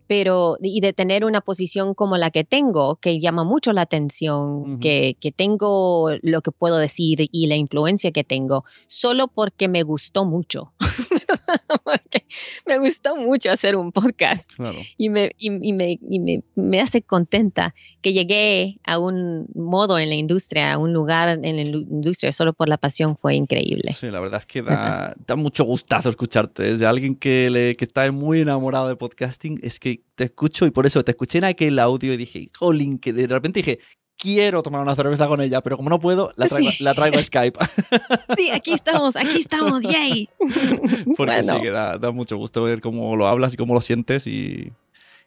pero 0.07 0.57
y 0.61 0.81
de 0.81 0.93
tener 0.93 1.23
una 1.23 1.41
posición 1.41 1.93
como 1.93 2.17
la 2.17 2.31
que 2.31 2.43
tengo, 2.43 2.97
que 2.97 3.19
llama 3.19 3.43
mucho 3.43 3.71
la 3.73 3.81
atención, 3.81 4.79
que, 4.79 5.15
que, 5.19 5.31
tengo 5.31 6.09
lo 6.21 6.41
que 6.41 6.51
puedo 6.51 6.77
decir 6.77 7.27
y 7.31 7.47
la 7.47 7.55
influencia 7.55 8.11
que 8.11 8.23
tengo, 8.23 8.65
solo 8.87 9.27
porque 9.27 9.67
me 9.67 9.83
gustó 9.83 10.25
mucho. 10.25 10.73
porque 11.83 12.25
me 12.65 12.77
gustó 12.79 13.15
mucho 13.15 13.51
hacer 13.51 13.75
un 13.75 13.91
podcast 13.91 14.51
y, 14.97 15.09
me, 15.09 15.31
y, 15.37 15.49
me, 15.49 15.99
y 16.01 16.19
me, 16.19 16.43
me, 16.55 16.81
hace 16.81 17.01
contenta 17.01 17.73
que 18.01 18.13
llegué 18.13 18.79
a 18.85 18.99
un 18.99 19.47
modo 19.53 19.97
en 19.99 20.09
la 20.09 20.15
industria, 20.15 20.73
a 20.73 20.77
un 20.77 20.93
lugar 20.93 21.39
en 21.43 21.55
la 21.55 21.61
industria 21.61 22.31
solo 22.31 22.53
por 22.53 22.69
la 22.69 22.77
pasión 22.77 23.17
fue 23.17 23.35
increíble. 23.35 23.93
Sí, 23.93 24.09
la 24.09 24.19
verdad 24.19 24.39
es 24.39 24.45
que 24.45 24.61
da, 24.61 25.15
da 25.25 25.35
mucho 25.35 25.63
gustazo 25.63 26.09
escucharte 26.09 26.63
desde 26.63 26.85
alguien 26.85 27.15
que, 27.15 27.49
le, 27.49 27.75
que 27.75 27.85
está 27.85 28.11
muy 28.11 28.41
enamorado 28.41 28.87
de 28.87 28.95
podcasting. 28.95 29.59
Es 29.63 29.79
que 29.79 30.01
te 30.15 30.25
escucho 30.25 30.65
y 30.65 30.71
por 30.71 30.85
eso 30.85 31.03
te 31.03 31.11
escuché 31.11 31.39
en 31.39 31.45
aquel 31.45 31.79
audio 31.79 32.13
y 32.13 32.17
dije, 32.17 32.49
jolín, 32.57 32.99
que 32.99 33.13
de 33.13 33.27
repente 33.27 33.59
dije, 33.59 33.79
quiero 34.25 34.63
tomar 34.63 34.81
una 34.81 34.95
cerveza 34.95 35.27
con 35.27 35.39
ella, 35.39 35.61
pero 35.61 35.77
como 35.77 35.89
no 35.89 35.99
puedo, 35.99 36.33
la 36.35 36.47
traigo, 36.47 36.71
la 36.79 36.93
traigo 36.93 37.19
a 37.19 37.23
Skype. 37.23 37.59
Sí, 38.37 38.49
aquí 38.51 38.73
estamos, 38.73 39.15
aquí 39.15 39.39
estamos, 39.39 39.83
yay. 39.83 40.27
Porque 41.17 41.43
sí, 41.43 41.61
que 41.61 41.71
da, 41.71 42.11
mucho 42.11 42.37
gusto 42.37 42.63
ver 42.63 42.81
cómo 42.81 43.15
lo 43.15 43.27
hablas 43.27 43.53
y 43.53 43.57
cómo 43.57 43.73
lo 43.73 43.81
sientes 43.81 44.27
y, 44.27 44.73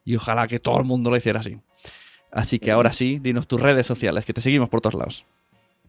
y 0.04 0.16
ojalá 0.16 0.46
que 0.48 0.58
todo 0.58 0.78
el 0.78 0.84
mundo 0.84 1.10
lo 1.10 1.16
hiciera 1.16 1.40
así. 1.40 1.58
Así 2.30 2.58
que 2.58 2.70
ahora 2.70 2.92
sí, 2.92 3.18
dinos 3.20 3.46
tus 3.46 3.60
redes 3.60 3.86
sociales, 3.86 4.24
que 4.24 4.34
te 4.34 4.40
seguimos 4.40 4.68
por 4.68 4.80
todos 4.80 4.94
lados. 4.94 5.24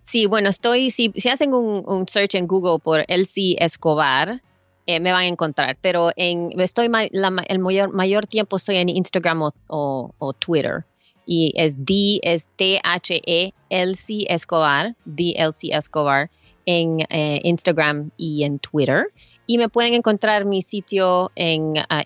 Sí, 0.04 0.26
bueno, 0.26 0.50
estoy, 0.50 0.90
si, 0.90 1.12
si 1.16 1.30
hacen 1.30 1.54
un, 1.54 1.84
un 1.86 2.08
search 2.08 2.36
en 2.36 2.48
Google 2.48 2.80
por 2.80 3.04
Elsie 3.08 3.58
Escobar, 3.60 4.42
eh, 4.90 5.00
me 5.00 5.12
van 5.12 5.22
a 5.22 5.28
encontrar. 5.28 5.78
Pero 5.82 6.12
en, 6.16 6.60
estoy 6.60 6.90
el 7.12 7.60
mayor, 7.60 7.94
mayor 7.94 8.26
tiempo 8.26 8.58
estoy 8.58 8.78
en 8.78 8.90
Instagram 8.90 9.44
o, 9.44 10.14
o, 10.18 10.34
Twitter. 10.34 10.84
Y 11.32 11.54
es 11.56 11.86
D, 11.86 12.20
es 12.24 12.50
T-H-E, 12.56 13.54
Elsie 13.70 14.26
Escobar, 14.28 14.96
D, 15.06 15.36
Elsie 15.38 15.72
Escobar, 15.76 16.32
en 16.66 17.02
eh, 17.08 17.40
Instagram 17.44 18.10
y 18.18 18.44
en 18.46 18.58
Twitter. 18.58 19.12
Y 19.46 19.60
me 19.60 19.70
pueden 19.70 19.94
encontrar 19.94 20.46
mi 20.46 20.64
sitio 20.64 21.32
en 21.36 21.78
uh, 21.78 22.04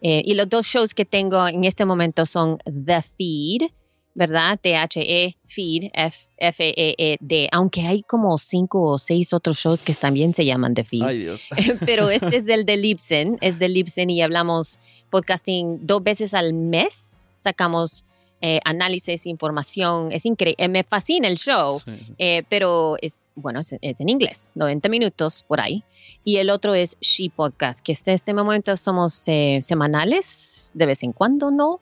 y 0.00 0.34
los 0.34 0.48
dos 0.48 0.66
shows 0.66 0.94
que 0.94 1.04
tengo 1.04 1.48
en 1.48 1.64
este 1.64 1.84
momento 1.84 2.24
son 2.24 2.58
The 2.64 3.02
Feed, 3.02 3.72
¿verdad? 4.14 4.58
T-H-E, 4.60 5.36
Feed, 5.46 5.90
F-E-E-D, 5.94 7.48
aunque 7.52 7.82
hay 7.82 8.02
como 8.02 8.36
cinco 8.38 8.82
o 8.82 8.98
seis 8.98 9.32
otros 9.32 9.58
shows 9.58 9.82
que 9.82 9.94
también 9.94 10.34
se 10.34 10.44
llaman 10.44 10.74
The 10.74 10.84
Feed. 10.84 11.02
Ay, 11.02 11.18
Dios. 11.18 11.42
Pero 11.86 12.10
este 12.10 12.36
es 12.36 12.44
del 12.44 12.66
de 12.66 12.76
Libsyn, 12.76 13.38
es 13.40 13.58
de 13.58 13.68
Libsyn 13.68 14.10
y 14.10 14.22
hablamos 14.22 14.78
podcasting 15.10 15.86
dos 15.86 16.02
veces 16.02 16.34
al 16.34 16.54
mes, 16.54 17.26
sacamos 17.36 18.04
eh, 18.44 18.58
análisis, 18.64 19.26
información, 19.26 20.10
es 20.10 20.26
increíble, 20.26 20.66
me 20.68 20.82
fascina 20.82 21.28
el 21.28 21.36
show, 21.36 21.80
eh, 22.18 22.42
pero 22.48 22.96
es, 23.00 23.28
bueno, 23.36 23.60
es, 23.60 23.72
en 23.80 24.08
inglés, 24.08 24.50
90 24.56 24.88
minutos 24.88 25.44
por 25.46 25.60
ahí. 25.60 25.84
Y 26.24 26.38
el 26.38 26.50
otro 26.50 26.74
es 26.74 26.96
She 27.00 27.30
Podcast, 27.30 27.84
que 27.84 27.92
en 27.92 28.14
este 28.14 28.34
momento 28.34 28.76
somos 28.76 29.22
eh, 29.28 29.60
semanales, 29.62 30.72
de 30.74 30.86
vez 30.86 31.04
en 31.04 31.12
cuando, 31.12 31.52
¿no? 31.52 31.80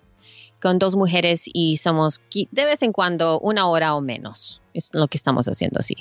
Con 0.61 0.79
dos 0.79 0.97
mujeres 0.97 1.45
y 1.53 1.77
somos 1.79 2.21
de 2.33 2.65
vez 2.65 2.83
en 2.83 2.93
cuando 2.93 3.41
una 3.41 3.67
hora 3.67 3.95
o 3.95 4.01
menos. 4.01 4.61
Es 4.75 4.91
lo 4.93 5.09
que 5.09 5.17
estamos 5.17 5.47
haciendo 5.47 5.81
así. 5.81 5.95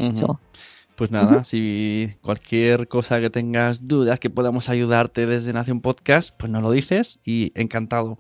pues 0.96 1.12
nada, 1.12 1.44
si 1.44 2.12
cualquier 2.22 2.88
cosa 2.88 3.20
que 3.22 3.30
tengas 3.30 3.88
dudas 3.88 4.20
que 4.20 4.30
podamos 4.30 4.70
ayudarte 4.70 5.26
desde 5.26 5.54
Nación 5.54 5.82
Podcast, 5.82 6.36
pues 6.38 6.52
nos 6.52 6.62
lo 6.62 6.72
dices 6.72 7.20
y 7.24 7.52
encantado. 7.56 8.20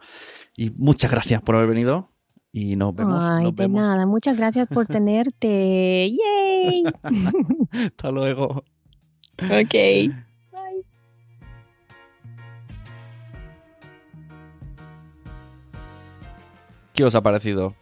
Y 0.56 0.72
muchas 0.72 1.12
gracias 1.12 1.42
por 1.42 1.56
haber 1.56 1.70
venido 1.70 2.10
y 2.52 2.76
nos 2.76 2.96
vemos. 2.96 3.24
Ay, 3.24 3.52
de 3.52 3.68
nada, 3.68 4.06
muchas 4.06 4.38
gracias 4.38 4.68
por 4.68 4.88
tenerte. 4.88 6.10
¡Yay! 6.10 6.84
Hasta 7.72 8.12
luego. 8.12 8.64
Ok. 9.44 10.29
¿Qué 17.00 17.06
os 17.06 17.16
ha 17.16 17.24
parecido? 17.24 17.78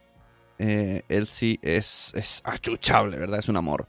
Eh, 0.60 1.02
es, 1.10 2.14
es 2.14 2.42
achuchable, 2.46 3.18
¿verdad? 3.18 3.40
Es 3.40 3.50
un 3.50 3.58
amor. 3.58 3.88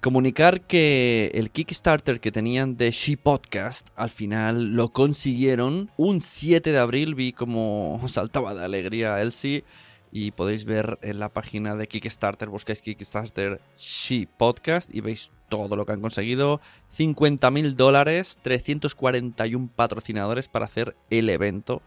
Comunicar 0.00 0.62
que 0.62 1.30
el 1.34 1.52
Kickstarter 1.52 2.18
que 2.18 2.32
tenían 2.32 2.76
de 2.76 2.90
She 2.90 3.16
Podcast 3.16 3.86
al 3.94 4.10
final 4.10 4.74
lo 4.74 4.88
consiguieron. 4.88 5.92
Un 5.96 6.20
7 6.20 6.72
de 6.72 6.78
abril 6.80 7.14
vi 7.14 7.32
como 7.32 8.00
saltaba 8.08 8.56
de 8.56 8.64
alegría 8.64 9.22
Elsie. 9.22 9.62
Y 10.10 10.32
podéis 10.32 10.64
ver 10.64 10.98
en 11.00 11.20
la 11.20 11.28
página 11.28 11.76
de 11.76 11.86
Kickstarter, 11.86 12.48
buscáis 12.48 12.82
Kickstarter 12.82 13.60
She 13.78 14.26
Podcast 14.36 14.92
y 14.92 15.00
veis 15.00 15.30
todo 15.48 15.76
lo 15.76 15.86
que 15.86 15.92
han 15.92 16.00
conseguido. 16.00 16.60
50 16.90 17.52
mil 17.52 17.76
dólares, 17.76 18.40
341 18.42 19.70
patrocinadores 19.76 20.48
para 20.48 20.64
hacer 20.64 20.96
el 21.08 21.30
evento. 21.30 21.82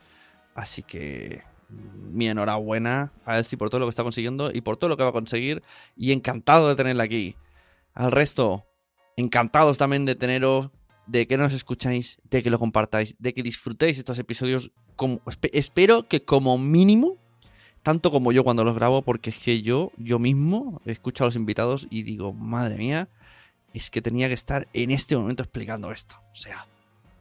Así 0.55 0.81
que 0.81 1.41
mi 1.69 2.27
enhorabuena 2.27 3.13
a 3.25 3.37
Elsie 3.37 3.57
por 3.57 3.69
todo 3.69 3.79
lo 3.79 3.85
que 3.85 3.91
está 3.91 4.03
consiguiendo 4.03 4.51
y 4.53 4.61
por 4.61 4.77
todo 4.77 4.89
lo 4.89 4.97
que 4.97 5.03
va 5.03 5.09
a 5.09 5.13
conseguir. 5.13 5.63
Y 5.95 6.11
encantado 6.11 6.69
de 6.69 6.75
tenerla 6.75 7.03
aquí. 7.03 7.35
Al 7.93 8.11
resto, 8.11 8.65
encantados 9.15 9.77
también 9.77 10.05
de 10.05 10.15
teneros, 10.15 10.69
de 11.07 11.27
que 11.27 11.37
nos 11.37 11.53
escucháis, 11.53 12.19
de 12.29 12.43
que 12.43 12.49
lo 12.49 12.59
compartáis, 12.59 13.15
de 13.19 13.33
que 13.33 13.43
disfrutéis 13.43 13.97
estos 13.97 14.19
episodios. 14.19 14.71
Espero 15.53 16.07
que 16.07 16.23
como 16.23 16.57
mínimo, 16.57 17.17
tanto 17.83 18.11
como 18.11 18.31
yo 18.31 18.43
cuando 18.43 18.63
los 18.63 18.75
grabo, 18.75 19.01
porque 19.01 19.31
es 19.31 19.37
que 19.37 19.61
yo, 19.61 19.91
yo 19.97 20.19
mismo, 20.19 20.81
escucho 20.85 21.23
a 21.23 21.27
los 21.27 21.35
invitados 21.35 21.87
y 21.89 22.03
digo, 22.03 22.33
madre 22.33 22.77
mía, 22.77 23.09
es 23.73 23.89
que 23.89 24.01
tenía 24.01 24.27
que 24.27 24.33
estar 24.33 24.67
en 24.73 24.91
este 24.91 25.15
momento 25.17 25.43
explicando 25.43 25.91
esto. 25.91 26.15
O 26.31 26.35
sea, 26.35 26.67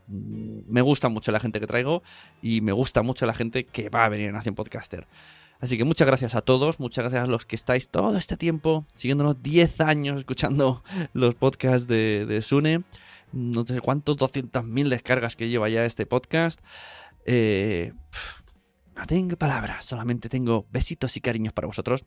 me 0.09 0.81
gusta 0.81 1.09
mucho 1.09 1.33
la 1.33 1.41
gente 1.41 1.61
que 1.61 1.67
traigo 1.67 2.03
y 2.43 2.61
me 2.61 2.73
gusta 2.73 3.03
mucho 3.03 3.27
la 3.27 3.35
gente 3.35 3.65
que 3.65 3.89
va 3.89 4.05
a 4.05 4.09
venir 4.09 4.29
a 4.31 4.33
Nación 4.33 4.55
Podcaster. 4.55 5.07
Así 5.61 5.77
que 5.77 5.85
muchas 5.85 6.07
gracias 6.07 6.35
a 6.35 6.43
todos, 6.43 6.79
muchas 6.79 7.05
gracias 7.05 7.25
a 7.25 7.27
los 7.27 7.45
que 7.45 7.57
estáis 7.57 7.89
todo 7.89 8.17
este 8.17 8.37
tiempo 8.37 8.87
siguiéndonos 8.95 9.43
10 9.43 9.81
años 9.81 10.19
escuchando 10.21 10.85
los 11.13 11.35
podcasts 11.35 11.89
de, 11.89 12.27
de 12.27 12.43
Sune. 12.43 12.85
No 13.33 13.67
sé 13.67 13.81
cuántos, 13.81 14.17
200.000 14.17 14.89
descargas 14.89 15.37
que 15.37 15.49
lleva 15.49 15.69
ya 15.69 15.85
este 15.85 16.07
podcast. 16.07 16.61
Eh, 17.27 17.93
no 18.97 19.07
tengo 19.07 19.37
palabras, 19.37 19.85
solamente 19.85 20.29
tengo 20.29 20.67
besitos 20.71 21.17
y 21.17 21.21
cariños 21.21 21.53
para 21.53 21.67
vosotros. 21.67 22.07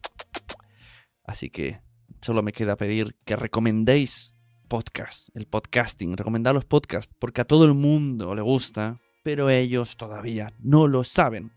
Así 1.23 1.49
que 1.49 1.79
solo 2.21 2.41
me 2.41 2.53
queda 2.53 2.75
pedir 2.75 3.15
que 3.23 3.35
recomendéis 3.35 4.33
podcast, 4.71 5.27
el 5.35 5.47
podcasting, 5.47 6.15
recomendar 6.15 6.55
los 6.55 6.63
podcasts, 6.63 7.13
porque 7.19 7.41
a 7.41 7.43
todo 7.43 7.65
el 7.65 7.73
mundo 7.73 8.33
le 8.33 8.41
gusta, 8.41 9.01
pero 9.21 9.49
ellos 9.49 9.97
todavía 9.97 10.53
no 10.59 10.87
lo 10.87 11.03
saben. 11.03 11.51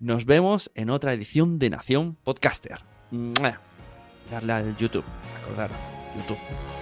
Nos 0.00 0.24
vemos 0.24 0.68
en 0.74 0.90
otra 0.90 1.12
edición 1.12 1.60
de 1.60 1.70
Nación 1.70 2.18
Podcaster. 2.24 2.80
Darle 4.28 4.52
al 4.52 4.76
YouTube, 4.76 5.04
acordar, 5.40 5.70
YouTube. 6.16 6.81